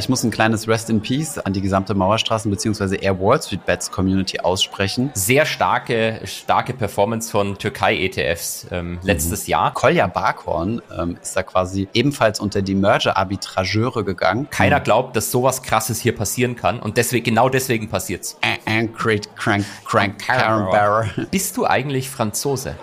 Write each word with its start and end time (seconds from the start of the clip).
Ich 0.00 0.08
muss 0.08 0.24
ein 0.24 0.30
kleines 0.30 0.66
Rest 0.66 0.88
in 0.88 1.02
Peace 1.02 1.36
an 1.36 1.52
die 1.52 1.60
gesamte 1.60 1.94
Mauerstraßen 1.94 2.50
bzw. 2.50 2.96
Air 2.96 3.20
Wall 3.20 3.42
Street 3.42 3.66
Bets 3.66 3.90
Community 3.90 4.40
aussprechen. 4.40 5.10
Sehr 5.12 5.44
starke, 5.44 6.22
starke 6.24 6.72
Performance 6.72 7.30
von 7.30 7.58
Türkei-ETFs 7.58 8.68
ähm, 8.70 8.98
letztes 9.02 9.46
mhm. 9.46 9.50
Jahr. 9.50 9.74
Kolja 9.74 10.06
Barkhorn 10.06 10.80
ähm, 10.98 11.18
ist 11.20 11.36
da 11.36 11.42
quasi 11.42 11.86
ebenfalls 11.92 12.40
unter 12.40 12.62
die 12.62 12.74
Merger-Arbitrageure 12.74 14.02
gegangen. 14.02 14.48
Keiner 14.48 14.78
mhm. 14.78 14.84
glaubt, 14.84 15.16
dass 15.16 15.30
sowas 15.30 15.62
krasses 15.62 16.00
hier 16.00 16.16
passieren 16.16 16.56
kann 16.56 16.80
und 16.80 16.96
deswegen, 16.96 17.24
genau 17.24 17.50
deswegen 17.50 17.90
passiert's. 17.90 18.38
Ancrate, 18.64 19.28
crank, 19.36 19.66
crank, 19.84 20.18
crank, 20.18 21.30
Bist 21.30 21.58
du 21.58 21.66
eigentlich 21.66 22.08
Franzose? 22.08 22.74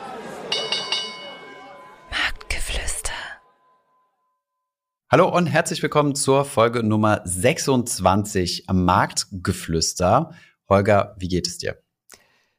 Hallo 5.09 5.33
und 5.33 5.47
herzlich 5.47 5.81
willkommen 5.81 6.15
zur 6.15 6.43
Folge 6.43 6.83
Nummer 6.83 7.21
26 7.23 8.67
am 8.67 8.83
Marktgeflüster. 8.83 10.33
Holger, 10.67 11.15
wie 11.17 11.29
geht 11.29 11.47
es 11.47 11.57
dir? 11.57 11.77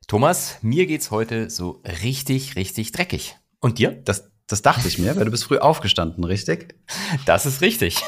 Thomas, 0.07 0.57
mir 0.62 0.87
geht's 0.87 1.11
heute 1.11 1.51
so 1.51 1.83
richtig, 2.02 2.57
richtig 2.57 2.93
dreckig. 2.93 3.37
Und 3.61 3.79
dir? 3.79 3.91
Das, 3.91 4.30
das 4.47 4.62
dachte 4.62 4.88
ich 4.88 4.98
mir, 4.98 5.15
weil 5.15 5.27
du 5.27 5.30
bist 5.30 5.45
früh 5.45 5.59
aufgestanden, 5.59 6.24
richtig? 6.24 6.74
Das 7.27 7.45
ist 7.45 7.61
richtig. 7.61 7.98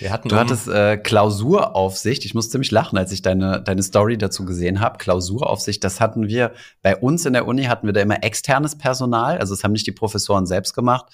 Wir 0.00 0.10
hatten 0.10 0.28
du 0.28 0.34
um 0.34 0.40
hattest 0.40 0.66
äh, 0.66 0.96
Klausuraufsicht. 0.96 2.24
Ich 2.24 2.34
muss 2.34 2.50
ziemlich 2.50 2.72
lachen, 2.72 2.98
als 2.98 3.12
ich 3.12 3.22
deine, 3.22 3.62
deine 3.62 3.84
Story 3.84 4.18
dazu 4.18 4.44
gesehen 4.44 4.80
habe. 4.80 4.98
Klausuraufsicht, 4.98 5.84
das 5.84 6.00
hatten 6.00 6.26
wir 6.26 6.52
bei 6.82 6.96
uns 6.96 7.26
in 7.26 7.32
der 7.32 7.46
Uni, 7.46 7.66
hatten 7.66 7.86
wir 7.86 7.92
da 7.92 8.00
immer 8.00 8.24
externes 8.24 8.76
Personal. 8.76 9.38
Also 9.38 9.54
das 9.54 9.62
haben 9.62 9.70
nicht 9.70 9.86
die 9.86 9.92
Professoren 9.92 10.46
selbst 10.46 10.74
gemacht. 10.74 11.06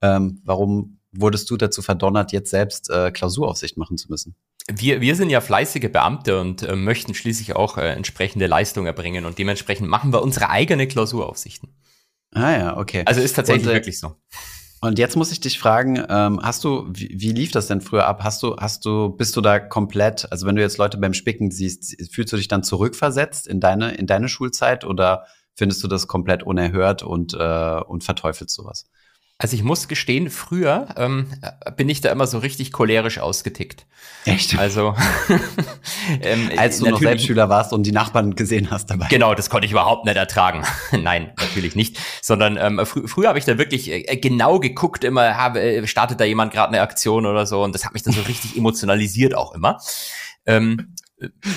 Ähm, 0.00 0.40
warum 0.44 1.00
wurdest 1.12 1.50
du 1.50 1.56
dazu 1.56 1.82
verdonnert, 1.82 2.32
jetzt 2.32 2.50
selbst 2.50 2.90
äh, 2.90 3.10
Klausuraufsicht 3.10 3.76
machen 3.76 3.96
zu 3.96 4.08
müssen? 4.08 4.34
Wir, 4.70 5.00
wir 5.00 5.16
sind 5.16 5.30
ja 5.30 5.40
fleißige 5.40 5.90
Beamte 5.90 6.40
und 6.40 6.62
äh, 6.62 6.76
möchten 6.76 7.14
schließlich 7.14 7.54
auch 7.54 7.78
äh, 7.78 7.92
entsprechende 7.92 8.46
Leistung 8.46 8.86
erbringen 8.86 9.24
und 9.24 9.38
dementsprechend 9.38 9.88
machen 9.88 10.12
wir 10.12 10.22
unsere 10.22 10.50
eigene 10.50 10.86
Klausuraufsichten. 10.86 11.70
Ah 12.34 12.52
ja, 12.52 12.76
okay. 12.76 13.02
Also 13.04 13.20
ist 13.20 13.34
tatsächlich 13.34 13.66
und, 13.66 13.72
äh, 13.72 13.74
wirklich 13.74 13.98
so. 13.98 14.16
Und 14.80 14.98
jetzt 14.98 15.16
muss 15.16 15.30
ich 15.30 15.40
dich 15.40 15.58
fragen, 15.58 16.02
ähm, 16.08 16.40
hast 16.42 16.64
du, 16.64 16.88
wie, 16.88 17.14
wie 17.16 17.32
lief 17.32 17.52
das 17.52 17.68
denn 17.68 17.80
früher 17.80 18.06
ab? 18.06 18.24
Hast 18.24 18.42
du, 18.42 18.56
hast 18.56 18.84
du, 18.84 19.10
bist 19.10 19.36
du 19.36 19.40
da 19.40 19.60
komplett, 19.60 20.30
also 20.32 20.46
wenn 20.46 20.56
du 20.56 20.62
jetzt 20.62 20.78
Leute 20.78 20.98
beim 20.98 21.14
Spicken 21.14 21.50
siehst, 21.50 22.12
fühlst 22.12 22.32
du 22.32 22.36
dich 22.36 22.48
dann 22.48 22.64
zurückversetzt 22.64 23.46
in 23.46 23.60
deine, 23.60 23.94
in 23.94 24.06
deine 24.06 24.28
Schulzeit 24.28 24.84
oder 24.84 25.26
findest 25.54 25.84
du 25.84 25.88
das 25.88 26.08
komplett 26.08 26.42
unerhört 26.42 27.02
und, 27.02 27.34
äh, 27.34 27.80
und 27.86 28.02
verteufelst 28.02 28.54
sowas? 28.54 28.86
Also 29.42 29.56
ich 29.56 29.64
muss 29.64 29.88
gestehen, 29.88 30.30
früher 30.30 30.86
ähm, 30.96 31.26
bin 31.76 31.88
ich 31.88 32.00
da 32.00 32.12
immer 32.12 32.28
so 32.28 32.38
richtig 32.38 32.70
cholerisch 32.70 33.18
ausgetickt. 33.18 33.86
Echt? 34.24 34.56
Also 34.56 34.94
ähm, 36.22 36.48
als 36.56 36.78
du 36.78 36.88
noch 36.88 37.00
Selbstschüler 37.00 37.48
warst 37.48 37.72
und 37.72 37.82
die 37.82 37.90
Nachbarn 37.90 38.36
gesehen 38.36 38.70
hast 38.70 38.88
dabei. 38.88 39.08
Genau, 39.10 39.34
das 39.34 39.50
konnte 39.50 39.66
ich 39.66 39.72
überhaupt 39.72 40.04
nicht 40.04 40.14
ertragen. 40.16 40.62
Nein, 40.92 41.32
natürlich 41.40 41.74
nicht. 41.74 41.98
Sondern 42.22 42.56
ähm, 42.56 42.86
fr 42.86 43.08
früher 43.08 43.30
habe 43.30 43.38
ich 43.40 43.44
da 43.44 43.58
wirklich 43.58 43.90
äh, 43.90 44.16
genau 44.16 44.60
geguckt, 44.60 45.02
immer 45.02 45.36
habe, 45.36 45.60
äh, 45.60 45.88
startet 45.88 46.20
da 46.20 46.24
jemand 46.24 46.52
gerade 46.52 46.68
eine 46.68 46.80
Aktion 46.80 47.26
oder 47.26 47.44
so 47.44 47.64
und 47.64 47.74
das 47.74 47.84
hat 47.84 47.94
mich 47.94 48.04
dann 48.04 48.14
so 48.14 48.22
richtig 48.22 48.56
emotionalisiert 48.56 49.34
auch 49.34 49.56
immer. 49.56 49.80
Ähm, 50.46 50.94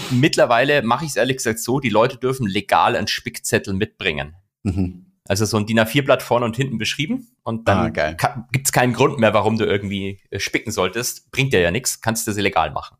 mittlerweile 0.09 0.81
mache 0.81 1.05
ich 1.05 1.11
es 1.11 1.17
ehrlich 1.17 1.37
gesagt 1.37 1.59
so, 1.59 1.79
die 1.79 1.89
Leute 1.89 2.17
dürfen 2.17 2.47
legal 2.47 2.95
einen 2.95 3.07
Spickzettel 3.07 3.75
mitbringen. 3.75 4.33
Mhm. 4.63 5.04
Also 5.27 5.45
so 5.45 5.57
ein 5.57 5.65
DIN 5.65 5.79
A4-Blatt 5.79 6.21
vorne 6.21 6.45
und 6.45 6.55
hinten 6.55 6.77
beschrieben. 6.77 7.27
Und 7.43 7.67
dann 7.67 7.93
ah, 7.97 8.45
gibt 8.51 8.67
es 8.67 8.71
keinen 8.71 8.93
Grund 8.93 9.19
mehr, 9.19 9.33
warum 9.33 9.57
du 9.57 9.65
irgendwie 9.65 10.19
äh, 10.29 10.39
spicken 10.39 10.71
solltest. 10.71 11.31
Bringt 11.31 11.53
dir 11.53 11.61
ja 11.61 11.71
nichts, 11.71 12.01
kannst 12.01 12.25
du 12.25 12.31
das 12.31 12.37
illegal 12.37 12.71
machen. 12.71 12.97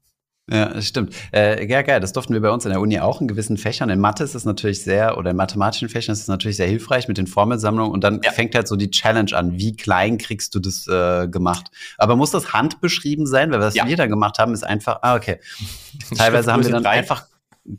Ja, 0.48 0.66
das 0.70 0.86
stimmt. 0.88 1.16
Äh, 1.34 1.68
ja, 1.68 1.82
geil. 1.82 2.00
Das 2.00 2.14
durften 2.14 2.34
wir 2.34 2.42
bei 2.42 2.52
uns 2.52 2.66
in 2.66 2.72
der 2.72 2.80
Uni 2.80 3.00
auch 3.00 3.20
in 3.20 3.28
gewissen 3.28 3.58
Fächern. 3.58 3.90
In 3.90 4.00
Mathe 4.00 4.24
ist 4.24 4.36
es 4.36 4.46
natürlich 4.46 4.84
sehr, 4.84 5.18
oder 5.18 5.32
in 5.32 5.38
mathematischen 5.38 5.90
Fächern 5.90 6.14
ist 6.14 6.22
es 6.22 6.28
natürlich 6.28 6.58
sehr 6.58 6.68
hilfreich 6.68 7.08
mit 7.08 7.18
den 7.18 7.26
Formelsammlungen. 7.26 7.92
Und 7.92 8.04
dann 8.04 8.22
ja. 8.24 8.32
fängt 8.32 8.54
halt 8.54 8.68
so 8.68 8.76
die 8.76 8.92
Challenge 8.92 9.36
an. 9.36 9.58
Wie 9.58 9.76
klein 9.76 10.20
kriegst 10.20 10.54
du 10.54 10.60
das 10.60 10.88
äh, 10.88 11.28
gemacht? 11.28 11.72
Aber 11.98 12.16
muss 12.16 12.30
das 12.30 12.54
handbeschrieben 12.54 13.26
sein? 13.26 13.52
Weil 13.52 13.60
was 13.60 13.74
ja. 13.74 13.88
wir 13.88 13.98
da 13.98 14.06
gemacht 14.06 14.38
haben, 14.38 14.54
ist 14.54 14.64
einfach, 14.64 15.00
ah, 15.02 15.16
okay. 15.16 15.40
Teilweise 16.16 16.54
haben 16.54 16.64
wir 16.64 16.72
dann 16.72 16.86
einfach 16.86 17.26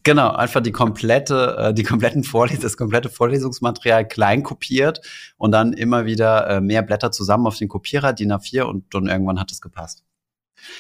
Genau, 0.03 0.33
einfach 0.33 0.63
die 0.63 0.73
komplette, 0.73 1.57
äh, 1.59 1.75
die 1.75 1.85
kompletten 1.85 2.25
Vorles 2.25 2.59
das 2.59 2.77
komplette 2.77 3.09
Vorlesungsmaterial 3.09 4.07
klein 4.07 4.43
kopiert 4.43 5.01
und 5.37 5.53
dann 5.53 5.73
immer 5.73 6.07
wieder 6.07 6.49
äh, 6.49 6.61
mehr 6.61 6.83
Blätter 6.83 7.13
zusammen 7.13 7.47
auf 7.47 7.57
den 7.57 7.69
Kopierer, 7.69 8.13
DIN 8.13 8.33
A4 8.33 8.63
und 8.63 8.93
dann 8.93 9.07
irgendwann 9.07 9.39
hat 9.39 9.53
es 9.53 9.61
gepasst. 9.61 10.03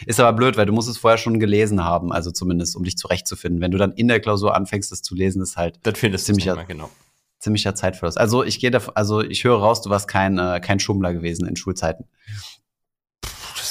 Ist 0.06 0.18
aber 0.18 0.32
blöd, 0.32 0.56
weil 0.56 0.66
du 0.66 0.72
musst 0.72 0.88
es 0.88 0.98
vorher 0.98 1.18
schon 1.18 1.38
gelesen 1.38 1.84
haben, 1.84 2.12
also 2.12 2.32
zumindest, 2.32 2.74
um 2.74 2.82
dich 2.82 2.96
zurechtzufinden. 2.96 3.60
Wenn 3.60 3.70
du 3.70 3.78
dann 3.78 3.92
in 3.92 4.08
der 4.08 4.18
Klausur 4.18 4.56
anfängst, 4.56 4.90
das 4.90 5.02
zu 5.02 5.14
lesen, 5.14 5.40
ist 5.40 5.56
halt 5.56 5.78
das 5.84 5.96
findest 5.96 6.26
ziemlicher, 6.26 6.64
genau. 6.64 6.90
ziemlicher 7.38 7.76
Zeitverlust. 7.76 8.18
Also 8.18 8.42
ich 8.42 8.58
gehe 8.58 8.72
da, 8.72 8.80
also 8.94 9.20
ich 9.20 9.44
höre 9.44 9.58
raus, 9.58 9.82
du 9.82 9.90
warst 9.90 10.08
kein, 10.08 10.38
äh, 10.38 10.58
kein 10.60 10.80
Schummler 10.80 11.12
gewesen 11.12 11.46
in 11.46 11.54
Schulzeiten 11.54 12.06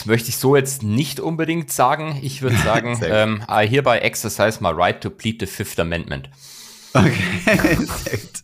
möchte 0.06 0.30
ich 0.30 0.38
so 0.38 0.56
jetzt 0.56 0.84
nicht 0.84 1.20
unbedingt 1.20 1.72
sagen. 1.72 2.20
Ich 2.22 2.42
würde 2.42 2.58
sagen, 2.64 3.00
ähm, 3.04 3.44
I 3.50 3.68
hereby 3.68 4.00
exercise 4.00 4.62
my 4.62 4.70
right 4.70 5.00
to 5.02 5.10
plead 5.10 5.38
the 5.40 5.46
Fifth 5.46 5.80
Amendment. 5.80 6.30
Okay, 6.94 7.14
sehr 7.46 8.18
gut. 8.18 8.44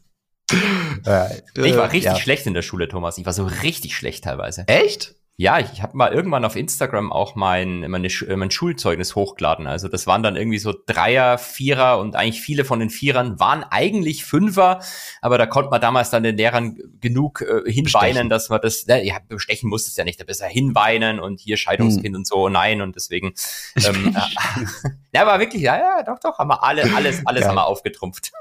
ich 1.66 1.78
war 1.78 1.92
richtig 1.92 2.14
ja. 2.14 2.16
schlecht 2.16 2.46
in 2.46 2.54
der 2.54 2.62
Schule, 2.62 2.88
Thomas. 2.88 3.18
Ich 3.18 3.26
war 3.26 3.34
so 3.34 3.46
richtig 3.46 3.96
schlecht 3.96 4.24
teilweise. 4.24 4.66
Echt? 4.68 5.16
Ja, 5.38 5.58
ich 5.60 5.82
habe 5.82 5.98
mal 5.98 6.14
irgendwann 6.14 6.46
auf 6.46 6.56
Instagram 6.56 7.12
auch 7.12 7.36
mein, 7.36 7.90
meine, 7.90 8.08
mein 8.36 8.52
Schulzeugnis 8.52 9.16
hochgeladen. 9.16 9.66
Also 9.66 9.88
das 9.88 10.06
waren 10.06 10.22
dann 10.22 10.36
irgendwie 10.36 10.60
so 10.60 10.72
Dreier, 10.86 11.40
Vierer 11.40 11.98
und 12.00 12.16
eigentlich 12.16 12.42
viele 12.42 12.64
von 12.64 12.80
den 12.80 12.92
Vierern 12.92 13.40
waren 13.40 13.64
eigentlich 13.64 14.24
Fünfer, 14.24 14.82
aber 15.20 15.40
da 15.40 15.48
konnte 15.48 15.72
man 15.72 15.82
damals 15.82 16.12
dann 16.12 16.22
den 16.22 16.38
Lehrern 16.38 16.78
genug 17.00 17.42
äh, 17.42 17.72
hinweinen, 17.72 17.84
bestechen. 17.86 18.30
dass 18.30 18.50
man 18.50 18.62
das, 18.62 18.86
ja, 18.86 19.18
bestechen 19.28 19.68
musste 19.68 19.90
es 19.90 19.96
ja 19.96 20.04
nicht, 20.04 20.20
da 20.20 20.26
besser 20.26 20.48
hinweinen 20.48 21.20
und 21.20 21.40
hier 21.40 21.58
Scheidungskind 21.58 22.14
hm. 22.14 22.16
und 22.18 22.28
so, 22.28 22.48
nein, 22.48 22.82
und 22.82 22.96
deswegen, 22.96 23.34
ähm, 23.84 24.16
ja, 25.14 25.26
war 25.26 25.40
wirklich, 25.40 25.62
ja, 25.62 25.78
ja, 25.78 26.04
doch, 26.04 26.20
doch, 26.20 26.38
haben 26.40 26.50
wir 26.50 26.64
alle, 26.64 26.84
alles, 26.96 27.22
alles 27.26 27.46
haben 27.46 27.56
wir 27.56 27.66
aufgetrumpft. 27.66 28.32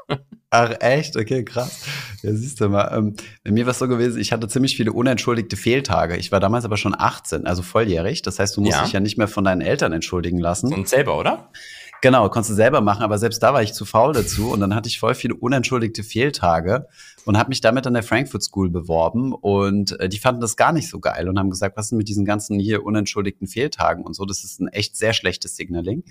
Ach, 0.50 0.74
echt? 0.80 1.16
Okay, 1.16 1.44
krass. 1.44 1.84
Ja, 2.22 2.32
siehst 2.34 2.60
du 2.60 2.68
mal. 2.68 2.90
Ähm, 2.96 3.14
bei 3.44 3.52
mir 3.52 3.66
war 3.66 3.70
es 3.70 3.78
so 3.78 3.86
gewesen, 3.86 4.20
ich 4.20 4.32
hatte 4.32 4.48
ziemlich 4.48 4.76
viele 4.76 4.92
unentschuldigte 4.92 5.56
Fehltage. 5.56 6.16
Ich 6.16 6.32
war 6.32 6.40
damals 6.40 6.64
aber 6.64 6.76
schon 6.76 6.94
18, 6.98 7.46
also 7.46 7.62
volljährig. 7.62 8.22
Das 8.22 8.38
heißt, 8.38 8.56
du 8.56 8.60
musst 8.60 8.76
ja. 8.76 8.82
dich 8.82 8.92
ja 8.92 9.00
nicht 9.00 9.16
mehr 9.16 9.28
von 9.28 9.44
deinen 9.44 9.60
Eltern 9.60 9.92
entschuldigen 9.92 10.38
lassen. 10.38 10.72
Und 10.72 10.88
selber, 10.88 11.18
oder? 11.18 11.50
Genau, 12.02 12.28
konntest 12.30 12.50
du 12.50 12.54
selber 12.54 12.80
machen, 12.80 13.02
aber 13.02 13.18
selbst 13.18 13.42
da 13.42 13.52
war 13.52 13.62
ich 13.62 13.74
zu 13.74 13.84
faul 13.84 14.14
dazu 14.14 14.50
und 14.50 14.60
dann 14.60 14.74
hatte 14.74 14.88
ich 14.88 14.98
voll 14.98 15.14
viele 15.14 15.34
unentschuldigte 15.34 16.02
Fehltage 16.02 16.86
und 17.24 17.38
habe 17.38 17.48
mich 17.48 17.60
damit 17.60 17.86
an 17.86 17.94
der 17.94 18.02
Frankfurt 18.02 18.42
School 18.42 18.70
beworben 18.70 19.32
und 19.32 19.98
äh, 20.00 20.08
die 20.08 20.18
fanden 20.18 20.40
das 20.40 20.56
gar 20.56 20.72
nicht 20.72 20.88
so 20.88 21.00
geil 21.00 21.28
und 21.28 21.38
haben 21.38 21.50
gesagt, 21.50 21.76
was 21.76 21.86
ist 21.86 21.92
mit 21.92 22.08
diesen 22.08 22.24
ganzen 22.24 22.58
hier 22.58 22.84
unentschuldigten 22.84 23.46
Fehltagen 23.46 24.04
und 24.04 24.14
so, 24.14 24.24
das 24.24 24.44
ist 24.44 24.60
ein 24.60 24.68
echt 24.68 24.96
sehr 24.96 25.12
schlechtes 25.12 25.56
Signaling. 25.56 26.04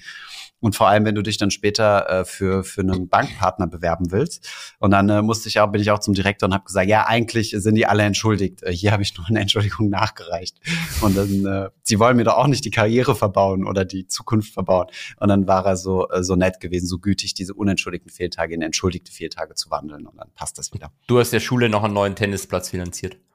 Und 0.61 0.75
vor 0.75 0.89
allem, 0.89 1.05
wenn 1.05 1.15
du 1.15 1.21
dich 1.21 1.37
dann 1.37 1.51
später 1.51 2.09
äh, 2.09 2.25
für, 2.25 2.63
für 2.63 2.81
einen 2.81 3.07
Bankpartner 3.07 3.67
bewerben 3.67 4.11
willst. 4.11 4.47
Und 4.79 4.91
dann 4.91 5.09
äh, 5.09 5.21
musste 5.21 5.49
ich 5.49 5.59
auch, 5.59 5.67
bin 5.67 5.81
ich 5.81 5.91
auch 5.91 5.99
zum 5.99 6.13
Direktor 6.13 6.47
und 6.47 6.53
habe 6.53 6.65
gesagt, 6.65 6.87
ja, 6.87 7.05
eigentlich 7.05 7.55
sind 7.57 7.75
die 7.75 7.85
alle 7.85 8.03
entschuldigt. 8.03 8.63
Äh, 8.63 8.73
hier 8.73 8.91
habe 8.91 9.03
ich 9.03 9.17
nur 9.17 9.27
eine 9.27 9.39
Entschuldigung 9.39 9.89
nachgereicht. 9.89 10.59
Und 11.01 11.15
dann, 11.15 11.45
äh, 11.45 11.69
sie 11.83 11.99
wollen 11.99 12.17
mir 12.17 12.25
doch 12.25 12.35
auch 12.35 12.47
nicht 12.47 12.65
die 12.65 12.71
Karriere 12.71 13.15
verbauen 13.15 13.65
oder 13.65 13.85
die 13.85 14.07
Zukunft 14.07 14.53
verbauen. 14.53 14.87
Und 15.19 15.29
dann 15.29 15.47
war 15.47 15.65
er 15.65 15.77
so, 15.77 16.09
äh, 16.09 16.23
so 16.23 16.35
nett 16.35 16.59
gewesen, 16.59 16.87
so 16.87 16.99
gütig, 16.99 17.33
diese 17.33 17.53
unentschuldigten 17.53 18.11
Fehltage 18.11 18.53
in 18.53 18.61
entschuldigte 18.61 19.11
Fehltage 19.11 19.55
zu 19.55 19.69
wandeln. 19.69 20.07
Und 20.07 20.17
dann 20.17 20.29
passt 20.35 20.57
das 20.57 20.73
wieder. 20.73 20.91
Du 21.07 21.19
hast 21.19 21.31
der 21.31 21.39
Schule 21.39 21.69
noch 21.69 21.83
einen 21.83 21.93
neuen 21.93 22.15
Tennisplatz 22.15 22.69
finanziert. 22.69 23.17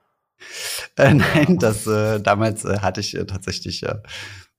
Äh, 0.96 1.14
nein, 1.14 1.58
das 1.58 1.86
äh, 1.86 2.20
damals 2.20 2.64
äh, 2.64 2.78
hatte 2.78 3.00
ich 3.00 3.16
äh, 3.16 3.24
tatsächlich 3.24 3.82
äh, 3.82 3.96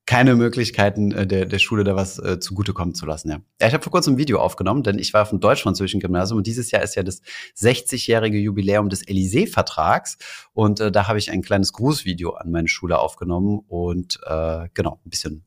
keine 0.05 0.35
Möglichkeiten 0.35 1.11
äh, 1.11 1.25
der, 1.25 1.45
der 1.45 1.59
Schule 1.59 1.83
da 1.83 1.95
was 1.95 2.19
äh, 2.19 2.39
zugutekommen 2.39 2.93
zu 2.93 3.05
lassen. 3.05 3.29
Ja, 3.29 3.41
ja 3.61 3.67
ich 3.67 3.73
habe 3.73 3.83
vor 3.83 3.91
kurzem 3.91 4.15
ein 4.15 4.17
Video 4.17 4.39
aufgenommen, 4.39 4.83
denn 4.83 4.99
ich 4.99 5.13
war 5.13 5.23
auf 5.23 5.29
dem 5.29 5.39
deutsch-französischen 5.39 5.99
Gymnasium 5.99 6.37
und 6.37 6.47
dieses 6.47 6.71
Jahr 6.71 6.83
ist 6.83 6.95
ja 6.95 7.03
das 7.03 7.21
60-jährige 7.57 8.37
Jubiläum 8.37 8.89
des 8.89 9.05
Élysée-Vertrags 9.07 10.17
und 10.53 10.79
äh, 10.79 10.91
da 10.91 11.07
habe 11.07 11.17
ich 11.17 11.31
ein 11.31 11.41
kleines 11.41 11.73
Grußvideo 11.73 12.31
an 12.31 12.51
meine 12.51 12.67
Schule 12.67 12.99
aufgenommen 12.99 13.61
und 13.67 14.19
äh, 14.25 14.67
genau 14.73 14.99
ein 15.05 15.09
bisschen 15.09 15.45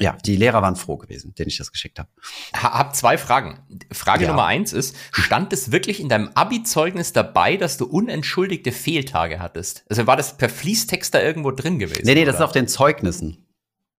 ja, 0.00 0.16
die 0.24 0.36
Lehrer 0.36 0.62
waren 0.62 0.76
froh 0.76 0.96
gewesen, 0.96 1.34
denen 1.34 1.48
ich 1.48 1.58
das 1.58 1.72
geschickt 1.72 1.98
habe. 1.98 2.08
Hab 2.54 2.94
zwei 2.94 3.18
Fragen. 3.18 3.58
Frage 3.92 4.24
ja. 4.24 4.30
Nummer 4.30 4.44
eins 4.44 4.72
ist, 4.72 4.94
stand 5.10 5.52
es 5.52 5.72
wirklich 5.72 6.00
in 6.00 6.08
deinem 6.08 6.30
Abi-Zeugnis 6.34 7.12
dabei, 7.12 7.56
dass 7.56 7.78
du 7.78 7.86
unentschuldigte 7.86 8.70
Fehltage 8.70 9.40
hattest? 9.40 9.84
Also 9.88 10.06
war 10.06 10.16
das 10.16 10.36
per 10.36 10.48
Fließtext 10.48 11.12
da 11.12 11.20
irgendwo 11.20 11.50
drin 11.50 11.80
gewesen? 11.80 12.02
Nee, 12.04 12.14
nee, 12.14 12.24
das 12.24 12.36
ist 12.36 12.42
auf 12.42 12.52
den 12.52 12.68
Zeugnissen. 12.68 13.48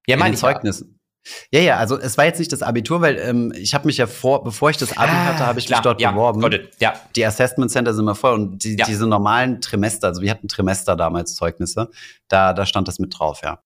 Ja, 0.07 0.16
meine 0.16 0.36
ich 0.36 0.40
Zeugnissen. 0.40 0.96
Ja. 1.51 1.60
ja, 1.60 1.78
also 1.78 2.00
es 2.00 2.18
war 2.18 2.25
jetzt 2.25 2.40
nicht 2.40 2.52
das 2.52 2.63
Abitur, 2.63 3.02
weil 3.02 3.18
ähm, 3.18 3.54
ich 3.56 3.74
habe 3.74 3.86
mich 3.86 3.98
ja 3.98 4.07
vor, 4.07 4.44
bevor 4.44 4.69
ich 4.69 4.78
das 4.78 4.98
Abi 4.98 5.12
ah, 5.12 5.25
hatte, 5.25 5.45
habe 5.45 5.60
ich 5.60 5.68
klar, 5.68 5.80
mich 5.80 5.84
dort 5.84 6.02
ja, 6.02 6.12
beworben. 6.12 6.42
Ja. 6.80 6.94
Die 7.16 7.25
Assessment 7.25 7.72
Center 7.72 7.94
sind 7.94 8.04
immer 8.04 8.16
voll 8.16 8.34
und 8.34 8.63
die, 8.63 8.78
ja. 8.78 8.86
diese 8.86 9.06
normalen 9.06 9.60
Trimester, 9.60 10.07
also 10.07 10.22
wir 10.22 10.31
hatten 10.31 10.48
Trimester 10.48 10.95
damals 10.95 11.36
Zeugnisse, 11.36 11.90
da, 12.30 12.54
da 12.54 12.66
stand 12.66 12.88
das 12.88 13.00
mit 13.00 13.19
drauf, 13.19 13.42
ja. 13.44 13.60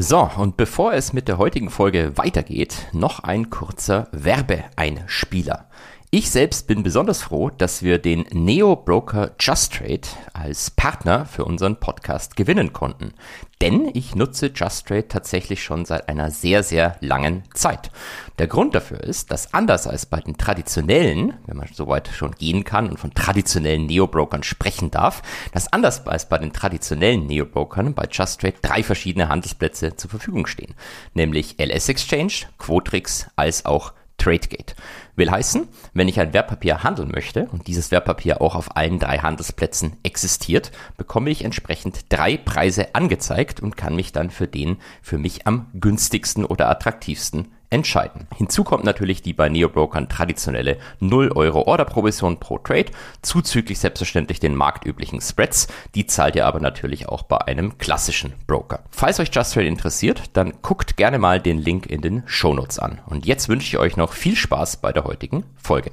So, 0.00 0.30
und 0.36 0.56
bevor 0.56 0.92
es 0.92 1.12
mit 1.12 1.26
der 1.26 1.38
heutigen 1.38 1.70
Folge 1.70 2.12
weitergeht, 2.14 2.86
noch 2.92 3.24
ein 3.24 3.50
kurzer 3.50 4.06
Werbeeinspieler. 4.12 5.66
Ich 6.10 6.30
selbst 6.30 6.66
bin 6.66 6.82
besonders 6.82 7.20
froh, 7.20 7.50
dass 7.50 7.82
wir 7.82 7.98
den 7.98 8.24
Neo-Broker 8.32 9.32
JustTrade 9.38 10.08
als 10.32 10.70
Partner 10.70 11.26
für 11.26 11.44
unseren 11.44 11.80
Podcast 11.80 12.34
gewinnen 12.34 12.72
konnten. 12.72 13.12
Denn 13.60 13.90
ich 13.92 14.14
nutze 14.14 14.46
JustTrade 14.46 15.08
tatsächlich 15.08 15.62
schon 15.62 15.84
seit 15.84 16.08
einer 16.08 16.30
sehr, 16.30 16.62
sehr 16.62 16.96
langen 17.00 17.42
Zeit. 17.52 17.90
Der 18.38 18.46
Grund 18.46 18.74
dafür 18.74 19.00
ist, 19.04 19.30
dass 19.30 19.52
anders 19.52 19.86
als 19.86 20.06
bei 20.06 20.20
den 20.20 20.38
traditionellen, 20.38 21.34
wenn 21.44 21.58
man 21.58 21.68
soweit 21.74 22.08
schon 22.08 22.32
gehen 22.36 22.64
kann 22.64 22.88
und 22.88 22.98
von 22.98 23.12
traditionellen 23.12 23.84
Neo-Brokern 23.84 24.44
sprechen 24.44 24.90
darf, 24.90 25.20
dass 25.52 25.70
anders 25.70 26.06
als 26.06 26.26
bei 26.26 26.38
den 26.38 26.54
traditionellen 26.54 27.26
Neo-Brokern 27.26 27.92
bei 27.92 28.06
JustTrade 28.10 28.56
drei 28.62 28.82
verschiedene 28.82 29.28
Handelsplätze 29.28 29.96
zur 29.96 30.08
Verfügung 30.08 30.46
stehen. 30.46 30.74
Nämlich 31.12 31.56
LS 31.60 31.90
Exchange, 31.90 32.32
Quotrix 32.56 33.26
als 33.36 33.66
auch 33.66 33.92
TradeGate. 34.16 34.74
Will 35.18 35.30
heißen, 35.30 35.68
wenn 35.94 36.06
ich 36.06 36.20
ein 36.20 36.32
Wertpapier 36.32 36.84
handeln 36.84 37.10
möchte 37.10 37.48
und 37.50 37.66
dieses 37.66 37.90
Wertpapier 37.90 38.40
auch 38.40 38.54
auf 38.54 38.76
allen 38.76 39.00
drei 39.00 39.18
Handelsplätzen 39.18 39.96
existiert, 40.04 40.70
bekomme 40.96 41.30
ich 41.30 41.44
entsprechend 41.44 42.06
drei 42.08 42.36
Preise 42.36 42.94
angezeigt 42.94 43.60
und 43.60 43.76
kann 43.76 43.96
mich 43.96 44.12
dann 44.12 44.30
für 44.30 44.46
den 44.46 44.78
für 45.02 45.18
mich 45.18 45.46
am 45.46 45.66
günstigsten 45.74 46.44
oder 46.44 46.70
attraktivsten 46.70 47.52
entscheiden. 47.70 48.26
Hinzu 48.36 48.64
kommt 48.64 48.84
natürlich 48.84 49.22
die 49.22 49.32
bei 49.32 49.48
Neobrokern 49.48 50.08
traditionelle 50.08 50.78
0 51.00 51.32
Euro 51.32 51.62
Orderprovision 51.62 52.40
pro 52.40 52.58
Trade, 52.58 52.86
zuzüglich 53.22 53.78
selbstverständlich 53.78 54.40
den 54.40 54.54
marktüblichen 54.54 55.20
Spreads. 55.20 55.68
Die 55.94 56.06
zahlt 56.06 56.36
ihr 56.36 56.46
aber 56.46 56.60
natürlich 56.60 57.08
auch 57.08 57.22
bei 57.22 57.38
einem 57.38 57.78
klassischen 57.78 58.34
Broker. 58.46 58.84
Falls 58.90 59.20
euch 59.20 59.30
Just 59.32 59.54
Trade 59.54 59.66
interessiert, 59.66 60.30
dann 60.32 60.54
guckt 60.62 60.96
gerne 60.96 61.18
mal 61.18 61.40
den 61.40 61.58
Link 61.58 61.86
in 61.86 62.00
den 62.00 62.22
Shownotes 62.26 62.78
an. 62.78 63.00
Und 63.06 63.26
jetzt 63.26 63.48
wünsche 63.48 63.66
ich 63.66 63.78
euch 63.78 63.96
noch 63.96 64.12
viel 64.12 64.36
Spaß 64.36 64.78
bei 64.78 64.92
der 64.92 65.04
heutigen 65.04 65.44
Folge. 65.56 65.92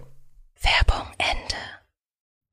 Werbung 0.62 1.08
Ende. 1.18 1.56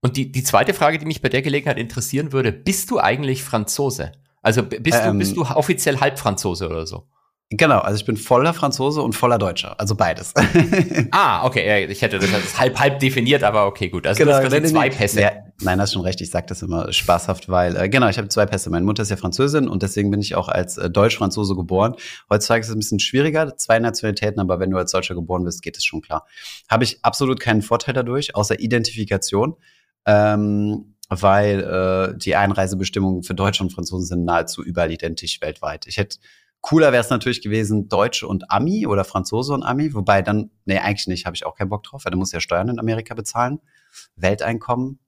Und 0.00 0.16
die, 0.16 0.32
die 0.32 0.42
zweite 0.42 0.74
Frage, 0.74 0.98
die 0.98 1.06
mich 1.06 1.22
bei 1.22 1.28
der 1.28 1.42
Gelegenheit 1.42 1.78
interessieren 1.78 2.32
würde, 2.32 2.50
bist 2.50 2.90
du 2.90 2.98
eigentlich 2.98 3.44
Franzose? 3.44 4.12
Also 4.42 4.64
bist, 4.64 4.98
ähm, 5.00 5.12
du, 5.12 5.18
bist 5.18 5.36
du 5.36 5.42
offiziell 5.42 6.00
Halbfranzose 6.00 6.68
oder 6.68 6.86
so? 6.86 7.06
Genau, 7.54 7.80
also 7.80 7.96
ich 7.96 8.06
bin 8.06 8.16
voller 8.16 8.54
Franzose 8.54 9.02
und 9.02 9.12
voller 9.12 9.36
Deutscher, 9.36 9.78
also 9.78 9.94
beides. 9.94 10.32
ah, 11.10 11.44
okay, 11.44 11.84
ich 11.84 12.00
hätte 12.00 12.18
das 12.18 12.58
halb 12.58 12.78
halb 12.80 12.98
definiert, 12.98 13.42
aber 13.44 13.66
okay, 13.66 13.90
gut. 13.90 14.06
Also 14.06 14.24
genau, 14.24 14.40
du 14.40 14.50
hast 14.50 14.68
zwei 14.70 14.88
Pässe. 14.88 15.20
Ja, 15.20 15.32
nein, 15.60 15.78
hast 15.78 15.92
schon 15.92 16.00
recht, 16.00 16.22
ich 16.22 16.30
sage 16.30 16.46
das 16.48 16.62
immer 16.62 16.90
spaßhaft, 16.90 17.50
weil 17.50 17.76
äh, 17.76 17.88
genau, 17.90 18.08
ich 18.08 18.16
habe 18.16 18.28
zwei 18.28 18.46
Pässe. 18.46 18.70
Meine 18.70 18.86
Mutter 18.86 19.02
ist 19.02 19.10
ja 19.10 19.16
Französin 19.16 19.68
und 19.68 19.82
deswegen 19.82 20.10
bin 20.10 20.22
ich 20.22 20.34
auch 20.34 20.48
als 20.48 20.78
äh, 20.78 20.88
Deutsch-Franzose 20.88 21.54
geboren. 21.54 21.94
Heutzutage 22.30 22.62
ist 22.62 22.68
es 22.68 22.74
ein 22.74 22.78
bisschen 22.78 23.00
schwieriger, 23.00 23.54
zwei 23.58 23.78
Nationalitäten, 23.78 24.40
aber 24.40 24.58
wenn 24.58 24.70
du 24.70 24.78
als 24.78 24.90
Deutscher 24.90 25.14
geboren 25.14 25.44
bist, 25.44 25.62
geht 25.62 25.76
es 25.76 25.84
schon 25.84 26.00
klar. 26.00 26.26
Habe 26.70 26.84
ich 26.84 27.04
absolut 27.04 27.38
keinen 27.38 27.60
Vorteil 27.60 27.92
dadurch, 27.92 28.34
außer 28.34 28.60
Identifikation. 28.60 29.56
Ähm, 30.06 30.94
weil 31.20 31.60
äh, 31.60 32.16
die 32.16 32.36
Einreisebestimmungen 32.36 33.22
für 33.22 33.34
Deutsche 33.34 33.62
und 33.62 33.70
Franzosen 33.70 34.06
sind 34.06 34.24
nahezu 34.24 34.62
überall 34.64 34.90
identisch 34.90 35.42
weltweit. 35.42 35.86
Ich 35.86 35.98
hätte 35.98 36.16
Cooler 36.62 36.92
wäre 36.92 37.02
es 37.02 37.10
natürlich 37.10 37.42
gewesen, 37.42 37.88
Deutsche 37.88 38.26
und 38.26 38.50
Ami 38.50 38.86
oder 38.86 39.04
Franzose 39.04 39.52
und 39.52 39.64
Ami, 39.64 39.92
wobei 39.94 40.22
dann, 40.22 40.50
nee, 40.64 40.78
eigentlich 40.78 41.08
nicht, 41.08 41.26
habe 41.26 41.34
ich 41.36 41.44
auch 41.44 41.56
keinen 41.56 41.68
Bock 41.68 41.82
drauf, 41.82 42.04
weil 42.04 42.12
du 42.12 42.18
musst 42.18 42.32
ja 42.32 42.40
Steuern 42.40 42.68
in 42.68 42.78
Amerika 42.78 43.14
bezahlen. 43.14 43.60
Welteinkommen. 44.14 45.00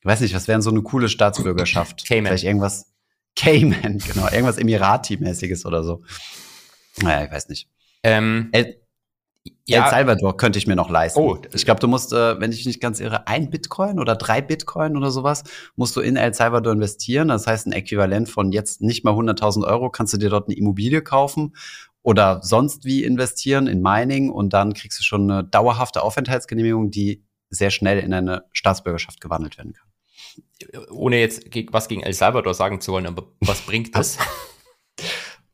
Ich 0.00 0.06
weiß 0.06 0.20
nicht, 0.20 0.34
was 0.34 0.46
wäre 0.48 0.60
so 0.60 0.70
eine 0.70 0.82
coole 0.82 1.08
Staatsbürgerschaft? 1.08 2.06
Cayman. 2.06 2.26
Vielleicht 2.26 2.44
irgendwas, 2.44 2.92
Cayman, 3.36 3.98
genau, 4.06 4.28
irgendwas 4.28 4.58
Emirati-mäßiges 4.58 5.64
oder 5.66 5.82
so. 5.82 6.02
Naja, 7.00 7.24
ich 7.24 7.32
weiß 7.32 7.48
nicht. 7.48 7.68
Ähm, 8.02 8.50
El 8.52 8.80
ja. 9.66 9.84
El 9.84 9.90
Salvador 9.90 10.36
könnte 10.36 10.58
ich 10.58 10.66
mir 10.66 10.76
noch 10.76 10.90
leisten. 10.90 11.20
Oh, 11.20 11.38
ich 11.52 11.64
glaube, 11.64 11.80
du 11.80 11.88
musst, 11.88 12.12
äh, 12.12 12.40
wenn 12.40 12.52
ich 12.52 12.66
nicht 12.66 12.80
ganz 12.80 13.00
irre, 13.00 13.26
ein 13.26 13.50
Bitcoin 13.50 14.00
oder 14.00 14.16
drei 14.16 14.40
Bitcoin 14.40 14.96
oder 14.96 15.10
sowas, 15.10 15.44
musst 15.76 15.96
du 15.96 16.00
in 16.00 16.16
El 16.16 16.34
Salvador 16.34 16.72
investieren. 16.72 17.28
Das 17.28 17.46
heißt, 17.46 17.66
ein 17.66 17.72
Äquivalent 17.72 18.28
von 18.28 18.52
jetzt 18.52 18.80
nicht 18.80 19.04
mal 19.04 19.14
100.000 19.14 19.66
Euro 19.66 19.90
kannst 19.90 20.14
du 20.14 20.18
dir 20.18 20.30
dort 20.30 20.48
eine 20.48 20.56
Immobilie 20.56 21.02
kaufen 21.02 21.54
oder 22.02 22.40
sonst 22.42 22.84
wie 22.84 23.04
investieren 23.04 23.66
in 23.66 23.82
Mining 23.82 24.30
und 24.30 24.52
dann 24.52 24.72
kriegst 24.72 24.98
du 24.98 25.04
schon 25.04 25.30
eine 25.30 25.44
dauerhafte 25.44 26.02
Aufenthaltsgenehmigung, 26.02 26.90
die 26.90 27.24
sehr 27.50 27.70
schnell 27.70 27.98
in 27.98 28.12
eine 28.12 28.44
Staatsbürgerschaft 28.52 29.20
gewandelt 29.20 29.58
werden 29.58 29.74
kann. 29.74 29.88
Ohne 30.90 31.18
jetzt 31.18 31.44
was 31.70 31.88
gegen 31.88 32.02
El 32.02 32.12
Salvador 32.12 32.54
sagen 32.54 32.80
zu 32.80 32.92
wollen, 32.92 33.06
aber 33.06 33.24
was 33.40 33.60
bringt 33.62 33.94
das? 33.94 34.18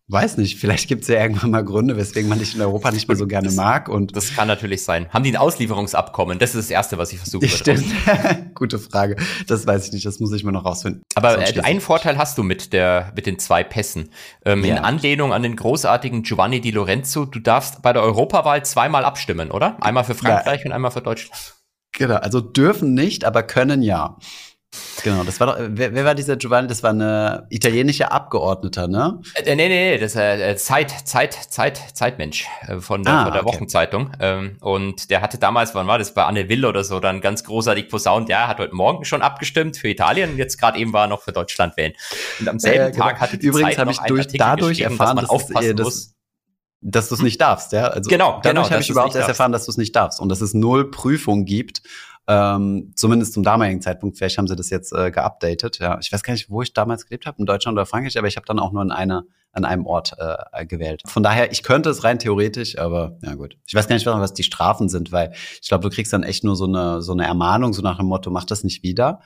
Weiß 0.09 0.37
nicht, 0.37 0.59
vielleicht 0.59 0.87
gibt 0.87 1.03
es 1.03 1.09
ja 1.09 1.19
irgendwann 1.19 1.51
mal 1.51 1.65
Gründe, 1.65 1.97
weswegen 1.97 2.29
man 2.29 2.39
dich 2.39 2.55
in 2.55 2.61
Europa 2.61 2.91
nicht 2.91 3.09
mehr 3.09 3.17
so 3.17 3.27
gerne 3.27 3.47
das, 3.47 3.57
mag. 3.57 3.89
Und 3.89 4.15
das 4.15 4.35
kann 4.35 4.47
natürlich 4.47 4.85
sein. 4.85 5.09
Haben 5.09 5.25
die 5.25 5.31
ein 5.31 5.37
Auslieferungsabkommen? 5.37 6.39
Das 6.39 6.51
ist 6.55 6.69
das 6.69 6.71
Erste, 6.71 6.99
was 6.99 7.11
ich 7.15 7.19
versuche. 7.21 7.49
Stimmt. 7.49 7.87
Gute 8.55 8.79
Frage. 8.79 9.17
Das 9.47 9.67
weiß 9.67 9.87
ich 9.87 9.93
nicht, 9.93 10.05
das 10.05 10.21
muss 10.21 10.31
ich 10.35 10.45
mir 10.45 10.53
noch 10.53 10.67
rausfinden. 10.67 11.03
Aber 11.15 11.39
äh, 11.39 11.61
einen 11.61 11.81
Vorteil 11.81 12.19
hast 12.19 12.37
du 12.37 12.43
mit, 12.43 12.75
der, 12.75 13.13
mit 13.17 13.25
den 13.25 13.39
zwei 13.39 13.65
Pässen. 13.65 14.11
Ähm, 14.45 14.63
ja. 14.63 14.77
In 14.77 14.85
Anlehnung 14.85 15.33
an 15.33 15.43
den 15.43 15.57
großartigen 15.57 16.23
Giovanni 16.23 16.61
Di 16.61 16.71
Lorenzo, 16.71 17.25
du 17.25 17.39
darfst 17.39 17.81
bei 17.81 17.95
der 17.95 18.03
Europawahl 18.03 18.63
zweimal 18.63 19.07
abstimmen, 19.07 19.51
oder? 19.51 19.83
Einmal 19.83 20.05
für 20.05 20.15
Frankreich 20.15 20.61
ja. 20.61 20.67
und 20.67 20.73
einmal 20.73 20.91
für 20.91 21.01
Deutschland. 21.01 21.55
Genau, 21.93 22.17
also 22.17 22.41
dürfen 22.41 22.93
nicht, 22.93 23.25
aber 23.25 23.43
können 23.43 23.81
ja. 23.81 24.19
Genau, 25.03 25.25
das 25.25 25.41
war 25.41 25.47
doch, 25.49 25.57
wer, 25.59 25.95
wer 25.95 26.05
war 26.05 26.15
dieser 26.15 26.37
Giovanni? 26.37 26.69
Das 26.69 26.83
war 26.83 26.91
eine 26.91 27.47
italienische 27.51 28.11
Abgeordneter, 28.11 28.89
ne? 28.89 29.21
Äh, 29.35 29.55
nee, 29.55 29.69
nee, 29.69 29.91
nee, 29.93 29.99
das 29.99 30.13
ist 30.13 30.17
äh, 30.17 30.57
Zeit, 30.57 30.91
Zeit, 31.07 31.35
Zeit, 31.35 31.81
Zeitmensch 31.95 32.47
äh, 32.67 32.79
von 32.79 33.03
der, 33.03 33.13
ah, 33.13 33.25
von 33.25 33.33
der 33.33 33.47
okay. 33.47 33.55
Wochenzeitung. 33.55 34.13
Ähm, 34.21 34.57
und 34.61 35.11
der 35.11 35.21
hatte 35.21 35.39
damals, 35.39 35.75
wann 35.75 35.87
war 35.87 35.99
das, 35.99 36.15
bei 36.15 36.25
Anne 36.25 36.49
Will 36.49 36.65
oder 36.65 36.85
so, 36.85 37.01
dann 37.01 37.21
ganz 37.21 37.45
großartig 37.45 37.89
posaunt, 37.89 38.29
ja, 38.29 38.49
hat 38.49 38.59
heute 38.59 38.75
Morgen 38.75 39.05
schon 39.05 39.23
abgestimmt 39.23 39.77
für 39.77 39.89
Italien 39.89 40.31
und 40.31 40.39
jetzt 40.39 40.59
gerade 40.59 40.79
eben 40.79 40.93
war 40.93 41.05
er 41.05 41.09
noch 41.09 41.23
für 41.23 41.33
Deutschland 41.33 41.77
wählen. 41.77 41.93
Und 42.41 42.49
am 42.49 42.59
selben 42.59 42.87
äh, 42.87 42.91
genau. 42.93 43.05
Tag 43.05 43.21
hatte 43.21 43.39
die 43.39 43.47
Übrigens 43.47 43.79
habe 43.79 43.91
ich 43.91 43.99
durch, 43.99 44.27
dadurch 44.29 44.81
erfahren, 44.81 45.17
dass 45.17 45.27
man 45.29 45.37
aufpassen 45.37 45.77
das, 45.77 45.85
muss 45.85 46.15
dass 46.85 47.09
du 47.09 47.15
es 47.15 47.23
nicht 47.23 47.41
darfst, 47.41 47.73
ja. 47.73 47.89
Also 47.89 48.11
genau, 48.11 48.41
dadurch 48.43 48.67
genau, 48.67 48.71
habe 48.71 48.83
ich 48.83 48.91
überhaupt 48.91 49.15
erst 49.15 49.29
erfahren, 49.29 49.53
dass 49.53 49.65
du 49.65 49.71
es 49.71 49.79
nicht 49.79 49.97
darfst 49.97 50.21
und 50.21 50.29
dass 50.29 50.43
es 50.43 50.53
null 50.53 50.91
Prüfung 50.91 51.47
gibt 51.47 51.83
ähm, 52.27 52.93
zumindest 52.95 53.35
zum 53.35 53.43
damaligen 53.43 53.81
Zeitpunkt. 53.81 54.17
Vielleicht 54.17 54.39
haben 54.39 54.47
sie 54.47 54.57
das 54.57 54.71
jetzt 54.71 54.93
äh, 54.93 55.11
geupdatet. 55.11 55.79
Ja, 55.79 55.99
ich 56.01 56.13
weiß 56.13 56.23
gar 56.23 56.33
nicht, 56.33 56.49
wo 56.51 56.63
ich 56.63 56.73
damals 56.73 57.07
gelebt 57.07 57.27
habe, 57.27 57.39
in 57.39 57.47
Deutschland 57.47 57.77
oder 57.77 57.87
Frankreich, 57.87 58.17
aber 58.19 58.29
ich 58.29 58.37
habe 58.37 58.47
dann 58.47 58.59
auch 58.59 58.73
nur 58.73 58.83
in 58.83 58.91
einer 58.91 59.25
an 59.53 59.65
einem 59.65 59.87
Ort 59.87 60.17
äh, 60.19 60.67
gewählt. 60.67 61.03
Von 61.07 61.23
daher, 61.23 61.53
ich 61.53 61.63
könnte 61.63 61.89
es 61.89 62.03
rein 62.03 62.19
theoretisch, 62.19 62.77
aber 62.77 63.19
ja 63.23 63.35
gut. 63.35 63.57
Ich 63.67 63.75
weiß 63.75 63.87
gar 63.87 63.95
nicht, 63.95 64.05
was 64.05 64.35
die 64.35 64.43
Strafen 64.43 64.89
sind, 64.89 65.13
weil 65.13 65.33
ich 65.63 65.69
glaube, 65.69 65.89
du 65.89 65.95
kriegst 65.95 66.13
dann 66.13 66.25
echt 66.25 66.43
nur 66.43 66.57
so 66.57 66.65
eine 66.67 67.03
so 67.03 67.13
eine 67.13 67.25
Ermahnung, 67.25 67.73
so 67.73 67.81
nach 67.81 67.99
dem 67.99 68.07
Motto, 68.07 68.31
mach 68.31 68.45
das 68.45 68.65
nicht 68.65 68.83
wieder. 68.83 69.21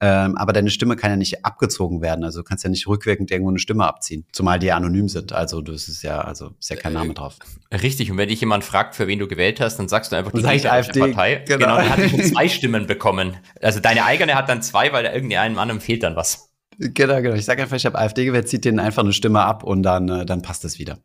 Ähm, 0.00 0.36
aber 0.36 0.52
deine 0.52 0.70
Stimme 0.70 0.96
kann 0.96 1.10
ja 1.10 1.16
nicht 1.16 1.44
abgezogen 1.44 2.02
werden. 2.02 2.24
Also 2.24 2.40
du 2.40 2.44
kannst 2.44 2.64
ja 2.64 2.70
nicht 2.70 2.86
rückwirkend 2.86 3.30
irgendwo 3.30 3.50
eine 3.50 3.58
Stimme 3.58 3.86
abziehen. 3.86 4.26
Zumal 4.32 4.58
die 4.58 4.66
ja 4.66 4.76
anonym 4.76 5.08
sind. 5.08 5.32
Also 5.32 5.62
das 5.62 5.88
ist 5.88 6.02
ja, 6.02 6.20
also 6.20 6.50
ist 6.58 6.68
ja 6.68 6.76
kein 6.76 6.92
Name 6.92 7.12
äh, 7.12 7.14
drauf. 7.14 7.36
Richtig. 7.72 8.10
Und 8.10 8.18
wenn 8.18 8.28
dich 8.28 8.40
jemand 8.40 8.64
fragt, 8.64 8.96
für 8.96 9.06
wen 9.06 9.18
du 9.18 9.28
gewählt 9.28 9.60
hast, 9.60 9.78
dann 9.78 9.88
sagst 9.88 10.12
du 10.12 10.16
einfach 10.16 10.32
die 10.32 10.44
AfD, 10.44 11.00
Partei. 11.00 11.44
Genau. 11.46 11.58
genau, 11.58 11.76
dann 11.76 11.88
hat 11.90 12.10
schon 12.10 12.22
zwei 12.24 12.48
Stimmen 12.48 12.86
bekommen. 12.86 13.36
Also 13.62 13.80
deine 13.80 14.04
eigene 14.04 14.34
hat 14.34 14.48
dann 14.48 14.62
zwei, 14.62 14.92
weil 14.92 15.04
da 15.04 15.12
irgendeinem 15.12 15.58
anderen 15.58 15.80
fehlt 15.80 16.02
dann 16.02 16.16
was. 16.16 16.50
Genau, 16.78 17.22
genau. 17.22 17.34
Ich 17.34 17.44
sage 17.44 17.62
einfach, 17.62 17.76
ich 17.76 17.86
habe 17.86 17.98
AfD 17.98 18.24
gewählt, 18.24 18.48
zieht 18.48 18.64
denen 18.64 18.80
einfach 18.80 19.04
eine 19.04 19.12
Stimme 19.12 19.42
ab 19.42 19.62
und 19.62 19.84
dann, 19.84 20.08
äh, 20.08 20.26
dann 20.26 20.42
passt 20.42 20.64
es 20.64 20.78
wieder. 20.78 20.98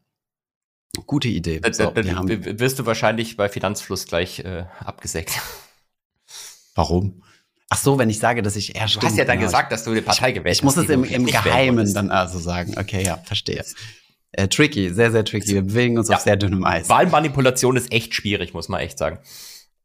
Gute 1.06 1.28
Idee. 1.28 1.62
So, 1.72 1.92
da, 1.92 2.02
da, 2.02 2.24
wirst 2.60 2.80
du 2.80 2.86
wahrscheinlich 2.86 3.38
bei 3.38 3.48
Finanzfluss 3.48 4.08
gleich 4.08 4.40
äh, 4.40 4.66
abgesägt. 4.80 5.40
Warum? 6.76 7.22
Ach 7.70 7.78
so, 7.78 8.00
wenn 8.00 8.10
ich 8.10 8.18
sage, 8.18 8.42
dass 8.42 8.56
ich 8.56 8.76
eher 8.76 8.88
Du 8.88 9.00
hast 9.02 9.16
ja 9.16 9.26
dann 9.26 9.38
genau. 9.38 9.48
gesagt, 9.48 9.72
dass 9.72 9.84
du 9.84 9.94
die 9.94 10.02
Partei 10.02 10.32
gewählt 10.32 10.54
hast. 10.54 10.58
Ich 10.58 10.64
muss 10.64 10.78
es 10.78 10.90
im, 10.90 11.04
im 11.04 11.26
Geheimen 11.26 11.94
dann 11.94 12.10
also 12.10 12.40
sagen. 12.40 12.76
Okay, 12.78 13.04
ja, 13.04 13.18
verstehe. 13.24 13.64
Äh, 14.32 14.48
tricky, 14.48 14.90
sehr, 14.90 15.12
sehr 15.12 15.24
tricky. 15.24 15.54
Wir 15.54 15.62
bewegen 15.62 15.98
uns 15.98 16.10
ja. 16.10 16.16
auf 16.16 16.22
sehr 16.22 16.36
dünnem 16.36 16.66
Eis. 16.66 16.90
Wahlmanipulation 16.90 17.78
ist 17.78 17.92
echt 17.92 18.16
schwierig, 18.16 18.54
muss 18.54 18.70
man 18.70 18.82
echt 18.82 18.98
sagen. 18.98 19.20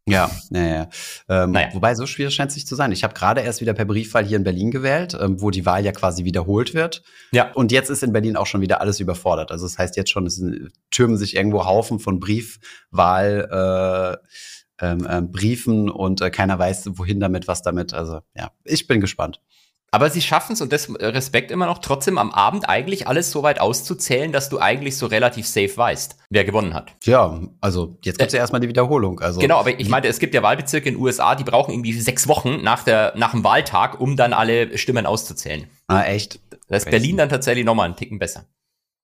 Ja, 0.06 0.30
naja. 0.50 0.88
Ähm, 1.30 1.52
naja. 1.52 1.68
Wobei 1.72 1.94
so 1.94 2.06
schwierig 2.06 2.34
scheint 2.34 2.50
es 2.50 2.56
nicht 2.56 2.68
zu 2.68 2.74
sein. 2.74 2.92
Ich 2.92 3.04
habe 3.04 3.14
gerade 3.14 3.40
erst 3.40 3.62
wieder 3.62 3.72
per 3.72 3.86
Briefwahl 3.86 4.24
hier 4.24 4.36
in 4.36 4.44
Berlin 4.44 4.70
gewählt, 4.70 5.16
ähm, 5.18 5.40
wo 5.40 5.50
die 5.50 5.64
Wahl 5.64 5.82
ja 5.82 5.92
quasi 5.92 6.24
wiederholt 6.24 6.74
wird. 6.74 7.02
Ja. 7.32 7.52
Und 7.52 7.72
jetzt 7.72 7.88
ist 7.88 8.02
in 8.02 8.12
Berlin 8.12 8.36
auch 8.36 8.46
schon 8.46 8.60
wieder 8.60 8.82
alles 8.82 9.00
überfordert. 9.00 9.50
Also 9.50 9.64
das 9.64 9.78
heißt 9.78 9.96
jetzt 9.96 10.10
schon, 10.10 10.26
es 10.26 10.42
türmen 10.90 11.16
sich 11.16 11.36
irgendwo 11.36 11.64
Haufen 11.64 12.00
von 12.00 12.20
Briefwahl. 12.20 14.20
Äh, 14.20 14.26
ähm, 14.80 15.06
ähm, 15.08 15.30
Briefen 15.30 15.90
und 15.90 16.20
äh, 16.20 16.30
keiner 16.30 16.58
weiß, 16.58 16.90
wohin 16.98 17.20
damit, 17.20 17.48
was 17.48 17.62
damit. 17.62 17.94
Also 17.94 18.20
ja, 18.36 18.50
ich 18.64 18.86
bin 18.86 19.00
gespannt. 19.00 19.40
Aber 19.94 20.10
sie 20.10 20.22
schaffen 20.22 20.54
es 20.54 20.60
und 20.60 20.72
das 20.72 20.88
äh, 20.88 21.06
Respekt 21.06 21.52
immer 21.52 21.66
noch 21.66 21.78
trotzdem 21.78 22.18
am 22.18 22.32
Abend 22.32 22.68
eigentlich 22.68 23.06
alles 23.06 23.30
so 23.30 23.44
weit 23.44 23.60
auszuzählen, 23.60 24.32
dass 24.32 24.48
du 24.48 24.58
eigentlich 24.58 24.96
so 24.96 25.06
relativ 25.06 25.46
safe 25.46 25.76
weißt, 25.76 26.16
wer 26.30 26.44
gewonnen 26.44 26.74
hat. 26.74 26.92
Ja, 27.04 27.40
also 27.60 27.96
jetzt 28.02 28.18
gibt's 28.18 28.34
ja 28.34 28.40
erstmal 28.40 28.60
die 28.60 28.66
Wiederholung. 28.66 29.20
Also 29.20 29.38
genau, 29.38 29.58
aber 29.60 29.78
ich 29.78 29.88
meine, 29.88 30.08
es 30.08 30.18
gibt 30.18 30.34
ja 30.34 30.42
Wahlbezirke 30.42 30.88
in 30.88 30.96
den 30.96 31.00
USA, 31.00 31.36
die 31.36 31.44
brauchen 31.44 31.72
irgendwie 31.72 31.92
sechs 31.92 32.26
Wochen 32.26 32.60
nach 32.64 32.82
der 32.82 33.12
nach 33.16 33.30
dem 33.30 33.44
Wahltag, 33.44 34.00
um 34.00 34.16
dann 34.16 34.32
alle 34.32 34.76
Stimmen 34.78 35.06
auszuzählen. 35.06 35.68
Ah, 35.86 36.02
echt? 36.02 36.40
Da 36.66 36.76
ist 36.76 36.90
Berlin 36.90 37.16
dann 37.16 37.28
tatsächlich 37.28 37.64
nochmal 37.64 37.84
einen 37.84 37.94
Ticken 37.94 38.18
besser. 38.18 38.46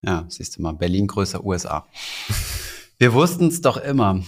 Ja, 0.02 0.24
siehst 0.26 0.56
du 0.56 0.62
mal, 0.62 0.72
Berlin 0.72 1.06
größer 1.06 1.44
USA. 1.44 1.86
Wir 2.98 3.12
wussten 3.12 3.46
es 3.46 3.60
doch 3.60 3.76
immer. 3.76 4.20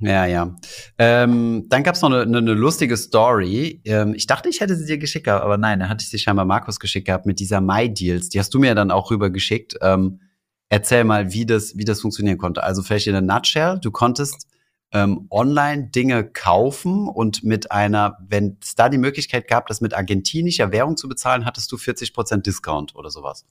Ja, 0.00 0.26
ja. 0.26 0.54
Ähm, 0.96 1.66
dann 1.68 1.82
gab 1.82 1.96
es 1.96 2.02
noch 2.02 2.10
eine, 2.10 2.22
eine, 2.22 2.38
eine, 2.38 2.54
lustige 2.54 2.96
Story. 2.96 3.80
Ähm, 3.84 4.14
ich 4.14 4.28
dachte, 4.28 4.48
ich 4.48 4.60
hätte 4.60 4.76
sie 4.76 4.86
dir 4.86 4.98
geschickt, 4.98 5.26
aber 5.26 5.58
nein, 5.58 5.80
dann 5.80 5.88
hatte 5.88 6.02
ich 6.02 6.10
sie 6.10 6.20
scheinbar 6.20 6.44
Markus 6.44 6.78
geschickt 6.78 7.06
gehabt 7.06 7.26
mit 7.26 7.40
dieser 7.40 7.60
My-Deals. 7.60 8.28
Die 8.28 8.38
hast 8.38 8.54
du 8.54 8.60
mir 8.60 8.76
dann 8.76 8.92
auch 8.92 9.10
rübergeschickt. 9.10 9.76
Ähm, 9.82 10.20
erzähl 10.68 11.02
mal, 11.02 11.32
wie 11.32 11.46
das, 11.46 11.76
wie 11.76 11.84
das 11.84 12.00
funktionieren 12.00 12.38
konnte. 12.38 12.62
Also 12.62 12.82
vielleicht 12.82 13.08
in 13.08 13.16
a 13.16 13.20
nutshell, 13.20 13.80
du 13.80 13.90
konntest 13.90 14.46
ähm, 14.92 15.26
online 15.30 15.88
Dinge 15.88 16.24
kaufen 16.24 17.08
und 17.08 17.42
mit 17.42 17.72
einer, 17.72 18.18
wenn 18.28 18.56
es 18.62 18.76
da 18.76 18.88
die 18.88 18.98
Möglichkeit 18.98 19.48
gab, 19.48 19.66
das 19.66 19.80
mit 19.80 19.94
argentinischer 19.94 20.70
Währung 20.70 20.96
zu 20.96 21.08
bezahlen, 21.08 21.44
hattest 21.44 21.72
du 21.72 21.76
40% 21.76 22.42
Discount 22.42 22.94
oder 22.94 23.10
sowas 23.10 23.44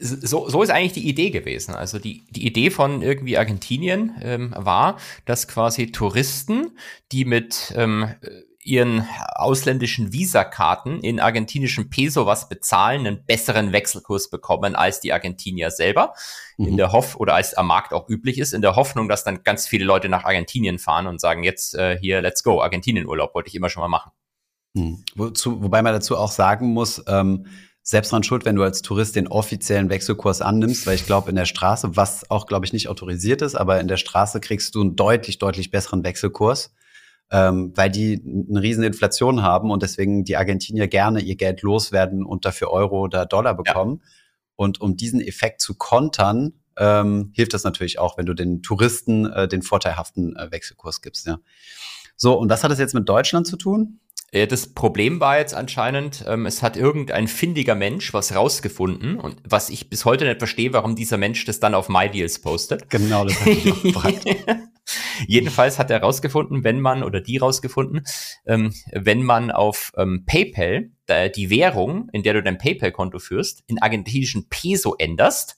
so, 0.00 0.48
so 0.48 0.62
ist 0.62 0.70
eigentlich 0.70 0.92
die 0.92 1.08
Idee 1.08 1.30
gewesen. 1.30 1.74
Also 1.74 1.98
die, 1.98 2.24
die 2.30 2.46
Idee 2.46 2.70
von 2.70 3.02
irgendwie 3.02 3.38
Argentinien 3.38 4.16
ähm, 4.20 4.54
war, 4.56 4.98
dass 5.24 5.46
quasi 5.48 5.92
Touristen, 5.92 6.76
die 7.12 7.24
mit 7.24 7.72
ähm, 7.76 8.14
ihren 8.64 9.06
ausländischen 9.34 10.12
Visakarten 10.12 11.00
in 11.00 11.18
argentinischen 11.18 11.90
Peso 11.90 12.26
was 12.26 12.48
bezahlen, 12.48 13.06
einen 13.06 13.24
besseren 13.24 13.72
Wechselkurs 13.72 14.30
bekommen 14.30 14.76
als 14.76 15.00
die 15.00 15.12
Argentinier 15.12 15.70
selber. 15.70 16.14
Mhm. 16.58 16.66
In 16.66 16.76
der 16.76 16.92
Hoff 16.92 17.16
oder 17.16 17.34
als 17.34 17.54
am 17.54 17.66
Markt 17.66 17.92
auch 17.92 18.08
üblich 18.08 18.38
ist, 18.38 18.52
in 18.52 18.62
der 18.62 18.76
Hoffnung, 18.76 19.08
dass 19.08 19.24
dann 19.24 19.42
ganz 19.42 19.66
viele 19.66 19.84
Leute 19.84 20.08
nach 20.08 20.24
Argentinien 20.24 20.78
fahren 20.78 21.06
und 21.06 21.20
sagen, 21.20 21.42
jetzt 21.42 21.74
äh, 21.74 21.98
hier, 21.98 22.22
let's 22.22 22.42
go, 22.42 22.62
Argentinien-Urlaub 22.62 23.34
wollte 23.34 23.48
ich 23.48 23.54
immer 23.54 23.68
schon 23.68 23.82
mal 23.82 23.88
machen. 23.88 24.12
Mhm. 24.74 25.04
Wozu, 25.16 25.62
wobei 25.62 25.82
man 25.82 25.92
dazu 25.92 26.16
auch 26.16 26.30
sagen 26.30 26.72
muss, 26.72 27.02
ähm, 27.08 27.46
selbst 27.82 28.12
dran 28.12 28.22
schuld, 28.22 28.44
wenn 28.44 28.56
du 28.56 28.62
als 28.62 28.82
Tourist 28.82 29.16
den 29.16 29.26
offiziellen 29.26 29.90
Wechselkurs 29.90 30.40
annimmst, 30.40 30.86
weil 30.86 30.94
ich 30.94 31.06
glaube, 31.06 31.30
in 31.30 31.36
der 31.36 31.46
Straße, 31.46 31.96
was 31.96 32.30
auch, 32.30 32.46
glaube 32.46 32.64
ich, 32.64 32.72
nicht 32.72 32.88
autorisiert 32.88 33.42
ist, 33.42 33.56
aber 33.56 33.80
in 33.80 33.88
der 33.88 33.96
Straße 33.96 34.40
kriegst 34.40 34.74
du 34.74 34.82
einen 34.82 34.94
deutlich, 34.94 35.38
deutlich 35.38 35.70
besseren 35.70 36.04
Wechselkurs, 36.04 36.72
ähm, 37.32 37.72
weil 37.74 37.90
die 37.90 38.22
eine 38.50 38.62
riesen 38.62 38.84
Inflation 38.84 39.42
haben 39.42 39.70
und 39.70 39.82
deswegen 39.82 40.22
die 40.22 40.36
Argentinier 40.36 40.86
gerne 40.86 41.20
ihr 41.20 41.34
Geld 41.36 41.62
loswerden 41.62 42.24
und 42.24 42.44
dafür 42.44 42.70
Euro 42.70 43.00
oder 43.00 43.26
Dollar 43.26 43.54
bekommen. 43.54 44.00
Ja. 44.00 44.08
Und 44.54 44.80
um 44.80 44.96
diesen 44.96 45.20
Effekt 45.20 45.60
zu 45.60 45.74
kontern, 45.74 46.52
ähm, 46.76 47.32
hilft 47.34 47.52
das 47.52 47.64
natürlich 47.64 47.98
auch, 47.98 48.16
wenn 48.16 48.26
du 48.26 48.34
den 48.34 48.62
Touristen 48.62 49.26
äh, 49.26 49.48
den 49.48 49.62
vorteilhaften 49.62 50.36
äh, 50.36 50.52
Wechselkurs 50.52 51.02
gibst. 51.02 51.26
Ja. 51.26 51.38
So, 52.16 52.38
und 52.38 52.48
was 52.48 52.62
hat 52.62 52.70
das 52.70 52.78
jetzt 52.78 52.94
mit 52.94 53.08
Deutschland 53.08 53.46
zu 53.48 53.56
tun? 53.56 53.98
Das 54.32 54.72
Problem 54.72 55.20
war 55.20 55.38
jetzt 55.38 55.52
anscheinend, 55.52 56.24
ähm, 56.26 56.46
es 56.46 56.62
hat 56.62 56.78
irgendein 56.78 57.28
findiger 57.28 57.74
Mensch 57.74 58.14
was 58.14 58.34
rausgefunden 58.34 59.20
und 59.20 59.36
was 59.44 59.68
ich 59.68 59.90
bis 59.90 60.06
heute 60.06 60.24
nicht 60.24 60.38
verstehe, 60.38 60.72
warum 60.72 60.96
dieser 60.96 61.18
Mensch 61.18 61.44
das 61.44 61.60
dann 61.60 61.74
auf 61.74 61.90
MyDeals 61.90 62.40
postet. 62.40 62.88
Genau, 62.88 63.26
das 63.26 63.38
habe 63.40 63.50
ich 63.50 63.70
auch 63.70 63.82
gefragt. 63.82 64.24
Jedenfalls 65.26 65.78
hat 65.78 65.90
er 65.90 66.00
rausgefunden, 66.00 66.64
wenn 66.64 66.80
man 66.80 67.02
oder 67.02 67.20
die 67.20 67.36
rausgefunden, 67.36 68.04
ähm, 68.46 68.72
wenn 68.90 69.22
man 69.22 69.50
auf 69.50 69.92
ähm, 69.96 70.24
PayPal 70.26 70.90
äh, 71.06 71.30
die 71.30 71.50
Währung, 71.50 72.08
in 72.12 72.22
der 72.22 72.34
du 72.34 72.42
dein 72.42 72.58
PayPal-Konto 72.58 73.18
führst, 73.18 73.62
in 73.66 73.80
argentinischen 73.80 74.48
Peso 74.48 74.94
änderst 74.98 75.56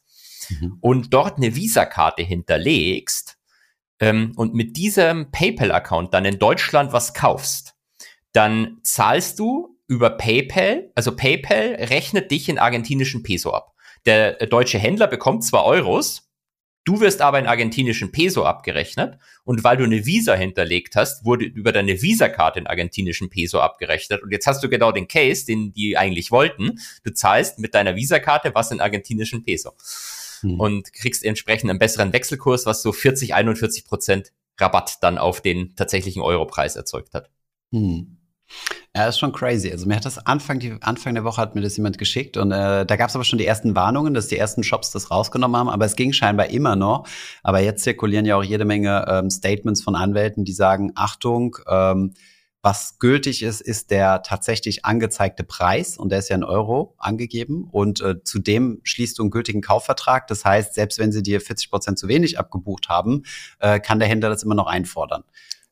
mhm. 0.51 0.79
und 0.81 1.15
dort 1.15 1.39
eine 1.39 1.57
Visa-Karte 1.57 2.23
hinterlegst 2.23 3.39
ähm, 4.01 4.33
und 4.37 4.55
mit 4.55 4.77
diesem 4.77 5.31
PayPal-Account 5.31 6.13
dann 6.13 6.25
in 6.25 6.39
Deutschland 6.39 6.93
was 6.93 7.15
kaufst, 7.15 7.74
dann 8.35 8.79
zahlst 8.83 9.39
du 9.39 9.79
über 9.87 10.11
PayPal, 10.11 10.91
also 10.95 11.15
PayPal 11.15 11.77
rechnet 11.77 12.31
dich 12.31 12.49
in 12.49 12.59
argentinischen 12.59 13.23
Peso 13.23 13.53
ab. 13.53 13.75
Der 14.07 14.35
deutsche 14.47 14.79
Händler 14.79 15.07
bekommt 15.07 15.45
zwar 15.45 15.65
Euros, 15.65 16.29
du 16.85 17.01
wirst 17.01 17.23
aber 17.23 17.39
in 17.39 17.47
argentinischen 17.47 18.11
Peso 18.13 18.45
abgerechnet 18.45 19.19
und 19.45 19.63
weil 19.63 19.77
du 19.77 19.85
eine 19.85 20.05
Visa 20.05 20.35
hinterlegt 20.35 20.97
hast, 20.97 21.25
wurde 21.25 21.45
über 21.45 21.71
deine 21.71 22.03
Visa-Karte 22.03 22.59
in 22.59 22.67
argentinischen 22.67 23.31
Peso 23.31 23.61
abgerechnet 23.61 24.23
und 24.23 24.33
jetzt 24.33 24.49
hast 24.49 24.65
du 24.65 24.69
genau 24.69 24.91
den 24.91 25.07
Case, 25.07 25.47
den 25.47 25.73
die 25.73 25.97
eigentlich 25.97 26.33
wollten. 26.33 26.81
Du 27.05 27.15
zahlst 27.15 27.61
mit 27.61 27.75
deiner 27.75 27.95
Visa-Karte 27.95 28.53
was 28.55 28.73
in 28.73 28.81
argentinischen 28.81 29.45
Peso 29.45 29.73
hm. 30.41 30.59
und 30.59 30.93
kriegst 30.93 31.25
entsprechend 31.25 31.71
einen 31.71 31.79
besseren 31.79 32.13
Wechselkurs, 32.13 32.67
was 32.67 32.83
so 32.83 32.93
40, 32.93 33.33
41 33.33 33.85
Prozent 33.85 34.33
Rabatt 34.59 35.03
dann 35.03 35.19
auf 35.19 35.41
den 35.41 35.77
tatsächlichen 35.77 36.21
Europreis 36.21 36.75
erzeugt 36.75 37.15
hat. 37.15 37.31
Hm. 37.73 38.19
Ja, 38.97 39.09
ist 39.09 39.19
schon 39.19 39.33
crazy. 39.33 39.71
Also 39.73 39.87
mir 39.87 39.97
hat 39.97 40.05
das 40.05 40.25
Anfang, 40.25 40.61
die, 40.61 40.77
Anfang 40.81 41.15
der 41.15 41.25
Woche 41.25 41.41
hat 41.41 41.55
mir 41.57 41.63
das 41.63 41.77
jemand 41.77 41.99
geschickt 41.99 42.37
und 42.37 42.53
äh, 42.53 42.87
da 42.87 42.97
gab 42.97 43.09
es 43.09 43.17
aber 43.17 43.25
schon 43.25 43.39
die 43.39 43.47
ersten 43.47 43.75
Warnungen, 43.75 44.15
dass 44.15 44.29
die 44.29 44.39
ersten 44.39 44.63
Shops 44.63 44.93
das 44.93 45.11
rausgenommen 45.11 45.57
haben, 45.57 45.69
aber 45.69 45.85
es 45.85 45.97
ging 45.97 46.13
scheinbar 46.13 46.47
immer 46.47 46.77
noch. 46.77 47.07
Aber 47.43 47.59
jetzt 47.59 47.83
zirkulieren 47.83 48.25
ja 48.25 48.37
auch 48.37 48.45
jede 48.45 48.65
Menge 48.65 49.05
ähm, 49.09 49.31
Statements 49.31 49.83
von 49.83 49.97
Anwälten, 49.97 50.45
die 50.45 50.53
sagen, 50.53 50.93
Achtung, 50.95 51.57
ähm, 51.69 52.15
was 52.63 52.99
gültig 52.99 53.43
ist, 53.43 53.61
ist 53.61 53.91
der 53.91 54.23
tatsächlich 54.23 54.87
angezeigte 54.87 55.45
Preis 55.45 55.99
und 55.99 56.11
der 56.11 56.21
ist 56.21 56.31
ja 56.31 56.37
in 56.37 56.45
Euro 56.45 56.95
angegeben 56.97 57.69
und 57.71 58.01
äh, 58.01 58.25
zudem 58.25 58.81
schließt 58.85 59.19
du 59.19 59.23
einen 59.25 59.31
gültigen 59.31 59.61
Kaufvertrag. 59.61 60.29
Das 60.29 60.47
heißt, 60.47 60.73
selbst 60.73 60.99
wenn 60.99 61.13
sie 61.13 61.23
dir 61.23 61.43
40 61.43 61.71
Prozent 61.71 61.99
zu 61.99 62.09
wenig 62.09 62.39
abgebucht 62.39 62.89
haben, 62.89 63.25
äh, 63.59 63.81
kann 63.81 63.99
der 63.99 64.09
Händler 64.09 64.31
das 64.31 64.45
immer 64.45 64.55
noch 64.55 64.67
einfordern. 64.67 65.25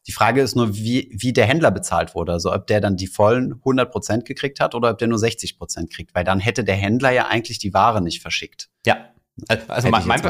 Die 0.07 0.13
Frage 0.13 0.43
ist 0.43 0.57
nur, 0.57 0.75
wie, 0.75 1.11
wie 1.13 1.33
der 1.33 1.47
Händler 1.47 1.71
bezahlt 1.71 2.15
wurde. 2.15 2.33
Also 2.33 2.53
ob 2.53 2.67
der 2.67 2.81
dann 2.81 2.97
die 2.97 3.07
vollen 3.07 3.55
100 3.55 3.91
Prozent 3.91 4.25
gekriegt 4.25 4.61
hat 4.61 4.75
oder 4.75 4.91
ob 4.91 4.99
der 4.99 5.09
nur 5.09 5.19
60 5.19 5.59
Prozent 5.59 5.93
kriegt. 5.93 6.15
Weil 6.15 6.25
dann 6.25 6.41
hätte 6.41 6.65
der 6.65 6.75
Händler 6.75 7.11
ja 7.11 7.29
eigentlich 7.29 7.59
die 7.59 7.73
Ware 7.73 8.03
nicht 8.03 8.21
verschickt. 8.21 8.69
Ja. 8.85 9.09
Also 9.49 9.89
mein, 9.89 10.07
mein, 10.07 10.21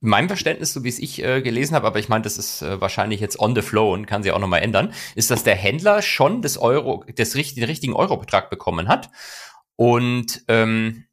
mein, 0.00 0.28
Verständnis, 0.28 0.72
so 0.72 0.82
wie 0.82 0.88
es 0.88 0.98
ich 0.98 1.22
äh, 1.22 1.42
gelesen 1.42 1.74
habe, 1.74 1.86
aber 1.86 1.98
ich 1.98 2.08
meine, 2.08 2.22
das 2.22 2.38
ist 2.38 2.62
äh, 2.62 2.80
wahrscheinlich 2.80 3.20
jetzt 3.20 3.38
on 3.38 3.54
the 3.54 3.60
flow 3.60 3.92
und 3.92 4.06
kann 4.06 4.22
sich 4.22 4.32
auch 4.32 4.38
nochmal 4.38 4.62
ändern, 4.62 4.94
ist, 5.14 5.30
dass 5.30 5.44
der 5.44 5.54
Händler 5.54 6.00
schon 6.00 6.40
das 6.40 6.56
Euro, 6.56 7.04
das, 7.14 7.32
den 7.32 7.64
richtigen 7.64 7.92
Eurobetrag 7.92 8.48
bekommen 8.48 8.88
hat 8.88 9.10
und 9.76 10.44
ähm, 10.48 11.04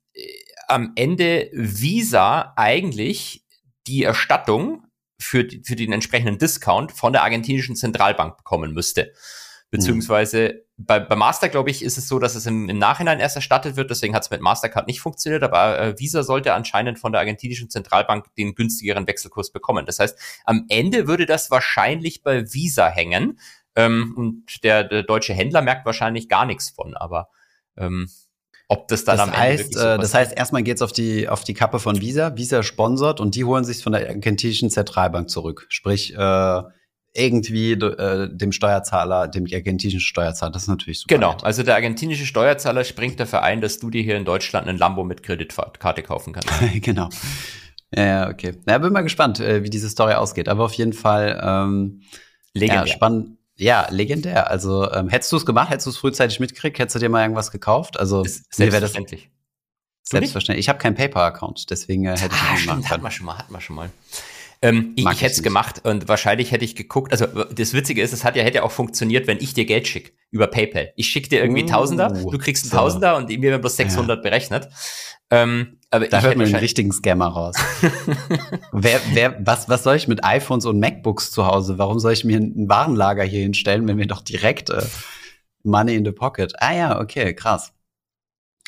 am 0.67 0.93
Ende 0.95 1.49
Visa 1.53 2.53
eigentlich 2.55 3.45
die 3.85 4.03
Erstattung 4.03 4.83
für, 5.19 5.47
für 5.63 5.75
den 5.75 5.91
entsprechenden 5.91 6.37
Discount 6.37 6.91
von 6.91 7.13
der 7.13 7.23
argentinischen 7.23 7.75
Zentralbank 7.75 8.37
bekommen 8.37 8.73
müsste. 8.73 9.13
Beziehungsweise 9.71 10.63
mhm. 10.77 10.85
bei, 10.85 10.99
bei 10.99 11.15
Master, 11.15 11.49
glaube 11.49 11.69
ich, 11.69 11.83
ist 11.83 11.97
es 11.97 12.07
so, 12.07 12.19
dass 12.19 12.35
es 12.35 12.45
im, 12.45 12.69
im 12.69 12.77
Nachhinein 12.77 13.19
erst 13.19 13.35
erstattet 13.35 13.75
wird. 13.75 13.89
Deswegen 13.89 14.15
hat 14.15 14.23
es 14.23 14.29
mit 14.29 14.41
Mastercard 14.41 14.87
nicht 14.87 15.01
funktioniert. 15.01 15.43
Aber 15.43 15.79
äh, 15.79 15.99
Visa 15.99 16.23
sollte 16.23 16.53
anscheinend 16.53 16.99
von 16.99 17.11
der 17.11 17.19
argentinischen 17.19 17.69
Zentralbank 17.69 18.33
den 18.35 18.55
günstigeren 18.55 19.07
Wechselkurs 19.07 19.51
bekommen. 19.51 19.85
Das 19.85 19.99
heißt, 19.99 20.17
am 20.45 20.65
Ende 20.69 21.07
würde 21.07 21.25
das 21.25 21.51
wahrscheinlich 21.51 22.23
bei 22.23 22.53
Visa 22.53 22.87
hängen. 22.87 23.39
Ähm, 23.75 24.13
und 24.15 24.63
der, 24.63 24.83
der 24.83 25.03
deutsche 25.03 25.33
Händler 25.33 25.61
merkt 25.61 25.85
wahrscheinlich 25.85 26.29
gar 26.29 26.45
nichts 26.45 26.69
von. 26.69 26.95
Aber 26.95 27.29
ähm, 27.75 28.09
ob 28.67 28.87
das 28.87 29.05
dann 29.05 29.17
das 29.17 29.27
am 29.27 29.37
heißt, 29.37 29.63
Ende 29.63 29.79
so 29.79 29.87
äh, 29.87 29.97
Das 29.97 30.13
heißt, 30.13 30.37
erstmal 30.37 30.63
geht's 30.63 30.81
auf 30.81 30.91
die, 30.91 31.29
auf 31.29 31.43
die 31.43 31.53
Kappe 31.53 31.79
von 31.79 32.01
Visa. 32.01 32.35
Visa 32.35 32.63
sponsert 32.63 33.19
und 33.19 33.35
die 33.35 33.45
holen 33.45 33.63
sich 33.63 33.83
von 33.83 33.93
der 33.93 34.07
argentinischen 34.07 34.69
Zentralbank 34.69 35.29
zurück. 35.29 35.67
Sprich, 35.69 36.15
äh, 36.15 36.61
irgendwie 37.13 37.71
äh, 37.71 38.29
dem 38.29 38.51
Steuerzahler, 38.51 39.27
dem 39.27 39.45
argentinischen 39.51 40.01
Steuerzahler. 40.01 40.51
Das 40.51 40.63
ist 40.63 40.67
natürlich 40.67 40.99
super. 40.99 41.15
Genau, 41.15 41.37
also 41.43 41.63
der 41.63 41.75
argentinische 41.75 42.25
Steuerzahler 42.25 42.83
springt 42.83 43.19
dafür 43.19 43.41
ein, 43.41 43.61
dass 43.61 43.79
du 43.79 43.89
dir 43.89 44.01
hier 44.01 44.17
in 44.17 44.25
Deutschland 44.25 44.67
einen 44.67 44.77
Lambo 44.77 45.03
mit 45.03 45.23
Kreditkarte 45.23 46.03
kaufen 46.03 46.33
kannst. 46.33 46.49
genau. 46.81 47.09
Ja, 47.95 48.29
okay. 48.29 48.55
Na, 48.65 48.77
bin 48.79 48.91
mal 48.91 49.01
gespannt, 49.01 49.39
äh, 49.39 49.63
wie 49.63 49.69
diese 49.69 49.89
Story 49.89 50.13
ausgeht. 50.13 50.49
Aber 50.49 50.65
auf 50.65 50.73
jeden 50.73 50.93
Fall 50.93 51.39
ähm, 51.41 52.01
Legendär. 52.53 52.85
Ja, 52.85 52.87
spannend, 52.87 53.37
ja, 53.57 53.87
legendär. 53.89 54.49
Also 54.49 54.91
ähm, 54.91 55.09
hättest 55.09 55.31
du 55.31 55.37
es 55.37 55.45
gemacht, 55.45 55.69
hättest 55.69 55.87
du 55.87 55.91
es 55.91 55.97
frühzeitig 55.97 56.39
mitgekriegt, 56.39 56.77
hättest 56.79 56.95
du 56.95 56.99
dir 56.99 57.09
mal 57.09 57.21
irgendwas 57.21 57.51
gekauft? 57.51 57.99
Also 57.99 58.23
selbstverständlich. 58.23 59.29
Selbstverständlich. 60.03 60.65
Ich 60.65 60.69
habe 60.69 60.77
keinen 60.77 60.95
PayPal-Account, 60.95 61.69
deswegen 61.71 62.05
äh, 62.05 62.17
hätte 62.17 62.35
ich 62.35 62.41
ah, 62.41 62.53
machen 62.53 62.65
können. 62.65 62.89
Hat 62.89 63.01
man 63.01 63.11
schon 63.11 63.25
mal, 63.25 63.37
hat 63.37 63.49
man 63.49 63.61
schon 63.61 63.75
mal. 63.75 63.89
Ähm, 64.65 64.93
ich, 64.95 65.05
ich 65.05 65.21
hätte 65.21 65.33
es 65.33 65.43
gemacht 65.43 65.81
und 65.83 66.07
wahrscheinlich 66.07 66.51
hätte 66.51 66.65
ich 66.65 66.75
geguckt. 66.75 67.11
Also 67.11 67.25
das 67.25 67.73
Witzige 67.73 68.01
ist, 68.01 68.13
es 68.13 68.23
hat 68.23 68.35
ja 68.35 68.41
hätte 68.41 68.63
auch 68.63 68.71
funktioniert, 68.71 69.27
wenn 69.27 69.37
ich 69.39 69.53
dir 69.53 69.65
Geld 69.65 69.87
schicke 69.87 70.13
über 70.31 70.47
PayPal. 70.47 70.91
Ich 70.95 71.07
schicke 71.07 71.29
dir 71.29 71.41
irgendwie 71.41 71.63
uh, 71.63 71.67
Tausender, 71.67 72.09
du 72.09 72.37
kriegst 72.39 72.65
einen 72.65 72.71
so. 72.71 72.77
Tausender 72.77 73.15
und 73.15 73.29
mir 73.29 73.41
werden 73.41 73.61
bloß 73.61 73.75
600 73.75 74.17
ja. 74.17 74.21
berechnet. 74.23 74.69
Ähm, 75.29 75.77
aber 75.91 76.07
da 76.07 76.21
hört 76.21 76.37
man 76.37 76.47
den 76.47 76.55
richtigen 76.55 76.91
Scammer 76.91 77.27
raus. 77.27 77.55
wer, 78.71 78.99
wer, 79.13 79.37
was, 79.45 79.69
was 79.69 79.83
soll 79.83 79.97
ich 79.97 80.07
mit 80.07 80.23
iPhones 80.23 80.65
und 80.65 80.79
MacBooks 80.79 81.31
zu 81.31 81.45
Hause? 81.45 81.77
Warum 81.77 81.99
soll 81.99 82.13
ich 82.13 82.23
mir 82.23 82.39
ein 82.39 82.67
Warenlager 82.67 83.23
hier 83.23 83.41
hinstellen, 83.41 83.87
wenn 83.87 83.97
wir 83.97 84.07
doch 84.07 84.21
direkt 84.21 84.71
äh, 84.71 84.81
Money 85.63 85.95
in 85.95 86.05
the 86.05 86.11
Pocket? 86.11 86.53
Ah 86.57 86.73
ja, 86.73 86.99
okay, 86.99 87.35
krass. 87.35 87.74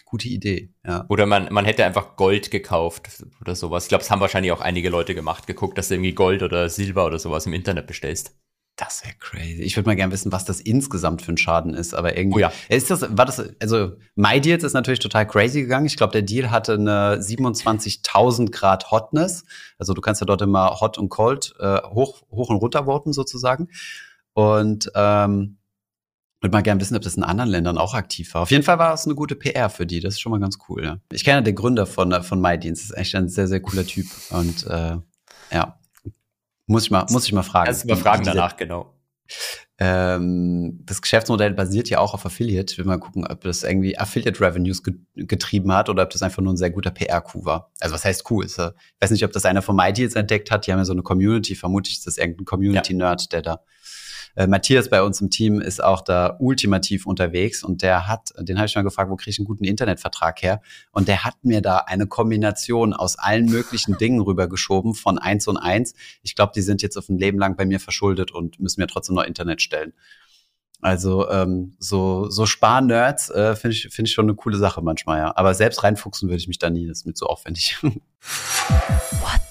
Gute 0.10 0.30
Idee, 0.30 0.70
ja. 0.86 1.06
Oder 1.10 1.26
man, 1.26 1.50
man 1.52 1.66
hätte 1.66 1.84
einfach 1.84 2.16
Gold 2.16 2.50
gekauft 2.50 3.26
oder 3.42 3.56
sowas. 3.56 3.84
Ich 3.84 3.90
glaube, 3.90 4.04
es 4.04 4.10
haben 4.10 4.22
wahrscheinlich 4.22 4.54
auch 4.54 4.62
einige 4.62 4.90
Leute 4.90 5.14
gemacht, 5.14 5.48
geguckt, 5.48 5.78
dass 5.78 5.90
du 5.90 5.96
irgendwie 5.96 6.14
Gold 6.14 6.44
oder 6.44 6.70
Silber 6.70 7.06
oder 7.06 7.20
sowas 7.20 7.46
im 7.46 7.52
Internet 7.52 7.88
bestellst. 7.88 8.34
Das 8.78 9.04
wäre 9.04 9.16
crazy. 9.20 9.64
Ich 9.64 9.76
würde 9.76 9.90
mal 9.90 9.98
gerne 9.98 10.14
wissen, 10.14 10.32
was 10.32 10.46
das 10.46 10.62
insgesamt 10.62 11.24
für 11.24 11.34
ein 11.34 11.38
Schaden 11.38 11.74
ist, 11.74 11.94
aber 11.94 12.16
irgendwie. 12.16 12.38
Oh 12.38 12.42
ja. 12.42 12.54
Ist 12.70 12.90
das, 12.90 13.18
war 13.18 13.26
das, 13.26 13.44
also 13.60 13.98
MyDeals 14.16 14.64
ist 14.64 14.74
natürlich 14.74 15.00
total 15.00 15.28
crazy 15.28 15.64
gegangen. 15.64 15.88
Ich 15.88 15.98
glaube, 15.98 16.14
der 16.14 16.22
Deal 16.22 16.52
hatte 16.52 16.76
eine 16.76 17.18
27.000 17.18 18.52
Grad 18.52 18.92
Hotness. 18.92 19.44
Also 19.78 19.94
du 19.94 20.00
kannst 20.00 20.22
ja 20.22 20.26
dort 20.26 20.42
immer 20.42 20.80
Hot 20.80 20.98
und 20.98 21.10
Cold 21.10 21.54
äh, 21.60 21.82
hoch, 21.90 22.22
hoch 22.32 22.50
und 22.50 22.58
runter 22.58 22.86
voten 22.86 23.12
sozusagen. 23.12 23.68
Und 24.34 24.90
ähm, 24.96 25.57
würde 26.42 26.54
mal 26.54 26.62
gerne 26.62 26.80
wissen, 26.80 26.96
ob 26.96 27.02
das 27.02 27.16
in 27.16 27.24
anderen 27.24 27.50
Ländern 27.50 27.78
auch 27.78 27.94
aktiv 27.94 28.34
war. 28.34 28.44
Auf 28.44 28.52
jeden 28.52 28.64
Fall 28.64 28.78
war 28.78 28.94
es 28.94 29.06
eine 29.06 29.16
gute 29.16 29.36
PR 29.36 29.70
für 29.70 29.86
die. 29.86 30.00
Das 30.00 30.16
ist 30.16 30.20
schon 30.20 30.32
mal 30.32 30.40
ganz 30.40 30.58
cool. 30.70 30.84
Ja. 30.84 30.98
Ich 31.12 31.24
kenne 31.24 31.44
den 31.44 31.56
Gründer 31.56 31.86
von, 31.86 32.24
von 32.24 32.40
MyDeals. 32.40 32.80
Das 32.82 32.90
ist 32.92 32.98
echt 32.98 33.16
ein 33.16 33.30
sehr, 33.30 33.48
sehr 33.48 33.60
cooler 33.60 33.86
Typ. 33.86 34.08
Und 34.30 34.68
äh, 34.68 34.98
ja, 35.52 35.80
muss 36.68 36.84
ich 36.84 36.92
mal, 36.92 37.06
muss 37.10 37.26
ich 37.26 37.34
mal 37.34 37.44
fragen. 37.44 37.76
Du 37.82 37.88
mal 37.88 37.96
fragen 37.96 38.24
danach, 38.24 38.56
genau. 38.58 38.94
Ähm, 39.80 40.80
das 40.86 41.02
Geschäftsmodell 41.02 41.54
basiert 41.54 41.90
ja 41.90 42.00
auch 42.00 42.14
auf 42.14 42.26
Affiliate. 42.26 42.78
Will 42.78 42.86
mal 42.86 43.00
gucken, 43.00 43.26
ob 43.28 43.42
das 43.42 43.64
irgendwie 43.64 43.98
Affiliate 43.98 44.40
Revenues 44.42 44.82
getrieben 45.16 45.72
hat 45.72 45.90
oder 45.90 46.04
ob 46.04 46.10
das 46.10 46.22
einfach 46.24 46.42
nur 46.42 46.54
ein 46.54 46.58
sehr 46.58 46.72
guter 46.72 46.92
PR-Coup 46.92 47.46
war. 47.46 47.72
Also 47.80 47.94
was 47.94 48.04
heißt 48.04 48.24
Coup? 48.24 48.44
Ist, 48.44 48.58
äh, 48.58 48.72
ich 48.96 49.02
weiß 49.02 49.12
nicht, 49.12 49.24
ob 49.24 49.32
das 49.32 49.46
einer 49.46 49.62
von 49.62 49.76
MyDeals 49.76 50.16
entdeckt 50.16 50.52
hat. 50.52 50.66
Die 50.66 50.72
haben 50.72 50.80
ja 50.80 50.86
so 50.86 50.94
eine 50.94 51.04
Community. 51.04 51.56
Vermutlich 51.56 51.98
ist 51.98 52.08
das 52.08 52.18
irgendein 52.18 52.46
Community-Nerd, 52.46 53.32
der 53.32 53.42
da 53.42 53.60
äh, 54.38 54.46
Matthias 54.46 54.88
bei 54.88 55.02
uns 55.02 55.20
im 55.20 55.32
Team 55.32 55.60
ist 55.60 55.84
auch 55.84 56.02
da 56.02 56.38
ultimativ 56.40 57.08
unterwegs 57.08 57.64
und 57.64 57.82
der 57.82 58.08
hat, 58.08 58.30
den 58.38 58.58
habe 58.58 58.68
ich 58.68 58.76
mal 58.76 58.84
gefragt, 58.84 59.10
wo 59.10 59.16
kriege 59.16 59.32
ich 59.32 59.40
einen 59.40 59.48
guten 59.48 59.64
Internetvertrag 59.64 60.44
her? 60.44 60.62
Und 60.92 61.08
der 61.08 61.24
hat 61.24 61.34
mir 61.42 61.62
da 61.62 61.80
eine 61.80 62.06
Kombination 62.06 62.94
aus 62.94 63.18
allen 63.18 63.48
möglichen 63.48 63.98
Dingen 64.00 64.22
rübergeschoben 64.22 64.94
von 64.94 65.18
eins 65.18 65.48
und 65.48 65.58
eins. 65.58 65.96
Ich 66.22 66.36
glaube, 66.36 66.52
die 66.56 66.62
sind 66.62 66.84
jetzt 66.84 66.98
auf 66.98 67.10
ein 67.10 67.18
Leben 67.18 67.40
lang 67.40 67.56
bei 67.56 67.66
mir 67.66 67.80
verschuldet 67.80 68.32
und 68.32 68.60
müssen 68.60 68.80
mir 68.80 68.86
trotzdem 68.86 69.16
noch 69.16 69.24
Internet 69.24 69.60
stellen. 69.64 69.94
Also 70.82 71.28
ähm, 71.32 71.76
so, 71.80 72.30
so 72.30 72.46
Spar-Nerds 72.46 73.32
äh, 73.32 73.56
finde 73.56 73.76
ich, 73.76 73.90
find 73.90 74.08
ich 74.08 74.14
schon 74.14 74.26
eine 74.26 74.36
coole 74.36 74.58
Sache 74.58 74.84
manchmal, 74.84 75.18
ja. 75.18 75.34
Aber 75.36 75.56
selbst 75.56 75.84
reinfuchsen 75.84 76.30
würde 76.30 76.38
ich 76.38 76.48
mich 76.48 76.60
da 76.60 76.70
nie, 76.70 76.86
das 76.86 77.00
ist 77.00 77.06
mir 77.08 77.16
zu 77.16 77.26
aufwendig. 77.26 77.76
What 77.82 79.42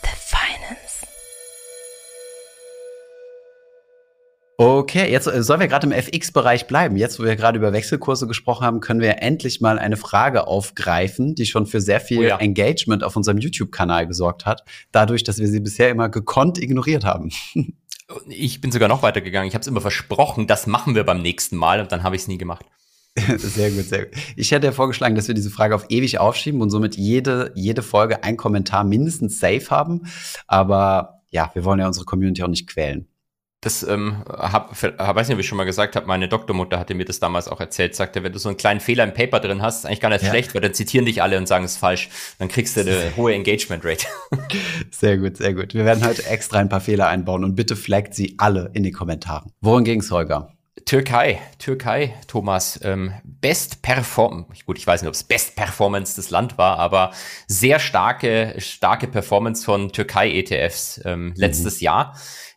Okay, 4.58 5.10
jetzt 5.10 5.26
äh, 5.26 5.42
sollen 5.42 5.60
wir 5.60 5.68
gerade 5.68 5.86
im 5.86 5.92
FX-Bereich 5.92 6.66
bleiben. 6.66 6.96
Jetzt, 6.96 7.20
wo 7.20 7.24
wir 7.24 7.36
gerade 7.36 7.58
über 7.58 7.74
Wechselkurse 7.74 8.26
gesprochen 8.26 8.64
haben, 8.64 8.80
können 8.80 9.00
wir 9.00 9.22
endlich 9.22 9.60
mal 9.60 9.78
eine 9.78 9.98
Frage 9.98 10.46
aufgreifen, 10.46 11.34
die 11.34 11.44
schon 11.44 11.66
für 11.66 11.82
sehr 11.82 12.00
viel 12.00 12.20
oh 12.20 12.22
ja. 12.22 12.36
Engagement 12.38 13.04
auf 13.04 13.16
unserem 13.16 13.36
YouTube-Kanal 13.36 14.06
gesorgt 14.06 14.46
hat, 14.46 14.62
dadurch, 14.92 15.24
dass 15.24 15.38
wir 15.38 15.48
sie 15.48 15.60
bisher 15.60 15.90
immer 15.90 16.08
gekonnt 16.08 16.58
ignoriert 16.58 17.04
haben. 17.04 17.30
Ich 18.28 18.60
bin 18.60 18.70
sogar 18.70 18.88
noch 18.88 19.02
weitergegangen. 19.02 19.48
Ich 19.48 19.54
habe 19.54 19.62
es 19.62 19.66
immer 19.66 19.80
versprochen, 19.80 20.46
das 20.46 20.68
machen 20.68 20.94
wir 20.94 21.02
beim 21.02 21.22
nächsten 21.22 21.56
Mal 21.56 21.80
und 21.80 21.90
dann 21.90 22.04
habe 22.04 22.14
ich 22.14 22.22
es 22.22 22.28
nie 22.28 22.38
gemacht. 22.38 22.64
Sehr 23.38 23.72
gut, 23.72 23.86
sehr 23.86 24.04
gut. 24.04 24.14
Ich 24.36 24.52
hätte 24.52 24.66
ja 24.66 24.72
vorgeschlagen, 24.72 25.16
dass 25.16 25.26
wir 25.26 25.34
diese 25.34 25.50
Frage 25.50 25.74
auf 25.74 25.86
ewig 25.88 26.18
aufschieben 26.20 26.60
und 26.60 26.70
somit 26.70 26.96
jede, 26.96 27.50
jede 27.56 27.82
Folge 27.82 28.22
ein 28.22 28.36
Kommentar 28.36 28.84
mindestens 28.84 29.40
safe 29.40 29.70
haben. 29.70 30.02
Aber 30.46 31.22
ja, 31.30 31.50
wir 31.54 31.64
wollen 31.64 31.80
ja 31.80 31.88
unsere 31.88 32.04
Community 32.04 32.44
auch 32.44 32.48
nicht 32.48 32.68
quälen. 32.68 33.08
Das 33.66 33.82
ähm, 33.82 34.22
hab, 34.28 34.80
hab, 34.80 35.16
weiß 35.16 35.26
nicht, 35.26 35.34
ob 35.34 35.40
ich 35.40 35.48
schon 35.48 35.58
mal 35.58 35.64
gesagt 35.64 35.96
habe, 35.96 36.06
meine 36.06 36.28
Doktormutter 36.28 36.78
hatte 36.78 36.94
mir 36.94 37.04
das 37.04 37.18
damals 37.18 37.48
auch 37.48 37.58
erzählt, 37.58 37.96
sagte, 37.96 38.22
wenn 38.22 38.32
du 38.32 38.38
so 38.38 38.48
einen 38.48 38.56
kleinen 38.56 38.78
Fehler 38.78 39.02
im 39.02 39.12
Paper 39.12 39.40
drin 39.40 39.60
hast, 39.60 39.78
ist 39.78 39.86
eigentlich 39.86 39.98
gar 39.98 40.10
nicht 40.10 40.22
ja. 40.22 40.30
schlecht, 40.30 40.54
weil 40.54 40.60
dann 40.60 40.72
zitieren 40.72 41.04
dich 41.04 41.20
alle 41.20 41.36
und 41.36 41.48
sagen 41.48 41.64
es 41.64 41.72
ist 41.72 41.78
falsch. 41.78 42.08
Dann 42.38 42.46
kriegst 42.46 42.76
du 42.76 42.82
eine 42.82 43.10
hohe 43.16 43.34
Engagement 43.34 43.84
Rate. 43.84 44.06
Sehr 44.92 45.18
gut, 45.18 45.38
sehr 45.38 45.52
gut. 45.52 45.74
Wir 45.74 45.84
werden 45.84 46.06
heute 46.06 46.24
extra 46.26 46.60
ein 46.60 46.68
paar 46.68 46.80
Fehler 46.80 47.08
einbauen 47.08 47.42
und 47.42 47.56
bitte 47.56 47.74
flaggt 47.74 48.14
sie 48.14 48.36
alle 48.38 48.70
in 48.72 48.84
die 48.84 48.92
Kommentare. 48.92 49.50
Worum 49.60 49.82
ging's, 49.82 50.12
Holger? 50.12 50.52
Türkei, 50.84 51.40
Türkei, 51.58 52.14
Thomas, 52.28 52.78
ähm, 52.84 53.12
Best 53.24 53.82
Perform, 53.82 54.46
gut, 54.66 54.78
ich 54.78 54.86
weiß 54.86 55.02
nicht, 55.02 55.08
ob 55.08 55.14
es 55.14 55.24
Best 55.24 55.56
Performance 55.56 56.14
des 56.14 56.30
Land 56.30 56.58
war, 56.58 56.78
aber 56.78 57.10
sehr 57.48 57.80
starke, 57.80 58.54
starke 58.58 59.08
Performance 59.08 59.64
von 59.64 59.90
Türkei 59.90 60.30
ETFs 60.30 61.00
ähm, 61.04 61.32
letztes 61.36 61.80
mhm. 61.80 61.84
Jahr 61.84 62.16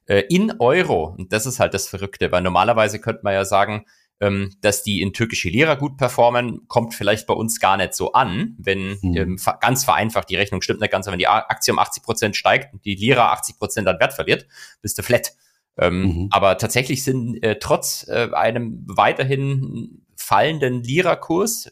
äh, 0.10 0.24
in 0.30 0.60
Euro. 0.60 1.06
Und 1.17 1.32
das 1.32 1.45
ist 1.45 1.60
halt 1.60 1.74
das 1.74 1.88
Verrückte, 1.88 2.32
weil 2.32 2.41
normalerweise 2.41 3.00
könnte 3.00 3.22
man 3.24 3.34
ja 3.34 3.45
sagen, 3.45 3.86
ähm, 4.19 4.54
dass 4.62 4.84
die 4.84 5.02
in 5.02 5.13
türkische 5.13 5.50
Lira 5.50 5.76
gut 5.76 5.98
performen, 5.98 6.67
kommt 6.67 6.93
vielleicht 6.93 7.28
bei 7.28 7.34
uns 7.34 7.60
gar 7.60 7.78
nicht 7.78 7.93
so 7.93 8.12
an, 8.13 8.56
wenn 8.58 8.98
mhm. 9.02 9.15
ähm, 9.15 9.39
ganz 9.62 9.86
vereinfacht 9.86 10.30
die 10.30 10.36
Rechnung 10.36 10.62
stimmt 10.62 10.82
nicht 10.82 10.91
ganz, 10.91 11.08
wenn 11.08 11.19
die 11.19 11.28
Aktie 11.28 11.72
um 11.72 11.80
80 11.80 12.04
Prozent 12.04 12.36
steigt 12.36 12.74
und 12.74 12.84
die 12.84 12.95
Lira 12.95 13.32
80 13.32 13.58
Prozent 13.58 13.88
an 13.88 14.00
Wert 14.00 14.13
verliert, 14.13 14.48
bist 14.82 14.98
du 14.98 15.04
flat. 15.04 15.34
Ähm, 15.78 16.02
mhm. 16.02 16.28
Aber 16.32 16.58
tatsächlich 16.58 17.04
sind 17.04 17.41
äh, 17.43 17.60
trotz 17.60 18.08
äh, 18.10 18.30
einem 18.34 18.84
weiterhin 18.88 20.06
fallenden 20.17 20.84
Lira-Kurs 20.84 21.72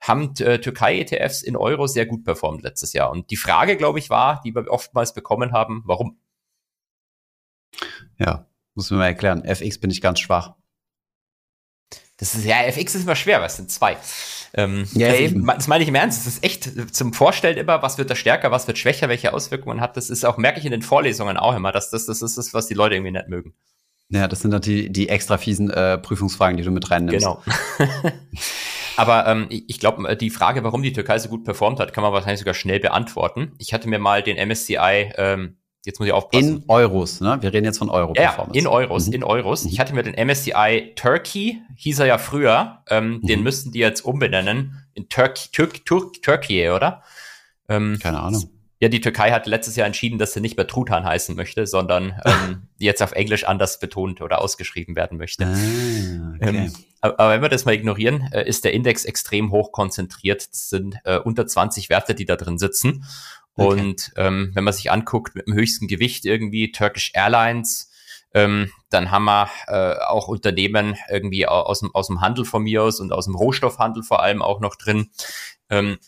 haben 0.00 0.34
äh, 0.40 0.58
Türkei-ETFs 0.58 1.42
in 1.42 1.56
Euro 1.56 1.86
sehr 1.86 2.06
gut 2.06 2.24
performt 2.24 2.62
letztes 2.62 2.92
Jahr. 2.94 3.10
Und 3.10 3.30
die 3.30 3.36
Frage, 3.36 3.76
glaube 3.76 3.98
ich, 3.98 4.10
war, 4.10 4.40
die 4.44 4.54
wir 4.54 4.70
oftmals 4.70 5.14
bekommen 5.14 5.52
haben, 5.52 5.82
warum? 5.84 6.18
Ja, 8.20 8.46
muss 8.74 8.90
mir 8.90 8.98
mal 8.98 9.06
erklären. 9.06 9.44
FX 9.44 9.78
bin 9.78 9.90
ich 9.90 10.00
ganz 10.00 10.20
schwach. 10.20 10.54
Das 12.18 12.34
ist 12.34 12.44
ja, 12.44 12.62
FX 12.64 12.94
ist 12.94 13.04
immer 13.04 13.16
schwer, 13.16 13.40
was 13.40 13.56
sind 13.56 13.70
zwei. 13.70 13.96
Ähm, 14.52 14.86
ja, 14.92 15.08
das, 15.08 15.20
eben. 15.20 15.46
das 15.46 15.68
meine 15.68 15.82
ich 15.82 15.88
im 15.88 15.94
Ernst. 15.94 16.26
Das 16.26 16.34
ist 16.34 16.44
echt 16.44 16.94
zum 16.94 17.14
Vorstellen 17.14 17.56
immer, 17.56 17.82
was 17.82 17.96
wird 17.96 18.10
da 18.10 18.14
stärker, 18.14 18.50
was 18.50 18.66
wird 18.66 18.76
schwächer, 18.76 19.08
welche 19.08 19.32
Auswirkungen 19.32 19.80
hat. 19.80 19.96
Das 19.96 20.10
ist 20.10 20.24
auch, 20.24 20.36
merke 20.36 20.58
ich 20.58 20.66
in 20.66 20.70
den 20.70 20.82
Vorlesungen 20.82 21.38
auch 21.38 21.56
immer, 21.56 21.72
dass 21.72 21.88
das, 21.88 22.04
das 22.04 22.20
ist 22.20 22.36
das, 22.36 22.52
was 22.52 22.66
die 22.66 22.74
Leute 22.74 22.96
irgendwie 22.96 23.12
nicht 23.12 23.28
mögen. 23.28 23.54
Ja, 24.10 24.28
das 24.28 24.40
sind 24.40 24.50
dann 24.50 24.60
die, 24.60 24.90
die 24.90 25.08
extra 25.08 25.38
fiesen 25.38 25.70
äh, 25.70 25.96
Prüfungsfragen, 25.96 26.56
die 26.56 26.64
du 26.64 26.72
mit 26.72 26.90
reinnimmst. 26.90 27.24
Genau. 27.24 27.42
Aber 28.96 29.26
ähm, 29.26 29.46
ich 29.48 29.78
glaube, 29.78 30.14
die 30.16 30.30
Frage, 30.30 30.62
warum 30.62 30.82
die 30.82 30.92
Türkei 30.92 31.18
so 31.18 31.30
gut 31.30 31.44
performt 31.44 31.80
hat, 31.80 31.94
kann 31.94 32.02
man 32.02 32.12
wahrscheinlich 32.12 32.40
sogar 32.40 32.54
schnell 32.54 32.80
beantworten. 32.80 33.52
Ich 33.58 33.72
hatte 33.72 33.88
mir 33.88 33.98
mal 33.98 34.22
den 34.22 34.36
MSCI 34.36 35.12
ähm, 35.16 35.56
Jetzt 35.86 35.98
muss 35.98 36.08
ich 36.08 36.12
aufpassen. 36.12 36.58
In 36.58 36.64
Euros, 36.68 37.20
ne? 37.20 37.38
Wir 37.40 37.52
reden 37.52 37.64
jetzt 37.64 37.78
von 37.78 37.88
Euro. 37.88 38.12
Ja, 38.14 38.46
in 38.52 38.66
Euros, 38.66 39.06
mhm. 39.06 39.14
in 39.14 39.24
Euros. 39.24 39.64
Ich 39.64 39.80
hatte 39.80 39.94
mir 39.94 40.02
den 40.02 40.14
MSCI 40.14 40.92
Turkey, 40.94 41.62
hieß 41.76 42.00
er 42.00 42.06
ja 42.06 42.18
früher, 42.18 42.82
ähm, 42.88 43.20
mhm. 43.22 43.26
den 43.26 43.42
müssten 43.42 43.72
die 43.72 43.78
jetzt 43.78 44.02
umbenennen 44.02 44.84
in 44.92 45.08
Turkey, 45.08 45.48
Türk, 45.52 45.86
Türk, 45.86 46.22
Turkey, 46.22 46.68
oder? 46.68 47.02
Ähm, 47.68 47.98
Keine 48.02 48.20
Ahnung. 48.20 48.50
Ja, 48.80 48.88
die 48.88 49.00
Türkei 49.00 49.30
hat 49.30 49.46
letztes 49.46 49.76
Jahr 49.76 49.86
entschieden, 49.86 50.18
dass 50.18 50.32
sie 50.32 50.40
nicht 50.40 50.56
mehr 50.56 50.66
Truthahn 50.66 51.04
heißen 51.04 51.36
möchte, 51.36 51.66
sondern 51.66 52.14
ähm, 52.24 52.62
jetzt 52.78 53.02
auf 53.02 53.12
Englisch 53.12 53.44
anders 53.44 53.78
betont 53.78 54.20
oder 54.20 54.40
ausgeschrieben 54.40 54.96
werden 54.96 55.16
möchte. 55.18 55.46
Ah, 55.46 56.34
okay. 56.36 56.56
ähm, 56.56 56.72
aber 57.02 57.30
wenn 57.30 57.42
wir 57.42 57.48
das 57.48 57.64
mal 57.64 57.74
ignorieren, 57.74 58.28
äh, 58.32 58.46
ist 58.46 58.64
der 58.64 58.72
Index 58.72 59.04
extrem 59.04 59.50
hoch 59.50 59.72
konzentriert. 59.72 60.48
Das 60.50 60.68
sind 60.68 60.96
äh, 61.04 61.18
unter 61.18 61.46
20 61.46 61.88
Werte, 61.88 62.14
die 62.14 62.24
da 62.24 62.36
drin 62.36 62.58
sitzen. 62.58 63.04
Okay. 63.56 63.80
Und 63.80 64.12
ähm, 64.16 64.50
wenn 64.54 64.64
man 64.64 64.72
sich 64.72 64.90
anguckt, 64.90 65.34
mit 65.34 65.46
dem 65.46 65.54
höchsten 65.54 65.88
Gewicht 65.88 66.24
irgendwie 66.24 66.72
Turkish 66.72 67.12
Airlines, 67.14 67.90
ähm, 68.32 68.70
dann 68.90 69.10
haben 69.10 69.24
wir 69.24 69.48
äh, 69.66 69.98
auch 70.06 70.28
Unternehmen 70.28 70.96
irgendwie 71.10 71.46
aus 71.46 71.80
dem, 71.80 71.94
aus 71.94 72.06
dem 72.06 72.20
Handel 72.20 72.44
von 72.44 72.62
mir 72.62 72.82
aus 72.82 73.00
und 73.00 73.12
aus 73.12 73.24
dem 73.24 73.34
Rohstoffhandel 73.34 74.02
vor 74.02 74.22
allem 74.22 74.40
auch 74.40 74.60
noch 74.60 74.76
drin. 74.76 75.10
Ähm, 75.68 75.98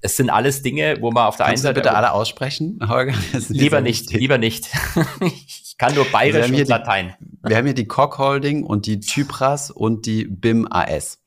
es 0.00 0.16
sind 0.16 0.30
alles 0.30 0.62
Dinge, 0.62 0.98
wo 1.00 1.12
man 1.12 1.26
auf 1.26 1.36
der 1.36 1.46
Kannst 1.46 1.64
einen 1.64 1.74
Seite. 1.74 1.80
bitte 1.80 1.94
alle 1.94 2.12
aussprechen, 2.12 2.80
Holger? 2.86 3.14
Lieber 3.48 3.80
nicht, 3.80 4.12
lieber 4.12 4.36
nicht. 4.36 4.68
ich 5.20 5.76
kann 5.78 5.94
nur 5.94 6.04
bayerisch 6.06 6.50
und 6.50 6.68
Latein. 6.68 7.14
Die, 7.20 7.48
wir 7.48 7.56
haben 7.56 7.66
hier 7.66 7.74
die 7.74 7.86
Koch 7.86 8.18
Holding 8.18 8.64
und 8.64 8.86
die 8.86 8.98
Typras 8.98 9.70
und 9.70 10.06
die 10.06 10.24
BIM 10.24 10.66
AS. 10.68 11.20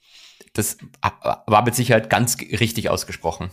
Das 0.51 0.77
war 1.01 1.63
mit 1.63 1.75
Sicherheit 1.75 2.09
ganz 2.09 2.37
richtig 2.39 2.89
ausgesprochen. 2.89 3.49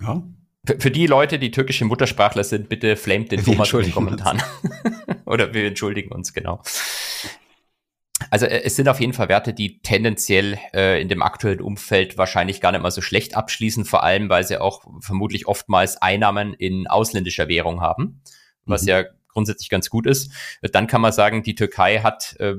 Ja, 0.00 0.22
für, 0.64 0.90
die 0.90 1.06
Leute, 1.06 1.38
die 1.38 1.50
türkische 1.50 1.84
Muttersprachler 1.84 2.44
sind, 2.44 2.68
bitte 2.68 2.96
flamet 2.96 3.32
den 3.32 3.46
wir 3.46 3.54
Thomas 3.54 3.72
in 3.72 3.82
den 3.82 3.92
Kommentaren. 3.92 4.42
Oder 5.24 5.54
wir 5.54 5.66
entschuldigen 5.66 6.12
uns, 6.12 6.32
genau. 6.32 6.62
Also 8.30 8.46
äh, 8.46 8.62
es 8.64 8.76
sind 8.76 8.88
auf 8.88 9.00
jeden 9.00 9.12
Fall 9.12 9.28
Werte, 9.28 9.54
die 9.54 9.80
tendenziell 9.80 10.58
äh, 10.74 11.00
in 11.00 11.08
dem 11.08 11.22
aktuellen 11.22 11.60
Umfeld 11.60 12.18
wahrscheinlich 12.18 12.60
gar 12.60 12.72
nicht 12.72 12.82
mal 12.82 12.90
so 12.90 13.00
schlecht 13.00 13.36
abschließen, 13.36 13.84
vor 13.84 14.02
allem 14.02 14.28
weil 14.28 14.44
sie 14.44 14.60
auch 14.60 14.82
vermutlich 15.00 15.46
oftmals 15.46 15.96
Einnahmen 15.96 16.52
in 16.54 16.86
ausländischer 16.86 17.48
Währung 17.48 17.80
haben, 17.80 18.22
was 18.66 18.82
mhm. 18.82 18.88
ja 18.88 19.04
grundsätzlich 19.28 19.70
ganz 19.70 19.88
gut 19.88 20.06
ist. 20.06 20.32
Dann 20.60 20.86
kann 20.86 21.00
man 21.00 21.12
sagen, 21.12 21.42
die 21.42 21.54
Türkei 21.54 22.00
hat 22.00 22.36
äh, 22.38 22.56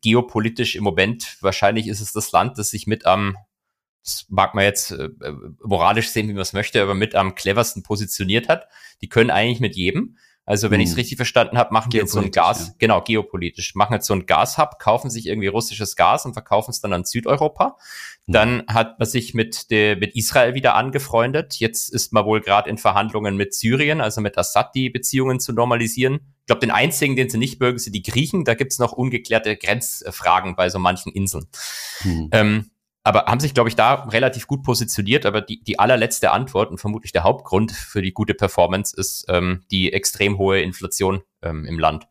geopolitisch 0.00 0.74
im 0.74 0.84
Moment, 0.84 1.36
wahrscheinlich 1.40 1.86
ist 1.86 2.00
es 2.00 2.12
das 2.12 2.32
Land, 2.32 2.58
das 2.58 2.70
sich 2.70 2.86
mit 2.86 3.06
am 3.06 3.36
das 4.02 4.26
mag 4.28 4.54
man 4.54 4.64
jetzt 4.64 4.92
äh, 4.92 5.08
moralisch 5.62 6.10
sehen, 6.10 6.28
wie 6.28 6.32
man 6.32 6.42
es 6.42 6.52
möchte, 6.52 6.82
aber 6.82 6.94
mit 6.94 7.14
am 7.14 7.34
cleversten 7.34 7.82
positioniert 7.82 8.48
hat. 8.48 8.68
Die 9.02 9.08
können 9.08 9.30
eigentlich 9.30 9.60
mit 9.60 9.76
jedem. 9.76 10.16
Also 10.48 10.70
wenn 10.70 10.80
hm. 10.80 10.84
ich 10.84 10.90
es 10.92 10.96
richtig 10.96 11.16
verstanden 11.16 11.58
habe, 11.58 11.74
machen 11.74 11.90
die 11.90 11.98
jetzt 11.98 12.12
so 12.12 12.20
ein 12.20 12.30
Gas, 12.30 12.68
ja. 12.68 12.74
genau, 12.78 13.02
geopolitisch, 13.02 13.74
machen 13.74 13.92
jetzt 13.92 14.06
so 14.06 14.14
ein 14.14 14.24
Gashub, 14.24 14.78
kaufen 14.78 15.10
sich 15.10 15.26
irgendwie 15.26 15.48
russisches 15.48 15.94
Gas 15.94 16.24
und 16.24 16.32
verkaufen 16.32 16.70
es 16.70 16.80
dann 16.80 16.94
an 16.94 17.04
Südeuropa. 17.04 17.76
Hm. 18.24 18.32
Dann 18.32 18.62
hat 18.66 18.98
man 18.98 19.06
sich 19.06 19.34
mit, 19.34 19.70
der, 19.70 19.98
mit 19.98 20.16
Israel 20.16 20.54
wieder 20.54 20.74
angefreundet. 20.74 21.56
Jetzt 21.56 21.92
ist 21.92 22.14
man 22.14 22.24
wohl 22.24 22.40
gerade 22.40 22.70
in 22.70 22.78
Verhandlungen 22.78 23.36
mit 23.36 23.52
Syrien, 23.52 24.00
also 24.00 24.22
mit 24.22 24.38
Assad, 24.38 24.74
die 24.74 24.88
Beziehungen 24.88 25.38
zu 25.38 25.52
normalisieren. 25.52 26.20
Ich 26.40 26.46
glaube, 26.46 26.60
den 26.60 26.70
einzigen, 26.70 27.14
den 27.14 27.28
sie 27.28 27.36
nicht 27.36 27.60
mögen, 27.60 27.78
sind 27.78 27.92
die 27.92 28.02
Griechen. 28.02 28.46
Da 28.46 28.54
gibt's 28.54 28.78
noch 28.78 28.92
ungeklärte 28.92 29.54
Grenzfragen 29.54 30.56
bei 30.56 30.70
so 30.70 30.78
manchen 30.78 31.12
Inseln. 31.12 31.46
Hm. 31.98 32.30
Ähm, 32.32 32.70
aber 33.08 33.24
haben 33.24 33.40
sich, 33.40 33.54
glaube 33.54 33.70
ich, 33.70 33.76
da 33.76 33.94
relativ 33.94 34.46
gut 34.46 34.62
positioniert. 34.62 35.24
Aber 35.24 35.40
die, 35.40 35.62
die 35.62 35.78
allerletzte 35.78 36.30
Antwort 36.30 36.70
und 36.70 36.78
vermutlich 36.78 37.10
der 37.10 37.22
Hauptgrund 37.22 37.72
für 37.72 38.02
die 38.02 38.12
gute 38.12 38.34
Performance 38.34 38.94
ist 38.94 39.24
ähm, 39.28 39.64
die 39.70 39.94
extrem 39.94 40.36
hohe 40.36 40.60
Inflation 40.60 41.22
ähm, 41.40 41.64
im 41.64 41.78
Land. 41.78 42.06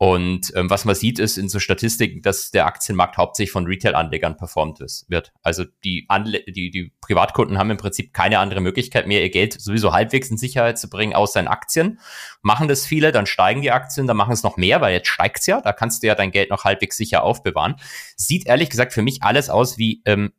Und 0.00 0.52
ähm, 0.54 0.70
was 0.70 0.84
man 0.84 0.94
sieht, 0.94 1.18
ist 1.18 1.38
in 1.38 1.48
so 1.48 1.58
Statistiken, 1.58 2.22
dass 2.22 2.52
der 2.52 2.66
Aktienmarkt 2.66 3.16
hauptsächlich 3.16 3.50
von 3.50 3.66
Retail-Anlegern 3.66 4.36
performt 4.36 4.80
ist, 4.80 5.10
wird. 5.10 5.32
Also 5.42 5.64
die, 5.82 6.06
Anle 6.08 6.44
die, 6.44 6.70
die 6.70 6.92
Privatkunden 7.00 7.58
haben 7.58 7.72
im 7.72 7.78
Prinzip 7.78 8.14
keine 8.14 8.38
andere 8.38 8.60
Möglichkeit 8.60 9.08
mehr, 9.08 9.20
ihr 9.20 9.30
Geld 9.30 9.60
sowieso 9.60 9.92
halbwegs 9.92 10.30
in 10.30 10.38
Sicherheit 10.38 10.78
zu 10.78 10.88
bringen, 10.88 11.14
außer 11.14 11.40
in 11.40 11.48
Aktien. 11.48 11.98
Machen 12.42 12.68
das 12.68 12.86
viele, 12.86 13.10
dann 13.10 13.26
steigen 13.26 13.60
die 13.60 13.72
Aktien, 13.72 14.06
dann 14.06 14.16
machen 14.16 14.32
es 14.32 14.44
noch 14.44 14.56
mehr, 14.56 14.80
weil 14.80 14.94
jetzt 14.94 15.08
steigt's 15.08 15.46
ja, 15.46 15.60
da 15.60 15.72
kannst 15.72 16.04
du 16.04 16.06
ja 16.06 16.14
dein 16.14 16.30
Geld 16.30 16.50
noch 16.50 16.62
halbwegs 16.62 16.96
sicher 16.96 17.24
aufbewahren. 17.24 17.74
Sieht 18.16 18.46
ehrlich 18.46 18.70
gesagt 18.70 18.92
für 18.92 19.02
mich 19.02 19.24
alles 19.24 19.50
aus 19.50 19.78
wie 19.78 20.00
ähm, 20.04 20.32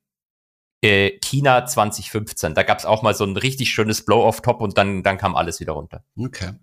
äh, 0.82 1.19
China 1.19 1.65
2015. 1.65 2.54
Da 2.54 2.63
gab's 2.63 2.86
auch 2.86 3.02
mal 3.02 3.13
so 3.13 3.26
ein 3.26 3.36
richtig 3.36 3.72
schönes 3.72 4.06
Blow-off-Top 4.06 4.62
und 4.62 4.78
dann, 4.78 5.04
dann 5.04 5.17
kam 5.17 5.36
alles 5.36 5.60
wieder 5.60 5.74
runter. 5.74 6.06
Okay. 6.17 6.54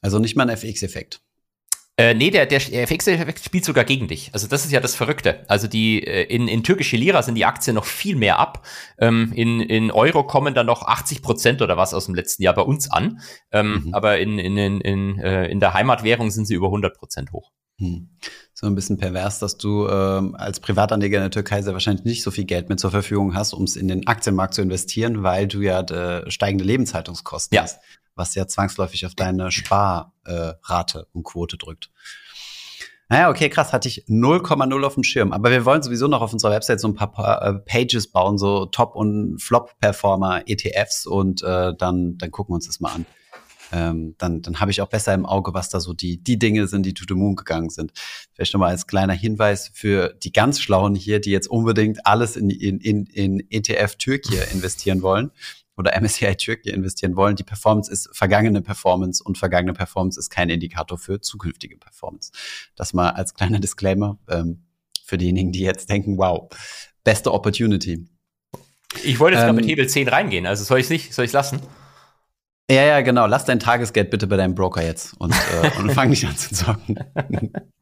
Also 0.00 0.18
nicht 0.18 0.34
mal 0.34 0.48
ein 0.48 0.56
FX-Effekt. 0.56 1.20
Äh, 2.02 2.14
nee, 2.14 2.30
der, 2.30 2.46
der 2.46 2.60
FX-Effekt 2.60 3.44
spielt 3.44 3.64
sogar 3.64 3.84
gegen 3.84 4.08
dich. 4.08 4.30
Also 4.32 4.48
das 4.48 4.64
ist 4.64 4.72
ja 4.72 4.80
das 4.80 4.96
Verrückte. 4.96 5.44
Also 5.46 5.68
die 5.68 6.04
äh, 6.04 6.24
in, 6.24 6.48
in 6.48 6.64
türkische 6.64 6.96
Lira 6.96 7.22
sind 7.22 7.36
die 7.36 7.44
Aktien 7.44 7.76
noch 7.76 7.84
viel 7.84 8.16
mehr 8.16 8.40
ab. 8.40 8.66
Ähm, 8.98 9.32
in, 9.36 9.60
in 9.60 9.92
Euro 9.92 10.24
kommen 10.24 10.52
dann 10.52 10.66
noch 10.66 10.82
80 10.82 11.22
Prozent 11.22 11.62
oder 11.62 11.76
was 11.76 11.94
aus 11.94 12.06
dem 12.06 12.16
letzten 12.16 12.42
Jahr 12.42 12.54
bei 12.54 12.62
uns 12.62 12.90
an. 12.90 13.20
Ähm, 13.52 13.84
mhm. 13.84 13.94
Aber 13.94 14.18
in, 14.18 14.40
in, 14.40 14.56
in, 14.56 14.80
in, 14.80 15.18
äh, 15.20 15.46
in 15.46 15.60
der 15.60 15.74
Heimatwährung 15.74 16.32
sind 16.32 16.46
sie 16.46 16.54
über 16.54 16.66
100 16.66 16.98
Prozent 16.98 17.30
hoch. 17.30 17.52
Hm. 17.78 18.08
So 18.52 18.66
ein 18.66 18.74
bisschen 18.74 18.98
pervers, 18.98 19.38
dass 19.38 19.56
du 19.56 19.86
ähm, 19.88 20.34
als 20.34 20.58
Privatanleger 20.58 21.18
in 21.18 21.24
der 21.24 21.30
Türkei 21.30 21.62
sehr 21.62 21.72
wahrscheinlich 21.72 22.04
nicht 22.04 22.24
so 22.24 22.32
viel 22.32 22.44
Geld 22.44 22.68
mit 22.68 22.80
zur 22.80 22.90
Verfügung 22.90 23.36
hast, 23.36 23.52
um 23.52 23.62
es 23.62 23.76
in 23.76 23.86
den 23.86 24.08
Aktienmarkt 24.08 24.54
zu 24.54 24.62
investieren, 24.62 25.22
weil 25.22 25.46
du 25.46 25.60
ja 25.60 25.80
äh, 25.82 26.28
steigende 26.30 26.64
Lebenshaltungskosten 26.64 27.54
ja. 27.54 27.62
hast 27.62 27.78
was 28.14 28.34
ja 28.34 28.46
zwangsläufig 28.46 29.06
auf 29.06 29.14
deine 29.14 29.50
Sparrate 29.50 30.98
äh, 30.98 31.04
und 31.12 31.24
Quote 31.24 31.56
drückt. 31.56 31.90
Naja, 33.08 33.28
okay, 33.28 33.50
krass, 33.50 33.74
hatte 33.74 33.88
ich 33.88 34.06
0,0 34.06 34.86
auf 34.86 34.94
dem 34.94 35.02
Schirm. 35.02 35.32
Aber 35.32 35.50
wir 35.50 35.66
wollen 35.66 35.82
sowieso 35.82 36.08
noch 36.08 36.22
auf 36.22 36.32
unserer 36.32 36.52
Website 36.52 36.80
so 36.80 36.88
ein 36.88 36.94
paar 36.94 37.42
äh, 37.42 37.52
Pages 37.58 38.10
bauen, 38.10 38.38
so 38.38 38.64
Top- 38.64 38.96
und 38.96 39.38
Flop-Performer, 39.38 40.44
ETFs 40.46 41.06
und 41.06 41.42
äh, 41.42 41.74
dann, 41.76 42.16
dann 42.16 42.30
gucken 42.30 42.52
wir 42.52 42.54
uns 42.54 42.68
das 42.68 42.80
mal 42.80 42.92
an. 42.92 43.06
Ähm, 43.70 44.14
dann 44.18 44.42
dann 44.42 44.60
habe 44.60 44.70
ich 44.70 44.80
auch 44.80 44.88
besser 44.88 45.14
im 45.14 45.26
Auge, 45.26 45.52
was 45.54 45.68
da 45.68 45.80
so 45.80 45.94
die, 45.94 46.22
die 46.22 46.38
Dinge 46.38 46.66
sind, 46.68 46.84
die 46.84 46.94
to 46.94 47.04
the 47.08 47.14
moon 47.14 47.36
gegangen 47.36 47.70
sind. 47.70 47.92
Vielleicht 48.34 48.54
nochmal 48.54 48.70
als 48.70 48.86
kleiner 48.86 49.14
Hinweis 49.14 49.70
für 49.74 50.14
die 50.22 50.32
ganz 50.32 50.60
Schlauen 50.60 50.94
hier, 50.94 51.20
die 51.20 51.30
jetzt 51.30 51.48
unbedingt 51.48 52.06
alles 52.06 52.36
in, 52.36 52.48
in, 52.50 52.80
in, 52.80 53.06
in 53.06 53.46
ETF 53.50 53.96
Türkei 53.96 54.42
investieren 54.52 55.02
wollen 55.02 55.32
oder 55.76 55.98
MSCI 56.00 56.36
Türkei 56.36 56.70
investieren 56.70 57.16
wollen. 57.16 57.36
Die 57.36 57.44
Performance 57.44 57.90
ist 57.90 58.08
vergangene 58.12 58.62
Performance 58.62 59.22
und 59.22 59.38
vergangene 59.38 59.72
Performance 59.72 60.18
ist 60.18 60.30
kein 60.30 60.50
Indikator 60.50 60.98
für 60.98 61.20
zukünftige 61.20 61.76
Performance. 61.76 62.32
Das 62.76 62.92
mal 62.92 63.10
als 63.10 63.34
kleiner 63.34 63.58
Disclaimer 63.58 64.18
ähm, 64.28 64.64
für 65.04 65.18
diejenigen, 65.18 65.52
die 65.52 65.60
jetzt 65.60 65.90
denken, 65.90 66.18
wow, 66.18 66.48
beste 67.04 67.32
Opportunity. 67.32 68.08
Ich 69.02 69.18
wollte 69.18 69.38
jetzt 69.38 69.48
ähm, 69.48 69.56
mit 69.56 69.66
Hebel 69.66 69.88
10 69.88 70.08
reingehen, 70.08 70.46
also 70.46 70.64
soll 70.64 70.78
ich 70.78 70.84
es 70.84 70.90
nicht, 70.90 71.14
soll 71.14 71.24
ich 71.24 71.32
lassen? 71.32 71.60
Ja, 72.70 72.84
ja, 72.84 73.00
genau. 73.00 73.26
Lass 73.26 73.44
dein 73.44 73.58
Tagesgeld 73.58 74.10
bitte 74.10 74.26
bei 74.26 74.36
deinem 74.36 74.54
Broker 74.54 74.82
jetzt 74.82 75.14
und, 75.18 75.32
äh, 75.32 75.78
und 75.78 75.90
fang 75.94 76.10
nicht 76.10 76.26
an 76.26 76.36
zu 76.36 76.54
zocken. 76.54 76.98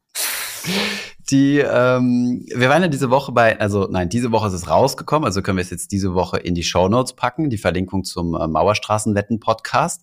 Die, 1.29 1.59
ähm, 1.59 2.45
wir 2.53 2.67
waren 2.67 2.81
ja 2.81 2.87
diese 2.89 3.09
Woche 3.09 3.31
bei, 3.31 3.57
also 3.57 3.87
nein, 3.89 4.09
diese 4.09 4.31
Woche 4.31 4.47
ist 4.47 4.53
es 4.53 4.69
rausgekommen, 4.69 5.25
also 5.25 5.41
können 5.41 5.57
wir 5.57 5.63
es 5.63 5.69
jetzt 5.69 5.91
diese 5.93 6.13
Woche 6.13 6.37
in 6.37 6.55
die 6.55 6.63
Show 6.63 6.89
Notes 6.89 7.13
packen, 7.13 7.49
die 7.49 7.57
Verlinkung 7.57 8.03
zum 8.03 8.35
äh, 8.35 8.47
Mauerstraßenwetten-Podcast. 8.47 10.01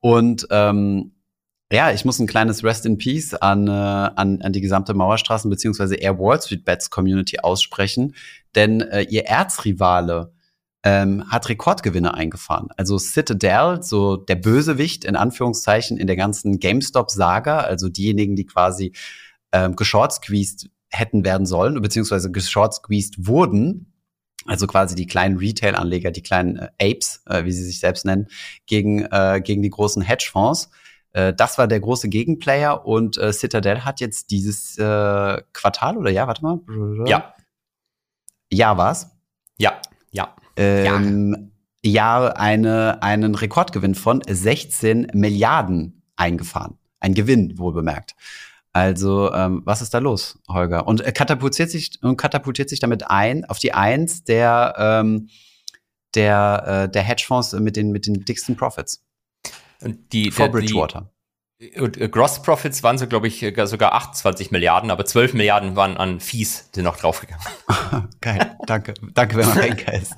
Und 0.00 0.48
ähm, 0.50 1.12
ja, 1.72 1.92
ich 1.92 2.04
muss 2.04 2.18
ein 2.18 2.26
kleines 2.26 2.64
Rest 2.64 2.86
in 2.86 2.98
Peace 2.98 3.34
an, 3.34 3.68
äh, 3.68 3.70
an, 3.70 4.42
an 4.42 4.52
die 4.52 4.60
gesamte 4.60 4.94
Mauerstraßen- 4.94 5.48
bzw. 5.48 5.96
Air 5.96 6.18
Wall 6.18 6.40
Street 6.40 6.64
Bets 6.64 6.90
Community 6.90 7.38
aussprechen, 7.40 8.14
denn 8.54 8.80
äh, 8.80 9.02
ihr 9.02 9.26
Erzrivale 9.26 10.32
ähm, 10.84 11.24
hat 11.30 11.48
Rekordgewinne 11.48 12.14
eingefahren. 12.14 12.68
Also 12.76 12.98
Citadel, 12.98 13.82
so 13.82 14.16
der 14.16 14.36
Bösewicht 14.36 15.04
in 15.04 15.16
Anführungszeichen 15.16 15.96
in 15.96 16.06
der 16.06 16.16
ganzen 16.16 16.60
GameStop-Saga, 16.60 17.60
also 17.60 17.88
diejenigen, 17.88 18.36
die 18.36 18.44
quasi 18.44 18.92
ähm, 19.54 19.76
geshort-squeezed 19.76 20.68
hätten 20.90 21.24
werden 21.24 21.46
sollen, 21.46 21.80
beziehungsweise 21.80 22.30
geshort-squeezed 22.30 23.26
wurden, 23.26 23.92
also 24.46 24.66
quasi 24.66 24.94
die 24.94 25.06
kleinen 25.06 25.38
Retail-Anleger, 25.38 26.10
die 26.10 26.22
kleinen 26.22 26.56
äh, 26.56 26.68
Apes, 26.80 27.22
äh, 27.26 27.44
wie 27.44 27.52
sie 27.52 27.64
sich 27.64 27.80
selbst 27.80 28.04
nennen, 28.04 28.26
gegen, 28.66 29.06
äh, 29.10 29.40
gegen 29.42 29.62
die 29.62 29.70
großen 29.70 30.02
Hedgefonds. 30.02 30.70
Äh, 31.12 31.32
das 31.32 31.56
war 31.56 31.68
der 31.68 31.80
große 31.80 32.08
Gegenplayer 32.08 32.84
und 32.84 33.16
äh, 33.16 33.32
Citadel 33.32 33.84
hat 33.84 34.00
jetzt 34.00 34.30
dieses 34.30 34.76
äh, 34.76 35.42
Quartal 35.52 35.96
oder 35.96 36.10
ja, 36.10 36.26
warte 36.26 36.42
mal. 36.42 36.60
Ja. 37.06 37.34
Ja, 38.52 38.76
war's? 38.76 39.10
Ja, 39.56 39.80
ja. 40.10 40.34
Ähm, 40.56 41.52
ja. 41.82 42.32
Eine, 42.34 43.02
einen 43.02 43.34
Rekordgewinn 43.34 43.94
von 43.94 44.20
16 44.28 45.12
Milliarden 45.14 46.02
eingefahren. 46.16 46.78
Ein 47.00 47.14
Gewinn, 47.14 47.58
wohl 47.58 47.72
bemerkt. 47.72 48.14
Also, 48.74 49.32
ähm, 49.32 49.62
was 49.64 49.80
ist 49.80 49.94
da 49.94 49.98
los, 49.98 50.38
Holger? 50.48 50.86
Und 50.86 51.00
er 51.00 51.12
katapultiert 51.12 51.70
sich 51.70 51.92
und 52.02 52.18
katapultiert 52.18 52.68
sich 52.68 52.80
damit 52.80 53.08
ein 53.08 53.46
auf 53.46 53.58
die 53.58 53.72
Eins 53.72 54.24
der 54.24 55.02
der 56.14 56.64
äh, 56.66 56.90
der 56.90 57.02
Hedgefonds 57.02 57.52
mit 57.54 57.76
den 57.76 57.90
mit 57.92 58.06
den 58.06 58.24
dicksten 58.24 58.56
Profits. 58.56 59.02
Und 59.80 60.12
die 60.12 60.30
vor 60.30 60.48
Bridgewater. 60.48 61.10
Und 61.76 61.96
äh, 62.00 62.08
Gross 62.08 62.42
Profits 62.42 62.82
waren 62.82 62.98
so, 62.98 63.06
glaube 63.06 63.28
ich, 63.28 63.42
äh, 63.42 63.66
sogar 63.66 63.94
28 63.94 64.50
Milliarden, 64.50 64.90
aber 64.90 65.04
12 65.04 65.34
Milliarden 65.34 65.76
waren 65.76 65.96
an 65.96 66.20
Fees, 66.20 66.70
die 66.72 66.82
noch 66.82 66.96
draufgegangen. 66.96 67.44
Geil, 68.20 68.56
danke. 68.66 68.94
Danke, 69.14 69.36
wenn 69.36 69.48
man 69.48 69.58
Banker 69.58 69.94
ist. 69.94 70.14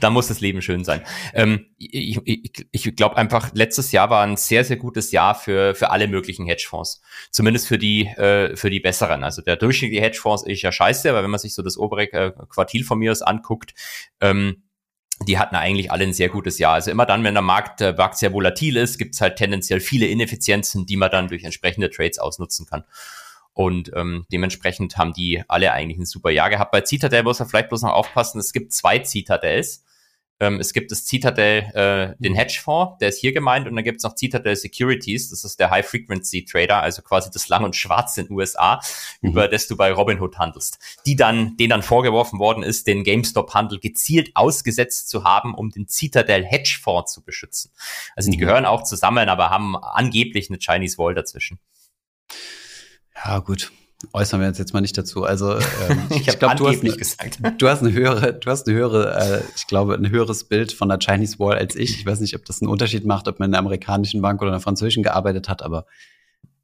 Da 0.00 0.10
muss 0.10 0.28
das 0.28 0.40
Leben 0.40 0.62
schön 0.62 0.84
sein. 0.84 1.02
Ähm, 1.34 1.66
ich 1.78 2.20
ich, 2.24 2.66
ich 2.70 2.96
glaube 2.96 3.16
einfach, 3.16 3.50
letztes 3.54 3.92
Jahr 3.92 4.10
war 4.10 4.24
ein 4.24 4.36
sehr, 4.36 4.64
sehr 4.64 4.76
gutes 4.76 5.12
Jahr 5.12 5.34
für, 5.34 5.74
für 5.74 5.90
alle 5.90 6.08
möglichen 6.08 6.46
Hedgefonds. 6.46 7.00
Zumindest 7.30 7.68
für 7.68 7.78
die, 7.78 8.06
äh, 8.06 8.56
für 8.56 8.70
die 8.70 8.80
besseren. 8.80 9.24
Also 9.24 9.42
der 9.42 9.56
durchschnittliche 9.56 10.02
Hedgefonds 10.02 10.46
ist 10.46 10.62
ja 10.62 10.72
scheiße, 10.72 11.08
aber 11.10 11.22
wenn 11.22 11.30
man 11.30 11.40
sich 11.40 11.54
so 11.54 11.62
das 11.62 11.76
obere 11.76 12.12
äh, 12.12 12.32
Quartil 12.48 12.84
von 12.84 12.98
mir 12.98 13.12
aus 13.12 13.22
anguckt, 13.22 13.74
ähm, 14.20 14.62
die 15.26 15.38
hatten 15.38 15.56
eigentlich 15.56 15.90
alle 15.90 16.04
ein 16.04 16.12
sehr 16.12 16.28
gutes 16.28 16.58
Jahr. 16.58 16.74
Also 16.74 16.90
immer 16.90 17.06
dann, 17.06 17.24
wenn 17.24 17.34
der 17.34 17.42
Markt, 17.42 17.80
der 17.80 17.94
Markt 17.94 18.18
sehr 18.18 18.32
volatil 18.32 18.76
ist, 18.76 18.98
gibt 18.98 19.14
es 19.14 19.20
halt 19.20 19.36
tendenziell 19.36 19.80
viele 19.80 20.06
Ineffizienzen, 20.06 20.84
die 20.84 20.96
man 20.96 21.10
dann 21.10 21.28
durch 21.28 21.44
entsprechende 21.44 21.88
Trades 21.90 22.18
ausnutzen 22.18 22.66
kann. 22.66 22.84
Und 23.54 23.90
ähm, 23.94 24.26
dementsprechend 24.30 24.98
haben 24.98 25.14
die 25.14 25.42
alle 25.48 25.72
eigentlich 25.72 25.98
ein 25.98 26.04
super 26.04 26.28
Jahr 26.28 26.50
gehabt. 26.50 26.72
Bei 26.72 26.84
Citadel 26.84 27.22
muss 27.22 27.38
man 27.38 27.48
vielleicht 27.48 27.70
bloß 27.70 27.82
noch 27.82 27.94
aufpassen, 27.94 28.38
es 28.38 28.52
gibt 28.52 28.74
zwei 28.74 29.02
Citadels. 29.02 29.85
Ähm, 30.38 30.60
es 30.60 30.72
gibt 30.72 30.90
das 30.90 31.06
Citadel, 31.06 31.62
äh, 31.74 32.14
den 32.18 32.32
mhm. 32.32 32.36
Hedgefonds, 32.36 32.98
der 32.98 33.08
ist 33.08 33.18
hier 33.18 33.32
gemeint, 33.32 33.66
und 33.66 33.74
dann 33.74 33.84
gibt 33.84 33.98
es 33.98 34.04
noch 34.04 34.16
Citadel 34.16 34.54
Securities, 34.54 35.30
das 35.30 35.44
ist 35.44 35.58
der 35.58 35.70
High-Frequency-Trader, 35.70 36.82
also 36.82 37.02
quasi 37.02 37.30
das 37.32 37.48
Lang 37.48 37.64
und 37.64 37.74
Schwarz 37.74 38.18
in 38.18 38.26
den 38.26 38.36
USA, 38.36 38.80
mhm. 39.22 39.30
über 39.30 39.48
das 39.48 39.66
du 39.66 39.76
bei 39.76 39.90
Robinhood 39.92 40.38
handelst. 40.38 40.78
Die 41.06 41.16
dann, 41.16 41.56
denen 41.56 41.70
dann 41.70 41.82
vorgeworfen 41.82 42.38
worden 42.38 42.62
ist, 42.62 42.86
den 42.86 43.02
GameStop-Handel 43.02 43.80
gezielt 43.80 44.30
ausgesetzt 44.34 45.08
zu 45.08 45.24
haben, 45.24 45.54
um 45.54 45.70
den 45.70 45.88
Citadel 45.88 46.44
Hedgefonds 46.44 47.12
zu 47.12 47.22
beschützen. 47.22 47.72
Also 48.14 48.30
die 48.30 48.36
mhm. 48.36 48.40
gehören 48.40 48.64
auch 48.66 48.82
zusammen, 48.82 49.28
aber 49.28 49.48
haben 49.50 49.76
angeblich 49.76 50.50
eine 50.50 50.58
Chinese 50.58 50.98
Wall 50.98 51.14
dazwischen. 51.14 51.58
Ja, 53.24 53.38
gut 53.38 53.72
äußern 54.12 54.40
wir 54.40 54.48
uns 54.48 54.58
jetzt 54.58 54.72
mal 54.72 54.80
nicht 54.80 54.96
dazu. 54.96 55.24
Also 55.24 55.54
ähm, 55.54 56.02
ich, 56.10 56.28
ich 56.28 56.38
glaube, 56.38 56.56
du 56.56 56.68
hast, 56.68 56.80
gesagt. 56.80 57.40
du 57.58 57.68
hast 57.68 57.82
eine 57.82 57.92
höhere, 57.92 58.34
du 58.34 58.50
hast 58.50 58.66
eine 58.66 58.76
höhere, 58.76 59.16
äh, 59.18 59.42
ich 59.56 59.66
glaube, 59.66 59.94
ein 59.94 60.10
höheres 60.10 60.44
Bild 60.44 60.72
von 60.72 60.88
der 60.88 60.98
Chinese 60.98 61.38
Wall 61.38 61.58
als 61.58 61.74
ich. 61.76 61.98
Ich 61.98 62.06
weiß 62.06 62.20
nicht, 62.20 62.34
ob 62.36 62.44
das 62.44 62.62
einen 62.62 62.70
Unterschied 62.70 63.04
macht, 63.04 63.28
ob 63.28 63.38
man 63.38 63.50
in 63.50 63.54
einer 63.54 63.60
amerikanischen 63.60 64.22
Bank 64.22 64.40
oder 64.42 64.50
einer 64.50 64.60
französischen 64.60 65.02
gearbeitet 65.02 65.48
hat, 65.48 65.62
aber 65.62 65.86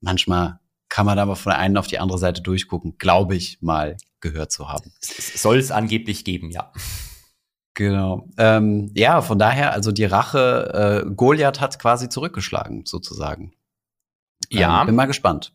manchmal 0.01 0.61
kann 0.89 1.07
man 1.07 1.17
da 1.17 1.25
mal 1.25 1.37
von 1.37 1.51
der 1.51 1.59
einen 1.59 1.77
auf 1.79 1.87
die 1.87 1.99
andere 1.99 2.19
Seite 2.19 2.43
durchgucken, 2.43 2.97
glaube 2.99 3.35
ich 3.35 3.63
mal 3.63 3.97
gehört 4.21 4.53
zu 4.53 4.69
haben. 4.69 4.93
Soll 5.01 5.59
es 5.59 5.71
angeblich 5.71 6.25
geben, 6.25 6.51
ja. 6.51 6.71
Genau. 7.75 8.29
Ähm, 8.37 8.91
ja, 8.95 9.23
von 9.23 9.39
daher, 9.39 9.73
also 9.73 9.93
die 9.93 10.05
Rache, 10.05 11.05
äh, 11.07 11.11
Goliath 11.15 11.61
hat 11.61 11.79
quasi 11.79 12.09
zurückgeschlagen, 12.09 12.85
sozusagen. 12.85 13.55
Ja. 14.51 14.81
Ähm, 14.81 14.87
bin 14.89 14.95
mal 14.97 15.07
gespannt. 15.07 15.55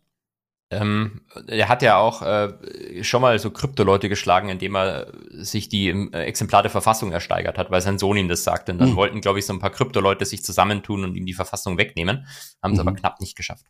Ähm, 0.70 1.22
er 1.48 1.70
hat 1.70 1.82
ja 1.82 1.98
auch 1.98 2.22
äh, 2.22 3.02
schon 3.04 3.22
mal 3.22 3.40
so 3.40 3.52
Krypto-Leute 3.52 4.10
geschlagen, 4.10 4.50
indem 4.50 4.76
er 4.76 5.14
sich 5.30 5.70
die 5.70 5.88
äh, 5.88 6.24
Exemplar 6.24 6.62
der 6.62 6.72
Verfassung 6.72 7.14
ersteigert 7.14 7.58
hat, 7.58 7.72
weil 7.72 7.80
sein 7.82 7.98
Sohn 7.98 8.18
ihm 8.18 8.28
das 8.28 8.44
sagte. 8.44 8.74
Und 8.74 8.80
dann 8.80 8.92
Mhm. 8.92 8.96
wollten, 8.98 9.22
glaube 9.22 9.40
ich, 9.40 9.46
so 9.46 9.54
ein 9.54 9.60
paar 9.60 9.70
Krypto-Leute 9.70 10.26
sich 10.26 10.44
zusammentun 10.44 11.06
und 11.06 11.16
ihm 11.16 11.26
die 11.26 11.34
Verfassung 11.34 11.78
wegnehmen. 11.78 12.28
Haben 12.62 12.74
es 12.74 12.82
Mhm. 12.82 12.88
aber 12.88 12.98
knapp 12.98 13.22
nicht 13.22 13.38
geschafft. 13.38 13.66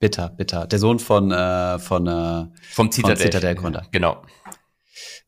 Bitter, 0.00 0.30
bitter. 0.30 0.66
Der 0.66 0.78
Sohn 0.80 0.98
von, 0.98 1.30
äh, 1.30 1.78
von 1.78 2.06
äh, 2.08 2.46
Vom 2.72 2.90
Zitadell. 2.90 3.16
Zitadell-Gründer. 3.18 3.86
Genau. 3.92 4.22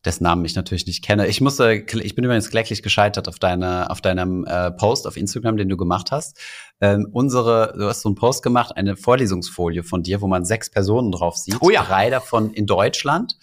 Dessen 0.05 0.23
Namen 0.23 0.45
ich 0.45 0.55
natürlich 0.55 0.85
nicht 0.85 1.03
kenne. 1.03 1.27
Ich 1.27 1.41
musste, 1.41 1.73
ich 1.73 2.15
bin 2.15 2.23
übrigens 2.23 2.49
kläglich 2.49 2.83
gescheitert 2.83 3.27
auf 3.27 3.39
deine, 3.39 3.89
auf 3.89 4.01
deinem 4.01 4.45
äh, 4.45 4.71
Post 4.71 5.07
auf 5.07 5.17
Instagram, 5.17 5.57
den 5.57 5.69
du 5.69 5.77
gemacht 5.77 6.11
hast. 6.11 6.39
Ähm, 6.79 7.07
unsere, 7.11 7.73
du 7.77 7.85
hast 7.85 8.01
so 8.01 8.09
einen 8.09 8.15
Post 8.15 8.43
gemacht, 8.43 8.75
eine 8.75 8.95
Vorlesungsfolie 8.95 9.83
von 9.83 10.03
dir, 10.03 10.21
wo 10.21 10.27
man 10.27 10.45
sechs 10.45 10.69
Personen 10.69 11.11
drauf 11.11 11.37
sieht. 11.37 11.57
Oh 11.59 11.69
ja. 11.69 11.83
Drei 11.83 12.09
davon 12.09 12.53
in 12.53 12.65
Deutschland. 12.65 13.37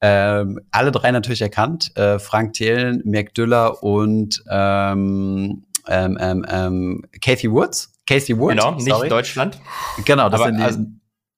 Ähm, 0.00 0.60
alle 0.70 0.92
drei 0.92 1.12
natürlich 1.12 1.40
erkannt. 1.40 1.96
Äh, 1.96 2.18
Frank 2.18 2.54
Thelen, 2.54 3.00
Mirk 3.04 3.34
Düller 3.34 3.82
und 3.82 4.42
ähm, 4.50 5.64
ähm, 5.86 6.18
ähm, 6.20 6.46
ähm, 6.48 7.02
Kathy 7.20 7.50
Woods. 7.50 7.92
Casey 8.06 8.38
Woods. 8.38 8.56
Genau, 8.56 8.72
nicht 8.72 8.88
sorry. 8.88 9.08
Deutschland. 9.08 9.58
Genau, 10.04 10.28
das 10.28 10.40
Aber, 10.40 10.50
sind 10.50 10.58
die 10.58 10.64
also, 10.64 10.80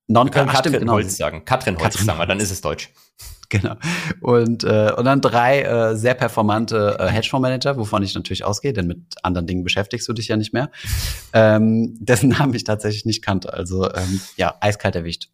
non 0.09 0.31
Katrin 0.31 0.73
genau. 0.73 0.93
Holz 0.95 1.17
sagen. 1.17 1.45
Katrin 1.45 1.75
Holz 1.75 1.85
Katrin 1.85 2.07
sagen 2.07 2.19
wir, 2.19 2.27
dann 2.27 2.41
ist 2.41 2.51
es 2.51 2.61
Deutsch. 2.61 2.91
Genau. 3.57 3.77
Und, 4.21 4.65
äh, 4.65 4.93
und 4.97 5.05
dann 5.05 5.21
drei 5.21 5.63
äh, 5.63 5.97
sehr 5.97 6.15
performante 6.15 6.97
äh, 6.99 7.07
Hedgefondsmanager, 7.07 7.77
wovon 7.77 8.03
ich 8.03 8.15
natürlich 8.15 8.45
ausgehe, 8.45 8.73
denn 8.73 8.87
mit 8.87 8.99
anderen 9.23 9.47
Dingen 9.47 9.63
beschäftigst 9.63 10.09
du 10.09 10.13
dich 10.13 10.29
ja 10.29 10.37
nicht 10.37 10.53
mehr, 10.53 10.71
ähm, 11.33 11.97
dessen 12.01 12.31
Namen 12.31 12.55
ich 12.55 12.65
tatsächlich 12.65 13.05
nicht 13.05 13.23
kannte. 13.23 13.53
Also 13.53 13.93
ähm, 13.93 14.21
ja, 14.37 14.57
eiskalt 14.61 14.97
erwischt. 14.97 15.29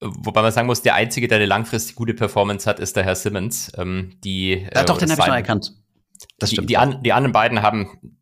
Wobei 0.00 0.42
man 0.42 0.52
sagen 0.52 0.66
muss, 0.66 0.82
der 0.82 0.94
Einzige, 0.94 1.28
der 1.28 1.36
eine 1.36 1.46
langfristig 1.46 1.94
gute 1.94 2.14
Performance 2.14 2.68
hat, 2.68 2.80
ist 2.80 2.96
der 2.96 3.04
Herr 3.04 3.14
Simmons. 3.14 3.72
Ähm, 3.76 4.18
die, 4.24 4.66
Ja, 4.74 4.84
doch, 4.84 4.98
den 4.98 5.10
habe 5.10 5.20
ich 5.20 5.26
noch 5.26 5.34
erkannt. 5.34 5.72
Das 6.38 6.50
die, 6.50 6.56
stimmt. 6.56 6.70
die, 6.70 6.76
an, 6.76 7.02
die 7.02 7.12
anderen 7.12 7.32
beiden 7.32 7.62
haben 7.62 8.18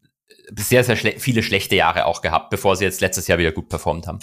sehr, 0.57 0.85
sehr 0.85 0.97
schle 0.97 1.14
viele 1.18 1.42
schlechte 1.42 1.77
Jahre 1.77 2.05
auch 2.07 2.21
gehabt, 2.21 2.51
bevor 2.51 2.77
sie 2.77 2.85
jetzt 2.85 3.01
letztes 3.01 3.27
Jahr 3.27 3.38
wieder 3.38 3.53
gut 3.53 3.68
performt 3.68 4.07
haben. 4.07 4.18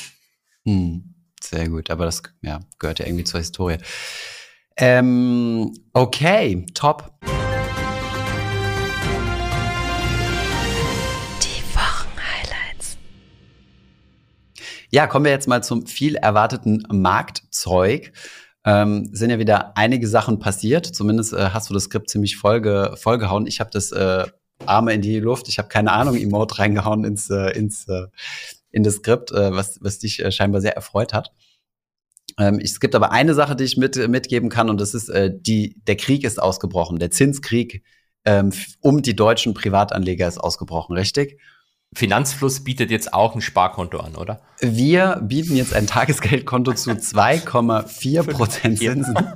Hm, 0.65 1.15
sehr 1.41 1.69
gut, 1.69 1.89
aber 1.89 2.05
das 2.05 2.21
ja, 2.41 2.59
gehört 2.77 2.99
ja 2.99 3.05
irgendwie 3.05 3.23
zur 3.23 3.39
Historie. 3.39 3.77
Ähm, 4.81 5.73
okay, 5.91 6.65
top. 6.73 7.11
Die 11.43 11.61
Wochenhighlights. 11.75 12.97
Ja, 14.89 15.07
kommen 15.07 15.25
wir 15.25 15.33
jetzt 15.33 15.49
mal 15.49 15.61
zum 15.61 15.85
viel 15.85 16.15
erwarteten 16.15 16.87
Marktzeug. 16.89 18.13
Ähm, 18.63 19.09
sind 19.11 19.31
ja 19.31 19.39
wieder 19.39 19.75
einige 19.75 20.07
Sachen 20.07 20.39
passiert. 20.39 20.85
Zumindest 20.85 21.33
äh, 21.33 21.49
hast 21.51 21.69
du 21.69 21.73
das 21.73 21.83
Skript 21.83 22.09
ziemlich 22.09 22.37
vollge 22.37 22.95
vollgehauen. 22.95 23.47
Ich 23.47 23.59
habe 23.59 23.71
das 23.73 23.91
äh, 23.91 24.27
Arme 24.65 24.93
in 24.93 25.01
die 25.01 25.19
Luft. 25.19 25.49
Ich 25.49 25.57
habe 25.57 25.67
keine 25.67 25.91
Ahnung, 25.91 26.15
Emote 26.15 26.57
reingehauen 26.57 27.03
ins, 27.03 27.29
äh, 27.29 27.51
ins 27.51 27.85
äh, 27.89 28.05
in 28.71 28.83
das 28.83 28.95
Skript, 28.95 29.31
äh, 29.31 29.51
was, 29.51 29.79
was 29.81 29.99
dich 29.99 30.23
äh, 30.23 30.31
scheinbar 30.31 30.61
sehr 30.61 30.77
erfreut 30.77 31.13
hat. 31.13 31.33
Ähm, 32.39 32.59
es 32.63 32.79
gibt 32.79 32.95
aber 32.95 33.11
eine 33.11 33.33
Sache, 33.33 33.55
die 33.55 33.65
ich 33.65 33.77
mit, 33.77 33.95
mitgeben 34.07 34.49
kann, 34.49 34.69
und 34.69 34.79
das 34.79 34.93
ist, 34.93 35.09
äh, 35.09 35.31
die, 35.31 35.75
der 35.85 35.97
Krieg 35.97 36.23
ist 36.23 36.41
ausgebrochen. 36.41 36.97
Der 36.97 37.11
Zinskrieg 37.11 37.83
ähm, 38.25 38.51
um 38.81 39.01
die 39.01 39.15
deutschen 39.15 39.53
Privatanleger 39.53 40.27
ist 40.27 40.37
ausgebrochen, 40.37 40.95
richtig? 40.95 41.39
Finanzfluss 41.95 42.63
bietet 42.63 42.91
jetzt 42.91 43.13
auch 43.13 43.35
ein 43.35 43.41
Sparkonto 43.41 43.97
an, 43.99 44.15
oder? 44.15 44.41
Wir 44.61 45.19
bieten 45.23 45.55
jetzt 45.55 45.73
ein 45.73 45.87
Tagesgeldkonto 45.87 46.73
zu 46.73 46.91
2,4 46.91 48.23
Prozent 48.23 48.79
Zinsen. 48.79 49.15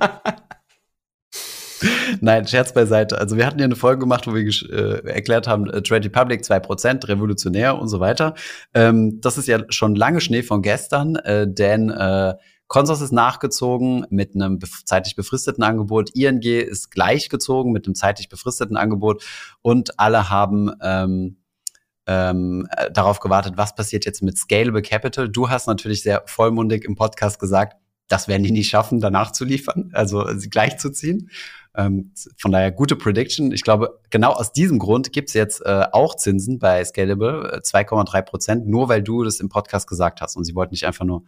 Nein, 2.20 2.46
Scherz 2.46 2.72
beiseite. 2.72 3.18
Also 3.18 3.36
wir 3.36 3.46
hatten 3.46 3.58
ja 3.58 3.64
eine 3.64 3.76
Folge 3.76 4.00
gemacht, 4.00 4.26
wo 4.26 4.34
wir 4.34 4.44
äh, 4.44 5.06
erklärt 5.06 5.46
haben, 5.48 5.68
äh, 5.68 5.82
Trade 5.82 6.06
Republic 6.06 6.42
2%, 6.42 7.08
revolutionär 7.08 7.78
und 7.78 7.88
so 7.88 8.00
weiter. 8.00 8.34
Ähm, 8.72 9.20
das 9.20 9.36
ist 9.36 9.48
ja 9.48 9.60
schon 9.68 9.94
lange 9.94 10.20
Schnee 10.20 10.42
von 10.42 10.62
gestern, 10.62 11.16
äh, 11.16 11.46
denn 11.48 11.90
äh, 11.90 12.34
Consors 12.74 13.02
ist 13.02 13.12
nachgezogen 13.12 14.04
mit 14.10 14.34
einem 14.34 14.58
zeitlich 14.84 15.14
befristeten 15.14 15.62
Angebot. 15.62 16.10
ING 16.16 16.42
ist 16.42 16.90
gleichgezogen 16.90 17.70
mit 17.70 17.86
einem 17.86 17.94
zeitlich 17.94 18.28
befristeten 18.28 18.76
Angebot 18.76 19.24
und 19.62 20.00
alle 20.00 20.28
haben 20.28 20.72
ähm, 20.82 21.36
ähm, 22.08 22.66
äh, 22.76 22.90
darauf 22.90 23.20
gewartet, 23.20 23.52
was 23.56 23.76
passiert 23.76 24.06
jetzt 24.06 24.24
mit 24.24 24.38
Scalable 24.38 24.82
Capital. 24.82 25.28
Du 25.28 25.50
hast 25.50 25.68
natürlich 25.68 26.02
sehr 26.02 26.24
vollmundig 26.26 26.84
im 26.84 26.96
Podcast 26.96 27.38
gesagt, 27.38 27.76
das 28.08 28.26
werden 28.26 28.42
die 28.42 28.50
nicht 28.50 28.70
schaffen, 28.70 28.98
danach 28.98 29.30
zu 29.30 29.44
liefern, 29.44 29.90
also 29.92 30.26
sie 30.36 30.50
gleichzuziehen. 30.50 31.30
Ähm, 31.76 32.10
von 32.36 32.50
daher 32.50 32.72
gute 32.72 32.96
Prediction. 32.96 33.52
Ich 33.52 33.62
glaube, 33.62 34.00
genau 34.10 34.32
aus 34.32 34.52
diesem 34.52 34.80
Grund 34.80 35.12
gibt's 35.12 35.34
jetzt 35.34 35.64
äh, 35.64 35.84
auch 35.92 36.16
Zinsen 36.16 36.58
bei 36.58 36.84
Scalable, 36.84 37.52
äh, 37.52 37.58
2,3 37.58 38.22
Prozent, 38.22 38.66
nur 38.66 38.88
weil 38.88 39.04
du 39.04 39.22
das 39.22 39.38
im 39.38 39.48
Podcast 39.48 39.86
gesagt 39.86 40.20
hast. 40.20 40.36
Und 40.36 40.42
sie 40.42 40.56
wollten 40.56 40.72
nicht 40.72 40.88
einfach 40.88 41.04
nur 41.04 41.22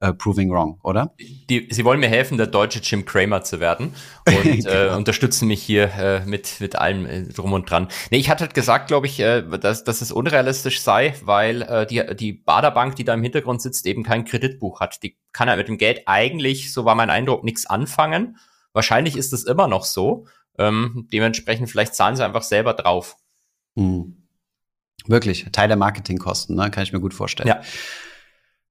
äh, 0.00 0.12
proving 0.14 0.50
wrong, 0.50 0.80
oder? 0.82 1.14
Die, 1.18 1.68
sie 1.70 1.84
wollen 1.84 2.00
mir 2.00 2.08
helfen, 2.08 2.38
der 2.38 2.46
deutsche 2.46 2.80
Jim 2.80 3.04
Cramer 3.04 3.42
zu 3.42 3.60
werden 3.60 3.94
und 4.26 4.46
äh, 4.46 4.60
Genau. 4.60 4.96
unterstützen 4.96 5.46
mich 5.46 5.62
hier 5.62 5.92
äh, 5.94 6.24
mit, 6.26 6.60
mit 6.60 6.76
allem 6.76 7.06
äh, 7.06 7.22
drum 7.24 7.52
und 7.52 7.70
dran. 7.70 7.88
Nee, 8.10 8.18
ich 8.18 8.30
hatte 8.30 8.44
halt 8.44 8.54
gesagt, 8.54 8.88
glaube 8.88 9.06
ich, 9.06 9.20
äh, 9.20 9.42
dass, 9.42 9.84
dass 9.84 10.00
es 10.00 10.10
unrealistisch 10.10 10.80
sei, 10.80 11.14
weil 11.22 11.62
äh, 11.62 11.86
die, 11.86 12.02
die 12.16 12.32
Baderbank, 12.32 12.96
die 12.96 13.04
da 13.04 13.14
im 13.14 13.22
Hintergrund 13.22 13.60
sitzt, 13.60 13.86
eben 13.86 14.02
kein 14.02 14.24
Kreditbuch 14.24 14.80
hat. 14.80 15.02
Die 15.02 15.16
kann 15.32 15.48
ja 15.48 15.56
mit 15.56 15.68
dem 15.68 15.78
Geld 15.78 16.02
eigentlich, 16.06 16.72
so 16.72 16.84
war 16.84 16.94
mein 16.94 17.10
Eindruck, 17.10 17.44
nichts 17.44 17.66
anfangen. 17.66 18.38
Wahrscheinlich 18.72 19.16
ist 19.16 19.32
es 19.32 19.44
immer 19.44 19.68
noch 19.68 19.84
so. 19.84 20.26
Ähm, 20.58 21.08
dementsprechend, 21.12 21.70
vielleicht 21.70 21.94
zahlen 21.94 22.16
sie 22.16 22.24
einfach 22.24 22.42
selber 22.42 22.74
drauf. 22.74 23.16
Hm. 23.76 24.16
Wirklich, 25.06 25.46
Teil 25.52 25.68
der 25.68 25.76
Marketingkosten, 25.76 26.56
ne? 26.56 26.70
kann 26.70 26.82
ich 26.82 26.92
mir 26.92 27.00
gut 27.00 27.14
vorstellen. 27.14 27.48
Ja. 27.48 27.60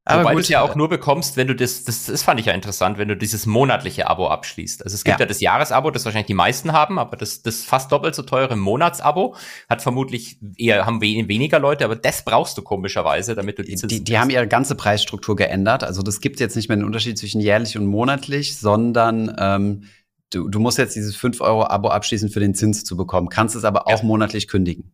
Aber 0.06 0.24
Wobei 0.24 0.34
du 0.34 0.40
es 0.40 0.48
ja 0.50 0.62
auch 0.62 0.76
nur 0.76 0.90
bekommst, 0.90 1.38
wenn 1.38 1.48
du 1.48 1.54
das, 1.54 1.84
das, 1.84 2.06
das 2.08 2.24
fand 2.24 2.40
ich 2.40 2.48
ja 2.48 2.54
interessant, 2.54 2.98
wenn 2.98 3.10
du 3.10 3.16
dieses 3.16 3.46
monatliche 3.46 4.08
Abo 4.08 4.28
abschließt. 4.28 4.84
Also 4.84 4.96
es 4.96 5.04
gibt 5.04 5.20
Ja. 5.20 5.24
ja, 5.24 5.28
das 5.28 5.40
Jahresabo, 5.40 5.92
das 5.92 6.04
wahrscheinlich 6.06 6.26
die 6.28 6.34
meisten 6.34 6.72
haben, 6.72 6.98
aber 6.98 7.16
das, 7.16 7.44
das 7.44 7.64
fast 7.64 7.92
doppelt 7.92 8.16
so 8.16 8.24
teure 8.24 8.56
Monatsabo 8.56 9.36
hat 9.70 9.84
vermutlich 9.84 10.40
eher, 10.58 10.86
haben 10.88 11.00
we 11.02 11.28
weniger 11.28 11.60
Leute, 11.60 11.86
aber 11.86 11.96
das 11.96 12.26
brauchst 12.26 12.58
du 12.58 12.64
komischerweise, 12.64 13.36
damit 13.36 13.60
du 13.60 13.64
die 13.64 13.76
die, 13.76 14.04
die 14.04 14.18
haben 14.18 14.32
ihre 14.32 14.48
ganze 14.48 14.74
Preisstruktur 14.74 15.36
geändert. 15.36 15.84
Also 15.84 16.02
das 16.02 16.22
gibt 16.22 16.40
jetzt 16.40 16.56
nicht 16.56 16.70
mehr 16.70 16.78
einen 16.78 16.86
Unterschied 16.86 17.18
zwischen 17.20 17.40
jährlich 17.40 17.78
und 17.78 17.86
monatlich, 17.86 18.58
sondern 18.58 19.36
ähm, 19.38 19.84
du, 20.32 20.48
du 20.48 20.60
musst 20.60 20.80
jetzt 20.80 20.96
dieses 20.96 21.16
5-Euro-Abo 21.18 21.90
abschließen, 21.90 22.30
für 22.30 22.40
den 22.40 22.56
Zins 22.56 22.84
zu 22.84 22.98
bekommen. 22.98 23.30
Kannst 23.30 23.56
es 23.56 23.64
aber 23.64 23.86
auch 23.88 24.00
Ja. 24.00 24.04
monatlich 24.06 24.48
kündigen. 24.48 24.92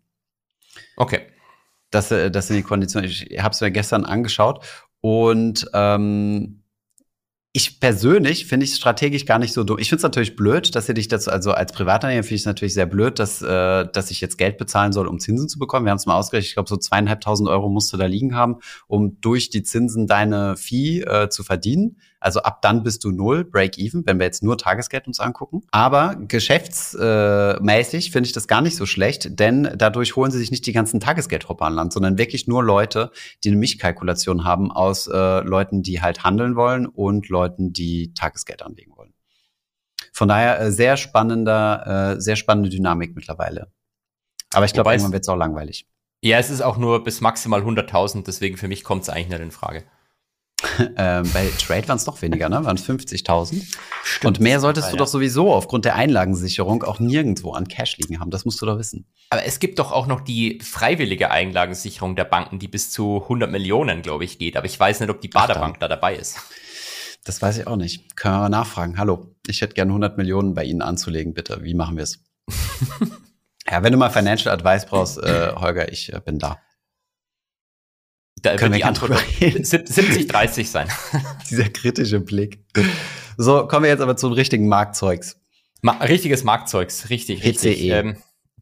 Okay. 0.98 1.22
Das, 1.96 2.12
äh, 2.12 2.30
das 2.30 2.48
sind 2.48 2.58
die 2.58 2.64
Konditionen. 2.64 3.10
Ich 3.10 3.42
habe 3.42 3.54
es 3.54 3.62
mir 3.62 3.72
gestern 3.72 4.06
angeschaut 4.06 4.64
und 5.02 5.70
ähm, 5.74 6.62
ich 7.58 7.80
persönlich 7.80 8.48
finde 8.48 8.66
ich 8.66 8.76
strategisch 8.76 9.26
gar 9.26 9.40
nicht 9.40 9.54
so 9.54 9.64
dumm. 9.64 9.80
Ich 9.80 9.88
finde 9.88 10.00
es 10.00 10.04
natürlich 10.04 10.36
blöd, 10.36 10.76
dass 10.76 10.90
ihr 10.90 10.94
dich 10.94 11.08
dazu, 11.08 11.32
also 11.32 11.54
als 11.54 11.72
Privatanleger 11.72 12.24
finde 12.24 12.36
ich 12.36 12.42
es 12.42 12.46
natürlich 12.46 12.74
sehr 12.74 12.86
blöd, 12.86 13.18
dass, 13.18 13.42
äh, 13.42 13.88
dass 13.94 14.12
ich 14.12 14.20
jetzt 14.20 14.38
Geld 14.38 14.58
bezahlen 14.58 14.92
soll, 14.92 15.08
um 15.08 15.20
Zinsen 15.20 15.48
zu 15.48 15.58
bekommen. 15.58 15.86
Wir 15.86 15.92
haben 15.92 15.98
es 15.98 16.06
mal 16.06 16.18
ausgerechnet, 16.18 16.50
ich 16.50 16.56
glaube, 16.56 16.68
so 16.68 16.76
zweieinhalbtausend 16.76 17.48
Euro 17.48 17.70
musst 17.70 17.94
du 17.94 17.98
da 17.98 18.08
liegen 18.08 18.36
haben, 18.36 18.58
um 18.88 19.22
durch 19.22 19.52
die 19.52 19.64
Zinsen 19.64 20.06
deine 20.06 20.58
Fee 20.58 21.00
äh, 21.00 21.30
zu 21.30 21.44
verdienen. 21.44 21.96
Also 22.20 22.42
ab 22.42 22.62
dann 22.62 22.84
bist 22.84 23.04
du 23.04 23.12
null, 23.12 23.44
Break-even, 23.44 24.06
wenn 24.06 24.20
wir 24.20 24.26
jetzt 24.26 24.44
nur 24.44 24.58
Tagesgeld 24.58 25.08
uns 25.08 25.20
angucken. 25.20 25.62
Aber 25.72 26.16
geschäftsmäßig 26.16 28.12
finde 28.12 28.28
ich 28.28 28.34
das 28.34 28.48
gar 28.48 28.62
nicht 28.62 28.76
so 28.76 28.86
schlecht, 28.86 29.40
denn 29.40 29.70
dadurch 29.76 30.16
holen 30.16 30.32
sie 30.32 30.40
sich 30.40 30.52
nicht 30.52 30.66
die 30.66 30.74
ganzen 30.74 31.00
Tagesgeldhopper 31.00 31.66
an 31.66 31.74
Land, 31.74 31.94
sondern 31.94 32.18
wirklich 32.18 32.48
nur 32.48 32.64
Leute, 32.64 33.12
die 33.44 33.50
eine 33.50 33.58
Mischkalkulation 33.58 34.44
haben 34.44 34.72
aus 34.72 35.08
äh, 35.08 35.42
Leuten, 35.42 35.84
die 35.84 36.02
halt 36.02 36.24
handeln 36.24 36.56
wollen 36.56 36.88
und 36.88 37.30
Leuten, 37.30 37.74
die 37.74 38.14
Tagesgeld 38.14 38.64
anlegen 38.64 38.94
wollen. 38.96 39.14
Von 40.12 40.30
daher 40.30 40.60
äh, 40.62 40.72
sehr 40.72 40.98
spannender, 40.98 42.16
äh, 42.16 42.22
sehr 42.22 42.38
spannende 42.38 42.70
Dynamik 42.70 43.16
mittlerweile. 43.16 43.72
Aber 44.54 44.66
ich 44.66 44.74
glaube, 44.74 44.92
irgendwann 44.92 45.12
wird 45.12 45.24
es 45.24 45.30
auch 45.30 45.36
langweilig. 45.36 45.86
Ja, 46.22 46.40
es 46.40 46.50
ist 46.50 46.62
auch 46.62 46.78
nur 46.78 47.04
bis 47.04 47.22
maximal 47.22 47.62
100.000, 47.62 48.24
deswegen 48.26 48.58
für 48.58 48.68
mich 48.68 48.84
kommt 48.84 49.04
es 49.04 49.10
eigentlich 49.10 49.28
nicht 49.28 49.42
in 49.42 49.52
Frage. 49.52 49.84
ähm, 50.98 51.30
bei 51.34 51.50
Trade 51.58 51.88
waren 51.88 51.98
es 51.98 52.06
noch 52.06 52.22
weniger, 52.22 52.50
ne? 52.50 52.64
Waren 52.64 52.76
es 52.76 52.88
50.000. 52.88 53.64
Stimmt. 54.04 54.26
Und 54.26 54.40
mehr 54.44 54.60
solltest 54.60 54.92
du 54.92 54.98
doch 54.98 55.08
sowieso 55.08 55.54
aufgrund 55.54 55.86
der 55.86 55.96
Einlagensicherung 55.96 56.84
auch 56.84 57.00
nirgendwo 57.00 57.54
an 57.54 57.68
Cash 57.68 57.98
liegen 57.98 58.20
haben. 58.20 58.32
Das 58.32 58.46
musst 58.46 58.62
du 58.62 58.66
doch 58.66 58.78
wissen. 58.78 59.08
Aber 59.30 59.46
es 59.46 59.60
gibt 59.60 59.80
doch 59.80 59.92
auch 59.92 60.08
noch 60.08 60.22
die 60.22 60.60
freiwillige 60.62 61.32
Einlagensicherung 61.32 62.16
der 62.16 62.26
Banken, 62.26 62.60
die 62.60 62.68
bis 62.68 62.92
zu 62.92 63.22
100 63.24 63.52
Millionen, 63.52 64.02
glaube 64.02 64.24
ich, 64.24 64.38
geht. 64.38 64.58
Aber 64.58 64.66
ich 64.66 64.80
weiß 64.80 65.00
nicht, 65.00 65.10
ob 65.10 65.22
die 65.22 65.30
Ach, 65.34 65.48
Baderbank 65.48 65.80
da 65.80 65.88
dabei 65.88 66.16
ist. 66.16 66.38
Das 67.24 67.42
weiß 67.42 67.58
ich 67.58 67.68
auch 67.68 67.78
nicht. 67.78 68.16
Können 68.16 68.36
wir 68.36 68.40
mal 68.42 68.50
nachfragen. 68.50 68.98
Hallo, 68.98 69.36
ich 69.48 69.62
hätte 69.62 69.74
gerne 69.74 69.92
100 69.92 70.18
Millionen 70.18 70.54
bei 70.54 70.64
Ihnen 70.64 70.82
anzulegen, 70.82 71.34
bitte. 71.34 71.64
Wie 71.64 71.74
machen 71.74 71.98
wir 71.98 72.04
es? 72.04 72.20
Ja, 73.70 73.82
wenn 73.82 73.92
du 73.92 73.98
mal 73.98 74.10
Financial 74.10 74.54
Advice 74.54 74.86
brauchst, 74.86 75.18
äh, 75.18 75.52
Holger, 75.56 75.92
ich 75.92 76.14
äh, 76.14 76.22
bin 76.24 76.38
da. 76.38 76.60
Da 78.46 78.60
wird 78.60 78.76
die 78.76 78.84
Antwort 78.84 79.12
70-30 79.40 80.66
sein. 80.70 80.88
Dieser 81.50 81.70
kritische 81.70 82.20
Blick. 82.20 82.60
So, 83.38 83.68
kommen 83.68 83.84
wir 83.84 83.90
jetzt 83.90 84.02
aber 84.02 84.16
zum 84.16 84.34
richtigen 84.34 84.68
Marktzeugs. 84.68 85.40
Ma 85.82 85.94
richtiges 85.98 86.44
Marktzeugs, 86.44 87.10
richtig, 87.10 87.40
PCE. 87.40 87.48
richtig. 87.48 87.84
Ähm, 87.84 88.18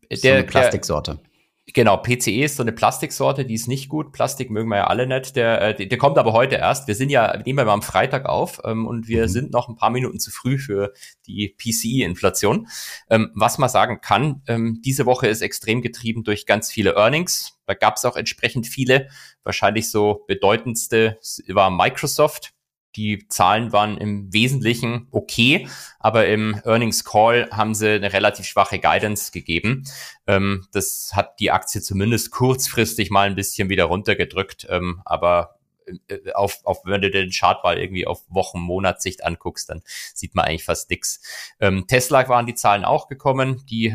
der, 0.09 0.17
so 0.17 0.27
eine 0.29 0.43
Plastiksorte. 0.43 1.15
Der, 1.15 1.33
Genau, 1.67 1.95
PCE 1.95 2.43
ist 2.43 2.57
so 2.57 2.63
eine 2.63 2.73
Plastiksorte, 2.73 3.45
die 3.45 3.53
ist 3.53 3.69
nicht 3.69 3.87
gut. 3.87 4.11
Plastik 4.11 4.51
mögen 4.51 4.67
wir 4.67 4.77
ja 4.77 4.87
alle 4.87 5.07
nicht. 5.07 5.37
Der, 5.37 5.61
äh, 5.61 5.73
der, 5.73 5.85
der 5.85 5.97
kommt 5.97 6.17
aber 6.17 6.33
heute 6.33 6.55
erst. 6.57 6.89
Wir 6.89 6.95
sind 6.95 7.09
ja, 7.09 7.37
nehmen 7.37 7.57
wir 7.57 7.63
mal 7.63 7.71
am 7.71 7.81
Freitag 7.81 8.25
auf 8.25 8.59
ähm, 8.65 8.85
und 8.85 9.07
wir 9.07 9.23
mhm. 9.23 9.27
sind 9.29 9.51
noch 9.53 9.69
ein 9.69 9.77
paar 9.77 9.89
Minuten 9.89 10.19
zu 10.19 10.29
früh 10.29 10.57
für 10.57 10.91
die 11.25 11.55
PCE-Inflation. 11.57 12.67
Ähm, 13.09 13.31
was 13.33 13.59
man 13.59 13.69
sagen 13.69 14.01
kann, 14.01 14.41
ähm, 14.47 14.81
diese 14.83 15.05
Woche 15.05 15.27
ist 15.27 15.41
extrem 15.41 15.81
getrieben 15.81 16.25
durch 16.25 16.45
ganz 16.45 16.69
viele 16.69 16.95
Earnings. 16.97 17.57
Da 17.65 17.75
gab 17.75 17.95
es 17.95 18.03
auch 18.03 18.17
entsprechend 18.17 18.67
viele. 18.67 19.07
Wahrscheinlich 19.43 19.89
so 19.89 20.23
bedeutendste 20.27 21.19
war 21.47 21.69
Microsoft 21.69 22.53
die 22.95 23.27
Zahlen 23.27 23.71
waren 23.71 23.97
im 23.97 24.31
Wesentlichen 24.33 25.07
okay, 25.11 25.67
aber 25.99 26.27
im 26.27 26.61
Earnings 26.63 27.03
Call 27.03 27.49
haben 27.51 27.73
sie 27.73 27.89
eine 27.89 28.13
relativ 28.13 28.45
schwache 28.45 28.79
Guidance 28.79 29.31
gegeben. 29.31 29.83
Ähm, 30.27 30.67
das 30.71 31.11
hat 31.13 31.39
die 31.39 31.51
Aktie 31.51 31.81
zumindest 31.81 32.31
kurzfristig 32.31 33.09
mal 33.09 33.27
ein 33.27 33.35
bisschen 33.35 33.69
wieder 33.69 33.85
runtergedrückt, 33.85 34.67
ähm, 34.69 35.01
aber 35.05 35.59
äh, 36.07 36.31
auf, 36.33 36.59
auf, 36.63 36.81
wenn 36.85 37.01
du 37.01 37.09
den 37.09 37.31
Chart 37.31 37.63
mal 37.63 37.77
irgendwie 37.77 38.05
auf 38.05 38.23
Wochen, 38.29 38.59
Monatssicht 38.59 39.23
anguckst, 39.23 39.69
dann 39.69 39.81
sieht 40.13 40.35
man 40.35 40.45
eigentlich 40.45 40.65
fast 40.65 40.89
nix. 40.89 41.21
Ähm, 41.59 41.85
Tesla 41.87 42.27
waren 42.29 42.45
die 42.45 42.55
Zahlen 42.55 42.85
auch 42.85 43.07
gekommen, 43.07 43.63
die 43.69 43.91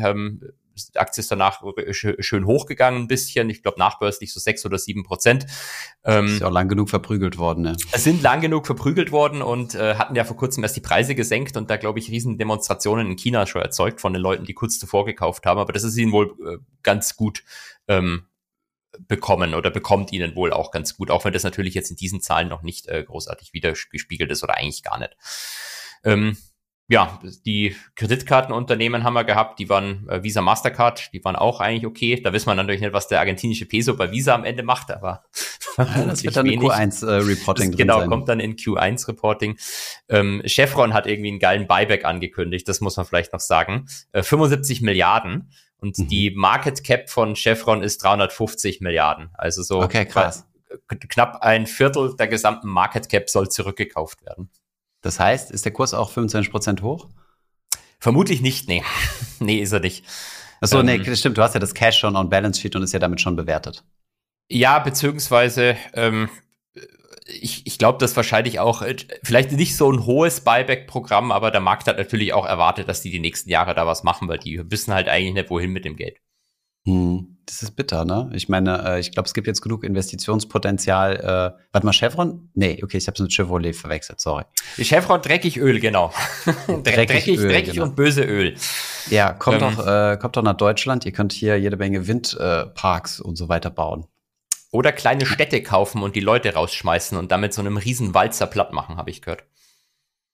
die 0.87 0.99
Aktie 0.99 1.21
ist 1.21 1.31
danach 1.31 1.61
schön 1.91 2.45
hochgegangen 2.45 3.03
ein 3.03 3.07
bisschen. 3.07 3.49
Ich 3.49 3.61
glaube 3.61 3.79
nachbörslich 3.79 4.33
so 4.33 4.39
sechs 4.39 4.65
oder 4.65 4.77
sieben 4.77 5.03
Prozent. 5.03 5.45
Ähm, 6.03 6.25
ist 6.25 6.41
ja 6.41 6.47
auch 6.47 6.51
lang 6.51 6.69
genug 6.69 6.89
verprügelt 6.89 7.37
worden. 7.37 7.63
Ne? 7.63 7.77
Es 7.91 8.03
sind 8.03 8.21
lang 8.21 8.41
genug 8.41 8.65
verprügelt 8.65 9.11
worden 9.11 9.41
und 9.41 9.75
äh, 9.75 9.95
hatten 9.95 10.15
ja 10.15 10.23
vor 10.23 10.37
kurzem 10.37 10.63
erst 10.63 10.75
die 10.75 10.81
Preise 10.81 11.15
gesenkt 11.15 11.57
und 11.57 11.69
da 11.69 11.77
glaube 11.77 11.99
ich 11.99 12.09
riesen 12.09 12.37
Demonstrationen 12.37 13.07
in 13.07 13.17
China 13.17 13.45
schon 13.45 13.61
erzeugt 13.61 14.01
von 14.01 14.13
den 14.13 14.21
Leuten, 14.21 14.45
die 14.45 14.53
kurz 14.53 14.79
zuvor 14.79 15.05
gekauft 15.05 15.45
haben. 15.45 15.59
Aber 15.59 15.73
das 15.73 15.83
ist 15.83 15.97
ihnen 15.97 16.11
wohl 16.11 16.35
äh, 16.45 16.57
ganz 16.83 17.15
gut 17.15 17.43
ähm, 17.87 18.25
bekommen 19.07 19.53
oder 19.53 19.69
bekommt 19.69 20.11
ihnen 20.11 20.35
wohl 20.35 20.51
auch 20.51 20.71
ganz 20.71 20.97
gut, 20.97 21.11
auch 21.11 21.25
wenn 21.25 21.33
das 21.33 21.43
natürlich 21.43 21.73
jetzt 21.73 21.89
in 21.91 21.95
diesen 21.95 22.21
Zahlen 22.21 22.47
noch 22.47 22.63
nicht 22.63 22.87
äh, 22.87 23.03
großartig 23.03 23.53
wiedergespiegelt 23.53 24.31
ist 24.31 24.43
oder 24.43 24.57
eigentlich 24.57 24.83
gar 24.83 24.99
nicht. 24.99 25.15
Ähm, 26.03 26.37
ja, 26.89 27.19
die 27.45 27.75
Kreditkartenunternehmen 27.95 29.03
haben 29.03 29.13
wir 29.13 29.23
gehabt, 29.23 29.59
die 29.59 29.69
waren 29.69 30.09
äh, 30.09 30.23
Visa 30.23 30.41
Mastercard, 30.41 31.13
die 31.13 31.23
waren 31.23 31.35
auch 31.35 31.59
eigentlich 31.59 31.85
okay. 31.85 32.19
Da 32.19 32.33
wissen 32.33 32.47
wir 32.47 32.55
natürlich 32.55 32.81
nicht, 32.81 32.93
was 32.93 33.07
der 33.07 33.19
argentinische 33.19 33.67
Peso 33.67 33.95
bei 33.95 34.11
Visa 34.11 34.33
am 34.33 34.43
Ende 34.43 34.63
macht, 34.63 34.89
aber 34.89 35.23
ja, 35.77 35.85
das 36.05 36.23
wird 36.23 36.35
dann 36.35 36.47
wenig. 36.47 36.67
Q1-Reporting 36.67 37.73
äh, 37.73 37.75
Genau, 37.75 37.99
sein. 37.99 38.09
kommt 38.09 38.27
dann 38.27 38.39
in 38.39 38.55
Q1-Reporting. 38.55 39.57
Ähm, 40.09 40.41
Chevron 40.45 40.95
hat 40.95 41.05
irgendwie 41.05 41.29
einen 41.29 41.39
geilen 41.39 41.67
Buyback 41.67 42.05
angekündigt, 42.05 42.67
das 42.67 42.81
muss 42.81 42.97
man 42.97 43.05
vielleicht 43.05 43.33
noch 43.33 43.39
sagen. 43.39 43.85
Äh, 44.11 44.23
75 44.23 44.81
Milliarden 44.81 45.51
und 45.77 45.99
mhm. 45.99 46.07
die 46.07 46.31
Market 46.31 46.83
Cap 46.83 47.11
von 47.11 47.35
Chevron 47.35 47.83
ist 47.83 48.03
350 48.03 48.81
Milliarden. 48.81 49.29
Also 49.35 49.61
so 49.61 49.83
okay, 49.83 50.05
krass. 50.05 50.47
knapp 50.87 51.43
ein 51.43 51.67
Viertel 51.67 52.15
der 52.15 52.27
gesamten 52.27 52.67
Market 52.67 53.09
Cap 53.09 53.29
soll 53.29 53.47
zurückgekauft 53.47 54.25
werden. 54.25 54.49
Das 55.01 55.19
heißt, 55.19 55.51
ist 55.51 55.65
der 55.65 55.71
Kurs 55.71 55.93
auch 55.93 56.11
25 56.11 56.51
Prozent 56.51 56.81
hoch? 56.81 57.07
Vermutlich 57.99 58.41
nicht, 58.41 58.67
nee. 58.67 58.83
nee, 59.39 59.59
ist 59.59 59.71
er 59.71 59.79
nicht. 59.79 60.05
Achso, 60.61 60.79
ähm, 60.79 60.85
nee, 60.85 60.97
das 60.99 61.19
stimmt. 61.19 61.37
Du 61.37 61.41
hast 61.41 61.53
ja 61.53 61.59
das 61.59 61.73
Cash 61.73 61.99
schon 61.99 62.15
on 62.15 62.29
Balance 62.29 62.59
Sheet 62.59 62.75
und 62.75 62.83
ist 62.83 62.93
ja 62.93 62.99
damit 62.99 63.21
schon 63.21 63.35
bewertet. 63.35 63.83
Ja, 64.49 64.79
beziehungsweise 64.79 65.77
ähm, 65.93 66.29
ich, 67.29 67.65
ich 67.65 67.77
glaube, 67.77 67.99
dass 67.99 68.15
wahrscheinlich 68.15 68.59
auch 68.59 68.81
äh, 68.81 68.95
vielleicht 69.23 69.51
nicht 69.51 69.75
so 69.75 69.91
ein 69.91 70.05
hohes 70.05 70.41
Buyback-Programm, 70.41 71.31
aber 71.31 71.51
der 71.51 71.61
Markt 71.61 71.87
hat 71.87 71.97
natürlich 71.97 72.33
auch 72.33 72.45
erwartet, 72.45 72.89
dass 72.89 73.01
die 73.01 73.11
die 73.11 73.19
nächsten 73.19 73.49
Jahre 73.49 73.75
da 73.75 73.85
was 73.85 74.03
machen, 74.03 74.27
weil 74.27 74.39
die 74.39 74.59
wissen 74.71 74.93
halt 74.93 75.07
eigentlich 75.07 75.33
nicht, 75.33 75.49
wohin 75.49 75.71
mit 75.71 75.85
dem 75.85 75.95
Geld. 75.95 76.17
Hm, 76.85 77.37
das 77.45 77.63
ist 77.63 77.71
bitter, 77.71 78.05
ne? 78.05 78.29
Ich 78.33 78.47
meine, 78.47 78.83
äh, 78.85 78.99
ich 78.99 79.11
glaube, 79.11 79.27
es 79.27 79.33
gibt 79.33 79.47
jetzt 79.47 79.61
genug 79.61 79.83
Investitionspotenzial. 79.83 81.15
Äh, 81.17 81.63
warte 81.71 81.85
mal, 81.85 81.93
Chevron? 81.93 82.49
Nee, 82.53 82.79
okay, 82.83 82.97
ich 82.97 83.07
habe 83.07 83.15
es 83.15 83.21
mit 83.21 83.33
Chevrolet 83.33 83.75
verwechselt, 83.75 84.19
sorry. 84.19 84.43
Die 84.77 84.85
Chevron 84.85 85.21
dreckig 85.21 85.57
Öl, 85.57 85.79
genau. 85.79 86.13
dreckig, 86.67 87.07
dreckig, 87.07 87.39
Öl, 87.39 87.49
dreckig 87.49 87.73
genau. 87.73 87.85
und 87.85 87.95
böse 87.95 88.23
Öl. 88.23 88.55
Ja, 89.09 89.33
kommt 89.33 89.61
ähm, 89.61 89.75
doch, 89.75 89.87
äh, 89.87 90.17
kommt 90.17 90.37
doch 90.37 90.43
nach 90.43 90.57
Deutschland. 90.57 91.05
Ihr 91.05 91.11
könnt 91.11 91.33
hier 91.33 91.59
jede 91.59 91.77
Menge 91.77 92.07
Windparks 92.07 93.19
äh, 93.19 93.23
und 93.23 93.35
so 93.35 93.49
weiter 93.49 93.71
bauen. 93.71 94.05
Oder 94.71 94.91
kleine 94.91 95.25
Städte 95.25 95.63
kaufen 95.63 96.03
und 96.03 96.15
die 96.15 96.19
Leute 96.19 96.53
rausschmeißen 96.53 97.17
und 97.17 97.31
damit 97.31 97.53
so 97.53 97.61
einem 97.61 97.77
riesen 97.77 98.13
Walzer 98.13 98.45
platt 98.45 98.71
machen, 98.71 98.97
habe 98.97 99.09
ich 99.09 99.21
gehört. 99.23 99.43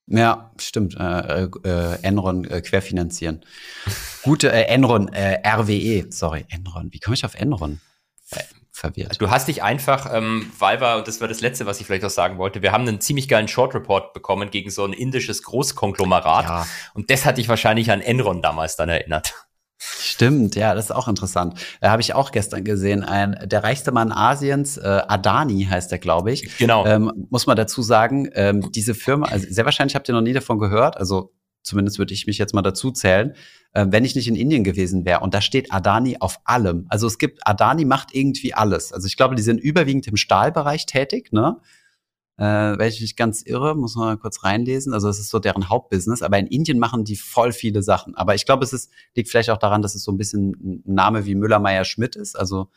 Ja, 0.08 0.52
stimmt. 0.60 0.96
Äh, 1.00 1.44
äh, 1.64 2.02
Enron 2.04 2.46
äh, 2.46 2.62
querfinanzieren. 2.62 3.44
Gute 4.24 4.52
äh, 4.52 4.64
Enron, 4.64 5.12
äh, 5.12 5.42
RWE, 5.48 6.12
sorry, 6.12 6.46
Enron. 6.50 6.92
Wie 6.92 7.00
komme 7.00 7.16
ich 7.16 7.26
auf 7.26 7.36
Enron? 7.36 7.82
Verwirrt. 8.72 9.22
Du 9.22 9.30
hast 9.30 9.48
dich 9.48 9.64
einfach, 9.64 10.14
ähm, 10.14 10.52
weil 10.60 10.82
wir, 10.82 10.98
und 10.98 11.08
das 11.08 11.22
war 11.22 11.30
das 11.30 11.40
Letzte, 11.40 11.66
was 11.66 11.80
ich 11.80 11.86
vielleicht 11.88 12.04
auch 12.04 12.10
sagen 12.10 12.38
wollte, 12.38 12.62
wir 12.62 12.74
haben 12.74 12.86
einen 12.86 13.00
ziemlich 13.00 13.30
geilen 13.30 13.48
Short 13.48 13.74
Report 13.74 14.12
bekommen 14.12 14.52
gegen 14.52 14.70
so 14.70 14.84
ein 14.84 14.92
indisches 14.92 15.44
Großkonglomerat. 15.44 16.44
Ja. 16.44 16.68
Und 16.94 17.10
das 17.10 17.24
hat 17.24 17.38
dich 17.38 17.48
wahrscheinlich 17.48 17.90
an 17.90 18.02
Enron 18.02 18.42
damals 18.42 18.76
dann 18.76 18.90
erinnert. 18.90 19.34
Stimmt, 19.78 20.56
ja, 20.56 20.74
das 20.74 20.86
ist 20.86 20.92
auch 20.92 21.08
interessant. 21.08 21.60
Da 21.82 21.92
habe 21.92 22.02
ich 22.02 22.14
auch 22.14 22.32
gestern 22.32 22.64
gesehen. 22.64 23.04
Ein, 23.04 23.38
der 23.46 23.64
reichste 23.64 23.92
Mann 23.92 24.12
Asiens, 24.12 24.78
äh, 24.78 25.02
Adani 25.08 25.68
heißt 25.70 25.92
er, 25.92 26.00
glaube 26.00 26.32
ich. 26.32 26.58
Genau. 26.58 26.86
Ähm, 26.86 27.28
muss 27.30 27.46
man 27.46 27.58
dazu 27.58 27.82
sagen, 27.82 28.30
ähm, 28.34 28.72
diese 28.72 28.96
Firma, 28.96 29.28
also 29.28 29.46
sehr 29.50 29.66
wahrscheinlich 29.66 29.96
habt 29.96 30.08
ihr 30.08 30.16
noch 30.16 30.22
nie 30.22 30.34
davon 30.34 30.60
gehört, 30.60 30.98
also 30.98 31.34
zumindest 31.64 32.00
würde 32.00 32.14
ich 32.14 32.28
mich 32.28 32.38
jetzt 32.38 32.54
mal 32.54 32.62
dazu 32.62 32.92
zählen, 32.92 33.34
äh, 33.74 33.86
wenn 33.90 34.06
ich 34.06 34.16
nicht 34.16 34.28
in 34.28 34.36
Indien 34.36 34.64
gewesen 34.64 35.04
wäre. 35.04 35.20
Und 35.20 35.34
da 35.34 35.42
steht 35.42 35.74
Adani 35.74 36.18
auf 36.20 36.40
allem. 36.46 36.86
Also 36.90 37.08
es 37.08 37.18
gibt, 37.18 37.46
Adani 37.46 37.84
macht 37.84 38.14
irgendwie 38.14 38.54
alles. 38.54 38.94
Also 38.94 39.08
ich 39.08 39.18
glaube, 39.18 39.36
die 39.36 39.44
sind 39.44 39.60
überwiegend 39.60 40.08
im 40.08 40.16
Stahlbereich 40.16 40.86
tätig, 40.86 41.34
ne? 41.34 41.58
Äh, 42.38 42.78
wenn 42.78 42.90
ich 42.90 43.16
ganz 43.16 43.42
irre, 43.44 43.76
muss 43.76 43.96
man 43.96 44.08
mal 44.08 44.18
kurz 44.18 44.44
reinlesen. 44.44 44.94
Also 44.94 45.08
es 45.08 45.20
ist 45.20 45.30
so 45.30 45.40
deren 45.40 45.70
Hauptbusiness. 45.70 46.22
Aber 46.22 46.38
in 46.38 46.48
Indien 46.48 46.80
machen 46.80 47.06
die 47.06 47.16
voll 47.16 47.54
viele 47.54 47.82
Sachen. 47.82 48.16
Aber 48.16 48.36
ich 48.36 48.46
glaube, 48.46 48.64
es 48.64 48.74
ist, 48.74 48.92
liegt 49.16 49.30
vielleicht 49.30 49.50
auch 49.50 49.58
daran, 49.58 49.82
dass 49.82 49.96
es 49.96 50.04
so 50.04 50.12
ein 50.12 50.18
bisschen 50.18 50.52
ein 50.52 50.84
Name 50.86 51.26
wie 51.26 51.36
Müller-Meyer-Schmidt 51.36 52.16
ist. 52.16 52.36
Also, 52.38 52.70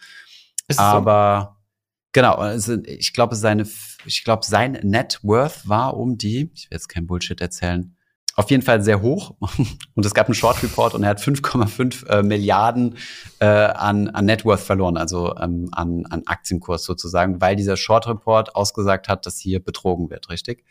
ist 0.68 0.78
aber 0.78 1.56
so? 1.56 2.00
genau, 2.12 2.34
also 2.34 2.76
ich 2.84 3.12
glaube, 3.12 3.34
seine, 3.34 3.66
ich 4.04 4.22
glaube, 4.22 4.44
sein 4.44 4.72
Net 4.82 5.20
Worth 5.22 5.68
war 5.68 5.96
um 5.96 6.18
die, 6.18 6.50
ich 6.54 6.70
will 6.70 6.76
jetzt 6.76 6.88
kein 6.88 7.06
Bullshit 7.06 7.40
erzählen, 7.40 7.96
auf 8.38 8.52
jeden 8.52 8.62
Fall 8.62 8.80
sehr 8.82 9.02
hoch. 9.02 9.34
Und 9.94 10.06
es 10.06 10.14
gab 10.14 10.28
einen 10.28 10.34
Short 10.34 10.62
Report 10.62 10.94
und 10.94 11.02
er 11.02 11.10
hat 11.10 11.20
5,5 11.20 12.06
äh, 12.06 12.22
Milliarden 12.22 12.96
äh, 13.40 13.46
an, 13.46 14.08
an 14.10 14.26
Net 14.26 14.44
Worth 14.44 14.60
verloren, 14.60 14.96
also 14.96 15.36
ähm, 15.36 15.68
an, 15.72 16.06
an 16.08 16.22
Aktienkurs 16.24 16.84
sozusagen, 16.84 17.40
weil 17.40 17.56
dieser 17.56 17.76
Short 17.76 18.06
Report 18.06 18.54
ausgesagt 18.54 19.08
hat, 19.08 19.26
dass 19.26 19.40
hier 19.40 19.58
betrogen 19.58 20.08
wird, 20.08 20.30
richtig? 20.30 20.64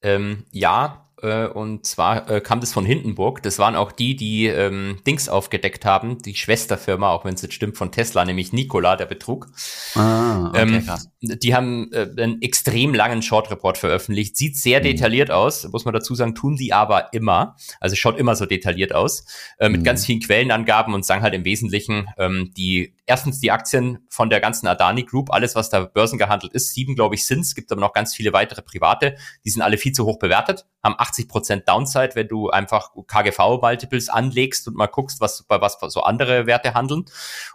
Ähm, 0.00 0.44
ja, 0.52 1.05
äh, 1.22 1.46
und 1.46 1.86
zwar 1.86 2.30
äh, 2.30 2.40
kam 2.40 2.60
das 2.60 2.72
von 2.72 2.84
Hindenburg. 2.84 3.42
Das 3.42 3.58
waren 3.58 3.74
auch 3.74 3.92
die, 3.92 4.16
die 4.16 4.46
ähm, 4.46 4.98
Dings 5.06 5.28
aufgedeckt 5.28 5.84
haben, 5.84 6.18
die 6.18 6.34
Schwesterfirma, 6.34 7.10
auch 7.10 7.24
wenn 7.24 7.34
es 7.34 7.42
jetzt 7.42 7.54
stimmt, 7.54 7.76
von 7.76 7.90
Tesla, 7.90 8.24
nämlich 8.24 8.52
Nikola, 8.52 8.96
der 8.96 9.06
Betrug. 9.06 9.48
Ah, 9.94 10.48
okay, 10.48 10.62
ähm, 10.62 10.84
krass. 10.84 11.08
Die 11.22 11.54
haben 11.54 11.90
äh, 11.92 12.08
einen 12.16 12.42
extrem 12.42 12.94
langen 12.94 13.22
Short 13.22 13.50
Report 13.50 13.78
veröffentlicht. 13.78 14.36
Sieht 14.36 14.56
sehr 14.56 14.80
mhm. 14.80 14.84
detailliert 14.84 15.30
aus, 15.30 15.66
muss 15.68 15.84
man 15.84 15.94
dazu 15.94 16.14
sagen, 16.14 16.34
tun 16.34 16.56
die 16.56 16.72
aber 16.72 17.12
immer. 17.12 17.56
Also 17.80 17.96
schaut 17.96 18.18
immer 18.18 18.36
so 18.36 18.44
detailliert 18.44 18.94
aus, 18.94 19.24
äh, 19.58 19.68
mit 19.68 19.80
mhm. 19.80 19.84
ganz 19.84 20.04
vielen 20.04 20.20
Quellenangaben 20.20 20.92
und 20.92 21.06
sagen 21.06 21.22
halt 21.22 21.34
im 21.34 21.44
Wesentlichen, 21.44 22.08
ähm, 22.18 22.52
die 22.56 22.94
erstens 23.06 23.40
die 23.40 23.50
Aktien 23.50 24.06
von 24.10 24.28
der 24.30 24.40
ganzen 24.40 24.66
Adani 24.66 25.04
Group, 25.04 25.32
alles, 25.32 25.54
was 25.54 25.70
da 25.70 25.80
börsengehandelt 25.84 26.52
ist, 26.52 26.74
sieben, 26.74 26.94
glaube 26.94 27.14
ich, 27.14 27.24
sind 27.24 27.40
es, 27.40 27.54
gibt 27.54 27.72
aber 27.72 27.80
noch 27.80 27.92
ganz 27.92 28.14
viele 28.14 28.32
weitere 28.32 28.62
private, 28.62 29.16
die 29.44 29.50
sind 29.50 29.62
alle 29.62 29.78
viel 29.78 29.92
zu 29.92 30.04
hoch 30.04 30.18
bewertet, 30.18 30.66
haben 30.82 30.96
80 31.06 31.28
Prozent 31.28 31.68
Downside, 31.68 32.10
wenn 32.14 32.28
du 32.28 32.50
einfach 32.50 32.90
KGV-Multiples 33.06 34.08
anlegst 34.08 34.66
und 34.68 34.76
mal 34.76 34.86
guckst, 34.86 35.20
was 35.20 35.44
bei 35.44 35.60
was 35.60 35.78
so 35.88 36.02
andere 36.02 36.46
Werte 36.46 36.74
handeln. 36.74 37.04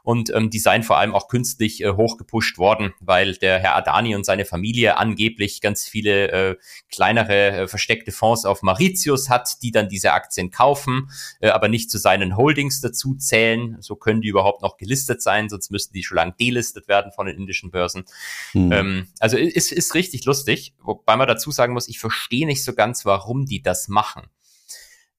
Und 0.04 0.34
ähm, 0.34 0.50
die 0.50 0.60
seien 0.60 0.84
vor 0.84 0.98
allem 0.98 1.14
auch 1.14 1.28
künstlich 1.28 1.84
äh, 1.84 1.92
hochgepusht 1.92 2.58
worden, 2.58 2.94
weil 3.00 3.36
der 3.36 3.60
Herr 3.60 3.76
Adani 3.76 4.16
und 4.16 4.26
seine 4.26 4.46
Familie 4.46 4.98
angeblich 4.98 5.62
ganz 5.62 5.88
viele 5.88 6.32
äh, 6.32 6.56
kleinere 6.90 7.52
äh, 7.52 7.68
versteckte 7.68 8.12
Fonds 8.12 8.46
auf 8.46 8.62
Mauritius 8.62 9.30
hat, 9.30 9.62
die 9.62 9.72
dann 9.72 9.90
diese 9.90 10.14
Aktien 10.14 10.52
kaufen, 10.52 11.10
äh, 11.40 11.50
aber 11.50 11.68
nicht 11.68 11.92
zu 11.92 11.98
seinen 11.98 12.38
Holdings 12.38 12.82
dazu 12.82 13.16
zählen. 13.16 13.78
So 13.82 13.96
können 13.96 14.22
die 14.22 14.30
überhaupt 14.30 14.62
noch 14.62 14.78
gelistet 14.78 15.22
sein, 15.22 15.50
sonst 15.50 15.72
müssten 15.72 15.94
die 15.94 16.04
schon 16.04 16.18
lange 16.18 16.34
delistet 16.40 16.88
werden 16.88 17.12
von 17.12 17.26
den 17.26 17.38
indischen 17.38 17.72
Börsen. 17.72 18.06
Hm. 18.54 18.72
Ähm, 18.72 19.08
also 19.20 19.38
ist, 19.38 19.72
ist 19.72 19.94
richtig 19.96 20.26
lustig, 20.26 20.74
wobei 20.82 21.16
man 21.18 21.28
dazu 21.28 21.52
sagen 21.52 21.74
muss, 21.74 21.88
ich 21.88 22.00
verstehe 22.00 22.46
nicht 22.46 22.64
so 22.64 22.74
ganz, 22.74 23.06
warum 23.06 23.41
die 23.46 23.62
das 23.62 23.88
machen. 23.88 24.24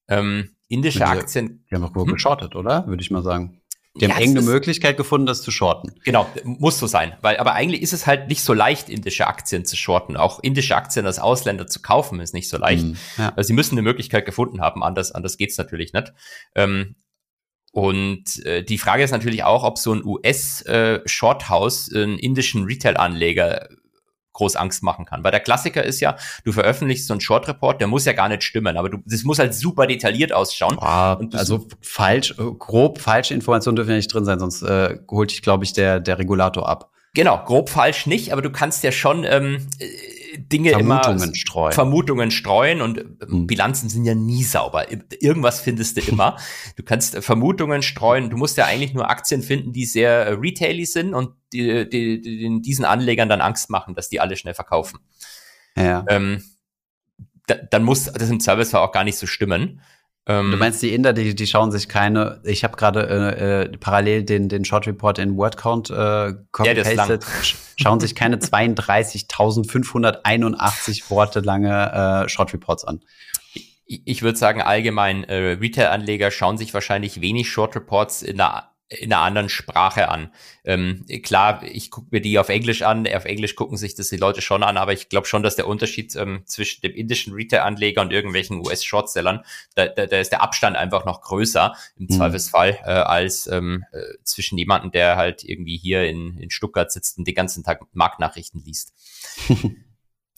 Ähm, 0.07 0.55
indische 0.67 0.99
die, 0.99 1.05
Aktien. 1.05 1.65
Die 1.69 1.75
haben 1.75 1.83
auch 1.83 1.95
hm? 1.95 2.11
geschortet, 2.13 2.55
oder? 2.55 2.87
Würde 2.87 3.01
ich 3.01 3.11
mal 3.11 3.23
sagen. 3.23 3.61
Die 3.95 4.05
haben 4.05 4.11
Ja, 4.11 4.17
irgendeine 4.19 4.39
es 4.39 4.45
ist- 4.47 4.51
Möglichkeit 4.53 4.97
gefunden, 4.97 5.27
das 5.27 5.43
zu 5.43 5.51
shorten. 5.51 5.93
Genau, 6.03 6.27
muss 6.43 6.79
so 6.79 6.87
sein. 6.87 7.15
Weil, 7.21 7.37
aber 7.37 7.53
eigentlich 7.53 7.83
ist 7.83 7.93
es 7.93 8.07
halt 8.07 8.27
nicht 8.27 8.41
so 8.41 8.53
leicht, 8.53 8.89
indische 8.89 9.27
Aktien 9.27 9.65
zu 9.65 9.75
shorten. 9.75 10.17
Auch 10.17 10.39
indische 10.39 10.75
Aktien 10.75 11.05
als 11.05 11.19
Ausländer 11.19 11.67
zu 11.67 11.79
kaufen, 11.81 12.19
ist 12.19 12.33
nicht 12.33 12.49
so 12.49 12.57
leicht. 12.57 12.85
Mhm. 12.85 12.97
Ja. 13.19 13.33
Also 13.35 13.47
sie 13.47 13.53
müssen 13.53 13.75
eine 13.75 13.83
Möglichkeit 13.83 14.25
gefunden 14.25 14.61
haben, 14.61 14.83
anders, 14.83 15.11
anders 15.11 15.37
geht's 15.37 15.57
natürlich 15.59 15.93
nicht. 15.93 16.11
Ähm, 16.55 16.95
und 17.71 18.43
äh, 18.45 18.63
die 18.63 18.77
Frage 18.79 19.03
ist 19.03 19.11
natürlich 19.11 19.43
auch, 19.43 19.63
ob 19.63 19.77
so 19.77 19.93
ein 19.93 20.03
US-Shorthouse 20.03 21.91
einen 21.93 22.17
indischen 22.17 22.63
Retail-Anleger 22.65 23.67
groß 24.33 24.55
Angst 24.55 24.83
machen 24.83 25.05
kann. 25.05 25.23
Weil 25.23 25.31
der 25.31 25.39
Klassiker 25.39 25.83
ist 25.83 25.99
ja, 25.99 26.17
du 26.43 26.51
veröffentlichst 26.51 27.07
so 27.07 27.13
einen 27.13 27.21
Short-Report, 27.21 27.79
der 27.79 27.87
muss 27.87 28.05
ja 28.05 28.13
gar 28.13 28.29
nicht 28.29 28.43
stimmen, 28.43 28.77
aber 28.77 28.89
du, 28.89 28.97
das 29.05 29.23
muss 29.23 29.39
halt 29.39 29.53
super 29.53 29.87
detailliert 29.87 30.33
ausschauen. 30.33 30.75
Boah, 30.75 31.19
also 31.33 31.67
falsch, 31.81 32.31
äh, 32.31 32.43
grob 32.57 32.99
falsche 32.99 33.33
Informationen 33.33 33.75
dürfen 33.75 33.91
ja 33.91 33.97
nicht 33.97 34.13
drin 34.13 34.25
sein, 34.25 34.39
sonst 34.39 34.61
äh, 34.63 34.97
holt 35.09 35.31
dich, 35.31 35.41
glaube 35.41 35.63
ich, 35.63 35.73
der, 35.73 35.99
der 35.99 36.19
Regulator 36.19 36.67
ab. 36.67 36.91
Genau, 37.15 37.37
grob 37.45 37.69
falsch 37.69 38.07
nicht, 38.07 38.33
aber 38.33 38.41
du 38.41 38.49
kannst 38.49 38.83
ja 38.83 38.91
schon 38.91 39.23
ähm, 39.23 39.67
äh, 39.79 39.85
Dinge 40.37 40.71
Vermutungen 40.71 41.23
immer 41.23 41.35
streuen. 41.35 41.71
Vermutungen 41.73 42.31
streuen 42.31 42.81
und 42.81 42.97
äh, 42.97 43.03
Hm. 43.27 43.47
Bilanzen 43.47 43.89
sind 43.89 44.05
ja 44.05 44.15
nie 44.15 44.43
sauber. 44.43 44.91
Ir- 44.91 45.03
Irgendwas 45.21 45.61
findest 45.61 45.97
du 45.97 46.01
immer. 46.01 46.37
Du 46.75 46.83
kannst 46.83 47.15
äh, 47.15 47.21
Vermutungen 47.21 47.81
streuen. 47.81 48.29
Du 48.29 48.37
musst 48.37 48.57
ja 48.57 48.65
eigentlich 48.65 48.93
nur 48.93 49.09
Aktien 49.09 49.41
finden, 49.43 49.73
die 49.73 49.85
sehr 49.85 50.25
äh, 50.25 50.31
retaily 50.33 50.85
sind 50.85 51.13
und 51.13 51.31
die, 51.53 51.87
die, 51.89 52.21
die 52.21 52.61
diesen 52.61 52.85
Anlegern 52.85 53.29
dann 53.29 53.41
Angst 53.41 53.69
machen, 53.69 53.95
dass 53.95 54.09
die 54.09 54.19
alle 54.19 54.35
schnell 54.37 54.53
verkaufen. 54.55 54.99
Ja. 55.77 56.03
Ähm, 56.09 56.43
da, 57.47 57.55
dann 57.55 57.83
muss 57.83 58.05
das 58.05 58.29
im 58.29 58.39
Service 58.39 58.73
auch 58.73 58.91
gar 58.91 59.03
nicht 59.03 59.17
so 59.17 59.27
stimmen. 59.27 59.81
Ähm, 60.25 60.51
Du 60.51 60.57
meinst, 60.57 60.81
die 60.81 60.93
Inder, 60.93 61.11
die, 61.13 61.35
die 61.35 61.47
schauen 61.47 61.71
sich 61.71 61.89
keine, 61.89 62.39
ich 62.45 62.63
habe 62.63 62.77
gerade 62.77 63.07
äh, 63.09 63.63
äh, 63.63 63.77
parallel 63.77 64.23
den, 64.23 64.47
den 64.47 64.63
Short 64.63 64.87
Report 64.87 65.19
in 65.19 65.35
Wordcount 65.35 65.89
äh, 65.89 65.93
Ja, 65.95 66.33
der 66.63 66.77
ist 66.77 66.85
copy-pasted, 66.97 67.23
sch- 67.23 67.55
schauen 67.75 67.99
sich 67.99 68.15
keine 68.15 68.37
32.581 69.73 71.09
Worte 71.09 71.39
lange 71.41 72.23
äh, 72.25 72.29
Short 72.29 72.53
Reports 72.53 72.85
an. 72.85 73.01
ich 73.85 74.21
würde 74.21 74.37
sagen, 74.37 74.61
allgemein, 74.61 75.23
äh, 75.25 75.57
Retail-Anleger 75.59 76.31
schauen 76.31 76.57
sich 76.57 76.73
wahrscheinlich 76.73 77.19
wenig 77.21 77.49
Short 77.49 77.75
Reports 77.75 78.21
in 78.23 78.39
einer, 78.39 78.69
in 78.89 79.11
einer 79.11 79.23
anderen 79.23 79.49
Sprache 79.49 80.09
an. 80.09 80.31
Ähm, 80.63 81.05
klar, 81.23 81.63
ich 81.63 81.89
gucke 81.89 82.07
mir 82.11 82.21
die 82.21 82.37
auf 82.37 82.49
Englisch 82.49 82.83
an, 82.83 83.07
auf 83.07 83.25
Englisch 83.25 83.55
gucken 83.55 83.75
sich 83.75 83.95
das 83.95 84.09
die 84.09 84.17
Leute 84.17 84.41
schon 84.41 84.63
an, 84.63 84.77
aber 84.77 84.93
ich 84.93 85.09
glaube 85.09 85.27
schon, 85.27 85.43
dass 85.43 85.55
der 85.55 85.67
Unterschied 85.67 86.15
ähm, 86.15 86.43
zwischen 86.45 86.81
dem 86.81 86.93
indischen 86.93 87.33
Retail-Anleger 87.33 88.01
und 88.01 88.13
irgendwelchen 88.13 88.59
US-Shortsellern, 88.59 89.43
da, 89.75 89.87
da, 89.87 90.05
da 90.05 90.19
ist 90.19 90.31
der 90.31 90.43
Abstand 90.43 90.77
einfach 90.77 91.05
noch 91.05 91.21
größer 91.21 91.73
im 91.97 92.07
Mhm. 92.13 92.17
Zweifelsfall, 92.17 92.79
äh, 92.83 92.91
als 92.91 93.47
ähm, 93.47 93.85
äh, 93.91 94.01
zwischen 94.23 94.57
jemandem, 94.57 94.91
der 94.91 95.15
halt 95.15 95.43
irgendwie 95.43 95.77
hier 95.77 96.03
in, 96.07 96.37
in 96.37 96.49
Stuttgart 96.49 96.91
sitzt 96.91 97.17
und 97.17 97.27
den 97.27 97.35
ganzen 97.35 97.63
Tag 97.63 97.81
Marktnachrichten 97.93 98.63
liest. 98.63 98.93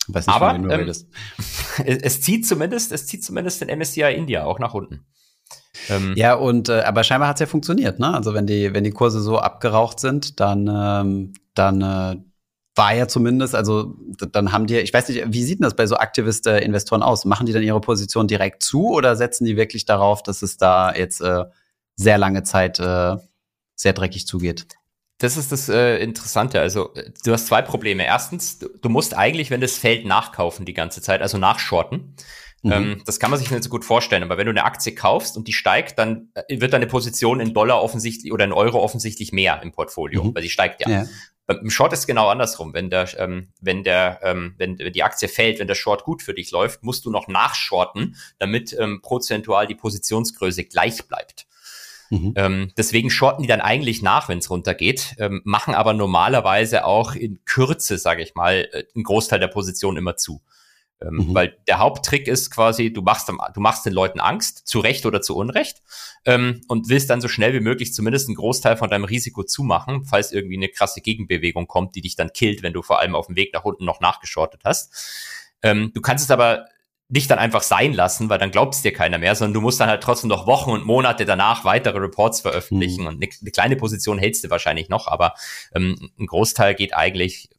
Weiß 0.07 0.27
nicht, 0.27 0.35
Aber, 0.35 0.55
ähm. 0.55 0.87
Es, 0.87 1.07
es 1.83 2.21
zieht 2.21 2.47
zumindest, 2.47 2.91
es 2.91 3.07
zieht 3.07 3.23
zumindest 3.23 3.61
den 3.61 3.75
MSCI 3.75 4.13
India 4.13 4.45
auch 4.45 4.59
nach 4.59 4.73
unten. 4.73 5.05
Ähm, 5.89 6.13
Ja, 6.15 6.35
und 6.35 6.69
äh, 6.69 6.81
aber 6.81 7.03
scheinbar 7.03 7.29
hat's 7.29 7.39
ja 7.39 7.45
funktioniert, 7.45 7.99
ne? 7.99 8.13
Also 8.13 8.33
wenn 8.33 8.47
die, 8.47 8.73
wenn 8.73 8.83
die 8.83 8.91
Kurse 8.91 9.19
so 9.21 9.37
abgeraucht 9.39 9.99
sind, 9.99 10.39
dann, 10.39 10.69
ähm, 10.71 11.33
dann 11.53 11.81
äh, 11.81 12.17
war 12.75 12.93
ja 12.93 13.07
zumindest, 13.07 13.55
also 13.55 13.95
dann 14.31 14.51
haben 14.51 14.67
die, 14.67 14.77
ich 14.77 14.93
weiß 14.93 15.07
nicht, 15.09 15.23
wie 15.27 15.43
sieht 15.43 15.59
denn 15.59 15.63
das 15.63 15.75
bei 15.75 15.87
so 15.87 15.95
Aktivist-Investoren 15.95 17.03
aus? 17.03 17.23
Machen 17.25 17.45
die 17.45 17.53
dann 17.53 17.63
ihre 17.63 17.79
Position 17.79 18.27
direkt 18.27 18.63
zu 18.63 18.89
oder 18.89 19.15
setzen 19.15 19.45
die 19.45 19.55
wirklich 19.55 19.85
darauf, 19.85 20.23
dass 20.23 20.41
es 20.41 20.57
da 20.57 20.93
jetzt 20.93 21.21
äh, 21.21 21.45
sehr 21.95 22.17
lange 22.17 22.43
Zeit 22.43 22.79
äh, 22.79 23.15
sehr 23.75 23.93
dreckig 23.93 24.27
zugeht? 24.27 24.67
Das 25.19 25.37
ist 25.37 25.53
das 25.53 25.69
äh, 25.69 25.97
Interessante. 25.99 26.59
Also 26.59 26.93
äh, 26.95 27.11
du 27.23 27.31
hast 27.31 27.47
zwei 27.47 27.61
Probleme. 27.61 28.05
Erstens, 28.05 28.59
du, 28.59 28.67
du 28.67 28.89
musst 28.89 29.15
eigentlich, 29.15 29.49
wenn 29.51 29.61
das 29.61 29.77
fällt, 29.77 30.05
nachkaufen 30.05 30.65
die 30.65 30.73
ganze 30.73 31.01
Zeit, 31.01 31.21
also 31.21 31.37
nachshorten. 31.37 32.15
Mhm. 32.65 32.71
Ähm, 32.71 33.01
das 33.05 33.19
kann 33.19 33.29
man 33.29 33.39
sich 33.39 33.51
nicht 33.51 33.63
so 33.63 33.69
gut 33.69 33.85
vorstellen. 33.85 34.23
Aber 34.23 34.37
wenn 34.37 34.47
du 34.47 34.51
eine 34.51 34.63
Aktie 34.63 34.95
kaufst 34.95 35.37
und 35.37 35.47
die 35.47 35.53
steigt, 35.53 35.99
dann 35.99 36.29
äh, 36.33 36.59
wird 36.59 36.73
deine 36.73 36.87
Position 36.87 37.39
in 37.39 37.53
Dollar 37.53 37.81
offensichtlich 37.81 38.33
oder 38.33 38.43
in 38.43 38.53
Euro 38.53 38.81
offensichtlich 38.81 39.31
mehr 39.31 39.61
im 39.61 39.71
Portfolio, 39.71 40.23
Mhm. 40.23 40.35
weil 40.35 40.41
sie 40.41 40.49
steigt 40.49 40.81
ja. 40.81 40.89
Ja. 40.89 41.05
Beim 41.47 41.69
Short 41.69 41.93
ist 41.93 41.99
es 41.99 42.07
genau 42.07 42.27
andersrum. 42.29 42.73
Wenn 42.73 42.89
der, 42.89 43.07
ähm, 43.19 43.49
wenn 43.61 43.83
der, 43.83 44.19
ähm, 44.23 44.55
wenn, 44.57 44.79
wenn 44.79 44.93
die 44.93 45.03
Aktie 45.03 45.27
fällt, 45.27 45.59
wenn 45.59 45.67
der 45.67 45.75
Short 45.75 46.03
gut 46.03 46.23
für 46.23 46.33
dich 46.33 46.49
läuft, 46.49 46.81
musst 46.81 47.05
du 47.05 47.11
noch 47.11 47.27
nachshorten, 47.27 48.15
damit 48.39 48.75
ähm, 48.79 48.99
prozentual 49.03 49.67
die 49.67 49.75
Positionsgröße 49.75 50.63
gleich 50.63 51.07
bleibt. 51.07 51.45
Mhm. 52.09 52.33
Ähm, 52.35 52.71
deswegen 52.77 53.11
shorten 53.11 53.43
die 53.43 53.47
dann 53.47 53.61
eigentlich 53.61 54.01
nach, 54.01 54.27
wenn 54.27 54.39
es 54.39 54.49
runtergeht, 54.49 55.15
ähm, 55.19 55.41
machen 55.43 55.75
aber 55.75 55.93
normalerweise 55.93 56.85
auch 56.85 57.13
in 57.13 57.45
Kürze, 57.45 57.99
sage 57.99 58.23
ich 58.23 58.33
mal, 58.33 58.67
äh, 58.71 58.85
einen 58.95 59.03
Großteil 59.03 59.39
der 59.39 59.47
Position 59.47 59.97
immer 59.97 60.17
zu. 60.17 60.41
Ähm, 61.01 61.27
Mhm. 61.27 61.33
Weil 61.35 61.57
der 61.67 61.79
Haupttrick 61.79 62.27
ist 62.27 62.51
quasi, 62.51 62.91
du 62.93 63.01
machst, 63.01 63.27
du 63.29 63.59
machst 63.59 63.85
den 63.85 63.93
Leuten 63.93 64.19
Angst, 64.19 64.67
zu 64.67 64.79
Recht 64.79 65.05
oder 65.05 65.21
zu 65.21 65.35
Unrecht, 65.35 65.81
ähm, 66.25 66.61
und 66.67 66.87
willst 66.89 67.09
dann 67.09 67.19
so 67.21 67.27
schnell 67.27 67.53
wie 67.53 67.59
möglich 67.59 67.93
zumindest 67.93 68.27
einen 68.29 68.35
Großteil 68.35 68.77
von 68.77 68.89
deinem 68.89 69.03
Risiko 69.03 69.43
zumachen, 69.43 70.05
falls 70.05 70.31
irgendwie 70.31 70.55
eine 70.57 70.69
krasse 70.69 71.01
Gegenbewegung 71.01 71.67
kommt, 71.67 71.95
die 71.95 72.01
dich 72.01 72.15
dann 72.15 72.31
killt, 72.33 72.63
wenn 72.63 72.73
du 72.73 72.81
vor 72.81 72.99
allem 72.99 73.15
auf 73.15 73.27
dem 73.27 73.35
Weg 73.35 73.53
nach 73.53 73.65
unten 73.65 73.83
noch 73.85 73.99
nachgeschortet 73.99 74.61
hast. 74.63 74.93
Ähm, 75.61 75.91
du 75.93 76.01
kannst 76.01 76.23
es 76.25 76.31
aber 76.31 76.65
nicht 77.07 77.29
dann 77.29 77.37
einfach 77.37 77.61
sein 77.61 77.93
lassen, 77.93 78.29
weil 78.29 78.39
dann 78.39 78.49
glaubt 78.49 78.73
es 78.73 78.81
dir 78.81 78.91
keiner 78.91 79.19
mehr, 79.19 79.35
sondern 79.35 79.53
du 79.53 79.61
musst 79.61 79.79
dann 79.79 79.89
halt 79.89 80.01
trotzdem 80.01 80.27
noch 80.29 80.47
Wochen 80.47 80.71
und 80.71 80.85
Monate 80.85 81.25
danach 81.25 81.63
weitere 81.63 81.99
Reports 81.99 82.41
veröffentlichen 82.41 83.01
Mhm. 83.01 83.07
und 83.07 83.15
eine, 83.21 83.29
eine 83.41 83.51
kleine 83.51 83.75
Position 83.75 84.17
hältst 84.17 84.43
du 84.43 84.49
wahrscheinlich 84.49 84.89
noch, 84.89 85.07
aber 85.07 85.35
ähm, 85.75 86.09
ein 86.17 86.25
Großteil 86.25 86.73
geht 86.73 86.95
eigentlich 86.95 87.49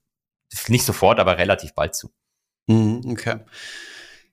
nicht 0.69 0.85
sofort, 0.85 1.21
aber 1.21 1.39
relativ 1.39 1.75
bald 1.75 1.95
zu. 1.95 2.11
Mhm, 2.67 3.03
okay. 3.11 3.37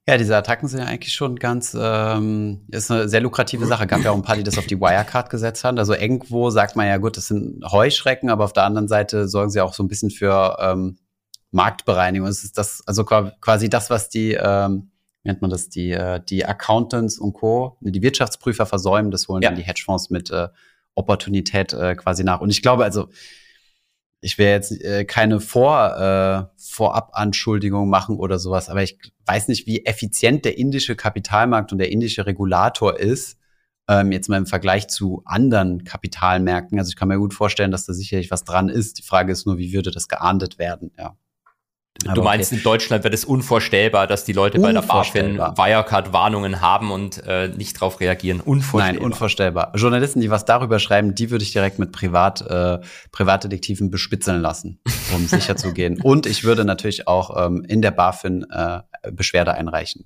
Ja, 0.05 0.17
diese 0.17 0.35
Attacken 0.35 0.67
sind 0.67 0.81
ja 0.81 0.85
eigentlich 0.87 1.13
schon 1.13 1.37
ganz, 1.37 1.77
ähm, 1.79 2.65
ist 2.69 2.91
eine 2.91 3.07
sehr 3.07 3.21
lukrative 3.21 3.65
Sache. 3.67 3.87
Gab 3.87 4.01
ja 4.03 4.11
auch 4.11 4.15
ein 4.15 4.21
paar, 4.21 4.35
die 4.35 4.43
das 4.43 4.57
auf 4.57 4.65
die 4.65 4.79
Wirecard 4.81 5.29
gesetzt 5.29 5.63
haben. 5.63 5.77
Also 5.77 5.93
irgendwo 5.95 6.49
sagt 6.49 6.75
man 6.75 6.87
ja, 6.87 6.97
gut, 6.97 7.15
das 7.15 7.27
sind 7.27 7.63
Heuschrecken, 7.71 8.29
aber 8.29 8.43
auf 8.43 8.51
der 8.51 8.63
anderen 8.65 8.89
Seite 8.89 9.29
sorgen 9.29 9.49
sie 9.49 9.61
auch 9.61 9.73
so 9.73 9.81
ein 9.81 9.87
bisschen 9.87 10.09
für 10.11 10.57
ähm, 10.59 10.97
Marktbereinigung. 11.51 12.27
Es 12.27 12.43
ist 12.43 12.57
das, 12.57 12.83
also 12.85 13.05
qua- 13.05 13.31
quasi 13.39 13.69
das, 13.69 13.89
was 13.89 14.09
die, 14.09 14.33
ähm, 14.33 14.91
wie 15.23 15.29
nennt 15.29 15.41
man 15.41 15.49
das, 15.51 15.69
die, 15.69 15.91
äh, 15.91 16.19
die 16.27 16.45
Accountants 16.45 17.17
und 17.17 17.31
Co., 17.31 17.77
die 17.79 18.01
Wirtschaftsprüfer 18.01 18.65
versäumen, 18.65 19.09
das 19.09 19.29
holen 19.29 19.41
Ja. 19.41 19.49
dann 19.51 19.57
die 19.57 19.63
Hedgefonds 19.63 20.09
mit 20.09 20.31
äh, 20.31 20.49
Opportunität 20.95 21.71
äh, 21.71 21.95
quasi 21.95 22.25
nach. 22.25 22.41
Und 22.41 22.49
ich 22.49 22.61
glaube, 22.61 22.83
also 22.83 23.07
ich 24.23 24.37
will 24.37 24.47
jetzt 24.47 24.71
äh, 24.83 25.05
keine 25.05 25.39
Vor, 25.39 25.97
äh, 25.97 26.61
Vorabanschuldigung 26.61 27.89
machen 27.89 28.17
oder 28.17 28.39
sowas, 28.39 28.69
aber 28.69 28.81
ich 28.81 28.97
weiß 29.25 29.49
nicht, 29.49 29.67
wie 29.67 29.85
effizient 29.85 30.45
der 30.45 30.57
indische 30.57 30.95
Kapitalmarkt 30.95 31.71
und 31.71 31.77
der 31.77 31.91
indische 31.91 32.25
Regulator 32.25 32.97
ist, 32.97 33.37
ähm, 33.89 34.11
jetzt 34.11 34.29
mal 34.29 34.37
im 34.37 34.45
Vergleich 34.45 34.87
zu 34.87 35.21
anderen 35.25 35.83
Kapitalmärkten. 35.83 36.79
Also 36.79 36.89
ich 36.89 36.95
kann 36.95 37.09
mir 37.09 37.17
gut 37.17 37.33
vorstellen, 37.33 37.71
dass 37.71 37.85
da 37.85 37.93
sicherlich 37.93 38.31
was 38.31 38.45
dran 38.45 38.69
ist. 38.69 38.97
Die 38.99 39.03
Frage 39.03 39.33
ist 39.33 39.45
nur, 39.45 39.57
wie 39.57 39.73
würde 39.73 39.91
das 39.91 40.07
geahndet 40.07 40.57
werden? 40.57 40.91
Ja. 40.97 41.17
Aber 42.05 42.15
du 42.15 42.23
meinst, 42.23 42.51
okay. 42.51 42.57
in 42.57 42.63
Deutschland 42.63 43.03
wird 43.03 43.13
es 43.13 43.23
unvorstellbar, 43.23 44.07
dass 44.07 44.25
die 44.25 44.33
Leute 44.33 44.59
bei 44.59 44.73
der 44.73 44.81
BaFin. 44.81 45.37
Wirecard-Warnungen 45.37 46.59
haben 46.59 46.91
und 46.91 47.23
äh, 47.25 47.47
nicht 47.47 47.77
darauf 47.77 47.99
reagieren. 47.99 48.41
Unvorstellbar. 48.41 48.93
Nein, 48.93 49.03
unvorstellbar. 49.03 49.71
Journalisten, 49.75 50.19
die 50.19 50.29
was 50.29 50.45
darüber 50.45 50.79
schreiben, 50.79 51.15
die 51.15 51.29
würde 51.31 51.43
ich 51.43 51.53
direkt 51.53 51.79
mit 51.79 51.91
Privat, 51.91 52.41
äh, 52.41 52.79
Privatdetektiven 53.11 53.89
bespitzeln 53.89 54.41
lassen, 54.41 54.79
um 55.15 55.27
sicher 55.27 55.55
zu 55.55 55.73
gehen. 55.73 56.01
Und 56.03 56.25
ich 56.25 56.43
würde 56.43 56.65
natürlich 56.65 57.07
auch 57.07 57.45
ähm, 57.45 57.63
in 57.67 57.81
der 57.81 57.91
BaFin 57.91 58.45
äh, 58.49 58.81
Beschwerde 59.11 59.53
einreichen 59.53 60.05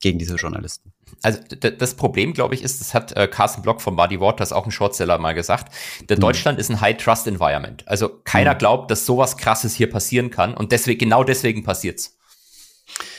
gegen 0.00 0.18
diese 0.18 0.36
Journalisten. 0.36 0.93
Also 1.24 1.38
das 1.58 1.94
Problem, 1.94 2.32
glaube 2.34 2.54
ich, 2.54 2.62
ist, 2.62 2.80
das 2.80 2.94
hat 2.94 3.16
äh, 3.16 3.26
Carsten 3.26 3.62
Block 3.62 3.80
von 3.80 3.96
Buddy 3.96 4.20
Waters, 4.20 4.52
auch 4.52 4.66
ein 4.66 4.70
Shortseller, 4.70 5.18
mal 5.18 5.32
gesagt. 5.34 5.72
Der 6.08 6.16
Mhm. 6.16 6.20
Deutschland 6.20 6.58
ist 6.58 6.70
ein 6.70 6.80
High-Trust-Environment. 6.80 7.86
Also 7.88 8.10
keiner 8.24 8.54
Mhm. 8.54 8.58
glaubt, 8.58 8.90
dass 8.90 9.06
sowas 9.06 9.36
Krasses 9.36 9.74
hier 9.74 9.88
passieren 9.90 10.30
kann 10.30 10.54
und 10.54 10.70
deswegen, 10.72 10.98
genau 11.00 11.24
deswegen 11.24 11.64
passiert's. 11.64 12.16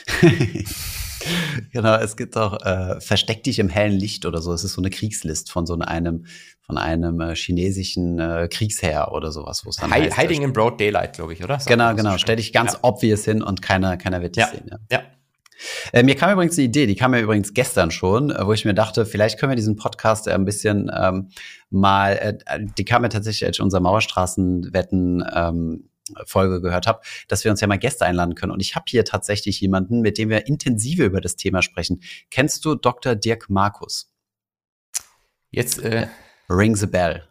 genau, 1.72 1.96
es 1.96 2.16
gibt 2.16 2.36
auch 2.36 2.60
äh, 2.64 3.00
Versteck 3.00 3.42
dich 3.44 3.58
im 3.58 3.68
hellen 3.68 3.92
Licht 3.98 4.24
oder 4.26 4.40
so. 4.40 4.52
Es 4.52 4.64
ist 4.64 4.74
so 4.74 4.80
eine 4.80 4.90
Kriegslist 4.90 5.50
von 5.50 5.66
so 5.66 5.74
einem 5.78 6.26
von 6.64 6.78
einem 6.78 7.20
äh, 7.20 7.34
chinesischen 7.36 8.18
äh, 8.18 8.48
Kriegsherr 8.50 9.12
oder 9.12 9.30
sowas, 9.30 9.64
wo 9.64 9.70
es 9.70 9.76
dann 9.76 9.90
Hi 9.92 10.02
heißt, 10.02 10.18
Hiding 10.18 10.42
in 10.42 10.52
Broad 10.52 10.80
Daylight, 10.80 11.12
glaube 11.14 11.32
ich, 11.32 11.44
oder? 11.44 11.60
Sagt 11.60 11.68
Genau, 11.68 11.94
genau. 11.94 12.18
Stell 12.18 12.36
dich 12.36 12.52
ganz 12.52 12.72
Ja. 12.72 12.78
obvious 12.82 13.24
hin 13.24 13.40
und 13.42 13.62
keiner, 13.62 13.96
keiner 13.96 14.20
wird 14.20 14.34
dich 14.34 14.42
Ja. 14.42 14.48
sehen. 14.50 14.66
Ja. 14.70 14.78
Ja. 14.90 15.02
Äh, 15.92 16.02
mir 16.02 16.14
kam 16.16 16.32
übrigens 16.32 16.58
eine 16.58 16.66
Idee, 16.66 16.86
die 16.86 16.96
kam 16.96 17.12
mir 17.12 17.20
übrigens 17.20 17.54
gestern 17.54 17.90
schon, 17.90 18.30
äh, 18.30 18.46
wo 18.46 18.52
ich 18.52 18.64
mir 18.64 18.74
dachte, 18.74 19.06
vielleicht 19.06 19.38
können 19.38 19.50
wir 19.50 19.56
diesen 19.56 19.76
Podcast 19.76 20.26
äh, 20.26 20.32
ein 20.32 20.44
bisschen 20.44 20.90
ähm, 20.94 21.28
mal, 21.70 22.12
äh, 22.12 22.60
die 22.78 22.84
kam 22.84 23.02
mir 23.02 23.08
tatsächlich, 23.08 23.46
als 23.46 23.56
ich 23.56 23.62
unser 23.62 23.80
Mauerstraßenwetten 23.80 25.24
ähm, 25.34 25.88
Folge 26.24 26.60
gehört 26.60 26.86
habe, 26.86 27.00
dass 27.28 27.44
wir 27.44 27.50
uns 27.50 27.60
ja 27.60 27.66
mal 27.66 27.78
Gäste 27.78 28.06
einladen 28.06 28.34
können. 28.34 28.52
Und 28.52 28.60
ich 28.60 28.76
habe 28.76 28.84
hier 28.88 29.04
tatsächlich 29.04 29.60
jemanden, 29.60 30.00
mit 30.00 30.18
dem 30.18 30.28
wir 30.28 30.46
intensiver 30.46 31.04
über 31.04 31.20
das 31.20 31.36
Thema 31.36 31.62
sprechen. 31.62 32.00
Kennst 32.30 32.64
du 32.64 32.74
Dr. 32.74 33.16
Dirk 33.16 33.50
Markus? 33.50 34.12
Jetzt, 35.50 35.80
äh, 35.80 36.06
Ring 36.48 36.76
the 36.76 36.86
Bell. 36.86 37.24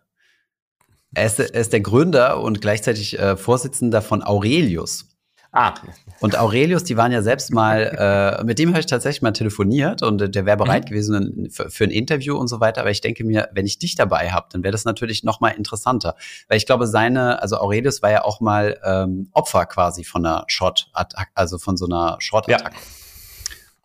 Er 1.13 1.25
ist, 1.27 1.39
er 1.39 1.53
ist 1.53 1.71
der 1.71 1.79
Gründer 1.79 2.41
und 2.41 2.59
gleichzeitig 2.59 3.17
äh, 3.17 3.37
Vorsitzender 3.37 4.01
von 4.01 4.21
Aurelius. 4.21 5.14
Ah, 5.57 5.73
Und 6.19 6.37
Aurelius, 6.37 6.83
die 6.83 6.97
waren 6.97 7.13
ja 7.13 7.21
selbst 7.21 7.53
mal, 7.53 8.37
äh, 8.39 8.43
mit 8.43 8.59
dem 8.59 8.69
habe 8.71 8.81
ich 8.81 8.87
tatsächlich 8.87 9.21
mal 9.21 9.31
telefoniert 9.31 10.03
und 10.03 10.35
der 10.35 10.45
wäre 10.45 10.57
bereit 10.57 10.83
Mhm. 10.83 10.89
gewesen 10.89 11.47
für, 11.49 11.69
für 11.69 11.85
ein 11.85 11.91
Interview 11.91 12.35
und 12.37 12.49
so 12.49 12.59
weiter. 12.59 12.81
Aber 12.81 12.91
ich 12.91 12.99
denke 12.99 13.23
mir, 13.23 13.47
wenn 13.53 13.65
ich 13.65 13.79
dich 13.79 13.95
dabei 13.95 14.31
habe, 14.31 14.47
dann 14.51 14.63
wäre 14.63 14.73
das 14.73 14.83
natürlich 14.83 15.23
noch 15.23 15.39
mal 15.39 15.49
interessanter. 15.51 16.15
Weil 16.49 16.57
ich 16.57 16.65
glaube, 16.65 16.87
seine, 16.87 17.41
also 17.41 17.57
Aurelius 17.57 18.01
war 18.01 18.11
ja 18.11 18.23
auch 18.25 18.41
mal 18.41 18.77
ähm, 18.83 19.29
Opfer 19.31 19.65
quasi 19.65 20.03
von 20.03 20.25
einer 20.25 20.43
Shot-Attacke, 20.47 21.31
also 21.35 21.57
von 21.57 21.77
so 21.77 21.85
einer 21.85 22.17
Short-Attacke. 22.19 22.75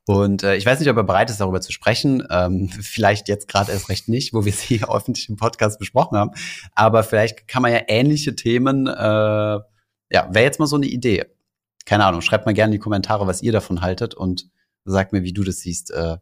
Und 0.06 0.42
äh, 0.42 0.56
ich 0.56 0.66
weiß 0.66 0.80
nicht, 0.80 0.88
ob 0.90 0.96
er 0.96 1.04
bereit 1.04 1.30
ist, 1.30 1.40
darüber 1.40 1.60
zu 1.60 1.70
sprechen. 1.72 2.26
Ähm, 2.30 2.68
vielleicht 2.68 3.28
jetzt 3.28 3.46
gerade 3.46 3.70
erst 3.70 3.88
recht 3.88 4.08
nicht, 4.08 4.34
wo 4.34 4.44
wir 4.44 4.52
sie 4.52 4.78
hier 4.78 4.92
öffentlich 4.92 5.28
im 5.28 5.36
Podcast 5.36 5.78
besprochen 5.78 6.18
haben. 6.18 6.32
Aber 6.74 7.04
vielleicht 7.04 7.46
kann 7.46 7.62
man 7.62 7.70
ja 7.72 7.80
ähnliche 7.86 8.34
Themen, 8.34 8.88
äh, 8.88 8.92
ja, 10.12 10.28
wäre 10.32 10.42
jetzt 10.44 10.58
mal 10.58 10.66
so 10.66 10.74
eine 10.76 10.86
Idee. 10.86 11.26
Keine 11.90 12.04
Ahnung, 12.04 12.20
schreibt 12.20 12.46
mal 12.46 12.52
gerne 12.52 12.72
in 12.72 12.78
die 12.78 12.82
Kommentare, 12.82 13.26
was 13.26 13.42
ihr 13.42 13.50
davon 13.50 13.80
haltet 13.80 14.14
und 14.14 14.48
sagt 14.84 15.12
mir, 15.12 15.24
wie 15.24 15.32
du 15.32 15.42
das 15.42 15.58
siehst, 15.58 15.90
äh, 15.90 16.18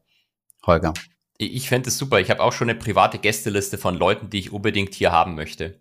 Holger. 0.64 0.94
ich 1.36 1.68
fände 1.68 1.90
es 1.90 1.98
super. 1.98 2.20
Ich 2.20 2.30
habe 2.30 2.42
auch 2.42 2.54
schon 2.54 2.70
eine 2.70 2.78
private 2.78 3.18
Gästeliste 3.18 3.76
von 3.76 3.94
Leuten, 3.94 4.30
die 4.30 4.38
ich 4.38 4.50
unbedingt 4.50 4.94
hier 4.94 5.12
haben 5.12 5.34
möchte. 5.34 5.78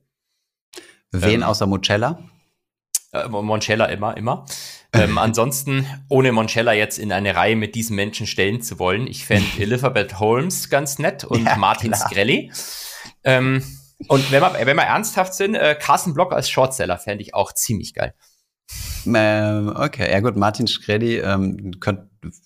Wen 1.11 1.35
Ähm. 1.35 1.43
außer 1.43 1.67
Mucella? 1.67 2.21
Äh, 3.13 3.29
Moncella 3.29 3.85
immer, 3.85 4.17
immer. 4.17 4.45
Ähm, 4.91 5.17
ansonsten, 5.17 5.87
ohne 6.09 6.33
Moncella 6.33 6.73
jetzt 6.73 6.99
in 6.99 7.13
eine 7.13 7.37
Reihe 7.37 7.55
mit 7.55 7.73
diesen 7.73 7.95
Menschen 7.95 8.27
stellen 8.27 8.61
zu 8.61 8.79
wollen, 8.79 9.07
ich 9.07 9.25
fände 9.25 9.47
Elizabeth 9.57 10.19
Holmes 10.19 10.69
ganz 10.69 10.99
nett 10.99 11.23
und 11.23 11.45
Ja, 11.45 11.55
Martin 11.55 11.91
klar. 11.93 12.09
Skrelly. 12.09 12.51
Ähm, 13.23 13.63
und 14.09 14.33
wenn 14.33 14.41
wir, 14.41 14.53
wenn 14.65 14.75
wir 14.75 14.83
ernsthaft 14.83 15.33
sind, 15.33 15.55
äh, 15.55 15.77
Carsten 15.79 16.13
Block 16.13 16.33
als 16.33 16.49
Shortseller 16.49 16.97
fände 16.97 17.21
ich 17.21 17.33
auch 17.33 17.53
ziemlich 17.53 17.93
geil. 17.93 18.13
Ähm, 19.15 19.73
okay, 19.75 20.11
ja 20.11 20.19
gut, 20.19 20.35
Martin 20.35 20.67
Schredi 20.67 21.17
ähm, 21.17 21.79
könnt, 21.79 22.01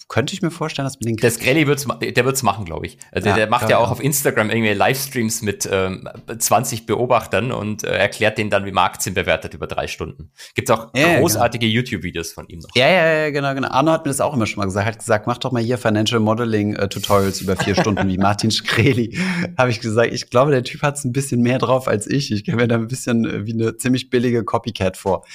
könnte 0.08 0.34
ich 0.34 0.42
mir 0.42 0.52
vorstellen, 0.52 0.86
dass 0.86 1.00
wir 1.00 1.08
den 1.08 1.18
Der 1.18 1.32
Skrelly 1.32 1.66
wird's, 1.66 1.88
der 2.00 2.26
wird's 2.26 2.44
machen, 2.44 2.66
glaube 2.66 2.86
ich. 2.86 2.98
Also 3.12 3.30
Ja, 3.30 3.36
der 3.36 3.50
macht 3.50 3.70
ja 3.70 3.78
auch 3.78 3.90
auf 3.90 4.04
Instagram 4.04 4.50
irgendwie 4.50 4.74
Livestreams 4.74 5.42
mit 5.42 5.68
ähm, 5.72 6.08
20 6.38 6.86
Beobachtern 6.86 7.52
und 7.52 7.84
äh, 7.84 7.98
erklärt 7.98 8.38
denen 8.38 8.50
dann, 8.50 8.66
wie 8.66 8.72
man 8.72 8.86
Aktien 8.86 9.16
bewertet 9.16 9.54
über 9.54 9.68
drei 9.68 9.88
Stunden. 9.88 10.32
Gibt's 10.54 10.70
auch 10.70 10.92
Ja, 10.96 11.20
großartige 11.20 11.66
YouTube-Videos 11.66 12.34
von 12.34 12.48
ihm 12.48 12.60
noch. 12.60 12.70
Ja, 12.76 12.88
ja, 12.88 13.14
ja, 13.14 13.30
genau, 13.32 13.54
genau. 13.56 13.70
Arno 13.70 13.92
hat 13.92 14.06
mir 14.06 14.12
das 14.12 14.22
auch 14.22 14.34
immer 14.34 14.46
schon 14.46 14.60
mal 14.60 14.66
gesagt. 14.66 14.86
Hat 14.86 15.00
gesagt, 15.00 15.28
mach 15.28 15.38
doch 15.38 15.52
mal 15.52 15.62
hier 15.64 15.78
Financial 15.78 16.20
Modeling 16.20 16.76
äh, 16.76 16.88
Tutorials 16.88 17.42
über 17.42 17.56
vier 17.56 17.76
Stunden 17.76 18.08
wie 18.08 18.18
Martin 18.18 18.52
Schreli. 18.52 19.18
Habe 19.58 19.72
ich 19.72 19.80
gesagt, 19.80 20.14
ich 20.14 20.30
glaube, 20.30 20.52
der 20.52 20.64
Typ 20.64 20.82
hat 20.82 20.98
es 20.98 21.06
ein 21.06 21.14
bisschen 21.14 21.42
mehr 21.42 21.58
drauf 21.58 21.88
als 21.88 22.08
ich. 22.08 22.32
Ich 22.32 22.44
kenne 22.44 22.58
mir 22.58 22.68
da 22.68 22.76
ein 22.76 22.88
bisschen 22.88 23.26
äh, 23.26 23.46
wie 23.46 23.54
eine 23.54 23.78
ziemlich 23.78 24.10
billige 24.10 24.44
Copycat 24.44 24.98
vor, 24.98 25.26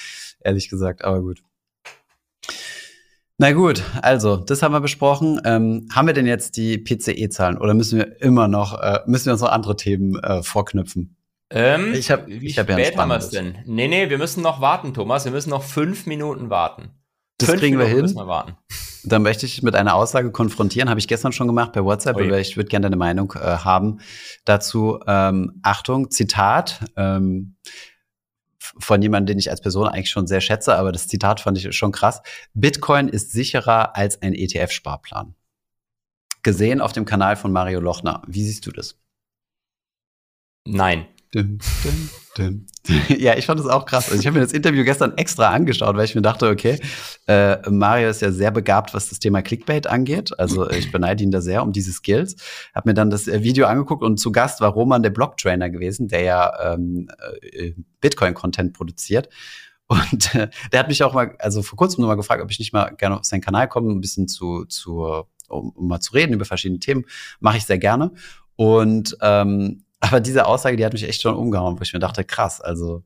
ehrlich 0.47 0.69
gesagt. 0.69 1.03
Aber 1.03 1.21
gut. 1.21 1.41
Na 3.39 3.51
gut, 3.51 3.83
also 4.01 4.37
das 4.37 4.63
haben 4.63 4.71
wir 4.73 4.81
besprochen. 4.81 5.39
Ähm, 5.45 5.87
haben 5.93 6.07
wir 6.07 6.13
denn 6.15 6.25
jetzt 6.25 6.57
die 6.57 6.79
PCE-Zahlen 6.79 7.57
oder 7.59 7.75
müssen 7.75 7.99
wir 7.99 8.19
immer 8.21 8.47
noch, 8.47 8.81
äh, 8.81 8.99
müssen 9.05 9.27
wir 9.27 9.33
uns 9.33 9.41
noch 9.41 9.51
andere 9.51 9.75
Themen 9.75 10.17
äh, 10.23 10.41
vorknüpfen? 10.41 11.15
Ähm, 11.51 11.93
Ich 11.93 12.09
hab- 12.09 12.27
wie 12.27 12.47
ich 12.47 12.57
hab 12.57 12.67
ja 12.67 12.79
spät 12.79 12.97
haben 12.97 13.09
wir 13.09 13.17
es 13.17 13.29
denn? 13.29 13.59
Nee, 13.65 13.87
nee, 13.87 14.09
wir 14.09 14.17
müssen 14.17 14.41
noch 14.41 14.59
warten, 14.59 14.93
Thomas. 14.95 15.23
Wir 15.25 15.31
müssen 15.31 15.51
noch 15.51 15.61
fünf 15.63 16.07
Minuten 16.07 16.49
warten. 16.49 16.89
Das 17.37 17.49
fünf 17.49 17.61
kriegen 17.61 17.77
wir 17.77 17.85
Minuten 17.85 17.95
hin. 17.95 18.01
Müssen 18.05 18.17
wir 18.17 18.27
warten. 18.27 18.57
Dann 19.03 19.21
möchte 19.21 19.45
ich 19.45 19.61
mit 19.61 19.75
einer 19.75 19.93
Aussage 19.93 20.31
konfrontieren. 20.31 20.89
Habe 20.89 20.99
ich 20.99 21.07
gestern 21.07 21.31
schon 21.31 21.47
gemacht 21.47 21.71
per 21.73 21.85
WhatsApp, 21.85 22.17
Oje. 22.17 22.25
aber 22.27 22.39
ich 22.39 22.57
würde 22.57 22.67
gerne 22.69 22.85
deine 22.85 22.95
Meinung 22.97 23.31
äh, 23.35 23.39
haben 23.39 23.99
dazu. 24.45 24.99
Ähm, 25.05 25.59
Achtung, 25.61 26.09
Zitat 26.09 26.81
ähm, 26.97 27.55
von 28.77 29.01
jemandem, 29.01 29.33
den 29.33 29.39
ich 29.39 29.49
als 29.49 29.61
Person 29.61 29.87
eigentlich 29.87 30.09
schon 30.09 30.27
sehr 30.27 30.41
schätze, 30.41 30.75
aber 30.75 30.91
das 30.91 31.07
Zitat 31.07 31.41
fand 31.41 31.57
ich 31.57 31.75
schon 31.75 31.91
krass. 31.91 32.21
Bitcoin 32.53 33.07
ist 33.07 33.31
sicherer 33.31 33.95
als 33.95 34.21
ein 34.21 34.33
ETF-Sparplan. 34.33 35.35
Gesehen 36.43 36.81
auf 36.81 36.93
dem 36.93 37.05
Kanal 37.05 37.35
von 37.35 37.51
Mario 37.51 37.79
Lochner. 37.79 38.21
Wie 38.27 38.43
siehst 38.43 38.65
du 38.65 38.71
das? 38.71 38.99
Nein. 40.65 41.07
Dum, 41.33 41.57
dum, 41.83 42.09
dum. 42.37 42.65
Ja, 43.17 43.37
ich 43.37 43.45
fand 43.45 43.59
das 43.59 43.67
auch 43.67 43.85
krass. 43.85 44.09
Also 44.09 44.19
ich 44.19 44.27
habe 44.27 44.37
mir 44.37 44.43
das 44.43 44.53
Interview 44.53 44.85
gestern 44.85 45.17
extra 45.17 45.49
angeschaut, 45.49 45.95
weil 45.97 46.05
ich 46.05 46.15
mir 46.15 46.21
dachte, 46.21 46.47
okay, 46.47 46.79
äh, 47.27 47.69
Mario 47.69 48.09
ist 48.09 48.21
ja 48.21 48.31
sehr 48.31 48.51
begabt, 48.51 48.93
was 48.93 49.09
das 49.09 49.19
Thema 49.19 49.41
Clickbait 49.41 49.87
angeht. 49.87 50.37
Also 50.39 50.69
ich 50.71 50.91
beneide 50.91 51.23
ihn 51.23 51.31
da 51.31 51.41
sehr 51.41 51.63
um 51.63 51.73
diese 51.73 51.91
Skills. 51.91 52.37
Hab 52.73 52.85
mir 52.85 52.93
dann 52.93 53.09
das 53.09 53.27
äh, 53.27 53.43
Video 53.43 53.67
angeguckt 53.67 54.03
und 54.03 54.17
zu 54.17 54.31
Gast 54.31 54.61
war 54.61 54.71
Roman, 54.71 55.03
der 55.03 55.09
Blocktrainer 55.09 55.69
gewesen, 55.69 56.07
der 56.07 56.21
ja 56.21 56.73
ähm, 56.73 57.09
äh, 57.41 57.73
Bitcoin-Content 57.99 58.73
produziert. 58.73 59.27
Und 59.87 60.35
äh, 60.35 60.49
der 60.71 60.79
hat 60.79 60.87
mich 60.87 61.03
auch 61.03 61.13
mal, 61.13 61.35
also 61.39 61.61
vor 61.61 61.77
kurzem 61.77 62.01
noch 62.01 62.07
mal 62.07 62.15
gefragt, 62.15 62.41
ob 62.41 62.51
ich 62.51 62.59
nicht 62.59 62.73
mal 62.73 62.89
gerne 62.95 63.19
auf 63.19 63.25
seinen 63.25 63.41
Kanal 63.41 63.67
komme, 63.67 63.91
ein 63.91 64.01
bisschen 64.01 64.27
zu, 64.27 64.65
zu 64.65 65.25
um, 65.49 65.69
um 65.71 65.87
mal 65.87 65.99
zu 65.99 66.13
reden 66.13 66.33
über 66.33 66.45
verschiedene 66.45 66.79
Themen. 66.79 67.05
Mache 67.39 67.57
ich 67.57 67.65
sehr 67.65 67.79
gerne. 67.79 68.11
Und 68.55 69.17
ähm, 69.21 69.83
aber 69.99 70.19
diese 70.19 70.45
Aussage, 70.45 70.77
die 70.77 70.85
hat 70.85 70.93
mich 70.93 71.03
echt 71.07 71.21
schon 71.21 71.35
umgehauen, 71.35 71.77
wo 71.79 71.81
ich 71.83 71.93
mir 71.93 71.99
dachte, 71.99 72.23
krass, 72.23 72.61
also 72.61 73.03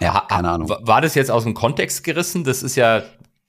ja, 0.00 0.14
Ha- 0.14 0.26
keine 0.28 0.50
Ahnung. 0.50 0.68
War 0.68 1.00
das 1.00 1.14
jetzt 1.14 1.30
aus 1.30 1.44
dem 1.44 1.54
Kontext 1.54 2.02
gerissen? 2.04 2.42
Das 2.44 2.62
ist 2.62 2.74
ja 2.76 3.02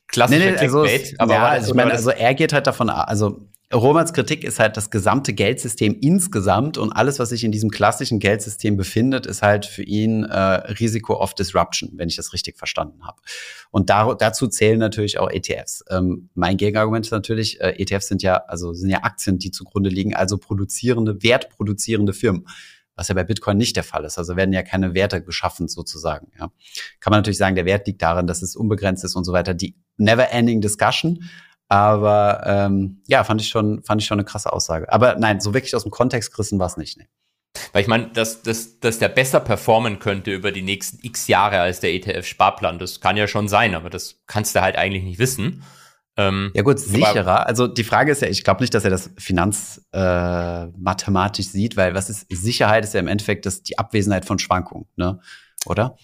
klassischer 0.08 0.60
also, 0.60 0.84
Clickbait. 0.84 1.14
es- 1.14 1.20
aber 1.20 1.34
ja, 1.34 1.46
also 1.48 1.70
ich 1.70 1.74
meine, 1.76 1.92
also 1.92 2.12
er 2.12 2.34
geht 2.36 2.54
halt 2.54 2.68
davon, 2.68 2.90
also 2.90 3.40
Romans 3.74 4.14
Kritik 4.14 4.44
ist 4.44 4.60
halt 4.60 4.78
das 4.78 4.92
gesamte 4.92 5.34
Geldsystem 5.34 5.98
insgesamt 6.00 6.78
und 6.78 6.92
alles, 6.92 7.18
was 7.18 7.30
sich 7.30 7.44
in 7.44 7.52
diesem 7.52 7.72
klassischen 7.72 8.20
Geldsystem 8.20 8.78
befindet, 8.78 9.26
ist 9.26 9.42
halt 9.42 9.66
für 9.66 9.82
ihn 9.82 10.24
äh, 10.24 10.38
Risiko 10.38 11.20
of 11.20 11.34
Disruption, 11.34 11.92
wenn 11.96 12.08
ich 12.08 12.16
das 12.16 12.32
richtig 12.32 12.58
verstanden 12.58 13.06
habe. 13.06 13.20
Und 13.72 13.90
da, 13.90 14.14
dazu 14.14 14.48
zählen 14.48 14.78
natürlich 14.78 15.18
auch 15.18 15.32
ETFs. 15.32 15.84
Ähm, 15.90 16.30
mein 16.36 16.58
Gegenargument 16.58 17.06
ist 17.06 17.12
natürlich, 17.12 17.60
äh, 17.60 17.82
ETFs 17.82 18.08
sind 18.08 18.22
ja, 18.22 18.36
also 18.48 18.74
sind 18.74 18.92
ja 18.92 19.04
Aktien, 19.04 19.40
die 19.40 19.50
zugrunde 19.50 19.90
liegen, 19.90 20.14
also 20.14 20.38
produzierende, 20.38 21.24
wertproduzierende 21.24 22.14
Firmen. 22.14 22.48
Was 22.98 23.10
ja 23.10 23.16
bei 23.16 23.26
Bitcoin 23.26 23.58
nicht 23.58 23.76
der 23.76 23.84
Fall 23.84 24.06
ist. 24.06 24.18
Also 24.18 24.38
werden 24.38 24.54
ja 24.54 24.64
keine 24.64 24.94
Werte 24.94 25.22
geschaffen 25.22 25.68
sozusagen. 25.68 26.32
Ja. 26.40 26.52
Kann 27.02 27.12
man 27.12 27.18
natürlich 27.18 27.38
sagen, 27.38 27.56
der 27.56 27.66
Wert 27.66 27.88
liegt 27.88 28.02
darin, 28.02 28.26
dass 28.26 28.42
es 28.42 28.56
unbegrenzt 28.56 29.04
ist 29.04 29.16
und 29.16 29.26
so 29.26 29.34
weiter. 29.34 29.54
Die 29.54 29.76
never-ending 29.98 30.62
Discussion. 30.62 31.26
Aber 31.68 32.44
ähm, 32.46 33.02
ja, 33.08 33.24
fand 33.24 33.42
ich 33.42 33.48
schon, 33.48 33.84
fand 33.84 34.02
ich 34.02 34.08
schon 34.08 34.20
eine 34.20 34.26
krasse 34.26 34.54
Aussage. 34.54 34.92
Aber 34.92 35.16
nein, 35.16 35.40
so 35.40 35.54
wirklich 35.54 35.76
aus 35.76 35.84
dem 35.84 35.92
Kontext 35.92 36.32
gerissen 36.32 36.60
war 36.60 36.68
es 36.68 36.78
nicht. 36.78 36.98
Nee. 36.98 37.08
Weil 37.74 37.82
ich 37.82 37.88
meine, 37.88 38.08
dass, 38.08 38.44
dass, 38.44 38.80
dass 38.80 39.00
der 39.00 39.10
besser 39.10 39.40
performen 39.40 40.00
könnte 40.00 40.32
über 40.32 40.52
die 40.52 40.62
nächsten 40.62 41.00
x 41.02 41.28
Jahre 41.28 41.60
als 41.60 41.80
der 41.80 41.94
ETF-Sparplan, 41.94 42.80
das 42.80 43.02
kann 43.02 43.18
ja 43.18 43.28
schon 43.28 43.48
sein, 43.48 43.76
aber 43.76 43.90
das 43.90 44.22
kannst 44.28 44.56
du 44.56 44.62
halt 44.62 44.76
eigentlich 44.76 45.04
nicht 45.04 45.20
wissen. 45.20 45.64
Ähm, 46.18 46.52
Ja 46.54 46.64
gut, 46.64 46.80
sicherer. 46.80 47.48
Also 47.48 47.68
die 47.68 47.84
Frage 47.84 48.12
ist 48.12 48.22
ja, 48.22 48.30
ich 48.30 48.44
glaube 48.44 48.62
nicht, 48.62 48.74
dass 48.74 48.86
er 48.86 48.90
das 48.90 49.12
finanzmathematisch 49.18 51.48
äh, 51.48 51.50
sieht, 51.50 51.78
weil 51.78 51.94
was 51.94 52.10
ist 52.10 52.26
Sicherheit 52.30 52.84
ist 52.84 52.94
ja 52.94 53.00
im 53.00 53.08
Endeffekt 53.08 53.46
das, 53.46 53.64
die 53.64 53.78
Abwesenheit 53.78 54.26
von 54.26 54.40
Schwankungen, 54.40 54.88
ne? 54.96 55.20
Oder? 55.66 55.96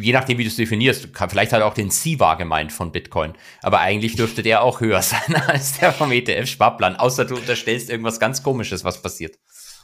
Je 0.00 0.12
nachdem, 0.12 0.38
wie 0.38 0.44
du 0.44 0.48
es 0.48 0.56
definierst, 0.56 1.08
vielleicht 1.28 1.52
hat 1.52 1.60
er 1.60 1.66
auch 1.66 1.74
den 1.74 1.90
CIVA 1.90 2.34
gemeint 2.34 2.72
von 2.72 2.92
Bitcoin. 2.92 3.32
Aber 3.62 3.80
eigentlich 3.80 4.16
dürfte 4.16 4.42
der 4.42 4.62
auch 4.62 4.80
höher 4.80 5.02
sein 5.02 5.34
als 5.48 5.78
der 5.78 5.92
vom 5.92 6.12
ETF-Sparplan, 6.12 6.96
außer 6.96 7.24
du 7.24 7.36
unterstellst 7.36 7.90
irgendwas 7.90 8.20
ganz 8.20 8.42
komisches, 8.42 8.84
was 8.84 9.02
passiert. 9.02 9.36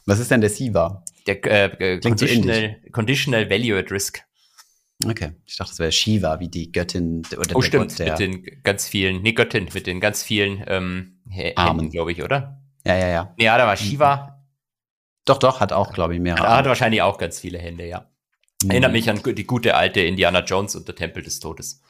Was 0.06 0.18
ist 0.18 0.30
denn 0.30 0.40
der 0.40 0.50
SIVA? 0.50 1.04
Der 1.26 1.44
äh, 1.44 1.94
äh, 1.94 2.00
conditional, 2.00 2.76
conditional 2.92 3.50
Value 3.50 3.78
at 3.78 3.90
Risk. 3.90 4.22
Okay, 5.06 5.32
ich 5.46 5.56
dachte, 5.56 5.70
das 5.70 5.78
wäre 5.78 5.92
Shiva, 5.92 6.40
wie 6.40 6.48
die 6.48 6.72
Göttin 6.72 7.22
oder 7.32 7.56
Oh, 7.56 7.60
der 7.60 7.66
stimmt, 7.66 7.88
Gott 7.88 7.98
der. 8.00 8.10
mit 8.10 8.18
den 8.18 8.62
ganz 8.62 8.86
vielen, 8.86 9.22
nee, 9.22 9.32
Göttin, 9.32 9.68
mit 9.72 9.86
den 9.86 9.98
ganz 9.98 10.22
vielen 10.22 10.62
ähm, 10.66 11.20
Armen. 11.56 11.80
Händen, 11.80 11.90
glaube 11.90 12.12
ich, 12.12 12.22
oder? 12.22 12.60
ja, 12.84 12.96
ja, 12.96 13.08
ja. 13.08 13.34
Ja, 13.38 13.56
da 13.56 13.66
war 13.66 13.76
Shiva, 13.76 14.44
Doch, 15.24 15.38
doch, 15.38 15.60
hat 15.60 15.72
auch, 15.72 15.94
glaube 15.94 16.14
ich, 16.14 16.20
mehrere. 16.20 16.42
da 16.42 16.56
hat 16.58 16.66
wahrscheinlich 16.66 17.00
auch 17.00 17.16
ganz 17.16 17.40
viele 17.40 17.58
Hände, 17.58 17.86
ja. 17.86 18.09
Mhm. 18.62 18.70
Erinnert 18.70 18.92
mich 18.92 19.10
an 19.10 19.20
die 19.24 19.46
gute 19.46 19.76
alte 19.76 20.00
Indiana 20.00 20.44
Jones 20.44 20.76
und 20.76 20.86
der 20.88 20.94
Tempel 20.94 21.22
des 21.22 21.40
Todes. 21.40 21.82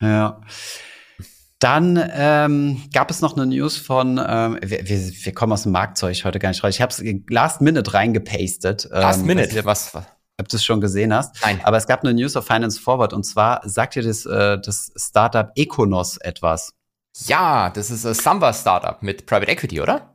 Ja. 0.00 0.40
Dann 1.58 1.98
ähm, 2.12 2.82
gab 2.92 3.10
es 3.10 3.20
noch 3.20 3.36
eine 3.36 3.46
News 3.46 3.76
von, 3.76 4.18
ähm, 4.18 4.58
wir, 4.62 4.86
wir, 4.86 4.98
wir 4.98 5.34
kommen 5.34 5.52
aus 5.52 5.62
dem 5.62 5.72
Marktzeug 5.72 6.24
heute 6.24 6.38
gar 6.38 6.50
nicht 6.50 6.62
raus. 6.62 6.74
Ich 6.74 6.82
habe 6.82 6.92
es 6.92 7.02
last 7.30 7.60
minute 7.60 7.94
reingepastet. 7.94 8.88
Last 8.90 9.20
ähm, 9.20 9.26
Minute, 9.26 9.64
was? 9.64 9.92
ob 10.38 10.48
du 10.48 10.56
es 10.56 10.64
schon 10.64 10.80
gesehen 10.80 11.14
hast. 11.14 11.36
Nein. 11.42 11.60
Aber 11.62 11.76
es 11.76 11.86
gab 11.86 12.02
eine 12.02 12.12
News 12.12 12.36
auf 12.36 12.46
Finance 12.46 12.80
Forward 12.80 13.12
und 13.12 13.24
zwar 13.24 13.66
sagt 13.68 13.94
dir 13.94 14.02
das, 14.02 14.26
äh, 14.26 14.58
das 14.60 14.92
Startup 14.96 15.50
Econos 15.54 16.16
etwas. 16.18 16.74
Ja, 17.26 17.70
das 17.70 17.90
ist 17.90 18.04
ein 18.04 18.14
Samba 18.14 18.52
Startup 18.52 19.00
mit 19.02 19.26
Private 19.26 19.50
Equity, 19.50 19.80
oder? 19.80 20.13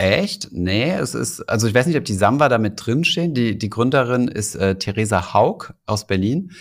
Echt? 0.00 0.48
Nee, 0.50 0.92
es 0.92 1.14
ist, 1.14 1.42
also 1.42 1.66
ich 1.66 1.74
weiß 1.74 1.86
nicht, 1.86 1.98
ob 1.98 2.06
die 2.06 2.14
Samba 2.14 2.48
da 2.48 2.56
mit 2.56 2.86
drin 2.86 3.04
stehen. 3.04 3.34
Die, 3.34 3.58
die 3.58 3.68
Gründerin 3.68 4.28
ist 4.28 4.54
äh, 4.54 4.76
Theresa 4.76 5.34
Haug 5.34 5.74
aus 5.84 6.06
Berlin. 6.06 6.52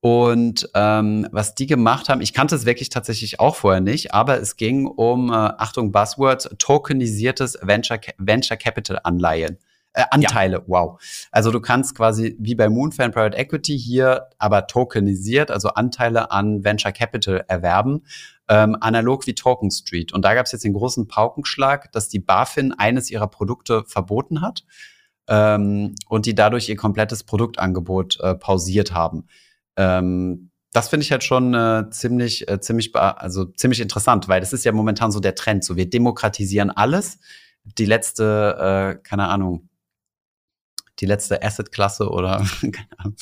Und 0.00 0.68
ähm, 0.74 1.26
was 1.32 1.54
die 1.54 1.66
gemacht 1.66 2.10
haben, 2.10 2.20
ich 2.20 2.34
kannte 2.34 2.54
es 2.54 2.66
wirklich 2.66 2.90
tatsächlich 2.90 3.40
auch 3.40 3.56
vorher 3.56 3.80
nicht, 3.80 4.12
aber 4.12 4.38
es 4.38 4.56
ging 4.56 4.86
um, 4.86 5.30
äh, 5.30 5.32
Achtung, 5.32 5.92
Buzzwords, 5.92 6.50
tokenisiertes 6.58 7.58
Venture, 7.62 8.00
Venture 8.18 8.58
Capital 8.58 9.00
Anleihen. 9.02 9.56
Äh, 9.94 10.04
Anteile, 10.10 10.56
ja. 10.58 10.62
wow. 10.66 11.00
Also 11.30 11.50
du 11.50 11.60
kannst 11.60 11.96
quasi 11.96 12.36
wie 12.38 12.54
bei 12.54 12.68
Moonfan 12.68 13.12
Private 13.12 13.38
Equity 13.38 13.78
hier 13.78 14.26
aber 14.36 14.66
tokenisiert, 14.66 15.50
also 15.50 15.68
Anteile 15.70 16.30
an 16.30 16.64
Venture 16.64 16.92
Capital 16.92 17.46
erwerben, 17.48 18.02
ähm, 18.48 18.76
analog 18.80 19.26
wie 19.26 19.34
Token 19.34 19.70
Street. 19.70 20.12
Und 20.12 20.24
da 20.24 20.34
gab 20.34 20.46
es 20.46 20.52
jetzt 20.52 20.64
den 20.64 20.74
großen 20.74 21.08
Paukenschlag, 21.08 21.90
dass 21.92 22.08
die 22.08 22.18
BaFin 22.18 22.72
eines 22.72 23.10
ihrer 23.10 23.28
Produkte 23.28 23.84
verboten 23.86 24.40
hat 24.40 24.64
ähm, 25.28 25.94
und 26.08 26.26
die 26.26 26.34
dadurch 26.34 26.68
ihr 26.68 26.76
komplettes 26.76 27.24
Produktangebot 27.24 28.20
äh, 28.20 28.34
pausiert 28.34 28.92
haben. 28.92 29.26
Ähm, 29.76 30.50
das 30.72 30.88
finde 30.88 31.04
ich 31.04 31.12
halt 31.12 31.22
schon 31.22 31.54
äh, 31.54 31.88
ziemlich, 31.90 32.48
äh, 32.48 32.60
ziemlich, 32.60 32.94
also 32.96 33.44
ziemlich 33.44 33.80
interessant, 33.80 34.28
weil 34.28 34.40
das 34.40 34.52
ist 34.52 34.64
ja 34.64 34.72
momentan 34.72 35.12
so 35.12 35.20
der 35.20 35.36
Trend. 35.36 35.64
So, 35.64 35.76
wir 35.76 35.88
demokratisieren 35.88 36.70
alles. 36.70 37.18
Die 37.78 37.86
letzte, 37.86 38.96
äh, 38.98 39.02
keine 39.02 39.28
Ahnung, 39.28 39.68
die 41.00 41.06
letzte 41.06 41.42
Asset-Klasse 41.42 42.08
oder 42.08 42.44
keine 42.60 42.88
Ahnung. 42.98 43.16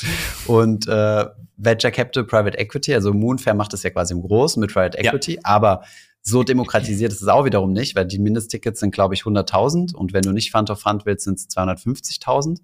Und 0.47 0.87
äh, 0.87 1.27
Venture 1.57 1.91
Capital 1.91 2.25
Private 2.25 2.59
Equity, 2.59 2.95
also 2.95 3.13
Moonfair 3.13 3.55
macht 3.55 3.73
das 3.73 3.83
ja 3.83 3.91
quasi 3.91 4.15
im 4.15 4.23
Großen 4.23 4.61
mit 4.61 4.73
Private 4.73 4.99
Equity, 4.99 5.35
ja. 5.35 5.41
aber 5.45 5.83
so 6.23 6.45
demokratisiert 6.45 7.13
ist 7.13 7.23
es 7.23 7.29
auch 7.29 7.45
wiederum 7.45 7.73
nicht, 7.73 7.97
weil 7.97 8.07
die 8.07 8.19
Mindesttickets 8.19 8.81
sind, 8.81 8.93
glaube 8.93 9.15
ich, 9.15 9.23
100.000 9.23 9.95
und 9.95 10.13
wenn 10.13 10.23
du 10.23 10.33
nicht 10.33 10.53
Fund 10.53 10.71
of 10.71 10.81
Fund 10.81 11.05
willst, 11.05 11.25
sind 11.25 11.39
es 11.39 11.49
250.000. 11.49 12.61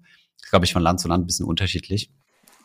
Glaube 0.49 0.65
ich, 0.65 0.73
von 0.73 0.81
Land 0.81 1.01
zu 1.01 1.09
Land 1.09 1.23
ein 1.23 1.27
bisschen 1.27 1.45
unterschiedlich. 1.45 2.09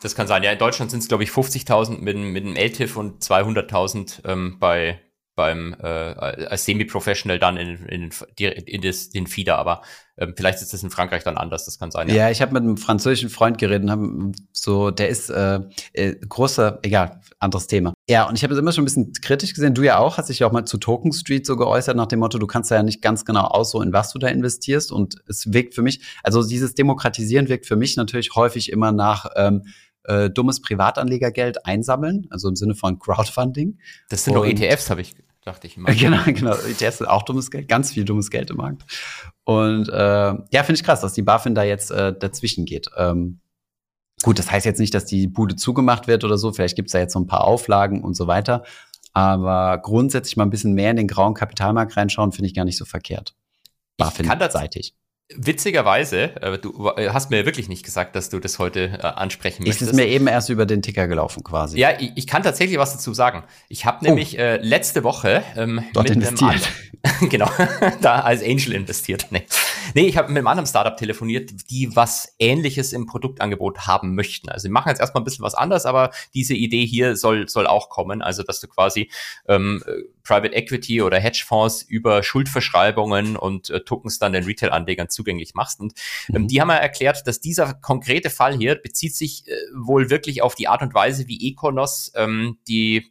Das 0.01 0.15
kann 0.15 0.27
sein. 0.27 0.43
Ja, 0.43 0.51
in 0.51 0.57
Deutschland 0.57 0.91
sind 0.91 1.01
es, 1.01 1.07
glaube 1.07 1.23
ich, 1.23 1.29
50.000 1.29 1.99
mit, 1.99 2.17
mit 2.17 2.45
einem 2.45 2.55
LTIF 2.55 2.95
und 2.95 3.21
200.000 3.23 4.25
ähm, 4.25 4.57
bei 4.59 5.01
beim 5.35 5.75
äh, 5.81 5.85
als 5.85 6.65
Semi-Professional 6.65 7.39
dann 7.39 7.57
in, 7.57 7.85
in, 7.87 8.09
in, 8.37 8.81
das, 8.81 9.09
den 9.09 9.27
Feeder, 9.27 9.57
aber 9.57 9.81
vielleicht 10.35 10.61
ist 10.61 10.71
das 10.73 10.81
in 10.81 10.89
Frankreich 10.89 11.23
dann 11.23 11.37
anders, 11.37 11.65
das 11.65 11.77
kann 11.77 11.91
sein. 11.91 12.07
Ja, 12.07 12.15
ja 12.15 12.31
ich 12.31 12.41
habe 12.41 12.53
mit 12.53 12.63
einem 12.63 12.77
französischen 12.77 13.29
Freund 13.29 13.57
geredet 13.57 13.83
und 13.83 13.91
haben 13.91 14.31
so, 14.53 14.91
der 14.91 15.09
ist 15.09 15.29
äh, 15.29 15.59
äh, 15.93 16.15
großer, 16.15 16.79
egal, 16.83 17.19
anderes 17.39 17.67
Thema. 17.67 17.93
Ja, 18.09 18.27
und 18.27 18.35
ich 18.35 18.43
habe 18.43 18.53
es 18.53 18.59
immer 18.59 18.71
schon 18.71 18.83
ein 18.83 18.85
bisschen 18.85 19.11
kritisch 19.21 19.53
gesehen. 19.53 19.73
Du 19.73 19.83
ja 19.83 19.97
auch, 19.97 20.17
hast 20.17 20.29
dich 20.29 20.39
ja 20.39 20.47
auch 20.47 20.51
mal 20.51 20.65
zu 20.65 20.77
Token 20.77 21.11
Street 21.11 21.45
so 21.45 21.57
geäußert 21.57 21.97
nach 21.97 22.07
dem 22.07 22.19
Motto, 22.19 22.37
du 22.37 22.47
kannst 22.47 22.71
ja 22.71 22.81
nicht 22.81 23.01
ganz 23.01 23.25
genau 23.25 23.43
aus, 23.43 23.71
so 23.71 23.81
in 23.81 23.91
was 23.91 24.13
du 24.13 24.19
da 24.19 24.27
investierst. 24.27 24.91
Und 24.91 25.15
es 25.27 25.51
wirkt 25.51 25.75
für 25.75 25.81
mich, 25.81 26.01
also 26.23 26.47
dieses 26.47 26.75
Demokratisieren 26.75 27.49
wirkt 27.49 27.65
für 27.65 27.75
mich 27.75 27.97
natürlich 27.97 28.35
häufig 28.35 28.71
immer 28.71 28.93
nach 28.93 29.25
ähm, 29.35 29.63
äh, 30.03 30.29
dummes 30.29 30.61
Privatanlegergeld 30.61 31.65
einsammeln, 31.65 32.27
also 32.29 32.47
im 32.47 32.55
Sinne 32.55 32.75
von 32.75 32.99
Crowdfunding. 32.99 33.79
Das 34.09 34.23
sind 34.23 34.35
doch 34.35 34.45
ETFs, 34.45 34.89
habe 34.89 35.01
ich 35.01 35.15
dachte 35.45 35.67
ich 35.67 35.77
immer. 35.77 35.93
Genau, 35.93 36.23
genau. 36.25 36.53
ETFs 36.55 36.97
sind 36.97 37.07
auch 37.07 37.23
dummes 37.23 37.51
Geld, 37.51 37.67
ganz 37.67 37.91
viel 37.91 38.03
dummes 38.03 38.29
Geld 38.29 38.49
im 38.49 38.57
Markt. 38.57 38.83
Und 39.43 39.89
äh, 39.89 39.93
ja, 39.93 40.63
finde 40.63 40.73
ich 40.73 40.83
krass, 40.83 41.01
dass 41.01 41.13
die 41.13 41.21
BaFin 41.21 41.55
da 41.55 41.63
jetzt 41.63 41.91
äh, 41.91 42.13
dazwischen 42.17 42.65
geht. 42.65 42.89
Ähm, 42.97 43.39
gut, 44.23 44.39
das 44.39 44.51
heißt 44.51 44.65
jetzt 44.65 44.79
nicht, 44.79 44.93
dass 44.93 45.05
die 45.05 45.27
Bude 45.27 45.55
zugemacht 45.55 46.07
wird 46.07 46.23
oder 46.23 46.37
so. 46.37 46.51
Vielleicht 46.51 46.75
gibt's 46.75 46.91
da 46.91 46.99
jetzt 46.99 47.13
so 47.13 47.19
ein 47.19 47.27
paar 47.27 47.45
Auflagen 47.45 48.03
und 48.03 48.15
so 48.15 48.27
weiter. 48.27 48.63
Aber 49.13 49.77
grundsätzlich 49.77 50.35
mal 50.35 50.43
ein 50.43 50.49
bisschen 50.49 50.73
mehr 50.73 50.91
in 50.91 50.97
den 50.97 51.07
grauen 51.07 51.35
Kapitalmarkt 51.35 51.95
reinschauen, 51.95 52.33
finde 52.33 52.47
ich 52.47 52.53
gar 52.53 52.65
nicht 52.65 52.77
so 52.77 52.83
verkehrt. 52.83 53.33
BaFin-seitig. 53.97 54.93
Witzigerweise, 55.33 56.39
äh, 56.39 56.59
du 56.59 56.91
äh, 56.97 57.09
hast 57.09 57.31
mir 57.31 57.47
wirklich 57.47 57.67
nicht 57.67 57.83
gesagt, 57.83 58.15
dass 58.15 58.29
du 58.29 58.39
das 58.39 58.59
heute 58.59 58.99
äh, 59.01 59.07
ansprechen 59.07 59.63
möchtest. 59.63 59.81
Ist 59.81 59.87
es 59.89 59.95
mir 59.95 60.05
eben 60.05 60.27
erst 60.27 60.49
über 60.49 60.67
den 60.67 60.83
Ticker 60.83 61.07
gelaufen 61.07 61.43
quasi. 61.43 61.79
Ja, 61.79 61.99
ich, 61.99 62.11
ich 62.15 62.27
kann 62.27 62.43
tatsächlich 62.43 62.77
was 62.77 62.93
dazu 62.93 63.11
sagen. 63.15 63.43
Ich 63.67 63.85
habe 63.85 63.97
oh. 64.01 64.05
nämlich 64.05 64.37
äh, 64.37 64.57
letzte 64.57 65.03
Woche 65.03 65.43
ähm, 65.55 65.83
Dort 65.93 66.09
mit 66.09 66.17
investiert. 66.17 66.69
Einem 67.01 67.29
genau, 67.29 67.49
da 68.01 68.19
als 68.19 68.43
Angel 68.43 68.73
investiert. 68.73 69.25
Nee, 69.31 69.45
nee 69.93 70.07
ich 70.07 70.17
habe 70.17 70.29
mit 70.29 70.37
einem 70.37 70.47
anderen 70.47 70.67
Startup 70.67 70.97
telefoniert, 70.97 71.69
die 71.69 71.95
was 71.95 72.35
Ähnliches 72.39 72.93
im 72.93 73.05
Produktangebot 73.05 73.87
haben 73.87 74.15
möchten. 74.15 74.49
Also 74.49 74.63
sie 74.63 74.69
machen 74.69 74.89
jetzt 74.89 74.99
erstmal 74.99 75.21
ein 75.21 75.25
bisschen 75.25 75.43
was 75.43 75.55
anderes, 75.55 75.85
aber 75.85 76.11
diese 76.33 76.53
Idee 76.53 76.85
hier 76.85 77.15
soll 77.15 77.47
soll 77.47 77.67
auch 77.67 77.89
kommen. 77.89 78.21
Also 78.21 78.43
dass 78.43 78.59
du 78.59 78.67
quasi 78.67 79.09
ähm, 79.47 79.83
Private 80.23 80.55
Equity 80.55 81.01
oder 81.01 81.19
Hedgefonds 81.19 81.83
über 81.83 82.23
Schuldverschreibungen 82.23 83.37
und 83.37 83.69
äh, 83.69 83.81
Tokens 83.81 84.19
dann 84.19 84.33
den 84.33 84.43
Retail-Anlegern 84.43 85.09
zugänglich 85.09 85.53
machst. 85.53 85.79
Und 85.79 85.93
ähm, 86.33 86.43
mhm. 86.43 86.47
die 86.47 86.59
haben 86.59 86.69
ja 86.69 86.75
erklärt, 86.75 87.25
dass 87.27 87.39
dieser 87.39 87.73
konkrete 87.75 88.29
Fall 88.29 88.57
hier 88.57 88.75
bezieht 88.75 89.15
sich 89.15 89.47
äh, 89.47 89.53
wohl 89.75 90.09
wirklich 90.09 90.41
auf 90.41 90.55
die 90.55 90.67
Art 90.67 90.81
und 90.81 90.93
Weise, 90.93 91.27
wie 91.27 91.51
Econos 91.51 92.11
ähm, 92.15 92.57
die 92.67 93.09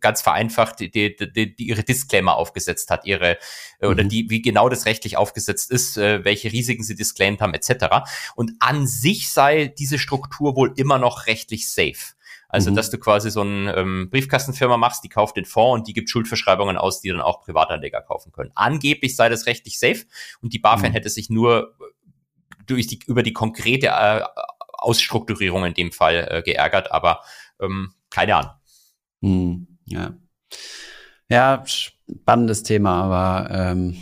ganz 0.00 0.22
vereinfacht 0.22 0.80
die, 0.80 0.90
die, 0.90 1.16
die, 1.16 1.54
die 1.54 1.64
ihre 1.64 1.82
Disclaimer 1.82 2.36
aufgesetzt 2.36 2.90
hat, 2.90 3.04
ihre 3.04 3.32
äh, 3.32 3.36
mhm. 3.82 3.88
oder 3.88 4.04
die 4.04 4.30
wie 4.30 4.42
genau 4.42 4.68
das 4.68 4.86
rechtlich 4.86 5.16
aufgesetzt 5.16 5.70
ist, 5.70 5.96
äh, 5.96 6.24
welche 6.24 6.52
Risiken 6.52 6.82
sie 6.82 6.94
disclaimed 6.94 7.40
haben 7.40 7.54
etc. 7.54 8.10
Und 8.34 8.52
an 8.60 8.86
sich 8.86 9.30
sei 9.30 9.66
diese 9.66 9.98
Struktur 9.98 10.56
wohl 10.56 10.72
immer 10.76 10.98
noch 10.98 11.26
rechtlich 11.26 11.70
safe. 11.70 12.14
Also, 12.48 12.70
mhm. 12.70 12.74
dass 12.74 12.90
du 12.90 12.98
quasi 12.98 13.30
so 13.30 13.42
eine 13.42 13.76
ähm, 13.76 14.10
Briefkastenfirma 14.10 14.76
machst, 14.76 15.04
die 15.04 15.08
kauft 15.08 15.36
den 15.36 15.44
Fonds 15.44 15.80
und 15.80 15.88
die 15.88 15.92
gibt 15.92 16.10
Schuldverschreibungen 16.10 16.76
aus, 16.76 17.00
die 17.00 17.08
dann 17.08 17.20
auch 17.20 17.42
Privatanleger 17.42 18.02
kaufen 18.02 18.32
können. 18.32 18.50
Angeblich 18.56 19.14
sei 19.14 19.28
das 19.28 19.46
rechtlich 19.46 19.78
safe 19.78 20.04
und 20.42 20.52
die 20.52 20.58
BaFin 20.58 20.90
mhm. 20.90 20.94
hätte 20.94 21.10
sich 21.10 21.30
nur 21.30 21.76
durch 22.66 22.88
die, 22.88 22.98
über 23.06 23.22
die 23.22 23.32
konkrete 23.32 23.86
äh, 23.88 24.24
Ausstrukturierung 24.72 25.64
in 25.64 25.74
dem 25.74 25.92
Fall 25.92 26.26
äh, 26.28 26.42
geärgert, 26.42 26.90
aber 26.90 27.20
ähm, 27.60 27.94
keine 28.10 28.36
Ahnung. 28.36 28.52
Mhm. 29.20 29.66
Ja. 29.86 30.14
Ja, 31.28 31.62
spannendes 31.64 32.62
Thema, 32.62 33.04
aber 33.04 33.50
ähm, 33.54 33.96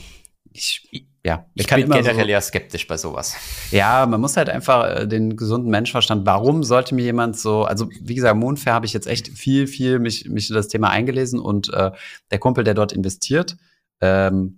ich, 0.52 0.88
ja, 1.24 1.44
ich 1.54 1.66
bin 1.66 1.90
generell 1.90 2.24
so, 2.24 2.30
ja 2.30 2.40
skeptisch 2.40 2.86
bei 2.86 2.96
sowas. 2.96 3.36
Ja, 3.70 4.06
man 4.06 4.20
muss 4.20 4.36
halt 4.38 4.48
einfach 4.48 5.00
äh, 5.00 5.06
den 5.06 5.36
gesunden 5.36 5.70
Menschenverstand, 5.70 6.24
warum 6.24 6.64
sollte 6.64 6.94
mir 6.94 7.04
jemand 7.04 7.38
so, 7.38 7.64
also 7.64 7.90
wie 8.00 8.14
gesagt, 8.14 8.36
Mondfair 8.36 8.72
habe 8.72 8.86
ich 8.86 8.94
jetzt 8.94 9.06
echt 9.06 9.28
viel, 9.28 9.66
viel 9.66 9.98
mich, 9.98 10.28
mich 10.28 10.48
in 10.48 10.56
das 10.56 10.68
Thema 10.68 10.88
eingelesen 10.88 11.38
und 11.38 11.72
äh, 11.74 11.90
der 12.30 12.38
Kumpel, 12.38 12.64
der 12.64 12.72
dort 12.72 12.92
investiert, 12.92 13.58
ähm, 14.00 14.56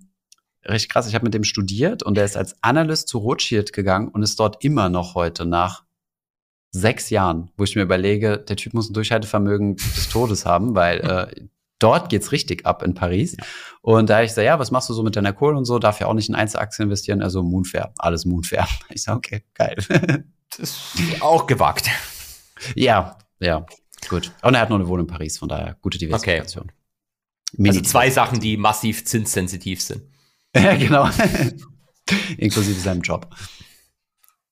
richtig 0.64 0.90
krass, 0.90 1.08
ich 1.08 1.14
habe 1.14 1.24
mit 1.24 1.34
dem 1.34 1.44
studiert 1.44 2.04
und 2.04 2.16
der 2.16 2.24
ist 2.24 2.36
als 2.36 2.62
Analyst 2.62 3.08
zu 3.08 3.18
Rothschild 3.18 3.72
gegangen 3.72 4.08
und 4.08 4.22
ist 4.22 4.38
dort 4.38 4.62
immer 4.64 4.88
noch 4.88 5.16
heute 5.16 5.46
nach 5.46 5.84
sechs 6.70 7.10
Jahren, 7.10 7.50
wo 7.56 7.64
ich 7.64 7.74
mir 7.74 7.82
überlege, 7.82 8.38
der 8.38 8.56
Typ 8.56 8.74
muss 8.74 8.88
ein 8.90 8.94
Durchhaltevermögen 8.94 9.76
des 9.76 10.08
Todes 10.08 10.46
haben, 10.46 10.74
weil 10.74 11.00
äh, 11.00 11.46
dort 11.78 12.08
geht's 12.08 12.32
richtig 12.32 12.66
ab 12.66 12.82
in 12.82 12.94
Paris. 12.94 13.36
Ja. 13.38 13.44
Und 13.82 14.10
da 14.10 14.22
ich 14.22 14.32
so, 14.32 14.40
ja, 14.40 14.58
was 14.58 14.70
machst 14.70 14.88
du 14.88 14.94
so 14.94 15.02
mit 15.02 15.16
deiner 15.16 15.32
Kohle 15.32 15.56
und 15.56 15.64
so? 15.64 15.78
Darf 15.78 16.00
ja 16.00 16.06
auch 16.06 16.14
nicht 16.14 16.28
in 16.28 16.34
Einzelaktien 16.34 16.84
investieren. 16.86 17.22
Also 17.22 17.42
Moonfair, 17.42 17.92
alles 17.98 18.24
Moonfair. 18.24 18.68
Ich 18.90 19.02
sage, 19.02 19.18
okay, 19.18 19.42
geil. 19.54 19.76
das 20.56 20.70
ist 20.94 21.22
auch 21.22 21.46
gewagt. 21.46 21.90
Ja, 22.74 23.18
ja, 23.40 23.66
gut. 24.08 24.32
Und 24.42 24.54
er 24.54 24.60
hat 24.60 24.70
noch 24.70 24.76
eine 24.76 24.86
Wohnung 24.86 25.06
in 25.06 25.12
Paris, 25.12 25.38
von 25.38 25.48
daher 25.48 25.76
gute 25.80 25.98
Diversifikation. 25.98 26.70
Okay. 27.58 27.68
Also 27.68 27.80
zwei 27.80 28.10
Sachen, 28.10 28.40
die 28.40 28.56
massiv 28.56 29.04
zinssensitiv 29.04 29.82
sind. 29.82 30.02
ja, 30.54 30.76
genau. 30.76 31.08
Inklusive 32.38 32.80
seinem 32.80 33.02
Job. 33.02 33.28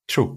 True. 0.07 0.35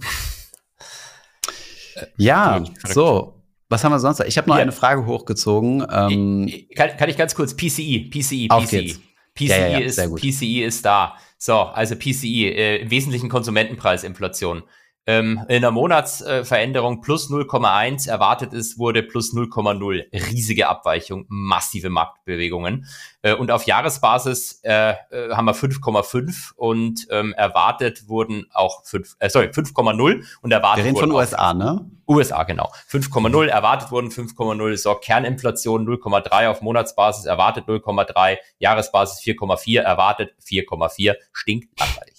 Ja, 2.16 2.62
so. 2.84 3.38
Was 3.68 3.82
haben 3.84 3.92
wir 3.92 3.98
sonst? 3.98 4.20
Ich 4.20 4.36
habe 4.36 4.50
noch 4.50 4.56
ja. 4.56 4.62
eine 4.62 4.72
Frage 4.72 5.06
hochgezogen. 5.06 5.86
Ähm, 5.90 6.52
kann, 6.76 6.90
kann, 6.98 7.08
ich 7.08 7.16
ganz 7.16 7.34
kurz 7.34 7.54
PCI, 7.56 8.10
PCI, 8.10 8.48
Auf 8.50 8.64
PCI. 8.64 8.76
Geht's. 8.76 9.00
PCI, 9.34 9.48
ja, 9.48 9.66
ja, 9.66 9.78
ist, 9.78 10.14
PCI 10.16 10.62
ist 10.62 10.84
da. 10.84 11.16
So, 11.38 11.54
also 11.54 11.96
PCI, 11.96 12.48
äh, 12.48 12.76
im 12.82 12.90
Wesentlichen 12.90 13.30
Konsumentenpreisinflation 13.30 14.62
ähm, 15.06 15.44
in 15.48 15.62
der 15.62 15.72
Monatsveränderung 15.72 17.00
plus 17.00 17.28
0,1 17.28 18.08
erwartet 18.08 18.52
ist, 18.52 18.78
wurde 18.78 19.02
plus 19.02 19.34
0,0. 19.34 20.04
Riesige 20.30 20.68
Abweichung, 20.68 21.24
massive 21.28 21.90
Marktbewegungen. 21.90 22.86
Äh, 23.22 23.34
und 23.34 23.50
auf 23.50 23.64
Jahresbasis 23.64 24.60
äh, 24.62 24.94
äh 25.10 25.30
haben 25.34 25.46
wir 25.46 25.54
5,5 25.54 26.52
und 26.54 27.06
ähm, 27.10 27.32
erwartet 27.32 28.08
wurden 28.08 28.46
auch 28.52 28.84
5, 28.84 29.16
äh, 29.18 29.28
sorry, 29.28 29.46
5,0 29.46 30.24
und 30.40 30.52
erwartet 30.52 30.84
Wir 30.84 30.90
reden 30.90 31.00
von 31.00 31.12
USA, 31.12 31.52
ne? 31.52 31.90
USA, 32.08 32.42
genau. 32.44 32.70
5,0 32.90 33.46
erwartet 33.46 33.90
wurden 33.90 34.10
5,0. 34.10 34.76
So, 34.76 34.94
Kerninflation 34.94 35.86
0,3 35.88 36.48
auf 36.48 36.60
Monatsbasis 36.62 37.26
erwartet 37.26 37.66
0,3, 37.66 38.36
Jahresbasis 38.58 39.20
4,4 39.24 39.80
erwartet 39.80 40.34
4,4. 40.44 41.14
Stinkt 41.32 41.78
langweilig. 41.80 42.11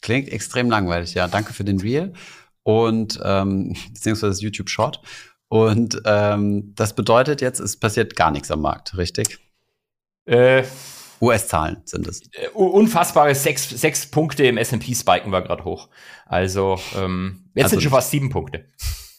Klingt 0.00 0.28
extrem 0.28 0.70
langweilig, 0.70 1.14
ja. 1.14 1.28
Danke 1.28 1.52
für 1.52 1.64
den 1.64 1.80
Reel 1.80 2.12
und 2.62 3.20
ähm, 3.22 3.76
beziehungsweise 3.92 4.30
das 4.30 4.40
YouTube 4.40 4.70
Short. 4.70 5.00
Und 5.48 6.00
ähm, 6.04 6.72
das 6.76 6.94
bedeutet 6.94 7.40
jetzt, 7.40 7.58
es 7.58 7.76
passiert 7.76 8.14
gar 8.14 8.30
nichts 8.30 8.50
am 8.50 8.60
Markt, 8.60 8.96
richtig? 8.96 9.38
Äh, 10.24 10.62
US-Zahlen 11.20 11.82
sind 11.84 12.06
es. 12.06 12.22
Äh, 12.32 12.48
unfassbare 12.54 13.34
sechs, 13.34 13.68
sechs 13.68 14.06
Punkte 14.06 14.44
im 14.44 14.56
S&P 14.56 14.94
spiken 14.94 15.32
war 15.32 15.42
gerade 15.42 15.64
hoch. 15.64 15.88
Also 16.26 16.78
ähm, 16.96 17.50
jetzt 17.54 17.64
also, 17.64 17.74
sind 17.74 17.82
schon 17.82 17.92
fast 17.92 18.10
sieben 18.10 18.30
Punkte. 18.30 18.64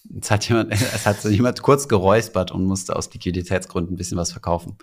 Jetzt 0.10 0.32
hat 0.32 0.48
jemand, 0.48 0.72
es 0.72 1.06
hat 1.06 1.24
jemand 1.26 1.62
kurz 1.62 1.88
geräuspert 1.88 2.52
und 2.52 2.66
musste 2.66 2.96
aus 2.96 3.14
Liquiditätsgründen 3.14 3.94
ein 3.94 3.98
bisschen 3.98 4.18
was 4.18 4.32
verkaufen. 4.32 4.78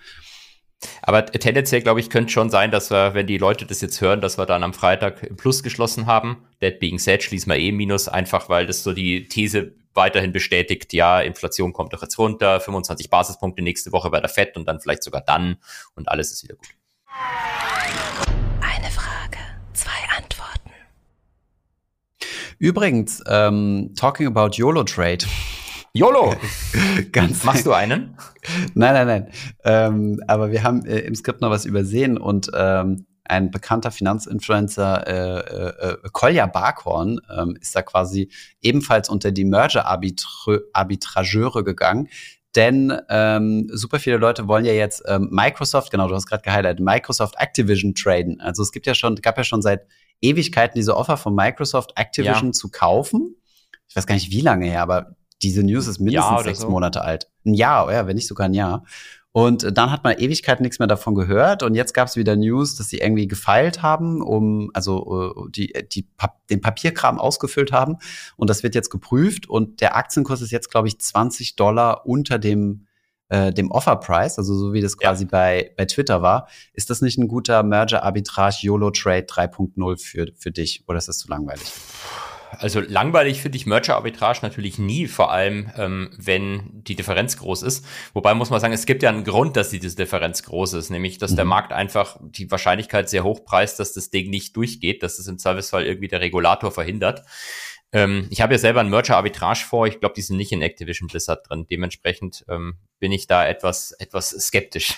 Aber 1.02 1.26
tendenziell, 1.26 1.82
glaube 1.82 2.00
ich, 2.00 2.10
könnte 2.10 2.32
schon 2.32 2.50
sein, 2.50 2.70
dass 2.70 2.90
wir, 2.90 3.14
wenn 3.14 3.26
die 3.26 3.38
Leute 3.38 3.66
das 3.66 3.80
jetzt 3.80 4.00
hören, 4.00 4.20
dass 4.20 4.38
wir 4.38 4.46
dann 4.46 4.62
am 4.62 4.74
Freitag 4.74 5.22
im 5.24 5.36
Plus 5.36 5.62
geschlossen 5.62 6.06
haben. 6.06 6.44
That 6.60 6.78
being 6.78 6.98
said, 6.98 7.22
schließen 7.22 7.50
wir 7.50 7.58
eh 7.58 7.72
Minus, 7.72 8.08
einfach 8.08 8.48
weil 8.48 8.66
das 8.66 8.82
so 8.82 8.92
die 8.92 9.26
These 9.28 9.72
weiterhin 9.94 10.32
bestätigt, 10.32 10.92
ja, 10.92 11.20
Inflation 11.20 11.72
kommt 11.72 11.92
doch 11.92 12.02
jetzt 12.02 12.18
runter, 12.18 12.60
25 12.60 13.10
Basispunkte 13.10 13.62
nächste 13.62 13.90
Woche 13.90 14.10
bei 14.10 14.20
der 14.20 14.28
FED 14.28 14.56
und 14.56 14.66
dann 14.66 14.80
vielleicht 14.80 15.02
sogar 15.02 15.20
dann 15.20 15.56
und 15.94 16.08
alles 16.08 16.32
ist 16.32 16.44
wieder 16.44 16.54
gut. 16.54 16.68
Eine 18.60 18.90
Frage, 18.90 19.38
zwei 19.72 20.16
Antworten. 20.16 20.70
Übrigens, 22.58 23.22
ähm, 23.26 23.92
talking 23.96 24.28
about 24.28 24.50
YOLO 24.56 24.84
Trade. 24.84 25.26
YOLO! 25.95 26.34
Ganz 27.12 27.45
Machst 27.45 27.64
du 27.66 27.72
einen? 27.72 28.16
Nein, 28.74 28.95
nein, 28.95 29.07
nein. 29.07 29.30
Ähm, 29.64 30.22
aber 30.26 30.51
wir 30.51 30.62
haben 30.62 30.84
äh, 30.84 30.99
im 31.01 31.14
Skript 31.14 31.41
noch 31.41 31.49
was 31.51 31.64
übersehen 31.64 32.18
und 32.18 32.51
ähm, 32.55 33.07
ein 33.24 33.51
bekannter 33.51 33.91
Finanzinfluencer, 33.91 35.07
äh, 35.07 35.39
äh, 35.41 35.93
äh 35.93 35.97
Kolja 36.12 36.45
Barkhorn, 36.47 37.20
ähm, 37.36 37.57
ist 37.61 37.74
da 37.76 37.82
quasi 37.82 38.30
ebenfalls 38.62 39.09
unter 39.09 39.32
die 39.32 39.45
Merger-Arbitrageure 39.45 41.64
gegangen. 41.64 42.09
Denn 42.55 42.97
ähm, 43.11 43.68
super 43.72 43.99
viele 43.99 44.16
Leute 44.16 44.49
wollen 44.49 44.64
ja 44.64 44.72
jetzt 44.72 45.03
ähm, 45.07 45.28
Microsoft, 45.30 45.91
genau, 45.91 46.09
du 46.09 46.14
hast 46.14 46.26
gerade 46.26 46.43
gehighlightet, 46.43 46.80
Microsoft 46.80 47.34
Activision 47.39 47.95
traden. 47.95 48.41
Also 48.41 48.62
es 48.62 48.72
gibt 48.72 48.86
ja 48.86 48.95
schon, 48.95 49.16
gab 49.16 49.36
ja 49.36 49.45
schon 49.45 49.61
seit 49.62 49.86
Ewigkeiten 50.20 50.78
diese 50.78 50.97
Offer 50.97 51.18
von 51.18 51.34
Microsoft 51.34 51.93
Activision 51.97 52.47
ja. 52.47 52.53
zu 52.53 52.70
kaufen. 52.70 53.36
Ich 53.89 53.95
weiß 53.95 54.07
gar 54.07 54.14
nicht 54.14 54.30
wie 54.30 54.41
lange 54.41 54.64
her, 54.66 54.80
aber 54.82 55.17
diese 55.43 55.62
News 55.62 55.86
ist 55.86 56.01
mindestens 56.01 56.43
sechs 56.45 56.61
so. 56.61 56.70
Monate 56.70 57.03
alt. 57.03 57.30
Ein 57.45 57.55
Jahr, 57.55 57.93
ja, 57.93 58.07
wenn 58.07 58.16
nicht 58.16 58.26
sogar 58.26 58.47
ein 58.47 58.55
Jahr. 58.55 58.84
Und 59.32 59.76
dann 59.76 59.93
hat 59.93 60.05
man 60.05 60.18
Ewigkeit 60.18 60.61
nichts 60.61 60.78
mehr 60.78 60.89
davon 60.89 61.14
gehört. 61.14 61.62
Und 61.62 61.74
jetzt 61.74 61.93
gab 61.95 62.09
es 62.09 62.16
wieder 62.16 62.34
News, 62.34 62.76
dass 62.76 62.89
sie 62.89 62.99
irgendwie 62.99 63.28
gefeilt 63.28 63.82
haben, 63.82 64.20
um, 64.22 64.70
also 64.74 65.34
äh, 65.47 65.51
die, 65.51 65.72
die 65.93 66.09
den 66.51 66.61
Papierkram 66.61 67.20
ausgefüllt 67.20 67.70
haben. 67.70 67.99
Und 68.36 68.51
das 68.51 68.62
wird 68.62 68.74
jetzt 68.74 68.91
geprüft. 68.91 69.49
Und 69.49 69.80
der 69.80 69.97
Aktienkurs 69.97 70.41
ist 70.41 70.51
jetzt, 70.51 70.70
glaube 70.70 70.89
ich, 70.89 70.99
20 70.99 71.57
Dollar 71.57 72.07
unter 72.07 72.39
dem 72.39 72.86
äh, 73.28 73.53
dem 73.53 73.70
Offer-Price, 73.70 74.39
also 74.39 74.55
so 74.55 74.72
wie 74.72 74.80
das 74.80 74.97
quasi 74.97 75.24
ja. 75.24 75.28
bei, 75.30 75.74
bei 75.76 75.84
Twitter 75.84 76.22
war. 76.22 76.49
Ist 76.72 76.89
das 76.89 77.03
nicht 77.03 77.18
ein 77.18 77.28
guter 77.28 77.62
Merger-Arbitrage 77.62 78.57
YOLO-Trade 78.62 79.26
3.0 79.26 80.03
für, 80.03 80.26
für 80.34 80.51
dich 80.51 80.84
oder 80.89 80.99
ist 80.99 81.09
das 81.09 81.18
zu 81.18 81.28
langweilig? 81.28 81.70
Also 82.53 82.80
langweilig 82.80 83.40
finde 83.40 83.57
ich 83.57 83.66
Merger-Arbitrage 83.66 84.40
natürlich 84.42 84.78
nie, 84.78 85.07
vor 85.07 85.30
allem 85.30 85.70
ähm, 85.76 86.11
wenn 86.16 86.82
die 86.84 86.96
Differenz 86.96 87.36
groß 87.36 87.62
ist. 87.62 87.84
Wobei 88.14 88.34
muss 88.34 88.51
man 88.51 88.61
sagen, 88.61 88.72
es 88.72 88.86
gibt 88.86 89.03
ja 89.03 89.11
einen 89.11 89.24
Grund, 89.24 89.57
dass 89.57 89.70
diese 89.70 89.94
Differenz 89.94 90.42
groß 90.42 90.74
ist, 90.74 90.90
nämlich 90.90 91.18
dass 91.18 91.32
mhm. 91.32 91.36
der 91.36 91.44
Markt 91.44 91.72
einfach 91.72 92.18
die 92.22 92.51
Wahrscheinlichkeit 92.51 93.09
sehr 93.09 93.24
hoch 93.24 93.44
preist, 93.44 93.80
dass 93.80 93.92
das 93.92 94.11
Ding 94.11 94.30
nicht 94.30 94.57
durchgeht, 94.57 95.03
dass 95.03 95.18
es 95.18 95.26
im 95.26 95.38
Zweifelsfall 95.38 95.84
irgendwie 95.84 96.09
der 96.09 96.20
Regulator 96.20 96.70
verhindert. 96.70 97.22
Ähm, 97.92 98.26
ich 98.30 98.40
habe 98.40 98.55
ja 98.55 98.59
selber 98.59 98.80
einen 98.80 98.90
Merger-Arbitrage 98.90 99.61
vor, 99.61 99.86
ich 99.86 100.01
glaube, 100.01 100.14
die 100.14 100.22
sind 100.22 100.36
nicht 100.36 100.53
in 100.53 100.62
Activision 100.62 101.09
Blizzard 101.09 101.49
drin. 101.49 101.66
Dementsprechend 101.70 102.44
ähm, 102.49 102.76
bin 102.99 103.12
ich 103.12 103.26
da 103.26 103.46
etwas, 103.46 103.92
etwas 103.92 104.30
skeptisch. 104.30 104.94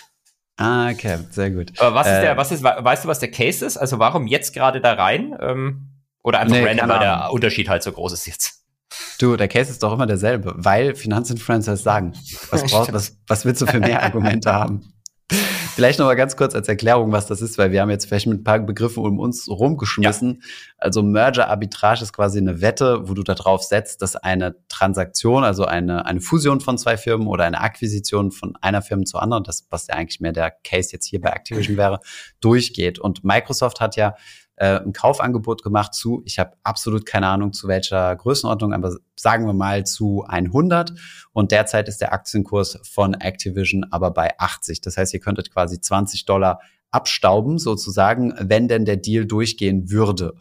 Ah, 0.57 0.91
okay, 0.91 1.19
sehr 1.31 1.51
gut. 1.51 1.73
Aber 1.81 1.95
was 1.95 2.07
äh, 2.07 2.15
ist 2.15 2.21
der, 2.23 2.37
was 2.37 2.53
ist, 2.53 2.63
weißt 2.63 3.05
du, 3.05 3.09
was 3.09 3.19
der 3.19 3.31
Case 3.31 3.65
ist? 3.65 3.79
Also 3.79 3.99
warum 3.99 4.27
jetzt 4.27 4.53
gerade 4.53 4.83
da 4.83 4.93
rein? 4.93 5.35
Ähm, 5.41 5.90
oder 6.23 6.41
einfach 6.41 6.57
nee, 6.57 6.65
random, 6.65 6.89
weil 6.89 6.99
der 7.01 7.33
Unterschied 7.33 7.69
halt 7.69 7.83
so 7.83 7.93
groß 7.93 8.13
ist 8.13 8.27
jetzt. 8.27 8.61
Du, 9.19 9.37
der 9.37 9.49
Case 9.49 9.71
ist 9.71 9.83
doch 9.83 9.93
immer 9.93 10.07
derselbe, 10.07 10.55
weil 10.57 10.95
Finanzinfluencers 10.95 11.83
sagen. 11.83 12.15
Was, 12.51 12.65
brauchst, 12.65 12.93
was, 12.93 13.19
was 13.27 13.45
willst 13.45 13.63
du 13.63 13.67
für 13.67 13.81
mehr 13.81 14.03
Argumente 14.03 14.53
haben? 14.53 14.93
Vielleicht 15.75 15.99
noch 15.99 16.07
mal 16.07 16.15
ganz 16.15 16.37
kurz 16.37 16.55
als 16.55 16.69
Erklärung, 16.69 17.13
was 17.13 17.27
das 17.27 17.41
ist, 17.41 17.57
weil 17.57 17.71
wir 17.71 17.81
haben 17.81 17.91
jetzt 17.91 18.07
vielleicht 18.07 18.27
mit 18.27 18.41
ein 18.41 18.45
paar 18.45 18.59
Begriffen 18.59 19.05
um 19.05 19.19
uns 19.19 19.49
rumgeschmissen. 19.49 20.41
Ja. 20.41 20.49
Also 20.79 21.03
Merger 21.03 21.49
Arbitrage 21.49 22.03
ist 22.03 22.13
quasi 22.13 22.39
eine 22.39 22.61
Wette, 22.61 23.09
wo 23.09 23.15
du 23.15 23.23
darauf 23.23 23.63
setzt, 23.63 24.03
dass 24.03 24.17
eine 24.17 24.57
Transaktion, 24.69 25.45
also 25.45 25.65
eine, 25.65 26.05
eine 26.05 26.21
Fusion 26.21 26.61
von 26.61 26.77
zwei 26.77 26.97
Firmen 26.97 27.29
oder 27.29 27.45
eine 27.45 27.61
Akquisition 27.61 28.33
von 28.33 28.57
einer 28.61 28.83
Firma 28.83 29.05
zur 29.05 29.23
anderen, 29.23 29.45
das 29.45 29.67
was 29.71 29.87
ja 29.87 29.95
eigentlich 29.95 30.21
mehr 30.21 30.33
der 30.33 30.51
Case 30.51 30.91
jetzt 30.93 31.07
hier 31.07 31.21
bei 31.21 31.31
Activision 31.31 31.77
wäre, 31.77 32.01
durchgeht. 32.41 32.99
Und 32.99 33.25
Microsoft 33.25 33.81
hat 33.81 33.97
ja 33.97 34.17
äh, 34.61 34.79
ein 34.79 34.93
Kaufangebot 34.93 35.63
gemacht 35.63 35.95
zu, 35.95 36.23
ich 36.27 36.39
habe 36.39 36.53
absolut 36.63 37.07
keine 37.07 37.29
Ahnung 37.29 37.55
zu 37.55 37.67
welcher 37.67 38.15
Größenordnung, 38.15 38.75
aber 38.75 38.95
sagen 39.17 39.47
wir 39.47 39.55
mal 39.55 39.87
zu 39.87 40.23
100 40.29 40.93
und 41.33 41.51
derzeit 41.51 41.89
ist 41.89 42.03
der 42.03 42.13
Aktienkurs 42.13 42.79
von 42.83 43.15
Activision 43.15 43.87
aber 43.91 44.11
bei 44.11 44.39
80. 44.39 44.83
Das 44.83 44.99
heißt, 44.99 45.15
ihr 45.15 45.21
könntet 45.21 45.51
quasi 45.51 45.81
20 45.81 46.27
Dollar 46.27 46.61
abstauben 46.91 47.59
sozusagen, 47.59 48.35
wenn 48.39 48.69
denn 48.69 48.85
der 48.85 48.99
Deal 48.99 49.25
durchgehen 49.25 49.91
würde. 49.91 50.35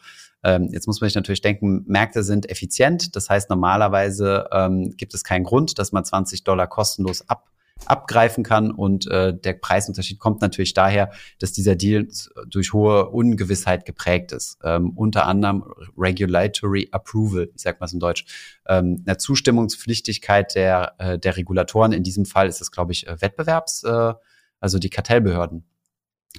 Ähm, 0.44 0.68
jetzt 0.74 0.88
muss 0.88 1.00
man 1.00 1.08
sich 1.08 1.16
natürlich 1.16 1.42
denken, 1.42 1.86
Märkte 1.88 2.24
sind 2.24 2.50
effizient. 2.50 3.16
Das 3.16 3.30
heißt, 3.30 3.50
normalerweise 3.50 4.50
ähm, 4.52 4.98
gibt 4.98 5.14
es 5.14 5.24
keinen 5.24 5.46
Grund, 5.46 5.80
dass 5.80 5.94
man 5.94 6.04
20 6.04 6.44
Dollar 6.44 6.68
kostenlos 6.68 7.30
ab 7.30 7.50
abgreifen 7.86 8.44
kann. 8.44 8.72
Und 8.72 9.08
äh, 9.08 9.34
der 9.38 9.54
Preisunterschied 9.54 10.20
kommt 10.20 10.42
natürlich 10.42 10.74
daher, 10.74 11.12
dass 11.40 11.52
dieser 11.52 11.76
Deal 11.76 12.08
durch 12.48 12.74
hohe 12.74 13.10
Ungewissheit 13.10 13.86
geprägt 13.86 14.32
ist. 14.32 14.58
Ähm, 14.64 14.92
unter 14.96 15.26
anderem 15.26 15.64
Regulatory 15.98 16.90
Approval, 16.92 17.50
ich 17.56 17.62
sag 17.62 17.80
mal 17.80 17.90
in 17.92 18.00
Deutsch, 18.00 18.26
ähm, 18.68 19.04
eine 19.06 19.18
Zustimmungspflichtigkeit 19.18 20.56
der, 20.56 20.96
äh, 20.98 21.20
der 21.20 21.38
Regulatoren. 21.38 21.92
In 21.92 22.04
diesem 22.04 22.26
Fall 22.26 22.48
ist 22.48 22.62
es, 22.62 22.72
glaube 22.72 22.92
ich, 22.92 23.08
äh, 23.08 23.22
Wettbewerbs, 23.22 23.84
äh, 23.84 24.14
also 24.60 24.80
die 24.80 24.90
Kartellbehörden. 24.90 25.66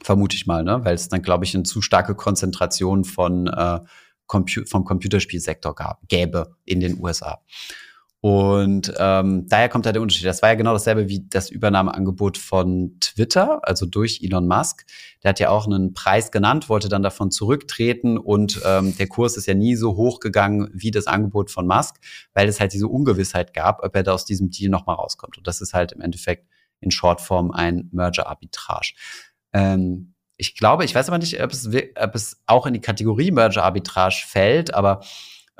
Vermute 0.02 0.36
ich 0.36 0.46
mal, 0.46 0.62
ne? 0.62 0.84
weil 0.84 0.94
es 0.94 1.08
dann, 1.08 1.20
glaube 1.20 1.44
ich, 1.44 1.54
eine 1.54 1.64
zu 1.64 1.82
starke 1.82 2.14
Konzentration 2.14 3.04
von 3.04 3.48
äh, 3.48 3.80
Compu 4.26 4.64
vom 4.64 4.84
Computerspielsektor 4.84 5.74
gab, 5.74 6.06
gäbe 6.06 6.54
in 6.64 6.78
den 6.78 7.00
USA. 7.02 7.42
Und 8.22 8.92
ähm, 8.98 9.46
daher 9.48 9.70
kommt 9.70 9.86
da 9.86 9.92
der 9.92 10.02
Unterschied. 10.02 10.26
Das 10.26 10.42
war 10.42 10.50
ja 10.50 10.54
genau 10.54 10.74
dasselbe 10.74 11.08
wie 11.08 11.26
das 11.30 11.48
Übernahmeangebot 11.48 12.36
von 12.36 12.96
Twitter, 13.00 13.60
also 13.66 13.86
durch 13.86 14.20
Elon 14.22 14.46
Musk. 14.46 14.84
Der 15.22 15.30
hat 15.30 15.40
ja 15.40 15.48
auch 15.48 15.66
einen 15.66 15.94
Preis 15.94 16.30
genannt, 16.30 16.68
wollte 16.68 16.90
dann 16.90 17.02
davon 17.02 17.30
zurücktreten 17.30 18.18
und 18.18 18.60
ähm, 18.66 18.94
der 18.98 19.06
Kurs 19.06 19.38
ist 19.38 19.46
ja 19.46 19.54
nie 19.54 19.74
so 19.74 19.96
hoch 19.96 20.20
gegangen 20.20 20.68
wie 20.74 20.90
das 20.90 21.06
Angebot 21.06 21.50
von 21.50 21.66
Musk, 21.66 21.96
weil 22.34 22.46
es 22.46 22.60
halt 22.60 22.74
diese 22.74 22.88
Ungewissheit 22.88 23.54
gab, 23.54 23.82
ob 23.82 23.96
er 23.96 24.02
da 24.02 24.12
aus 24.12 24.26
diesem 24.26 24.50
Deal 24.50 24.70
nochmal 24.70 24.96
rauskommt. 24.96 25.38
Und 25.38 25.46
das 25.46 25.62
ist 25.62 25.72
halt 25.72 25.92
im 25.92 26.02
Endeffekt 26.02 26.46
in 26.80 26.90
Shortform 26.90 27.50
ein 27.52 27.88
Merger-Arbitrage. 27.90 28.92
Ähm, 29.54 30.14
ich 30.36 30.56
glaube, 30.56 30.84
ich 30.84 30.94
weiß 30.94 31.08
aber 31.08 31.18
nicht, 31.18 31.42
ob 31.42 31.52
es, 31.52 31.68
ob 31.68 32.14
es 32.14 32.42
auch 32.46 32.66
in 32.66 32.74
die 32.74 32.80
Kategorie 32.80 33.30
Merger-Arbitrage 33.30 34.24
fällt, 34.26 34.74
aber 34.74 35.00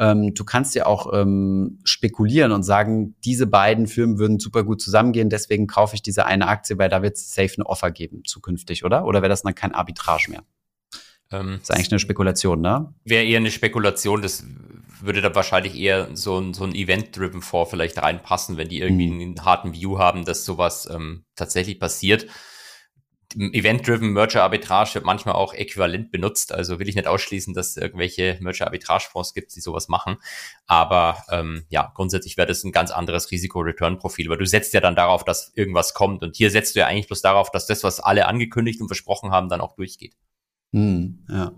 ähm, 0.01 0.33
du 0.33 0.45
kannst 0.45 0.75
ja 0.75 0.87
auch 0.87 1.13
ähm, 1.13 1.79
spekulieren 1.85 2.53
und 2.53 2.63
sagen, 2.63 3.15
diese 3.23 3.47
beiden 3.47 3.87
Firmen 3.87 4.19
würden 4.19 4.41
super 4.41 4.65
gut 4.65 4.81
zusammengehen, 4.81 5.29
deswegen 5.29 5.67
kaufe 5.67 5.95
ich 5.95 6.01
diese 6.01 6.25
eine 6.25 6.49
Aktie, 6.49 6.79
weil 6.79 6.89
da 6.89 7.03
wird 7.03 7.17
es 7.17 7.35
safe 7.35 7.53
eine 7.57 7.67
Offer 7.67 7.91
geben 7.91 8.23
zukünftig, 8.25 8.83
oder? 8.83 9.05
Oder 9.05 9.21
wäre 9.21 9.29
das 9.29 9.43
dann 9.43 9.55
kein 9.55 9.75
Arbitrage 9.75 10.31
mehr? 10.31 10.43
Ähm, 11.31 11.59
das 11.59 11.65
ist 11.65 11.71
eigentlich 11.71 11.93
eine 11.93 11.99
Spekulation, 11.99 12.63
ne? 12.63 12.95
Wäre 13.05 13.25
eher 13.25 13.39
eine 13.39 13.51
Spekulation, 13.51 14.23
das 14.23 14.43
würde 15.03 15.21
da 15.21 15.35
wahrscheinlich 15.35 15.79
eher 15.79 16.09
so 16.15 16.39
ein, 16.39 16.55
so 16.55 16.65
ein 16.65 16.75
Event-Driven 16.75 17.43
Fonds 17.43 17.71
vielleicht 17.71 18.01
reinpassen, 18.03 18.57
wenn 18.57 18.69
die 18.69 18.81
irgendwie 18.81 19.09
mhm. 19.11 19.21
einen 19.21 19.45
harten 19.45 19.75
View 19.75 19.99
haben, 19.99 20.25
dass 20.25 20.47
sowas 20.47 20.89
ähm, 20.91 21.25
tatsächlich 21.37 21.79
passiert. 21.79 22.27
Event-Driven 23.37 24.13
Merger 24.13 24.43
Arbitrage 24.43 24.95
wird 24.95 25.05
manchmal 25.05 25.35
auch 25.35 25.55
äquivalent 25.55 26.11
benutzt. 26.11 26.53
Also 26.53 26.79
will 26.79 26.89
ich 26.89 26.97
nicht 26.97 27.07
ausschließen, 27.07 27.55
dass 27.55 27.71
es 27.71 27.77
irgendwelche 27.77 28.39
Merger 28.41 28.67
Arbitrage 28.67 29.05
Fonds 29.11 29.35
gibt, 29.35 29.55
die 29.55 29.61
sowas 29.61 29.89
machen. 29.89 30.17
Aber 30.67 31.23
ähm, 31.31 31.65
ja, 31.69 31.93
grundsätzlich 31.95 32.37
wäre 32.37 32.49
das 32.49 32.65
ein 32.65 32.73
ganz 32.73 32.91
anderes 32.91 33.31
Risiko-Return-Profil, 33.31 34.29
weil 34.29 34.39
du 34.39 34.47
setzt 34.47 34.75
ja 34.75 34.81
dann 34.81 34.97
darauf, 34.97 35.25
dass 35.25 35.53
irgendwas 35.55 35.95
kommt. 35.95 36.23
Und 36.23 36.37
hier 36.37 36.51
setzt 36.51 36.75
du 36.75 36.81
ja 36.81 36.87
eigentlich 36.87 37.07
bloß 37.07 37.23
darauf, 37.23 37.51
dass 37.51 37.67
das, 37.67 37.85
was 37.85 38.01
alle 38.01 38.27
angekündigt 38.27 38.81
und 38.81 38.89
versprochen 38.89 39.31
haben, 39.31 39.49
dann 39.49 39.61
auch 39.61 39.77
durchgeht. 39.77 40.15
Hm, 40.73 41.27
ja. 41.29 41.53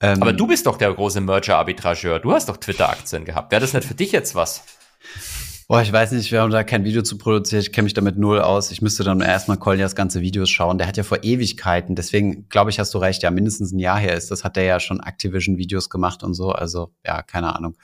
Ähm, 0.00 0.22
Aber 0.22 0.32
du 0.32 0.46
bist 0.46 0.66
doch 0.66 0.76
der 0.76 0.92
große 0.92 1.20
Merger-Arbitrageur. 1.20 2.20
Du 2.20 2.32
hast 2.32 2.48
doch 2.48 2.56
Twitter-Aktien 2.56 3.24
gehabt. 3.24 3.50
Wäre 3.50 3.60
das 3.60 3.72
nicht 3.72 3.86
für 3.86 3.94
dich 3.94 4.12
jetzt 4.12 4.34
was? 4.34 4.64
Boah, 5.72 5.80
ich 5.80 5.90
weiß 5.90 6.12
nicht, 6.12 6.30
wir 6.30 6.42
haben 6.42 6.50
da 6.50 6.64
kein 6.64 6.84
Video 6.84 7.00
zu 7.00 7.16
produzieren. 7.16 7.62
Ich 7.62 7.72
kenne 7.72 7.84
mich 7.84 7.94
damit 7.94 8.18
null 8.18 8.40
aus. 8.40 8.70
Ich 8.70 8.82
müsste 8.82 9.04
dann 9.04 9.22
erstmal 9.22 9.56
Koljas 9.56 9.94
ganze 9.94 10.20
Videos 10.20 10.50
schauen. 10.50 10.76
Der 10.76 10.86
hat 10.86 10.98
ja 10.98 11.02
vor 11.02 11.24
Ewigkeiten, 11.24 11.94
deswegen 11.94 12.46
glaube 12.50 12.68
ich, 12.68 12.78
hast 12.78 12.92
du 12.92 12.98
recht, 12.98 13.22
ja, 13.22 13.30
mindestens 13.30 13.72
ein 13.72 13.78
Jahr 13.78 13.98
her 13.98 14.14
ist 14.14 14.30
das, 14.30 14.44
hat 14.44 14.56
der 14.56 14.64
ja 14.64 14.80
schon 14.80 15.00
Activision-Videos 15.00 15.88
gemacht 15.88 16.24
und 16.24 16.34
so. 16.34 16.50
Also, 16.50 16.92
ja, 17.06 17.22
keine 17.22 17.56
Ahnung. 17.56 17.78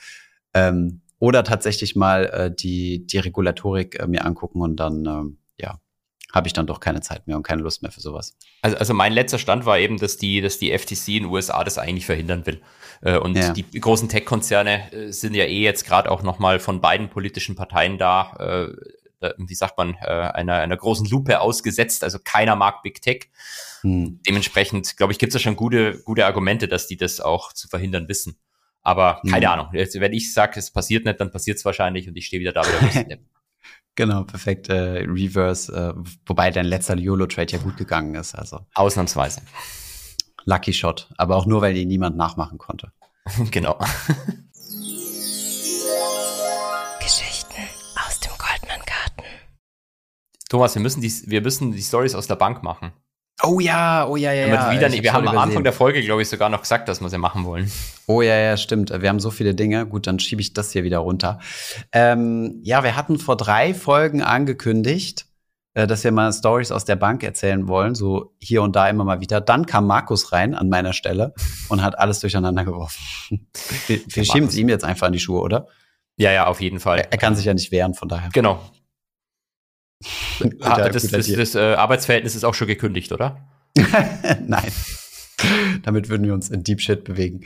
Ähm, 0.53 1.01
oder 1.18 1.45
tatsächlich 1.45 1.97
mal 1.97 2.26
äh, 2.26 2.55
die, 2.55 3.07
die 3.07 3.16
Regulatorik 3.16 3.99
äh, 3.99 4.07
mir 4.07 4.26
angucken 4.26 4.61
und 4.61 4.76
dann, 4.76 5.07
ähm, 5.07 5.39
habe 6.33 6.47
ich 6.47 6.53
dann 6.53 6.66
doch 6.66 6.81
keine 6.81 7.01
Zeit 7.01 7.26
mehr 7.26 7.37
und 7.37 7.43
keine 7.43 7.62
Lust 7.62 7.83
mehr 7.83 7.91
für 7.91 8.01
sowas. 8.01 8.37
Also, 8.61 8.76
also 8.76 8.95
mein 8.95 9.12
letzter 9.12 9.39
Stand 9.39 9.64
war 9.64 9.79
eben, 9.79 9.99
dass 9.99 10.18
die, 10.18 10.41
dass 10.41 10.59
die 10.59 10.76
FTC 10.76 11.09
in 11.09 11.22
den 11.22 11.26
USA 11.26 11.64
das 11.64 11.79
eigentlich 11.79 12.07
verhindern 12.07 12.45
will. 12.47 12.61
Äh, 13.01 13.18
und 13.18 13.37
ja. 13.37 13.53
die 13.53 13.64
großen 13.81 14.09
Tech-Konzerne 14.09 14.93
äh, 14.93 15.12
sind 15.12 15.35
ja 15.35 15.45
eh 15.45 15.62
jetzt 15.62 15.87
gerade 15.87 16.11
auch 16.11 16.22
nochmal 16.22 16.61
von 16.61 16.81
beiden 16.81 17.09
politischen 17.09 17.55
Parteien 17.55 17.97
da, 17.99 18.35
äh, 18.39 18.74
wie 19.37 19.55
sagt 19.57 19.76
man, 19.76 19.97
einer, 19.97 20.55
einer 20.55 20.76
großen 20.76 21.05
Lupe 21.05 21.41
ausgesetzt. 21.41 22.05
Also 22.05 22.20
keiner 22.22 22.55
mag 22.55 22.85
Big 22.85 23.03
Tech. 23.03 23.31
Hm. 23.81 24.20
Dementsprechend, 24.24 24.97
glaube 24.97 25.12
ich, 25.12 25.18
gibt 25.18 25.31
es 25.31 25.35
da 25.35 25.41
schon 25.41 25.57
gute, 25.57 25.99
gute 26.05 26.24
Argumente, 26.24 26.68
dass 26.68 26.87
die 26.87 26.97
das 26.97 27.20
auch 27.20 27.53
zu 27.53 27.66
verhindern 27.66 28.07
wissen. 28.07 28.39
Aber 28.83 29.20
keine 29.29 29.47
hm. 29.47 29.53
Ahnung. 29.53 29.68
Wenn 29.72 30.12
ich 30.12 30.33
sage, 30.33 30.61
es 30.61 30.70
passiert 30.70 31.05
nicht, 31.05 31.18
dann 31.18 31.33
passiert 31.33 31.59
es 31.59 31.64
wahrscheinlich 31.64 32.09
und 32.09 32.16
ich 32.16 32.26
stehe 32.26 32.39
wieder 32.39 32.53
da, 32.53 32.62
wieder 32.62 33.16
Genau, 33.99 34.22
perfekt. 34.22 34.68
Äh, 34.68 35.05
Reverse, 35.09 35.72
äh, 35.72 35.92
wobei 36.24 36.53
dein 36.53 36.66
letzter 36.66 36.96
YOLO-Trade 36.96 37.55
ja 37.55 37.59
gut 37.59 37.76
gegangen 37.76 38.14
ist. 38.14 38.32
Also. 38.32 38.61
Ausnahmsweise. 38.74 39.42
Lucky 40.44 40.72
Shot, 40.72 41.09
aber 41.18 41.34
auch 41.34 41.46
nur, 41.46 41.62
weil 41.62 41.76
ihn 41.76 41.88
niemand 41.88 42.16
nachmachen 42.16 42.59
konnte. 42.59 42.92
genau. 43.51 43.76
Geschichten 47.01 47.62
aus 48.07 48.20
dem 48.20 48.30
Goldman 48.38 48.86
Garten. 48.86 49.28
Thomas, 50.49 50.76
wir 50.76 50.82
müssen 50.82 51.01
die, 51.01 51.12
wir 51.26 51.42
müssen 51.42 51.72
die 51.72 51.82
Stories 51.82 52.14
aus 52.14 52.28
der 52.28 52.36
Bank 52.36 52.62
machen. 52.62 52.92
Oh 53.43 53.61
ja, 53.61 54.07
oh 54.07 54.16
ja, 54.16 54.32
ja. 54.32 54.49
ja. 54.49 54.72
Wieder 54.72 54.91
wir 54.91 55.12
haben 55.12 55.28
am 55.28 55.39
Anfang 55.39 55.62
der 55.62 55.72
Folge, 55.72 56.03
glaube 56.03 56.22
ich, 56.22 56.28
sogar 56.28 56.49
noch 56.49 56.62
gesagt, 56.62 56.89
dass 56.89 57.01
wir 57.01 57.09
sie 57.09 57.18
machen 57.18 57.45
wollen. 57.45 57.70
Oh 58.07 58.20
ja, 58.20 58.36
ja, 58.36 58.57
stimmt. 58.57 58.91
Wir 58.91 59.09
haben 59.09 59.20
so 59.20 59.30
viele 59.30 59.55
Dinge. 59.55 59.86
Gut, 59.86 60.07
dann 60.07 60.18
schiebe 60.18 60.43
ich 60.43 60.55
das 60.55 60.72
hier 60.72 60.82
wieder 60.82 60.99
runter. 60.99 61.39
Ähm, 61.93 62.61
ja, 62.64 62.82
wir 62.82 62.97
hatten 62.97 63.18
vor 63.18 63.36
drei 63.36 63.74
Folgen 63.74 64.22
angekündigt, 64.22 65.26
äh, 65.74 65.86
dass 65.86 66.03
wir 66.03 66.11
mal 66.11 66.32
Stories 66.32 66.72
aus 66.72 66.84
der 66.84 66.97
Bank 66.97 67.22
erzählen 67.22 67.68
wollen, 67.68 67.95
so 67.95 68.34
hier 68.41 68.62
und 68.62 68.74
da 68.74 68.89
immer 68.89 69.05
mal 69.05 69.20
wieder. 69.20 69.41
Dann 69.41 69.66
kam 69.66 69.86
Markus 69.86 70.32
rein 70.32 70.57
an 70.57 70.68
meiner 70.68 70.93
Stelle 70.93 71.32
und 71.68 71.82
hat 71.82 71.97
alles 71.97 72.18
durcheinander 72.18 72.64
geworfen. 72.64 73.01
wir 73.86 74.01
wir 74.05 74.24
schieben 74.24 74.49
es 74.49 74.57
ihm 74.57 74.68
jetzt 74.68 74.84
einfach 74.84 75.07
an 75.07 75.12
die 75.12 75.20
Schuhe, 75.20 75.43
oder? 75.43 75.68
Ja, 76.16 76.32
ja, 76.32 76.49
auf 76.49 76.61
jeden 76.61 76.80
Fall. 76.80 76.99
Er, 76.99 77.12
er 77.12 77.18
kann 77.18 77.36
sich 77.36 77.45
ja 77.45 77.55
nicht 77.55 77.70
wehren, 77.70 77.95
von 77.95 78.09
daher. 78.09 78.30
Genau, 78.32 78.61
das, 80.61 81.09
das, 81.09 81.26
das 81.26 81.55
äh, 81.55 81.74
Arbeitsverhältnis 81.74 82.34
ist 82.34 82.44
auch 82.44 82.55
schon 82.55 82.68
gekündigt, 82.68 83.12
oder? 83.12 83.49
Nein. 84.46 84.72
Damit 85.82 86.09
würden 86.09 86.26
wir 86.26 86.34
uns 86.34 86.51
in 86.51 86.64
Deep 86.64 86.80
Shit 86.80 87.05
bewegen, 87.05 87.44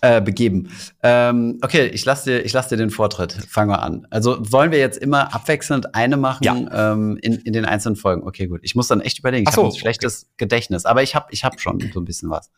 äh, 0.00 0.22
begeben. 0.22 0.70
Ähm, 1.02 1.58
okay, 1.62 1.86
ich 1.86 2.04
lasse 2.04 2.30
dir, 2.30 2.44
ich 2.44 2.52
lass 2.54 2.68
dir 2.68 2.76
den 2.76 2.90
Vortritt. 2.90 3.32
Fangen 3.32 3.70
wir 3.70 3.82
an. 3.82 4.06
Also 4.10 4.38
wollen 4.50 4.70
wir 4.70 4.78
jetzt 4.78 4.96
immer 4.96 5.34
abwechselnd 5.34 5.94
eine 5.94 6.16
machen 6.16 6.44
ja. 6.44 6.92
ähm, 6.92 7.18
in, 7.20 7.34
in 7.34 7.52
den 7.52 7.66
einzelnen 7.66 7.96
Folgen? 7.96 8.26
Okay, 8.26 8.46
gut. 8.46 8.60
Ich 8.62 8.74
muss 8.74 8.88
dann 8.88 9.02
echt 9.02 9.18
überlegen. 9.18 9.46
Ich 9.46 9.54
so, 9.54 9.64
habe 9.64 9.74
ein 9.74 9.78
schlechtes 9.78 10.22
okay. 10.22 10.32
Gedächtnis, 10.38 10.86
aber 10.86 11.02
ich 11.02 11.14
habe 11.14 11.26
ich 11.30 11.44
hab 11.44 11.60
schon 11.60 11.78
so 11.92 12.00
ein 12.00 12.06
bisschen 12.06 12.30
was. 12.30 12.50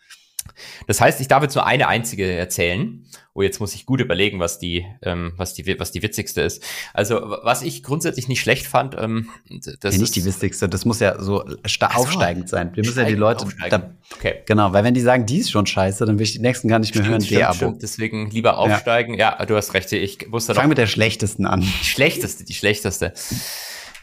Das 0.86 1.00
heißt, 1.00 1.20
ich 1.20 1.28
darf 1.28 1.42
jetzt 1.42 1.54
nur 1.54 1.66
eine 1.66 1.88
einzige 1.88 2.30
erzählen. 2.32 3.04
Oh, 3.34 3.42
jetzt 3.42 3.60
muss 3.60 3.74
ich 3.74 3.86
gut 3.86 4.00
überlegen, 4.00 4.40
was 4.40 4.58
die, 4.58 4.84
ähm, 5.02 5.32
was 5.36 5.54
die, 5.54 5.78
was 5.78 5.92
die 5.92 6.02
witzigste 6.02 6.40
ist. 6.40 6.62
Also, 6.92 7.20
was 7.42 7.62
ich 7.62 7.84
grundsätzlich 7.84 8.26
nicht 8.26 8.40
schlecht 8.40 8.66
fand, 8.66 8.96
ähm, 8.98 9.28
das 9.80 9.94
ja, 9.94 10.00
nicht 10.00 10.16
die 10.16 10.24
witzigste. 10.24 10.68
Das 10.68 10.84
muss 10.84 10.98
ja 10.98 11.22
so 11.22 11.44
aufsteigend 11.80 12.48
sein. 12.48 12.72
Wir 12.74 12.84
müssen 12.84 12.98
ja 12.98 13.04
die 13.04 13.14
Leute, 13.14 13.46
da, 13.70 13.90
okay. 14.12 14.42
genau, 14.46 14.72
weil 14.72 14.82
wenn 14.82 14.94
die 14.94 15.00
sagen, 15.00 15.24
die 15.24 15.38
ist 15.38 15.50
schon 15.50 15.66
scheiße, 15.66 16.04
dann 16.04 16.18
will 16.18 16.24
ich 16.24 16.32
die 16.32 16.40
nächsten 16.40 16.66
gar 16.66 16.80
nicht 16.80 16.94
mehr 16.94 17.04
stimmt, 17.04 17.12
hören. 17.12 17.20
Stimmt, 17.20 17.40
der 17.40 17.54
stimmt. 17.54 17.82
Deswegen 17.82 18.30
lieber 18.30 18.58
aufsteigen. 18.58 19.14
Ja. 19.14 19.36
ja. 19.38 19.46
du 19.46 19.54
hast 19.54 19.74
recht. 19.74 19.92
Ich 19.92 20.32
wusste 20.32 20.54
Fang 20.54 20.68
mit 20.68 20.78
der 20.78 20.88
schlechtesten 20.88 21.46
an. 21.46 21.60
Die 21.60 21.84
schlechteste, 21.84 22.44
die 22.44 22.54
schlechteste. 22.54 23.12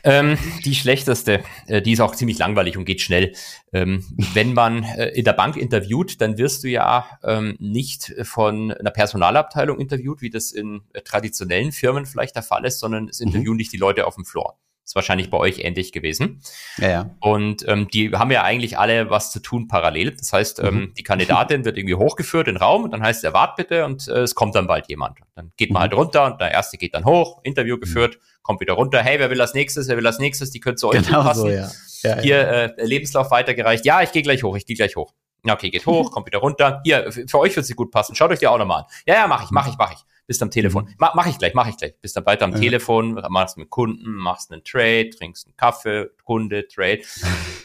Ähm, 0.06 0.38
die 0.64 0.76
schlechteste, 0.76 1.44
äh, 1.66 1.82
die 1.82 1.94
ist 1.94 2.00
auch 2.00 2.16
ziemlich 2.16 2.38
langweilig 2.38 2.78
und 2.78 2.86
geht 2.86 3.02
schnell. 3.02 3.34
Ähm, 3.74 4.06
wenn 4.34 4.54
man 4.54 4.84
äh, 4.84 5.08
in 5.10 5.26
der 5.26 5.34
Bank 5.34 5.58
interviewt, 5.58 6.22
dann 6.22 6.38
wirst 6.38 6.64
du 6.64 6.70
ja 6.70 7.08
ähm, 7.24 7.56
nicht 7.60 8.14
von 8.22 8.72
einer 8.72 8.92
Personalabteilung 8.92 9.80
interviewt, 9.80 10.22
wie 10.22 10.30
das 10.30 10.52
in 10.52 10.82
äh, 10.94 11.02
traditionellen 11.02 11.72
Firmen 11.72 12.06
vielleicht 12.06 12.36
der 12.36 12.44
Fall 12.44 12.66
ist, 12.66 12.80
sondern 12.80 13.10
es 13.10 13.20
mhm. 13.20 13.28
interviewen 13.28 13.54
mhm. 13.56 13.60
dich 13.60 13.70
die 13.70 13.78
Leute 13.78 14.06
auf 14.06 14.16
dem 14.16 14.26
Floor. 14.26 14.60
Ist 14.86 14.96
wahrscheinlich 14.96 15.32
bei 15.32 15.38
euch 15.38 15.60
ähnlich 15.60 15.92
gewesen. 15.92 16.42
Ja, 16.78 16.90
ja. 16.90 17.10
Und 17.20 17.68
ähm, 17.68 17.88
die 17.92 18.12
haben 18.12 18.30
ja 18.30 18.44
eigentlich 18.44 18.78
alle 18.78 19.10
was 19.10 19.32
zu 19.32 19.40
tun 19.40 19.68
parallel. 19.68 20.12
Das 20.12 20.32
heißt, 20.32 20.60
ähm, 20.60 20.76
mhm. 20.76 20.94
die 20.94 21.02
Kandidatin 21.02 21.66
wird 21.66 21.76
irgendwie 21.78 21.96
hochgeführt 21.96 22.48
in 22.48 22.54
den 22.54 22.62
Raum 22.62 22.84
und 22.84 22.92
dann 22.92 23.02
heißt 23.02 23.18
es, 23.18 23.24
erwart 23.24 23.56
bitte 23.56 23.84
und 23.86 24.08
äh, 24.08 24.20
es 24.20 24.36
kommt 24.36 24.54
dann 24.54 24.68
bald 24.68 24.88
jemand. 24.88 25.18
Dann 25.34 25.52
geht 25.58 25.72
man 25.72 25.80
mhm. 25.80 25.82
halt 25.82 25.94
runter 25.96 26.26
und 26.26 26.40
der 26.40 26.52
erste 26.52 26.78
geht 26.78 26.94
dann 26.94 27.04
hoch, 27.04 27.40
Interview 27.42 27.80
geführt, 27.80 28.18
mhm. 28.18 28.44
kommt 28.44 28.62
wieder 28.62 28.74
runter. 28.74 29.02
Hey, 29.02 29.18
wer 29.18 29.32
will 29.32 29.42
als 29.42 29.56
nächstes? 29.56 29.88
Wer 29.88 29.98
will 29.98 30.06
als 30.06 30.20
nächstes? 30.20 30.52
Die 30.52 30.60
können 30.60 30.78
zu 30.78 30.90
euch 30.90 31.04
genau 31.04 31.24
passen. 31.24 31.42
So, 31.42 31.50
ja. 31.50 31.68
Ja, 32.04 32.20
Hier 32.20 32.48
äh, 32.48 32.86
Lebenslauf 32.86 33.32
weitergereicht. 33.32 33.86
Ja, 33.86 34.04
ich 34.04 34.12
gehe 34.12 34.22
gleich 34.22 34.44
hoch, 34.44 34.56
ich 34.56 34.68
gehe 34.68 34.76
gleich 34.76 34.96
hoch. 34.96 35.16
Okay, 35.44 35.72
geht 35.72 35.88
hoch, 35.88 36.12
kommt 36.14 36.28
wieder 36.28 36.40
runter. 36.40 36.82
Hier, 36.84 37.12
für 37.12 37.40
euch 37.40 37.56
wird 37.56 37.66
sie 37.66 37.74
gut 37.74 37.90
passen. 37.90 38.16
Schaut 38.16 38.30
euch 38.30 38.40
die 38.40 38.46
auch 38.46 38.60
nochmal 38.60 38.82
an. 38.82 38.86
Ja, 39.08 39.16
ja, 39.16 39.28
mach 39.28 39.44
ich, 39.44 39.50
mach 39.50 39.68
ich, 39.68 39.76
mach 39.80 39.92
ich 39.92 40.06
bist 40.28 40.42
am 40.42 40.52
Telefon. 40.52 40.86
Mhm. 40.86 40.96
Ma, 40.98 41.12
mach 41.16 41.28
ich 41.28 41.38
gleich, 41.38 41.54
mach 41.54 41.68
ich 41.68 41.78
gleich. 41.78 41.94
Bist 42.02 42.16
dann 42.16 42.26
weiter 42.26 42.46
am 42.46 42.54
ja. 42.54 42.60
Telefon, 42.60 43.14
machst 43.30 43.58
mit 43.58 43.70
Kunden, 43.70 44.14
machst 44.14 44.52
einen 44.52 44.64
Trade, 44.64 45.10
trinkst 45.10 45.48
einen 45.48 45.56
Kaffee, 45.56 46.10
Kunde, 46.24 46.68
Trade. 46.68 47.02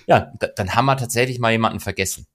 Ja, 0.07 0.33
da, 0.39 0.49
dann 0.49 0.75
haben 0.75 0.87
wir 0.87 0.97
tatsächlich 0.97 1.39
mal 1.39 1.53
jemanden 1.53 1.81
vergessen. 1.81 2.27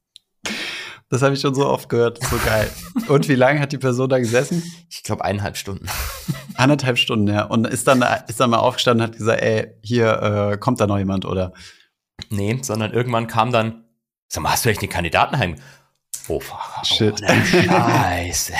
Das 1.09 1.21
habe 1.21 1.35
ich 1.35 1.41
schon 1.41 1.53
so 1.53 1.67
oft 1.67 1.87
gehört. 1.87 2.23
So 2.23 2.37
geil. 2.43 2.69
Und 3.07 3.29
wie 3.29 3.35
lange 3.35 3.59
hat 3.59 3.71
die 3.71 3.77
Person 3.77 4.09
da 4.09 4.17
gesessen? 4.17 4.63
Ich 4.89 5.03
glaube 5.03 5.23
eineinhalb 5.23 5.55
Stunden. 5.55 5.87
Eineinhalb 6.55 6.97
Stunden, 6.97 7.27
ja. 7.27 7.43
Und 7.43 7.67
ist 7.67 7.87
dann, 7.87 8.03
ist 8.27 8.39
dann 8.39 8.49
mal 8.49 8.57
aufgestanden 8.57 9.05
und 9.05 9.11
hat 9.11 9.17
gesagt, 9.17 9.41
ey, 9.41 9.67
hier 9.83 10.51
äh, 10.53 10.57
kommt 10.57 10.79
da 10.79 10.87
noch 10.87 10.97
jemand, 10.97 11.25
oder? 11.25 11.53
Nee, 12.29 12.59
sondern 12.61 12.91
irgendwann 12.91 13.27
kam 13.27 13.51
dann, 13.51 13.83
sag 14.29 14.41
mal, 14.41 14.51
hast 14.51 14.65
du 14.65 14.69
echt 14.69 14.81
den 14.81 14.89
Kandidaten 14.89 15.37
heim? 15.37 15.55
Oh, 16.27 16.41
oh, 16.41 16.83
Shit. 16.83 17.21
Oh, 17.21 17.45
Scheiße. 17.45 18.53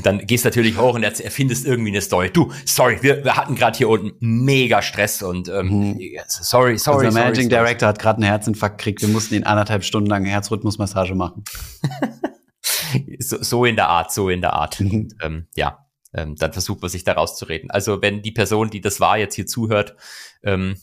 Und 0.00 0.06
dann 0.06 0.26
gehst 0.26 0.46
du 0.46 0.48
natürlich 0.48 0.78
hoch 0.78 0.94
und 0.94 1.02
erfindest 1.02 1.66
irgendwie 1.66 1.90
eine 1.90 2.00
Story. 2.00 2.30
Du, 2.30 2.50
sorry, 2.64 3.02
wir, 3.02 3.22
wir 3.22 3.36
hatten 3.36 3.54
gerade 3.54 3.76
hier 3.76 3.90
unten 3.90 4.16
mega 4.18 4.80
Stress 4.80 5.22
und 5.22 5.50
ähm, 5.50 5.90
mhm. 5.90 6.00
sorry, 6.26 6.78
sorry. 6.78 7.08
Unser 7.08 7.20
Managing 7.20 7.50
sorry, 7.50 7.64
Director 7.64 7.88
hat 7.88 7.98
gerade 7.98 8.16
einen 8.16 8.30
Herzinfarkt 8.30 8.78
gekriegt. 8.78 9.02
Wir 9.02 9.10
mussten 9.10 9.34
ihn 9.34 9.44
anderthalb 9.44 9.84
Stunden 9.84 10.08
lang 10.08 10.24
Herzrhythmusmassage 10.24 11.14
machen. 11.14 11.44
so, 13.18 13.42
so 13.42 13.66
in 13.66 13.76
der 13.76 13.90
Art, 13.90 14.10
so 14.10 14.30
in 14.30 14.40
der 14.40 14.54
Art. 14.54 14.80
Mhm. 14.80 14.90
Und, 14.90 15.14
ähm, 15.20 15.48
ja, 15.54 15.86
ähm, 16.14 16.34
dann 16.36 16.54
versucht 16.54 16.80
man 16.80 16.90
sich 16.90 17.04
da 17.04 17.12
rauszureden. 17.12 17.70
Also 17.70 18.00
wenn 18.00 18.22
die 18.22 18.32
Person, 18.32 18.70
die 18.70 18.80
das 18.80 19.00
war, 19.00 19.18
jetzt 19.18 19.34
hier 19.34 19.46
zuhört, 19.46 19.96
ähm, 20.42 20.76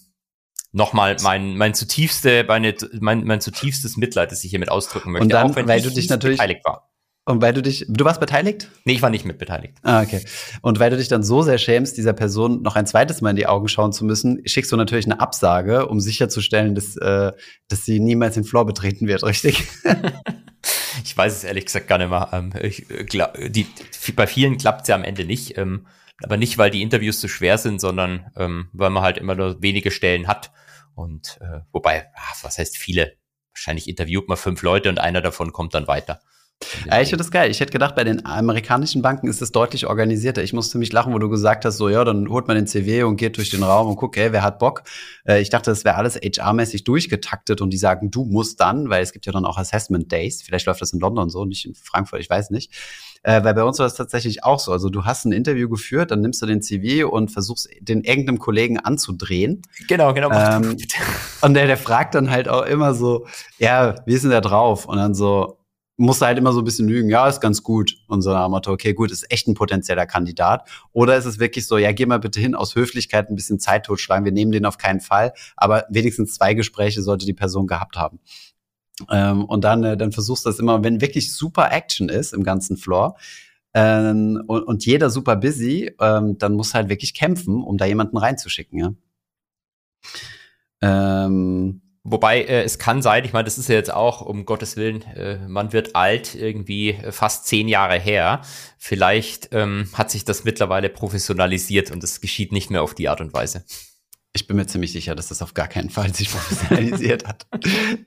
nochmal 0.71 1.17
mein, 1.23 1.57
mein 1.57 1.73
zutiefste, 1.73 2.45
meine, 2.47 2.75
mein, 2.99 3.23
mein 3.23 3.41
zutiefstes 3.41 3.97
Mitleid, 3.97 4.31
das 4.31 4.43
ich 4.43 4.51
hiermit 4.51 4.69
ausdrücken 4.69 5.11
möchte. 5.11 5.23
Und 5.23 5.33
dann, 5.33 5.51
auch 5.51 5.55
wenn 5.55 5.67
weil 5.67 5.81
du 5.81 5.89
dich 5.89 6.07
natürlich 6.07 6.37
beteiligt 6.37 6.63
war. 6.65 6.86
Und 7.27 7.41
weil 7.41 7.53
du 7.53 7.61
dich, 7.61 7.85
du 7.89 8.05
warst 8.05 8.21
beteiligt? 8.21 8.71
Nee, 8.85 8.93
ich 8.93 9.01
war 9.01 9.09
nicht 9.09 9.25
mit 9.25 9.37
beteiligt. 9.37 9.73
Ah, 9.83 10.01
okay. 10.01 10.23
Und 10.61 10.79
weil 10.79 10.91
du 10.91 10.95
dich 10.95 11.09
dann 11.09 11.23
so 11.23 11.41
sehr 11.41 11.57
schämst, 11.57 11.97
dieser 11.97 12.13
Person 12.13 12.61
noch 12.61 12.77
ein 12.77 12.87
zweites 12.87 13.19
Mal 13.19 13.31
in 13.31 13.35
die 13.35 13.47
Augen 13.47 13.67
schauen 13.67 13.91
zu 13.91 14.05
müssen, 14.05 14.41
schickst 14.45 14.71
du 14.71 14.77
natürlich 14.77 15.07
eine 15.07 15.19
Absage, 15.19 15.87
um 15.87 15.99
sicherzustellen, 15.99 16.73
dass, 16.73 16.95
äh, 16.95 17.33
dass 17.67 17.83
sie 17.83 17.99
niemals 17.99 18.35
den 18.35 18.45
Floor 18.45 18.65
betreten 18.65 19.07
wird, 19.07 19.25
richtig? 19.25 19.67
ich 21.03 21.17
weiß 21.17 21.35
es 21.35 21.43
ehrlich 21.43 21.65
gesagt 21.65 21.89
gar 21.89 21.97
nicht 21.97 22.09
mehr. 22.09 22.29
Ähm, 22.31 22.53
ich, 22.61 22.89
äh, 22.89 23.03
glaub, 23.03 23.33
die, 23.37 23.67
bei 24.15 24.25
vielen 24.25 24.57
klappt 24.57 24.83
es 24.83 24.87
ja 24.87 24.95
am 24.95 25.03
Ende 25.03 25.25
nicht. 25.25 25.57
Ähm, 25.57 25.85
aber 26.23 26.37
nicht, 26.37 26.57
weil 26.57 26.71
die 26.71 26.81
Interviews 26.81 27.19
zu 27.19 27.27
schwer 27.27 27.57
sind, 27.57 27.81
sondern 27.81 28.31
ähm, 28.37 28.69
weil 28.71 28.89
man 28.89 29.03
halt 29.03 29.17
immer 29.17 29.35
nur 29.35 29.61
wenige 29.61 29.91
Stellen 29.91 30.29
hat. 30.29 30.53
Und 30.95 31.39
äh, 31.41 31.59
wobei, 31.73 32.09
ach, 32.15 32.41
was 32.43 32.57
heißt 32.57 32.77
viele? 32.77 33.17
Wahrscheinlich 33.51 33.89
interviewt 33.89 34.29
man 34.29 34.37
fünf 34.37 34.61
Leute 34.61 34.87
und 34.87 34.99
einer 34.99 35.19
davon 35.21 35.51
kommt 35.51 35.73
dann 35.73 35.87
weiter. 35.87 36.21
Ja, 36.89 37.01
ich 37.01 37.09
finde 37.09 37.23
das 37.23 37.31
geil. 37.31 37.51
Ich 37.51 37.59
hätte 37.59 37.71
gedacht, 37.71 37.95
bei 37.95 38.03
den 38.03 38.25
amerikanischen 38.25 39.01
Banken 39.01 39.27
ist 39.27 39.41
es 39.41 39.51
deutlich 39.51 39.85
organisierter. 39.85 40.43
Ich 40.43 40.53
musste 40.53 40.77
mich 40.77 40.91
lachen, 40.91 41.13
wo 41.13 41.19
du 41.19 41.29
gesagt 41.29 41.65
hast, 41.65 41.77
so, 41.77 41.87
ja, 41.87 42.03
dann 42.03 42.29
holt 42.29 42.47
man 42.47 42.55
den 42.55 42.65
CW 42.65 43.03
und 43.03 43.17
geht 43.17 43.37
durch 43.37 43.49
den 43.51 43.61
Raum 43.61 43.87
und 43.87 43.95
guckt, 43.95 44.17
hey, 44.17 44.31
wer 44.31 44.41
hat 44.41 44.57
Bock? 44.57 44.83
Äh, 45.27 45.41
ich 45.41 45.49
dachte, 45.49 45.69
das 45.69 45.85
wäre 45.85 45.95
alles 45.95 46.15
HR-mäßig 46.15 46.83
durchgetaktet 46.83 47.61
und 47.61 47.69
die 47.69 47.77
sagen, 47.77 48.09
du 48.09 48.25
musst 48.25 48.59
dann, 48.59 48.89
weil 48.89 49.03
es 49.03 49.11
gibt 49.11 49.25
ja 49.27 49.31
dann 49.31 49.45
auch 49.45 49.57
Assessment 49.57 50.11
Days. 50.11 50.41
Vielleicht 50.41 50.65
läuft 50.65 50.81
das 50.81 50.93
in 50.93 50.99
London 50.99 51.29
so, 51.29 51.45
nicht 51.45 51.65
in 51.65 51.75
Frankfurt, 51.75 52.21
ich 52.21 52.29
weiß 52.29 52.49
nicht. 52.49 52.73
Äh, 53.23 53.43
weil 53.43 53.53
bei 53.53 53.63
uns 53.63 53.77
war 53.77 53.85
das 53.85 53.95
tatsächlich 53.95 54.43
auch 54.43 54.59
so. 54.59 54.71
Also 54.71 54.89
du 54.89 55.05
hast 55.05 55.25
ein 55.25 55.31
Interview 55.31 55.69
geführt, 55.69 56.11
dann 56.11 56.21
nimmst 56.21 56.41
du 56.41 56.45
den 56.45 56.61
CV 56.61 57.07
und 57.07 57.29
versuchst 57.29 57.69
den 57.81 58.03
irgendeinem 58.03 58.39
Kollegen 58.39 58.79
anzudrehen. 58.79 59.61
Genau, 59.87 60.13
genau. 60.13 60.31
Ähm, 60.31 60.77
und 61.41 61.53
der, 61.53 61.67
der 61.67 61.77
fragt 61.77 62.15
dann 62.15 62.31
halt 62.31 62.47
auch 62.47 62.65
immer 62.65 62.93
so, 62.93 63.27
ja, 63.59 63.95
wie 64.05 64.13
ist 64.13 64.23
denn 64.23 64.31
der 64.31 64.41
drauf? 64.41 64.85
Und 64.85 64.97
dann 64.97 65.13
so, 65.13 65.57
musst 65.97 66.21
halt 66.21 66.37
immer 66.37 66.53
so 66.53 66.59
ein 66.59 66.63
bisschen 66.63 66.87
lügen, 66.87 67.09
ja, 67.09 67.27
ist 67.27 67.41
ganz 67.41 67.63
gut. 67.63 67.97
Und 68.07 68.21
so 68.21 68.31
okay, 68.35 68.93
gut, 68.93 69.11
ist 69.11 69.31
echt 69.31 69.47
ein 69.47 69.55
potenzieller 69.55 70.05
Kandidat. 70.05 70.69
Oder 70.93 71.17
ist 71.17 71.25
es 71.25 71.39
wirklich 71.39 71.67
so, 71.67 71.77
ja, 71.77 71.91
geh 71.91 72.05
mal 72.05 72.19
bitte 72.19 72.39
hin, 72.39 72.55
aus 72.55 72.75
Höflichkeit 72.75 73.29
ein 73.29 73.35
bisschen 73.35 73.59
Zeit 73.59 73.85
totschlagen, 73.85 74.23
wir 74.23 74.31
nehmen 74.31 74.51
den 74.51 74.65
auf 74.65 74.77
keinen 74.77 75.01
Fall, 75.01 75.33
aber 75.55 75.85
wenigstens 75.89 76.35
zwei 76.35 76.53
Gespräche 76.53 77.01
sollte 77.01 77.25
die 77.25 77.33
Person 77.33 77.67
gehabt 77.67 77.97
haben. 77.97 78.19
Ähm, 79.09 79.45
und 79.45 79.63
dann, 79.63 79.83
äh, 79.83 79.97
dann 79.97 80.11
versuchst 80.11 80.45
du 80.45 80.49
das 80.49 80.59
immer, 80.59 80.83
wenn 80.83 81.01
wirklich 81.01 81.33
super 81.33 81.71
Action 81.71 82.09
ist 82.09 82.33
im 82.33 82.43
ganzen 82.43 82.77
Floor, 82.77 83.17
ähm, 83.73 84.41
und, 84.47 84.63
und 84.63 84.85
jeder 84.85 85.09
super 85.09 85.35
busy, 85.35 85.93
ähm, 85.99 86.37
dann 86.37 86.53
muss 86.53 86.73
halt 86.73 86.89
wirklich 86.89 87.13
kämpfen, 87.13 87.61
um 87.63 87.77
da 87.77 87.85
jemanden 87.85 88.17
reinzuschicken, 88.17 88.79
ja. 88.79 88.93
Ähm, 90.81 91.81
Wobei 92.09 92.43
äh, 92.43 92.63
es 92.63 92.79
kann 92.79 93.01
sein, 93.01 93.25
ich 93.25 93.33
meine, 93.33 93.43
das 93.43 93.57
ist 93.57 93.67
ja 93.67 93.75
jetzt 93.75 93.91
auch, 93.91 94.21
um 94.21 94.45
Gottes 94.45 94.77
Willen, 94.77 95.01
äh, 95.01 95.45
man 95.45 95.73
wird 95.73 95.93
alt, 95.93 96.35
irgendwie 96.35 96.91
äh, 96.91 97.11
fast 97.11 97.47
zehn 97.47 97.67
Jahre 97.67 97.99
her. 97.99 98.41
Vielleicht 98.77 99.49
ähm, 99.51 99.89
hat 99.91 100.09
sich 100.09 100.23
das 100.23 100.45
mittlerweile 100.45 100.87
professionalisiert 100.87 101.91
und 101.91 102.01
es 102.05 102.21
geschieht 102.21 102.53
nicht 102.53 102.69
mehr 102.69 102.81
auf 102.81 102.95
die 102.95 103.09
Art 103.09 103.19
und 103.19 103.33
Weise. 103.33 103.65
Ich 104.31 104.47
bin 104.47 104.55
mir 104.55 104.67
ziemlich 104.67 104.93
sicher, 104.93 105.15
dass 105.15 105.27
das 105.27 105.41
auf 105.41 105.53
gar 105.53 105.67
keinen 105.67 105.89
Fall 105.89 106.13
sich 106.13 106.29
professionalisiert 106.31 107.27
hat. 107.27 107.45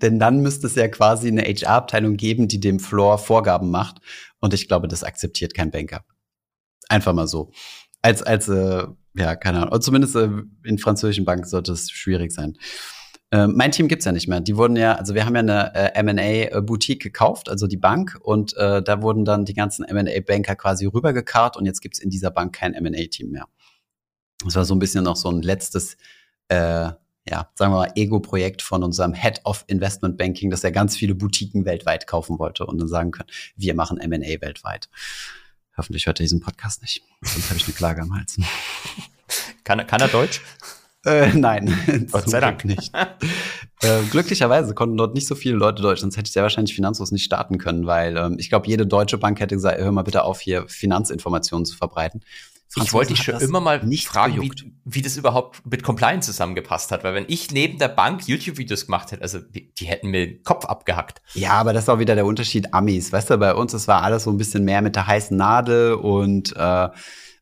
Denn 0.01 0.19
dann 0.19 0.41
müsste 0.41 0.67
es 0.67 0.77
ja 0.77 0.89
quasi 0.89 1.29
eine 1.29 1.43
HR-Abteilung 1.43 2.17
geben, 2.17 2.49
die 2.49 2.59
dem 2.59 2.81
Floor 2.81 3.19
Vorgaben 3.19 3.71
macht. 3.71 3.99
Und 4.41 4.55
ich 4.55 4.67
glaube, 4.67 4.89
das 4.89 5.05
akzeptiert 5.05 5.53
kein 5.53 5.71
Banker. 5.71 6.07
Einfach 6.89 7.13
mal 7.13 7.29
so. 7.29 7.51
Als, 8.01 8.23
als, 8.23 8.49
äh, 8.49 8.87
ja, 9.13 9.37
keine 9.37 9.59
Ahnung. 9.59 9.75
Und 9.75 9.85
zumindest 9.85 10.17
äh, 10.17 10.31
in 10.65 10.79
französischen 10.79 11.27
Banken 11.27 11.47
sollte 11.47 11.73
es 11.73 11.91
schwierig 11.91 12.33
sein. 12.33 12.57
Äh, 13.31 13.47
mein 13.47 13.73
Team 13.73 13.89
gibt's 13.89 14.05
ja 14.05 14.13
nicht 14.13 14.29
mehr. 14.29 14.41
Die 14.41 14.57
wurden 14.57 14.77
ja, 14.77 14.95
also 14.95 15.15
wir 15.15 15.25
haben 15.25 15.35
ja 15.35 15.41
eine 15.41 15.75
äh, 15.75 16.01
M&A-Boutique 16.01 17.03
gekauft, 17.03 17.49
also 17.49 17.67
die 17.67 17.77
Bank, 17.77 18.19
und 18.23 18.57
äh, 18.57 18.83
da 18.83 19.03
wurden 19.03 19.25
dann 19.25 19.45
die 19.45 19.55
ganzen 19.55 19.85
M&A-Banker 19.85 20.57
quasi 20.57 20.87
rübergekarrt 20.87 21.57
und 21.57 21.67
jetzt 21.67 21.81
gibt's 21.81 21.99
in 21.99 22.11
dieser 22.11 22.31
Bank 22.31 22.55
kein 22.55 22.75
M&A-Team 22.75 23.31
mehr. 23.31 23.47
Das 24.45 24.57
war 24.57 24.65
so 24.65 24.75
ein 24.75 24.79
bisschen 24.79 25.05
noch 25.05 25.17
so 25.17 25.31
ein 25.31 25.43
letztes 25.43 25.97
äh, 26.49 26.91
ja, 27.29 27.51
sagen 27.55 27.73
wir 27.73 27.79
mal, 27.79 27.93
Ego-Projekt 27.95 28.63
von 28.63 28.83
unserem 28.83 29.15
Head 29.15 29.41
of 29.45 29.65
Investment 29.69 30.17
Banking, 30.17 30.51
dass 30.51 30.65
er 30.65 30.73
ganz 30.73 30.97
viele 30.97 31.15
Boutiquen 31.15 31.65
weltweit 31.65 32.07
kaufen 32.07 32.39
wollte 32.39 32.67
und 32.67 32.79
dann 32.79 32.89
sagen 32.89 33.13
können, 33.13 33.29
wir 33.57 33.75
machen 33.75 33.99
M&A 33.99 34.41
weltweit. 34.41 34.89
Hoffentlich 35.77 36.07
hört 36.07 36.19
er 36.21 36.25
diesen 36.25 36.41
Podcast 36.41 36.83
nicht, 36.83 37.03
sonst 37.23 37.49
habe 37.51 37.59
ich 37.59 37.65
eine 37.65 37.75
Klage 37.75 38.03
am 38.03 38.15
Hals. 38.15 38.39
Kann, 39.63 39.87
kann 39.87 40.01
er 40.01 40.09
Deutsch? 40.09 40.41
Äh, 41.05 41.29
nein, 41.35 42.09
Gott 42.13 42.29
sei 42.29 42.41
Dank 42.41 42.65
nicht. 42.65 42.93
äh, 43.83 44.03
glücklicherweise 44.11 44.75
konnten 44.75 44.97
dort 44.97 45.15
nicht 45.15 45.27
so 45.27 45.35
viele 45.35 45.57
Leute 45.57 45.83
Deutsch, 45.83 46.01
sonst 46.01 46.17
hätte 46.17 46.29
ich 46.29 46.33
sehr 46.33 46.43
wahrscheinlich 46.43 46.75
finanzlos 46.75 47.13
nicht 47.13 47.25
starten 47.25 47.59
können, 47.59 47.87
weil 47.87 48.17
ähm, 48.17 48.37
ich 48.39 48.49
glaube, 48.49 48.67
jede 48.67 48.87
deutsche 48.87 49.19
Bank 49.19 49.41
hätte 49.41 49.55
gesagt, 49.55 49.79
hör 49.81 49.93
mal 49.93 50.03
bitte 50.03 50.25
auf, 50.25 50.41
hier 50.41 50.69
Finanzinformationen 50.69 51.65
zu 51.65 51.77
verbreiten. 51.77 52.23
Ich 52.77 52.93
wollte 52.93 53.15
dich 53.15 53.23
schon 53.25 53.41
immer 53.41 53.61
mal 53.61 53.85
nicht 53.85 54.07
fragen, 54.07 54.41
wie, 54.41 54.53
wie, 54.85 55.03
das 55.03 55.17
überhaupt 55.17 55.67
mit 55.69 55.83
Compliance 55.83 56.31
zusammengepasst 56.31 56.93
hat, 56.93 57.03
weil 57.03 57.15
wenn 57.15 57.25
ich 57.27 57.51
neben 57.51 57.79
der 57.79 57.89
Bank 57.89 58.29
YouTube-Videos 58.29 58.87
gemacht 58.87 59.11
hätte, 59.11 59.23
also 59.23 59.41
die, 59.41 59.75
die, 59.75 59.87
hätten 59.87 60.11
mir 60.11 60.27
den 60.27 60.43
Kopf 60.45 60.67
abgehackt. 60.67 61.21
Ja, 61.35 61.55
aber 61.55 61.73
das 61.73 61.85
ist 61.85 61.89
auch 61.89 61.99
wieder 61.99 62.15
der 62.15 62.27
Unterschied 62.27 62.73
Amis. 62.73 63.13
Weißt 63.13 63.29
du, 63.29 63.39
bei 63.39 63.55
uns, 63.57 63.75
es 63.75 63.89
war 63.89 64.03
alles 64.03 64.23
so 64.23 64.31
ein 64.31 64.37
bisschen 64.37 64.65
mehr 64.65 64.83
mit 64.83 64.95
der 64.95 65.09
heißen 65.09 65.37
Nadel 65.37 65.95
und 65.95 66.55
äh, 66.57 66.89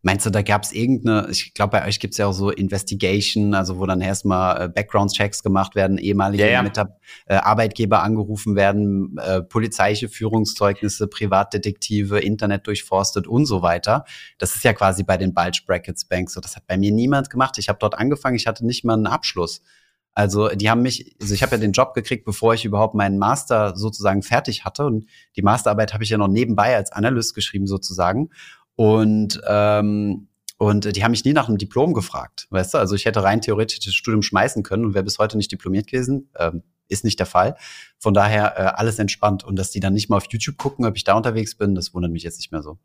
Meinst 0.03 0.25
du, 0.25 0.31
da 0.31 0.43
gab 0.43 0.63
es 0.63 0.73
irgendeine, 0.73 1.29
ich 1.31 1.55
glaube, 1.55 1.73
bei 1.73 1.87
euch 1.87 1.99
gibt 1.99 2.15
es 2.15 2.19
ja 2.19 2.27
auch 2.27 2.33
so 2.33 2.51
Investigation, 2.51 3.53
also 3.55 3.79
wo 3.79 3.87
dann 3.87 4.01
erstmal 4.01 4.63
äh, 4.63 4.69
Background-Checks 4.69 5.43
gemacht 5.43 5.75
werden, 5.75 5.99
ehemalige 5.99 6.45
ja, 6.45 6.51
ja. 6.51 6.63
Mitab 6.63 7.01
äh, 7.27 7.35
Arbeitgeber 7.35 8.03
angerufen 8.03 8.55
werden, 8.55 9.19
äh, 9.19 9.43
polizeiliche 9.43 10.09
Führungszeugnisse, 10.09 11.09
Privatdetektive, 11.09 12.21
Internet 12.21 12.69
durchforstet 12.69 13.27
und 13.27 13.47
so 13.47 13.63
weiter. 13.63 14.05
Das 14.39 14.55
ist 14.55 14.63
ja 14.63 14.73
quasi 14.73 15.03
bei 15.03 15.17
den 15.17 15.35
Bulge 15.35 15.63
Brackets 15.67 16.05
Banks 16.05 16.35
so. 16.35 16.41
Das 16.41 16.55
hat 16.55 16.67
bei 16.69 16.79
mir 16.79 16.93
niemand 16.93 17.29
gemacht. 17.29 17.59
Ich 17.59 17.69
habe 17.69 17.81
dort 17.81 17.99
angefangen, 17.99 18.37
ich 18.37 18.47
hatte 18.47 18.65
nicht 18.65 18.85
mal 18.85 18.95
einen 18.95 19.09
Abschluss. 19.09 19.63
Also 20.19 20.49
die 20.49 20.69
haben 20.69 20.83
mich, 20.83 21.15
also 21.21 21.33
ich 21.33 21.45
habe 21.45 21.53
ja 21.53 21.59
den 21.59 21.71
Job 21.71 21.95
gekriegt, 21.95 22.25
bevor 22.25 22.53
ich 22.53 22.65
überhaupt 22.65 22.97
meinen 22.97 23.19
Master 23.19 23.77
sozusagen 23.77 24.23
fertig 24.23 24.65
hatte. 24.65 24.85
Und 24.85 25.07
die 25.37 25.43
Masterarbeit 25.43 25.95
habe 25.95 26.03
ich 26.03 26.11
ja 26.11 26.19
noch 26.19 26.27
nebenbei 26.27 26.75
als 26.75 26.91
Analyst 26.91 27.37
geschrieben 27.37 27.69
sozusagen. 27.69 28.31
Und 28.79 29.41
ähm, 29.45 30.29
und 30.57 30.97
die 30.97 31.03
haben 31.03 31.11
mich 31.11 31.25
nie 31.25 31.33
nach 31.33 31.49
einem 31.49 31.59
Diplom 31.59 31.95
gefragt, 31.95 32.47
weißt 32.51 32.75
du? 32.75 32.79
Also 32.79 32.95
ich 32.95 33.07
hätte 33.07 33.25
rein 33.25 33.41
theoretisch 33.41 33.81
das 33.81 33.95
Studium 33.95 34.23
schmeißen 34.23 34.63
können 34.63 34.85
und 34.85 34.95
wäre 34.95 35.03
bis 35.03 35.19
heute 35.19 35.37
nicht 35.37 35.51
diplomiert 35.51 35.89
gewesen. 35.89 36.31
Ähm, 36.37 36.63
ist 36.89 37.05
nicht 37.05 37.19
der 37.19 37.27
Fall. 37.27 37.57
Von 37.99 38.15
daher 38.15 38.57
äh, 38.57 38.63
alles 38.77 39.01
entspannt. 39.01 39.43
Und 39.43 39.57
dass 39.57 39.73
die 39.73 39.81
dann 39.81 39.95
nicht 39.95 40.09
mal 40.09 40.17
auf 40.17 40.27
YouTube 40.31 40.59
gucken, 40.59 40.85
ob 40.85 40.97
ich 40.97 41.03
da 41.03 41.15
unterwegs 41.15 41.57
bin, 41.57 41.75
das 41.75 41.93
wundert 41.93 42.13
mich 42.13 42.23
jetzt 42.23 42.39
nicht 42.39 42.53
mehr 42.53 42.63
so. 42.63 42.79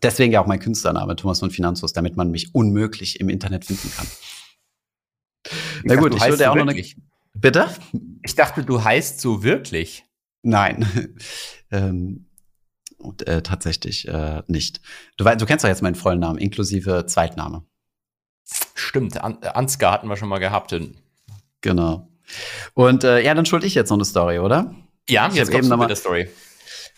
Deswegen 0.00 0.32
ja 0.32 0.40
auch 0.40 0.46
mein 0.46 0.60
Künstlername, 0.60 1.16
Thomas 1.16 1.40
von 1.40 1.50
Finanzus, 1.50 1.92
damit 1.92 2.16
man 2.16 2.30
mich 2.30 2.54
unmöglich 2.54 3.18
im 3.18 3.28
Internet 3.28 3.64
finden 3.64 3.90
kann. 3.96 4.06
Ich 5.46 5.52
Na 5.84 5.96
gut, 5.96 6.14
ich 6.14 6.24
würde 6.24 6.50
auch 6.50 6.54
wirklich. 6.54 6.96
noch 6.96 7.02
eine. 7.02 7.40
Bitte? 7.40 7.68
Ich 8.22 8.36
dachte, 8.36 8.62
du 8.62 8.82
heißt 8.82 9.20
so 9.20 9.42
wirklich. 9.42 10.04
Nein. 10.42 10.86
ähm, 11.72 12.27
äh, 13.26 13.42
tatsächlich 13.42 14.08
äh, 14.08 14.42
nicht. 14.46 14.80
Du, 15.16 15.24
du 15.24 15.46
kennst 15.46 15.64
doch 15.64 15.68
jetzt 15.68 15.82
meinen 15.82 15.94
vollen 15.94 16.20
Namen, 16.20 16.38
inklusive 16.38 17.06
Zweitname. 17.06 17.64
Stimmt, 18.74 19.22
An 19.22 19.38
Ansgar 19.42 19.92
hatten 19.92 20.08
wir 20.08 20.16
schon 20.16 20.28
mal 20.28 20.38
gehabt. 20.38 20.74
Genau. 21.60 22.08
Und 22.74 23.04
äh, 23.04 23.22
ja, 23.22 23.34
dann 23.34 23.46
schuld 23.46 23.64
ich 23.64 23.74
jetzt 23.74 23.90
noch 23.90 23.96
eine 23.96 24.04
Story, 24.04 24.38
oder? 24.38 24.74
Ja, 25.08 25.28
ich 25.28 25.34
jetzt 25.34 25.52
eben 25.52 25.68
noch 25.68 25.76
mal, 25.76 25.94
Story. 25.96 26.28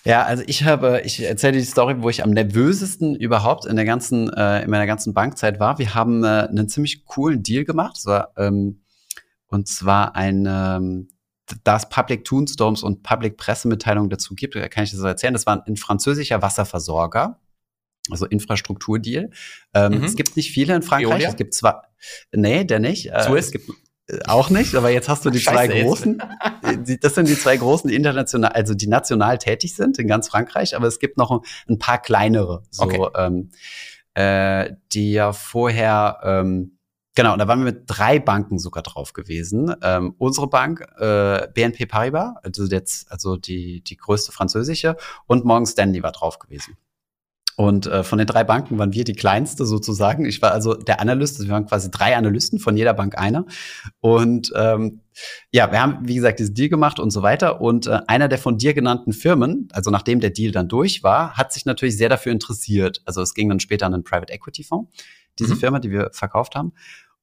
Ja, 0.05 0.23
also 0.23 0.43
ich 0.47 0.65
habe, 0.65 1.03
ich 1.05 1.23
erzähle 1.23 1.59
die 1.59 1.65
Story, 1.65 1.97
wo 1.99 2.09
ich 2.09 2.25
am 2.25 2.31
nervösesten 2.31 3.15
überhaupt 3.15 3.67
in 3.67 3.77
der 3.77 3.85
ganzen, 3.85 4.33
äh, 4.33 4.63
in 4.63 4.71
meiner 4.71 4.87
ganzen 4.87 5.13
Bankzeit 5.13 5.61
war. 5.61 5.79
Wir 5.79 5.95
haben 5.95 6.25
äh, 6.25 6.49
einen 6.49 6.69
ziemlich 6.69 7.05
coolen 7.05 7.43
Deal 7.43 7.65
gemacht. 7.65 7.97
Das 7.97 8.07
war, 8.07 8.33
ähm, 8.37 8.83
und 9.47 9.69
zwar 9.69 10.17
ein 10.17 10.47
ähm, 10.49 11.09
da 11.65 11.77
es 11.77 11.89
Public 11.89 12.25
Toonstorms 12.25 12.83
und 12.83 13.03
Public 13.03 13.37
Pressemitteilungen 13.37 14.11
dazu 14.11 14.35
gibt, 14.35 14.55
kann 14.71 14.85
ich 14.85 14.91
das 14.91 15.01
erzählen. 15.01 15.33
Das 15.33 15.47
war 15.47 15.65
ein 15.67 15.77
französischer 15.77 16.43
Wasserversorger, 16.43 17.41
also 18.11 18.27
Infrastrukturdeal. 18.27 19.31
Ähm, 19.75 19.99
mhm. 19.99 20.05
Es 20.05 20.17
gibt 20.17 20.37
nicht 20.37 20.51
viele 20.51 20.75
in 20.75 20.83
Frankreich. 20.83 21.11
Veolia? 21.11 21.29
Es 21.29 21.37
gibt 21.37 21.55
zwar, 21.55 21.89
nee, 22.33 22.65
der 22.65 22.79
nicht. 22.79 23.07
Äh, 23.07 23.37
es 23.37 23.51
gibt 23.51 23.71
äh, 24.09 24.19
auch 24.27 24.51
nicht, 24.51 24.75
aber 24.75 24.91
jetzt 24.91 25.09
hast 25.09 25.25
du 25.25 25.31
die 25.31 25.41
Scheiße 25.41 25.73
zwei 25.73 25.83
großen. 25.83 26.23
das 27.01 27.15
sind 27.15 27.29
die 27.29 27.39
zwei 27.39 27.57
großen 27.57 27.91
international, 27.91 28.53
also 28.53 28.75
die 28.75 28.87
national 28.87 29.39
tätig 29.39 29.75
sind 29.75 29.99
in 29.99 30.07
ganz 30.07 30.29
Frankreich, 30.29 30.77
aber 30.77 30.87
es 30.87 30.99
gibt 30.99 31.17
noch 31.17 31.43
ein 31.69 31.79
paar 31.79 32.01
kleinere, 32.01 32.63
so 32.71 32.85
okay. 32.85 33.07
ähm, 33.17 33.51
äh, 34.15 34.73
die 34.93 35.13
ja 35.13 35.33
vorher 35.33 36.21
ähm, 36.25 36.79
Genau, 37.17 37.33
und 37.33 37.41
da 37.41 37.49
waren 37.49 37.59
wir 37.59 37.73
mit 37.73 37.85
drei 37.87 38.21
Banken 38.21 38.59
sogar 38.59 38.83
drauf 38.83 39.13
gewesen. 39.13 39.75
Ähm, 39.83 40.15
unsere 40.19 40.49
Bank, 40.49 40.87
äh, 40.99 41.49
BNP 41.53 41.87
Paribas, 41.87 42.35
also 42.43 42.65
jetzt, 42.67 43.11
also 43.11 43.37
die, 43.37 43.83
die 43.83 43.97
größte 43.97 44.31
französische, 44.31 44.97
und 45.27 45.45
Morgan 45.45 45.67
Stanley 45.67 46.03
war 46.03 46.13
drauf 46.13 46.39
gewesen. 46.39 46.77
Und 47.57 47.87
äh, 47.87 48.05
von 48.05 48.17
den 48.17 48.27
drei 48.27 48.43
Banken 48.43 48.79
waren 48.79 48.95
wir 48.95 49.05
die 49.05 49.13
kleinste 49.13 49.67
sozusagen. 49.67 50.25
Ich 50.25 50.41
war 50.41 50.53
also 50.53 50.73
der 50.73 50.99
Analyst, 50.99 51.37
also 51.37 51.49
wir 51.49 51.53
waren 51.53 51.67
quasi 51.67 51.91
drei 51.91 52.17
Analysten, 52.17 52.59
von 52.59 52.75
jeder 52.75 52.95
Bank 52.95 53.19
einer. 53.19 53.45
Und 54.01 54.51
ähm, 54.57 55.01
ja, 55.51 55.71
wir 55.71 55.83
haben, 55.83 56.09
wie 56.09 56.15
gesagt, 56.15 56.39
diesen 56.39 56.55
Deal 56.55 56.71
gemacht 56.71 56.99
und 56.99 57.11
so 57.11 57.21
weiter. 57.23 57.61
Und 57.61 57.87
äh, 57.87 58.01
einer 58.07 58.29
der 58.29 58.39
von 58.39 58.57
dir 58.57 58.73
genannten 58.73 59.13
Firmen, 59.13 59.69
also 59.73 59.91
nachdem 59.91 60.21
der 60.21 60.31
Deal 60.31 60.53
dann 60.53 60.69
durch 60.69 61.03
war, 61.03 61.37
hat 61.37 61.53
sich 61.53 61.67
natürlich 61.67 61.99
sehr 61.99 62.09
dafür 62.09 62.33
interessiert. 62.33 63.03
Also 63.05 63.21
es 63.21 63.35
ging 63.35 63.51
dann 63.51 63.61
später 63.61 63.85
an 63.85 63.93
einen 63.93 64.05
Private 64.05 64.33
Equity 64.33 64.65
Fonds 64.65 64.91
diese 65.41 65.55
mhm. 65.55 65.59
Firma, 65.59 65.79
die 65.81 65.91
wir 65.91 66.11
verkauft 66.13 66.55
haben. 66.55 66.73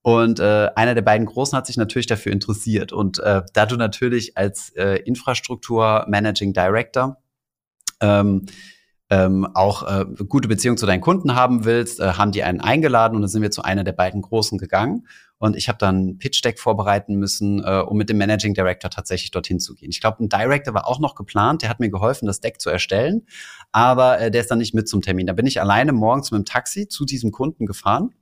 Und 0.01 0.39
äh, 0.39 0.69
einer 0.75 0.95
der 0.95 1.01
beiden 1.01 1.25
Großen 1.25 1.57
hat 1.57 1.67
sich 1.67 1.77
natürlich 1.77 2.07
dafür 2.07 2.31
interessiert. 2.31 2.93
Und 2.93 3.19
äh, 3.19 3.41
da 3.53 3.65
du 3.65 3.75
natürlich 3.75 4.37
als 4.37 4.69
äh, 4.75 5.01
Infrastruktur 5.03 6.05
Managing 6.07 6.53
Director 6.53 7.17
ähm, 7.99 8.45
ähm, 9.09 9.47
auch 9.53 9.83
äh, 9.83 10.05
gute 10.27 10.47
Beziehung 10.47 10.77
zu 10.77 10.85
deinen 10.85 11.01
Kunden 11.01 11.35
haben 11.35 11.63
willst, 11.65 11.99
äh, 11.99 12.13
haben 12.13 12.31
die 12.31 12.43
einen 12.43 12.59
eingeladen 12.59 13.15
und 13.15 13.21
dann 13.21 13.29
sind 13.29 13.41
wir 13.41 13.51
zu 13.51 13.61
einer 13.63 13.83
der 13.83 13.93
beiden 13.93 14.21
Großen 14.21 14.57
gegangen. 14.57 15.07
Und 15.39 15.55
ich 15.55 15.69
habe 15.69 15.77
dann 15.77 16.17
Pitch 16.17 16.43
Deck 16.43 16.59
vorbereiten 16.59 17.15
müssen, 17.15 17.63
äh, 17.63 17.79
um 17.79 17.97
mit 17.97 18.09
dem 18.09 18.17
Managing 18.17 18.53
Director 18.53 18.89
tatsächlich 18.89 19.31
dorthin 19.31 19.59
zu 19.59 19.75
gehen. 19.75 19.89
Ich 19.91 20.01
glaube, 20.01 20.23
ein 20.23 20.29
Director 20.29 20.73
war 20.73 20.87
auch 20.87 20.99
noch 20.99 21.15
geplant, 21.15 21.61
der 21.61 21.69
hat 21.69 21.79
mir 21.79 21.89
geholfen, 21.89 22.25
das 22.25 22.41
Deck 22.41 22.59
zu 22.59 22.69
erstellen, 22.69 23.25
aber 23.71 24.19
äh, 24.19 24.31
der 24.31 24.41
ist 24.41 24.51
dann 24.51 24.57
nicht 24.57 24.73
mit 24.73 24.89
zum 24.89 25.01
Termin. 25.01 25.27
Da 25.27 25.33
bin 25.33 25.45
ich 25.45 25.61
alleine 25.61 25.93
morgens 25.93 26.31
mit 26.31 26.39
dem 26.39 26.45
Taxi 26.45 26.87
zu 26.87 27.05
diesem 27.05 27.31
Kunden 27.31 27.65
gefahren 27.65 28.13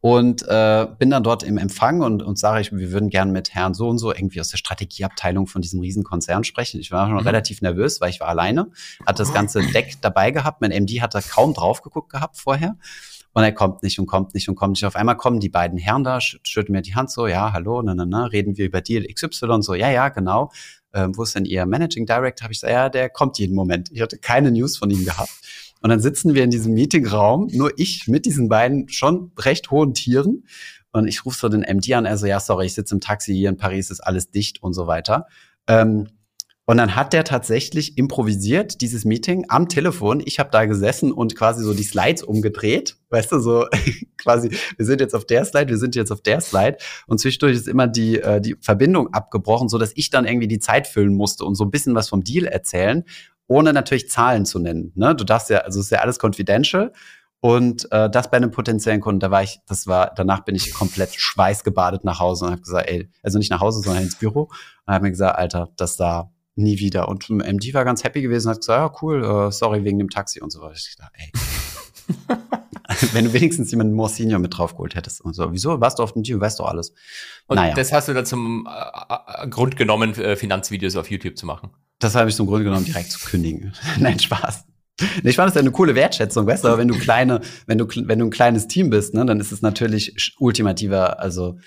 und 0.00 0.42
äh, 0.46 0.86
bin 0.98 1.10
dann 1.10 1.24
dort 1.24 1.42
im 1.42 1.58
Empfang 1.58 2.02
und, 2.02 2.22
und 2.22 2.38
sage 2.38 2.60
ich, 2.60 2.72
wir 2.72 2.92
würden 2.92 3.10
gern 3.10 3.32
mit 3.32 3.54
Herrn 3.54 3.74
so 3.74 3.88
und 3.88 3.98
so 3.98 4.14
irgendwie 4.14 4.40
aus 4.40 4.48
der 4.48 4.58
Strategieabteilung 4.58 5.46
von 5.46 5.62
diesem 5.62 5.80
Riesenkonzern 5.80 6.44
sprechen. 6.44 6.80
Ich 6.80 6.92
war 6.92 7.06
schon 7.06 7.16
mhm. 7.16 7.26
relativ 7.26 7.62
nervös, 7.62 8.00
weil 8.00 8.10
ich 8.10 8.20
war 8.20 8.28
alleine, 8.28 8.70
hatte 9.04 9.22
das 9.22 9.32
ganze 9.32 9.62
Deck 9.72 9.96
dabei 10.02 10.30
gehabt. 10.30 10.60
Mein 10.60 10.70
MD 10.70 11.00
hat 11.00 11.14
da 11.14 11.20
kaum 11.20 11.54
drauf 11.54 11.82
geguckt 11.82 12.12
gehabt 12.12 12.36
vorher. 12.36 12.76
Und 13.32 13.42
er 13.42 13.52
kommt 13.52 13.82
nicht 13.82 13.98
und 13.98 14.06
kommt 14.06 14.32
nicht 14.32 14.48
und 14.48 14.54
kommt 14.54 14.72
nicht. 14.72 14.84
Auf 14.86 14.96
einmal 14.96 15.16
kommen 15.16 15.40
die 15.40 15.50
beiden 15.50 15.76
Herren 15.76 16.04
da, 16.04 16.20
schütteln 16.22 16.72
mir 16.72 16.80
die 16.80 16.94
Hand 16.94 17.10
so, 17.10 17.26
ja, 17.26 17.52
hallo, 17.52 17.82
na, 17.82 17.94
na, 17.94 18.06
na, 18.06 18.24
reden 18.24 18.56
wir 18.56 18.64
über 18.64 18.80
Deal 18.80 19.04
XY, 19.04 19.58
so, 19.60 19.74
ja, 19.74 19.90
ja, 19.90 20.08
genau. 20.08 20.50
Ähm, 20.94 21.14
wo 21.18 21.22
ist 21.22 21.34
denn 21.34 21.44
Ihr 21.44 21.66
Managing 21.66 22.06
Director? 22.06 22.44
Habe 22.44 22.54
ich 22.54 22.60
gesagt, 22.60 22.72
ja, 22.72 22.88
der 22.88 23.10
kommt 23.10 23.38
jeden 23.38 23.54
Moment. 23.54 23.90
Ich 23.92 24.00
hatte 24.00 24.16
keine 24.16 24.50
News 24.50 24.78
von 24.78 24.88
ihm 24.88 25.04
gehabt. 25.04 25.32
Und 25.86 25.90
dann 25.90 26.00
sitzen 26.00 26.34
wir 26.34 26.42
in 26.42 26.50
diesem 26.50 26.74
Meetingraum, 26.74 27.46
nur 27.52 27.70
ich 27.76 28.08
mit 28.08 28.26
diesen 28.26 28.48
beiden 28.48 28.88
schon 28.88 29.30
recht 29.38 29.70
hohen 29.70 29.94
Tieren. 29.94 30.42
Und 30.90 31.06
ich 31.06 31.24
rufe 31.24 31.38
so 31.38 31.48
den 31.48 31.60
MD 31.60 31.92
an, 31.92 32.06
er 32.06 32.18
so, 32.18 32.26
ja, 32.26 32.40
sorry, 32.40 32.66
ich 32.66 32.74
sitze 32.74 32.96
im 32.96 33.00
Taxi 33.00 33.32
hier 33.32 33.50
in 33.50 33.56
Paris, 33.56 33.92
ist 33.92 34.00
alles 34.00 34.32
dicht 34.32 34.60
und 34.60 34.72
so 34.72 34.88
weiter. 34.88 35.28
Ähm, 35.68 36.08
und 36.64 36.78
dann 36.78 36.96
hat 36.96 37.12
der 37.12 37.22
tatsächlich 37.22 37.96
improvisiert, 37.98 38.80
dieses 38.80 39.04
Meeting 39.04 39.44
am 39.46 39.68
Telefon. 39.68 40.20
Ich 40.26 40.40
habe 40.40 40.50
da 40.50 40.64
gesessen 40.64 41.12
und 41.12 41.36
quasi 41.36 41.62
so 41.62 41.72
die 41.72 41.84
Slides 41.84 42.24
umgedreht. 42.24 42.96
Weißt 43.10 43.30
du, 43.30 43.38
so 43.38 43.66
quasi, 44.18 44.50
wir 44.76 44.86
sind 44.86 45.00
jetzt 45.00 45.14
auf 45.14 45.24
der 45.24 45.44
Slide, 45.44 45.68
wir 45.68 45.78
sind 45.78 45.94
jetzt 45.94 46.10
auf 46.10 46.20
der 46.20 46.40
Slide. 46.40 46.78
Und 47.06 47.20
zwischendurch 47.20 47.54
ist 47.54 47.68
immer 47.68 47.86
die, 47.86 48.18
äh, 48.18 48.40
die 48.40 48.56
Verbindung 48.60 49.14
abgebrochen, 49.14 49.68
so 49.68 49.78
dass 49.78 49.92
ich 49.94 50.10
dann 50.10 50.24
irgendwie 50.24 50.48
die 50.48 50.58
Zeit 50.58 50.88
füllen 50.88 51.14
musste 51.14 51.44
und 51.44 51.54
so 51.54 51.62
ein 51.62 51.70
bisschen 51.70 51.94
was 51.94 52.08
vom 52.08 52.24
Deal 52.24 52.46
erzählen 52.46 53.04
ohne 53.46 53.72
natürlich 53.72 54.10
Zahlen 54.10 54.46
zu 54.46 54.58
nennen. 54.58 54.92
Ne? 54.94 55.14
Du 55.14 55.24
darfst 55.24 55.50
ja, 55.50 55.58
also 55.58 55.80
es 55.80 55.86
ist 55.86 55.90
ja 55.90 56.00
alles 56.00 56.18
confidential. 56.22 56.92
Und 57.40 57.90
äh, 57.92 58.10
das 58.10 58.30
bei 58.30 58.38
einem 58.38 58.50
potenziellen 58.50 59.00
Kunden, 59.00 59.20
da 59.20 59.30
war 59.30 59.42
ich, 59.42 59.60
das 59.66 59.86
war, 59.86 60.12
danach 60.14 60.40
bin 60.40 60.54
ich 60.54 60.72
komplett 60.72 61.14
schweißgebadet 61.14 62.02
nach 62.02 62.18
Hause 62.18 62.46
und 62.46 62.50
habe 62.52 62.62
gesagt, 62.62 62.88
ey, 62.88 63.08
also 63.22 63.38
nicht 63.38 63.50
nach 63.50 63.60
Hause, 63.60 63.82
sondern 63.82 64.04
ins 64.04 64.16
Büro 64.16 64.50
und 64.86 64.94
habe 64.94 65.04
mir 65.04 65.10
gesagt, 65.10 65.38
Alter, 65.38 65.68
das 65.76 65.96
da 65.96 66.32
nie 66.56 66.78
wieder. 66.78 67.08
Und 67.08 67.28
MD 67.28 67.74
war 67.74 67.84
ganz 67.84 68.02
happy 68.02 68.22
gewesen, 68.22 68.50
hat 68.50 68.60
gesagt, 68.60 68.80
ja 68.80 68.98
cool, 69.02 69.22
uh, 69.22 69.50
sorry 69.50 69.84
wegen 69.84 69.98
dem 69.98 70.10
Taxi 70.10 70.40
und 70.40 70.50
so 70.50 70.60
weiter. 70.62 70.74
Ich 70.74 70.96
dachte, 70.96 71.12
ey. 71.18 71.30
Wenn 73.12 73.24
du 73.24 73.32
wenigstens 73.32 73.70
jemanden 73.70 73.94
more 73.94 74.08
senior 74.08 74.38
mit 74.38 74.56
draufgeholt 74.56 74.94
hättest 74.94 75.20
und 75.20 75.34
so. 75.34 75.52
Wieso? 75.52 75.80
Warst 75.80 75.98
du 75.98 76.02
auf 76.02 76.12
dem 76.12 76.22
Team? 76.22 76.40
Weißt 76.40 76.58
du 76.58 76.64
alles. 76.64 76.92
Und 77.46 77.56
naja. 77.56 77.74
das 77.74 77.92
hast 77.92 78.08
du 78.08 78.14
dann 78.14 78.26
zum 78.26 78.68
äh, 78.68 79.42
äh, 79.44 79.48
Grund 79.48 79.76
genommen, 79.76 80.14
äh, 80.14 80.36
Finanzvideos 80.36 80.96
auf 80.96 81.10
YouTube 81.10 81.36
zu 81.36 81.46
machen. 81.46 81.70
Das 81.98 82.14
habe 82.14 82.28
ich 82.28 82.36
zum 82.36 82.46
Grund 82.46 82.64
genommen, 82.64 82.84
direkt 82.84 83.10
zu 83.10 83.18
kündigen. 83.18 83.72
Nein, 83.98 84.18
Spaß. 84.18 84.64
Ich 85.24 85.36
fand 85.36 85.48
das 85.48 85.54
ja 85.54 85.60
eine 85.60 85.72
coole 85.72 85.94
Wertschätzung, 85.94 86.46
weißt 86.46 86.64
du, 86.64 86.68
aber 86.68 86.78
wenn 86.78 86.88
du 86.88 86.98
kleine, 86.98 87.42
wenn 87.66 87.76
du, 87.76 87.86
wenn 87.86 88.18
du 88.18 88.26
ein 88.26 88.30
kleines 88.30 88.66
Team 88.66 88.88
bist, 88.88 89.12
ne, 89.12 89.26
dann 89.26 89.40
ist 89.40 89.52
es 89.52 89.60
natürlich 89.60 90.34
ultimativer, 90.38 91.20
also 91.20 91.58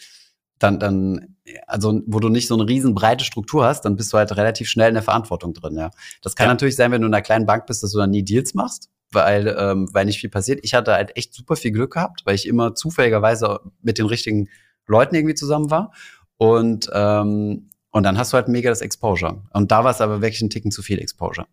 dann, 0.57 0.79
dann, 0.79 1.35
also 1.67 2.01
wo 2.07 2.19
du 2.19 2.29
nicht 2.29 2.47
so 2.47 2.55
eine 2.55 2.67
riesen 2.67 2.95
breite 2.95 3.23
Struktur 3.23 3.65
hast, 3.65 3.81
dann 3.81 3.95
bist 3.95 4.11
du 4.11 4.17
halt 4.17 4.35
relativ 4.35 4.67
schnell 4.67 4.89
in 4.89 4.95
der 4.95 5.03
Verantwortung 5.03 5.53
drin, 5.53 5.75
ja. 5.75 5.91
Das 6.23 6.35
kann 6.35 6.47
ja. 6.47 6.53
natürlich 6.53 6.75
sein, 6.75 6.91
wenn 6.91 7.01
du 7.01 7.07
in 7.07 7.13
einer 7.13 7.21
kleinen 7.21 7.45
Bank 7.45 7.67
bist, 7.67 7.83
dass 7.83 7.91
du 7.91 7.99
dann 7.99 8.09
nie 8.09 8.23
Deals 8.23 8.55
machst, 8.55 8.89
weil, 9.11 9.55
ähm, 9.57 9.89
weil 9.93 10.05
nicht 10.05 10.19
viel 10.19 10.29
passiert. 10.29 10.59
Ich 10.63 10.73
hatte 10.73 10.93
halt 10.93 11.15
echt 11.17 11.33
super 11.33 11.55
viel 11.55 11.71
Glück 11.71 11.93
gehabt, 11.93 12.21
weil 12.25 12.35
ich 12.35 12.47
immer 12.47 12.75
zufälligerweise 12.75 13.59
mit 13.81 13.97
den 13.97 14.05
richtigen 14.05 14.49
Leuten 14.87 15.15
irgendwie 15.15 15.35
zusammen 15.35 15.69
war. 15.69 15.93
Und, 16.37 16.89
ähm, 16.93 17.69
und 17.91 18.03
dann 18.03 18.17
hast 18.17 18.33
du 18.33 18.37
halt 18.37 18.47
mega 18.47 18.69
das 18.69 18.81
Exposure. 18.81 19.41
Und 19.51 19.71
da 19.71 19.83
war 19.83 19.91
es 19.91 20.01
aber 20.01 20.21
wirklich 20.21 20.41
ein 20.41 20.49
Ticken 20.49 20.71
zu 20.71 20.81
viel 20.81 20.99
Exposure 20.99 21.47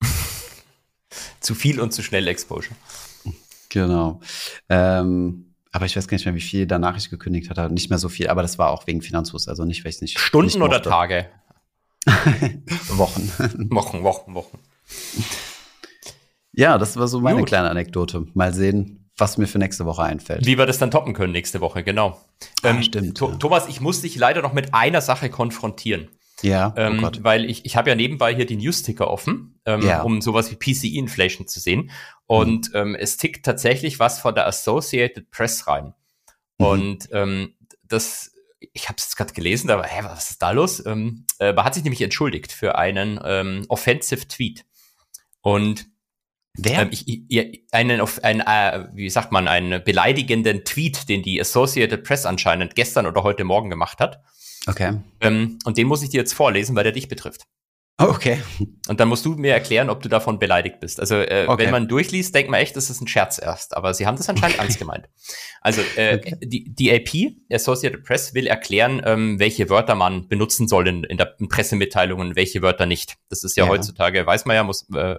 zu 1.40 1.54
viel 1.54 1.80
und 1.80 1.92
zu 1.92 2.02
schnell 2.02 2.26
Exposure. 2.28 2.74
Genau. 3.68 4.20
Ähm, 4.68 5.54
aber 5.72 5.86
ich 5.86 5.96
weiß 5.96 6.06
gar 6.06 6.14
nicht 6.14 6.24
mehr, 6.24 6.36
wie 6.36 6.40
viel 6.40 6.66
danach 6.66 6.96
ich 6.96 7.10
gekündigt 7.10 7.50
hatte. 7.50 7.72
Nicht 7.72 7.90
mehr 7.90 7.98
so 7.98 8.08
viel, 8.08 8.28
aber 8.28 8.42
das 8.42 8.58
war 8.58 8.70
auch 8.70 8.86
wegen 8.86 9.02
Finanzfluss, 9.02 9.48
also 9.48 9.64
nicht, 9.64 9.84
weil 9.84 9.90
ich 9.90 10.00
nicht. 10.00 10.20
Stunden 10.20 10.46
nicht 10.46 10.60
oder 10.62 10.80
Tage? 10.80 11.26
Wochen. 12.88 13.32
Wochen, 13.70 14.04
Wochen, 14.04 14.34
Wochen. 14.34 14.58
Ja, 16.56 16.78
das 16.78 16.96
war 16.96 17.08
so 17.08 17.20
meine 17.20 17.40
Gut. 17.40 17.48
kleine 17.48 17.70
Anekdote. 17.70 18.26
Mal 18.34 18.54
sehen, 18.54 19.10
was 19.16 19.38
mir 19.38 19.46
für 19.46 19.58
nächste 19.58 19.86
Woche 19.86 20.02
einfällt. 20.02 20.46
Wie 20.46 20.58
wir 20.58 20.66
das 20.66 20.78
dann 20.78 20.90
toppen 20.90 21.14
können 21.14 21.32
nächste 21.32 21.60
Woche, 21.60 21.82
genau. 21.82 22.20
Ah, 22.62 22.70
ähm, 22.70 22.82
stimmt. 22.82 23.20
Ja. 23.20 23.28
Thomas, 23.36 23.68
ich 23.68 23.80
muss 23.80 24.02
dich 24.02 24.16
leider 24.16 24.42
noch 24.42 24.52
mit 24.52 24.74
einer 24.74 25.00
Sache 25.00 25.30
konfrontieren. 25.30 26.08
Ja, 26.42 26.74
oh 26.76 26.80
ähm, 26.80 27.04
oh 27.04 27.10
weil 27.20 27.48
ich, 27.48 27.64
ich 27.64 27.76
habe 27.76 27.88
ja 27.90 27.96
nebenbei 27.96 28.34
hier 28.34 28.44
den 28.44 28.58
News-Ticker 28.58 29.08
offen, 29.08 29.60
ähm, 29.64 29.82
ja. 29.82 30.02
um 30.02 30.20
sowas 30.20 30.50
wie 30.50 30.56
PCE-Inflation 30.56 31.46
zu 31.46 31.60
sehen. 31.60 31.90
Und 32.26 32.70
mhm. 32.70 32.76
ähm, 32.76 32.94
es 32.96 33.16
tickt 33.16 33.46
tatsächlich 33.46 33.98
was 33.98 34.18
von 34.20 34.34
der 34.34 34.46
Associated 34.46 35.30
Press 35.30 35.66
rein. 35.66 35.94
Mhm. 36.58 36.66
Und 36.66 37.08
ähm, 37.12 37.54
das, 37.82 38.32
ich 38.72 38.88
habe 38.88 38.96
es 38.98 39.14
gerade 39.14 39.32
gelesen, 39.32 39.70
aber 39.70 39.84
hä, 39.84 40.00
was 40.02 40.30
ist 40.30 40.42
da 40.42 40.50
los? 40.50 40.84
Ähm, 40.84 41.24
äh, 41.38 41.52
man 41.52 41.64
hat 41.64 41.74
sich 41.74 41.84
nämlich 41.84 42.02
entschuldigt 42.02 42.52
für 42.52 42.76
einen 42.76 43.20
ähm, 43.24 43.64
Offensive 43.68 44.26
Tweet. 44.26 44.64
Und 45.40 45.86
Wer? 46.56 46.82
Ähm, 46.82 46.88
ich, 46.92 47.06
ich, 47.06 47.64
einen, 47.72 48.00
ein, 48.22 48.40
äh, 48.40 48.86
wie 48.92 49.10
sagt 49.10 49.32
man, 49.32 49.48
einen 49.48 49.82
beleidigenden 49.82 50.64
Tweet, 50.64 51.08
den 51.08 51.22
die 51.22 51.40
Associated 51.40 52.04
Press 52.04 52.26
anscheinend 52.26 52.74
gestern 52.76 53.06
oder 53.06 53.22
heute 53.22 53.44
Morgen 53.44 53.70
gemacht 53.70 53.98
hat. 53.98 54.22
Okay. 54.66 54.98
Ähm, 55.20 55.58
und 55.64 55.76
den 55.76 55.86
muss 55.86 56.02
ich 56.02 56.10
dir 56.10 56.18
jetzt 56.18 56.32
vorlesen, 56.32 56.76
weil 56.76 56.84
der 56.84 56.92
dich 56.92 57.08
betrifft. 57.08 57.46
Oh, 57.96 58.06
okay. 58.06 58.42
Und 58.88 58.98
dann 58.98 59.06
musst 59.06 59.24
du 59.24 59.34
mir 59.34 59.52
erklären, 59.52 59.88
ob 59.88 60.02
du 60.02 60.08
davon 60.08 60.40
beleidigt 60.40 60.80
bist. 60.80 60.98
Also 60.98 61.14
äh, 61.14 61.46
okay. 61.46 61.62
wenn 61.62 61.70
man 61.70 61.86
durchliest, 61.86 62.34
denkt 62.34 62.50
man 62.50 62.58
echt, 62.58 62.74
das 62.74 62.90
ist 62.90 63.00
ein 63.00 63.06
Scherz 63.06 63.38
erst. 63.40 63.76
Aber 63.76 63.94
sie 63.94 64.04
haben 64.04 64.16
das 64.16 64.28
anscheinend 64.28 64.58
ernst 64.58 64.80
gemeint. 64.80 65.08
Also 65.60 65.80
äh, 65.96 66.16
okay. 66.16 66.36
die, 66.42 66.74
die 66.74 66.92
AP, 66.92 67.36
Associated 67.52 68.02
Press, 68.04 68.34
will 68.34 68.48
erklären, 68.48 69.00
ähm, 69.04 69.38
welche 69.38 69.70
Wörter 69.70 69.94
man 69.94 70.26
benutzen 70.26 70.66
soll 70.66 70.88
in, 70.88 71.04
in 71.04 71.18
der 71.18 71.36
in 71.38 71.48
Pressemitteilungen, 71.48 72.34
welche 72.34 72.62
Wörter 72.62 72.86
nicht. 72.86 73.14
Das 73.28 73.44
ist 73.44 73.56
ja, 73.56 73.64
ja, 73.64 73.70
heutzutage, 73.70 74.26
weiß 74.26 74.44
man 74.44 74.56
ja, 74.56 74.64
muss, 74.64 74.88
äh, 74.92 75.16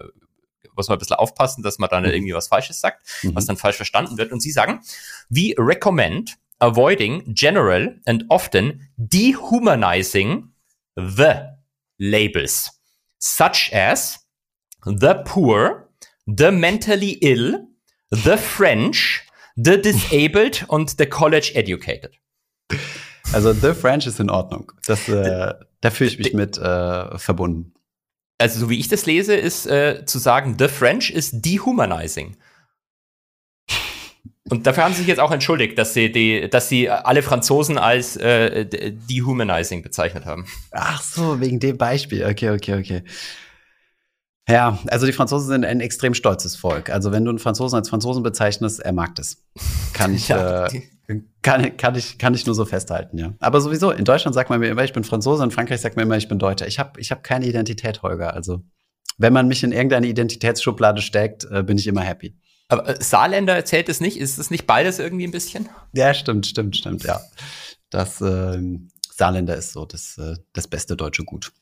muss 0.76 0.88
man 0.88 0.96
ein 0.96 0.98
bisschen 0.98 1.16
aufpassen, 1.16 1.62
dass 1.62 1.78
man 1.78 1.90
dann 1.90 2.04
mhm. 2.04 2.10
irgendwie 2.10 2.34
was 2.34 2.48
Falsches 2.48 2.80
sagt, 2.80 3.02
mhm. 3.22 3.34
was 3.34 3.46
dann 3.46 3.56
falsch 3.56 3.76
verstanden 3.76 4.18
wird. 4.18 4.32
Und 4.32 4.40
sie 4.40 4.50
sagen, 4.50 4.80
we 5.28 5.54
recommend 5.58 6.36
avoiding 6.58 7.34
general 7.34 8.00
and 8.06 8.24
often 8.28 8.88
dehumanizing 8.96 10.52
the 10.96 11.56
labels, 11.98 12.70
such 13.18 13.72
as 13.72 14.26
the 14.84 15.14
poor, 15.24 15.88
the 16.26 16.50
mentally 16.50 17.18
ill, 17.20 17.66
the 18.10 18.36
French, 18.36 19.22
the 19.56 19.80
disabled 19.80 20.64
und 20.68 20.98
the 20.98 21.06
college 21.06 21.52
educated. 21.54 22.12
Also 23.32 23.52
the 23.52 23.74
French 23.74 24.06
ist 24.06 24.20
in 24.20 24.30
Ordnung. 24.30 24.72
Das, 24.86 25.08
äh, 25.08 25.54
da 25.80 25.90
fühle 25.90 26.10
ich 26.10 26.18
mich 26.18 26.32
mit 26.32 26.58
äh, 26.58 27.18
verbunden. 27.18 27.74
Also 28.38 28.60
so 28.60 28.70
wie 28.70 28.78
ich 28.78 28.88
das 28.88 29.06
lese, 29.06 29.34
ist 29.34 29.66
äh, 29.66 30.04
zu 30.04 30.18
sagen, 30.18 30.56
the 30.58 30.68
French 30.68 31.10
is 31.10 31.30
dehumanizing. 31.32 32.36
Und 34.48 34.66
dafür 34.66 34.84
haben 34.84 34.92
sie 34.92 35.00
sich 35.00 35.08
jetzt 35.08 35.18
auch 35.18 35.32
entschuldigt, 35.32 35.76
dass 35.76 35.92
sie 35.92 36.12
die, 36.12 36.48
dass 36.48 36.68
sie 36.68 36.88
alle 36.88 37.22
Franzosen 37.22 37.78
als 37.78 38.16
äh, 38.16 38.64
dehumanizing 38.64 39.82
bezeichnet 39.82 40.24
haben. 40.24 40.46
Ach 40.70 41.02
so, 41.02 41.40
wegen 41.40 41.58
dem 41.58 41.76
Beispiel. 41.76 42.24
Okay, 42.24 42.50
okay, 42.50 42.78
okay. 42.78 43.02
Ja, 44.48 44.78
also 44.86 45.06
die 45.06 45.12
Franzosen 45.12 45.48
sind 45.48 45.64
ein 45.64 45.80
extrem 45.80 46.14
stolzes 46.14 46.54
Volk. 46.54 46.90
Also 46.90 47.10
wenn 47.10 47.24
du 47.24 47.30
einen 47.30 47.40
Franzosen 47.40 47.76
als 47.76 47.88
Franzosen 47.88 48.22
bezeichnest, 48.22 48.78
er 48.78 48.92
mag 48.92 49.16
das. 49.16 49.38
Kann 49.92 50.14
ich, 50.14 50.28
ja, 50.28 50.66
äh, 50.66 50.82
kann, 51.42 51.76
kann, 51.76 51.94
ich, 51.94 52.18
kann 52.18 52.34
ich 52.34 52.46
nur 52.46 52.54
so 52.54 52.64
festhalten, 52.64 53.18
ja. 53.18 53.34
Aber 53.38 53.60
sowieso, 53.60 53.90
in 53.90 54.04
Deutschland 54.04 54.34
sagt 54.34 54.50
man 54.50 54.60
mir 54.60 54.68
immer, 54.68 54.84
ich 54.84 54.92
bin 54.92 55.04
Franzose, 55.04 55.44
in 55.44 55.50
Frankreich 55.50 55.80
sagt 55.80 55.96
man 55.96 56.04
immer, 56.04 56.16
ich 56.16 56.28
bin 56.28 56.38
Deutscher. 56.38 56.66
Ich 56.66 56.78
habe 56.78 57.00
ich 57.00 57.10
hab 57.10 57.22
keine 57.22 57.46
Identität, 57.46 58.02
Holger. 58.02 58.34
Also 58.34 58.62
wenn 59.18 59.32
man 59.32 59.48
mich 59.48 59.62
in 59.62 59.72
irgendeine 59.72 60.06
Identitätsschublade 60.08 61.00
steckt, 61.00 61.46
äh, 61.50 61.62
bin 61.62 61.78
ich 61.78 61.86
immer 61.86 62.02
happy. 62.02 62.36
Aber 62.68 62.88
äh, 62.88 63.02
Saarländer 63.02 63.64
zählt 63.64 63.88
es 63.88 64.00
nicht? 64.00 64.18
Ist 64.18 64.38
es 64.38 64.50
nicht 64.50 64.66
beides 64.66 64.98
irgendwie 64.98 65.26
ein 65.26 65.30
bisschen? 65.30 65.68
Ja, 65.92 66.12
stimmt, 66.12 66.46
stimmt, 66.46 66.76
stimmt, 66.76 67.04
ja. 67.04 67.20
Das 67.90 68.20
äh, 68.20 68.60
Saarländer 69.10 69.56
ist 69.56 69.72
so 69.72 69.86
das, 69.86 70.18
äh, 70.18 70.34
das 70.52 70.66
beste 70.68 70.96
deutsche 70.96 71.24
Gut. 71.24 71.52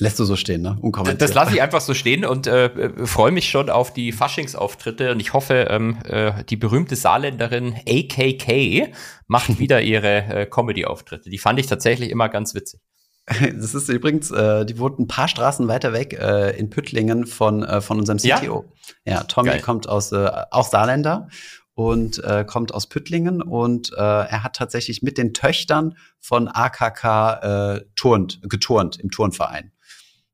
Lässt 0.00 0.18
du 0.20 0.24
so 0.24 0.36
stehen, 0.36 0.62
ne? 0.62 0.78
Unkommentiert. 0.80 1.20
Das 1.20 1.34
lasse 1.34 1.54
ich 1.54 1.60
einfach 1.60 1.80
so 1.80 1.92
stehen 1.92 2.24
und 2.24 2.46
äh, 2.46 2.66
äh, 2.66 3.06
freue 3.06 3.32
mich 3.32 3.50
schon 3.50 3.68
auf 3.68 3.92
die 3.92 4.12
Faschingsauftritte 4.12 5.10
und 5.10 5.18
ich 5.18 5.32
hoffe, 5.32 5.66
ähm, 5.70 5.98
äh, 6.04 6.44
die 6.44 6.56
berühmte 6.56 6.94
Saarländerin 6.94 7.74
AKK 7.88 8.92
macht 9.26 9.58
wieder 9.58 9.82
ihre 9.82 10.24
äh, 10.24 10.46
Comedy-Auftritte. 10.46 11.30
Die 11.30 11.38
fand 11.38 11.58
ich 11.58 11.66
tatsächlich 11.66 12.10
immer 12.10 12.28
ganz 12.28 12.54
witzig. 12.54 12.80
Das 13.60 13.74
ist 13.74 13.88
übrigens, 13.88 14.30
äh, 14.30 14.64
die 14.64 14.78
wohnt 14.78 15.00
ein 15.00 15.08
paar 15.08 15.28
Straßen 15.28 15.66
weiter 15.66 15.92
weg 15.92 16.14
äh, 16.14 16.56
in 16.56 16.70
Püttlingen 16.70 17.26
von, 17.26 17.64
äh, 17.64 17.80
von 17.80 17.98
unserem 17.98 18.18
CTO. 18.18 18.72
Ja, 19.04 19.14
ja 19.14 19.24
Tommy 19.24 19.50
Geil. 19.50 19.60
kommt 19.60 19.88
aus, 19.88 20.12
äh, 20.12 20.30
auch 20.50 20.68
Saarländer 20.68 21.28
und 21.74 22.22
äh, 22.24 22.44
kommt 22.46 22.72
aus 22.72 22.88
Püttlingen 22.88 23.42
und 23.42 23.92
äh, 23.92 24.00
er 24.00 24.44
hat 24.44 24.56
tatsächlich 24.56 25.02
mit 25.02 25.18
den 25.18 25.34
Töchtern 25.34 25.96
von 26.20 26.48
AKK 26.48 27.74
äh, 27.74 27.84
turnt, 27.96 28.40
geturnt 28.48 28.98
im 28.98 29.10
Turnverein 29.10 29.72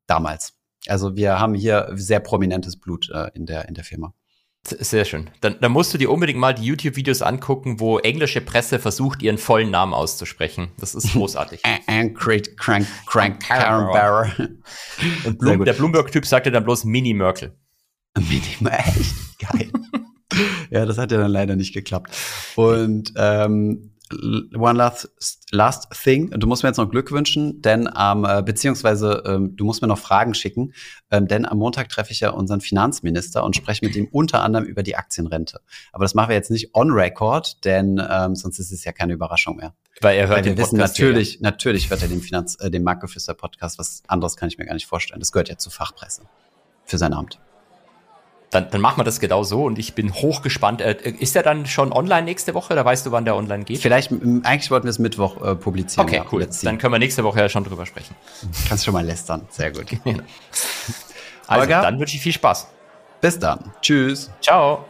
damals. 0.07 0.55
Also 0.87 1.17
wir 1.17 1.39
haben 1.39 1.55
hier 1.55 1.91
sehr 1.95 2.21
prominentes 2.21 2.79
Blut 2.79 3.11
äh, 3.11 3.31
in, 3.35 3.47
der, 3.47 3.69
in 3.69 3.75
der 3.75 3.85
Firma. 3.85 4.15
Sehr 4.67 5.05
schön. 5.05 5.29
Dann, 5.43 5.57
dann 5.61 5.73
musst 5.73 5.93
du 5.93 5.99
dir 5.99 6.11
unbedingt 6.11 6.39
mal 6.39 6.55
die 6.55 6.65
YouTube-Videos 6.65 7.21
angucken, 7.21 7.81
wo 7.81 7.99
englische 7.99 8.41
Presse 8.41 8.79
versucht, 8.79 9.23
ihren 9.23 9.37
vollen 9.37 9.71
Namen 9.71 9.93
auszusprechen. 9.93 10.71
Das 10.79 10.95
ist 10.95 11.13
großartig. 11.13 11.61
Ancrate 11.87 12.55
Crank 12.57 12.87
Crank 13.07 13.41
Karen 13.41 13.93
Barrow. 13.93 14.29
Und 15.25 15.39
Blum, 15.39 15.65
der 15.65 15.75
Bloomberg-Typ 15.75 16.25
sagte 16.25 16.51
dann 16.51 16.65
bloß 16.65 16.85
Mini 16.85 17.13
Merkel. 17.13 17.55
Mini 18.17 18.57
echt 18.71 19.39
geil. 19.39 19.71
ja, 20.71 20.87
das 20.87 20.97
hat 20.97 21.13
ja 21.13 21.19
dann 21.19 21.31
leider 21.31 21.57
nicht 21.57 21.75
geklappt. 21.75 22.17
Und 22.57 23.13
ähm, 23.17 23.94
one 24.13 24.77
last, 24.77 25.09
last 25.51 25.91
thing. 25.91 26.31
Du 26.31 26.47
musst 26.47 26.63
mir 26.63 26.69
jetzt 26.69 26.77
noch 26.77 26.91
Glück 26.91 27.11
wünschen, 27.11 27.63
denn 27.63 27.89
am, 27.89 28.25
äh, 28.25 28.43
beziehungsweise 28.43 29.23
ähm, 29.27 29.57
du 29.57 29.65
musst 29.65 29.83
mir 29.83 29.89
noch 29.89 29.99
Fragen 29.99 30.35
schicken, 30.35 30.73
ähm, 31.11 31.27
denn 31.27 31.47
am 31.47 31.59
Montag 31.59 31.89
treffe 31.89 32.13
ich 32.13 32.21
ja 32.21 32.31
unseren 32.31 32.61
Finanzminister 32.61 33.45
und 33.45 33.57
spreche 33.57 33.85
mit 33.85 33.97
ihm 33.97 34.09
unter 34.11 34.43
anderem 34.43 34.67
über 34.67 34.83
die 34.83 34.97
Aktienrente. 34.97 35.61
Aber 35.93 36.05
das 36.05 36.15
machen 36.15 36.29
wir 36.29 36.37
jetzt 36.37 36.51
nicht 36.51 36.75
on 36.75 36.91
record, 36.91 37.65
denn 37.65 38.03
ähm, 38.09 38.35
sonst 38.35 38.59
ist 38.59 38.73
es 38.73 38.85
ja 38.85 38.93
keine 38.93 39.15
Überraschung 39.15 39.57
mehr. 39.57 39.75
Weil 40.01 40.19
er 40.19 40.29
hört 40.29 40.39
Weil 40.39 40.45
wir 40.45 40.59
wissen 40.59 40.77
natürlich, 40.77 41.33
hier. 41.33 41.43
natürlich 41.43 41.91
hört 41.91 42.03
er 42.03 42.09
den 42.09 42.21
Finanz, 42.21 42.57
äh, 42.61 42.71
den 42.71 42.83
Marktgeflüster 42.83 43.35
Podcast. 43.35 43.79
Was 43.79 44.03
anderes 44.09 44.37
kann 44.37 44.49
ich 44.49 44.59
mir 44.59 44.67
gar 44.67 44.75
nicht 44.75 44.87
vorstellen. 44.87 45.21
Das 45.21 45.33
gehört 45.33 45.49
ja 45.49 45.57
zur 45.57 45.73
Fachpresse 45.73 46.23
für 46.85 46.99
sein 46.99 47.13
Amt 47.13 47.39
dann, 48.55 48.71
dann 48.71 48.81
machen 48.81 48.99
wir 48.99 49.05
das 49.05 49.21
genau 49.21 49.43
so 49.43 49.65
und 49.65 49.79
ich 49.79 49.95
bin 49.95 50.13
hochgespannt. 50.13 50.81
Äh, 50.81 50.97
ist 51.19 51.35
der 51.35 51.43
dann 51.43 51.67
schon 51.67 51.93
online 51.93 52.23
nächste 52.23 52.55
Woche 52.55 52.73
oder 52.73 52.85
weißt 52.85 53.07
du, 53.07 53.13
wann 53.13 53.25
der 53.25 53.37
online 53.37 53.65
geht? 53.65 53.81
Vielleicht, 53.81 54.13
eigentlich 54.13 54.71
wollten 54.71 54.87
wir 54.87 54.91
es 54.91 54.99
Mittwoch 54.99 55.43
äh, 55.43 55.55
publizieren. 55.55 56.07
Okay, 56.07 56.23
cool. 56.31 56.47
Dann 56.63 56.79
können 56.79 56.93
wir 56.93 56.99
nächste 56.99 57.25
Woche 57.25 57.41
ja 57.41 57.49
schon 57.49 57.65
drüber 57.65 57.87
sprechen. 57.87 58.15
Kannst 58.69 58.85
schon 58.85 58.95
mal 58.95 59.05
lästern. 59.05 59.43
Sehr 59.51 59.73
gut. 59.73 59.87
also, 61.47 61.69
dann 61.69 61.99
wünsche 61.99 62.17
ich 62.17 62.23
viel 62.23 62.33
Spaß. 62.33 62.69
Bis 63.21 63.39
dann. 63.39 63.73
Tschüss. 63.81 64.31
Ciao. 64.41 64.85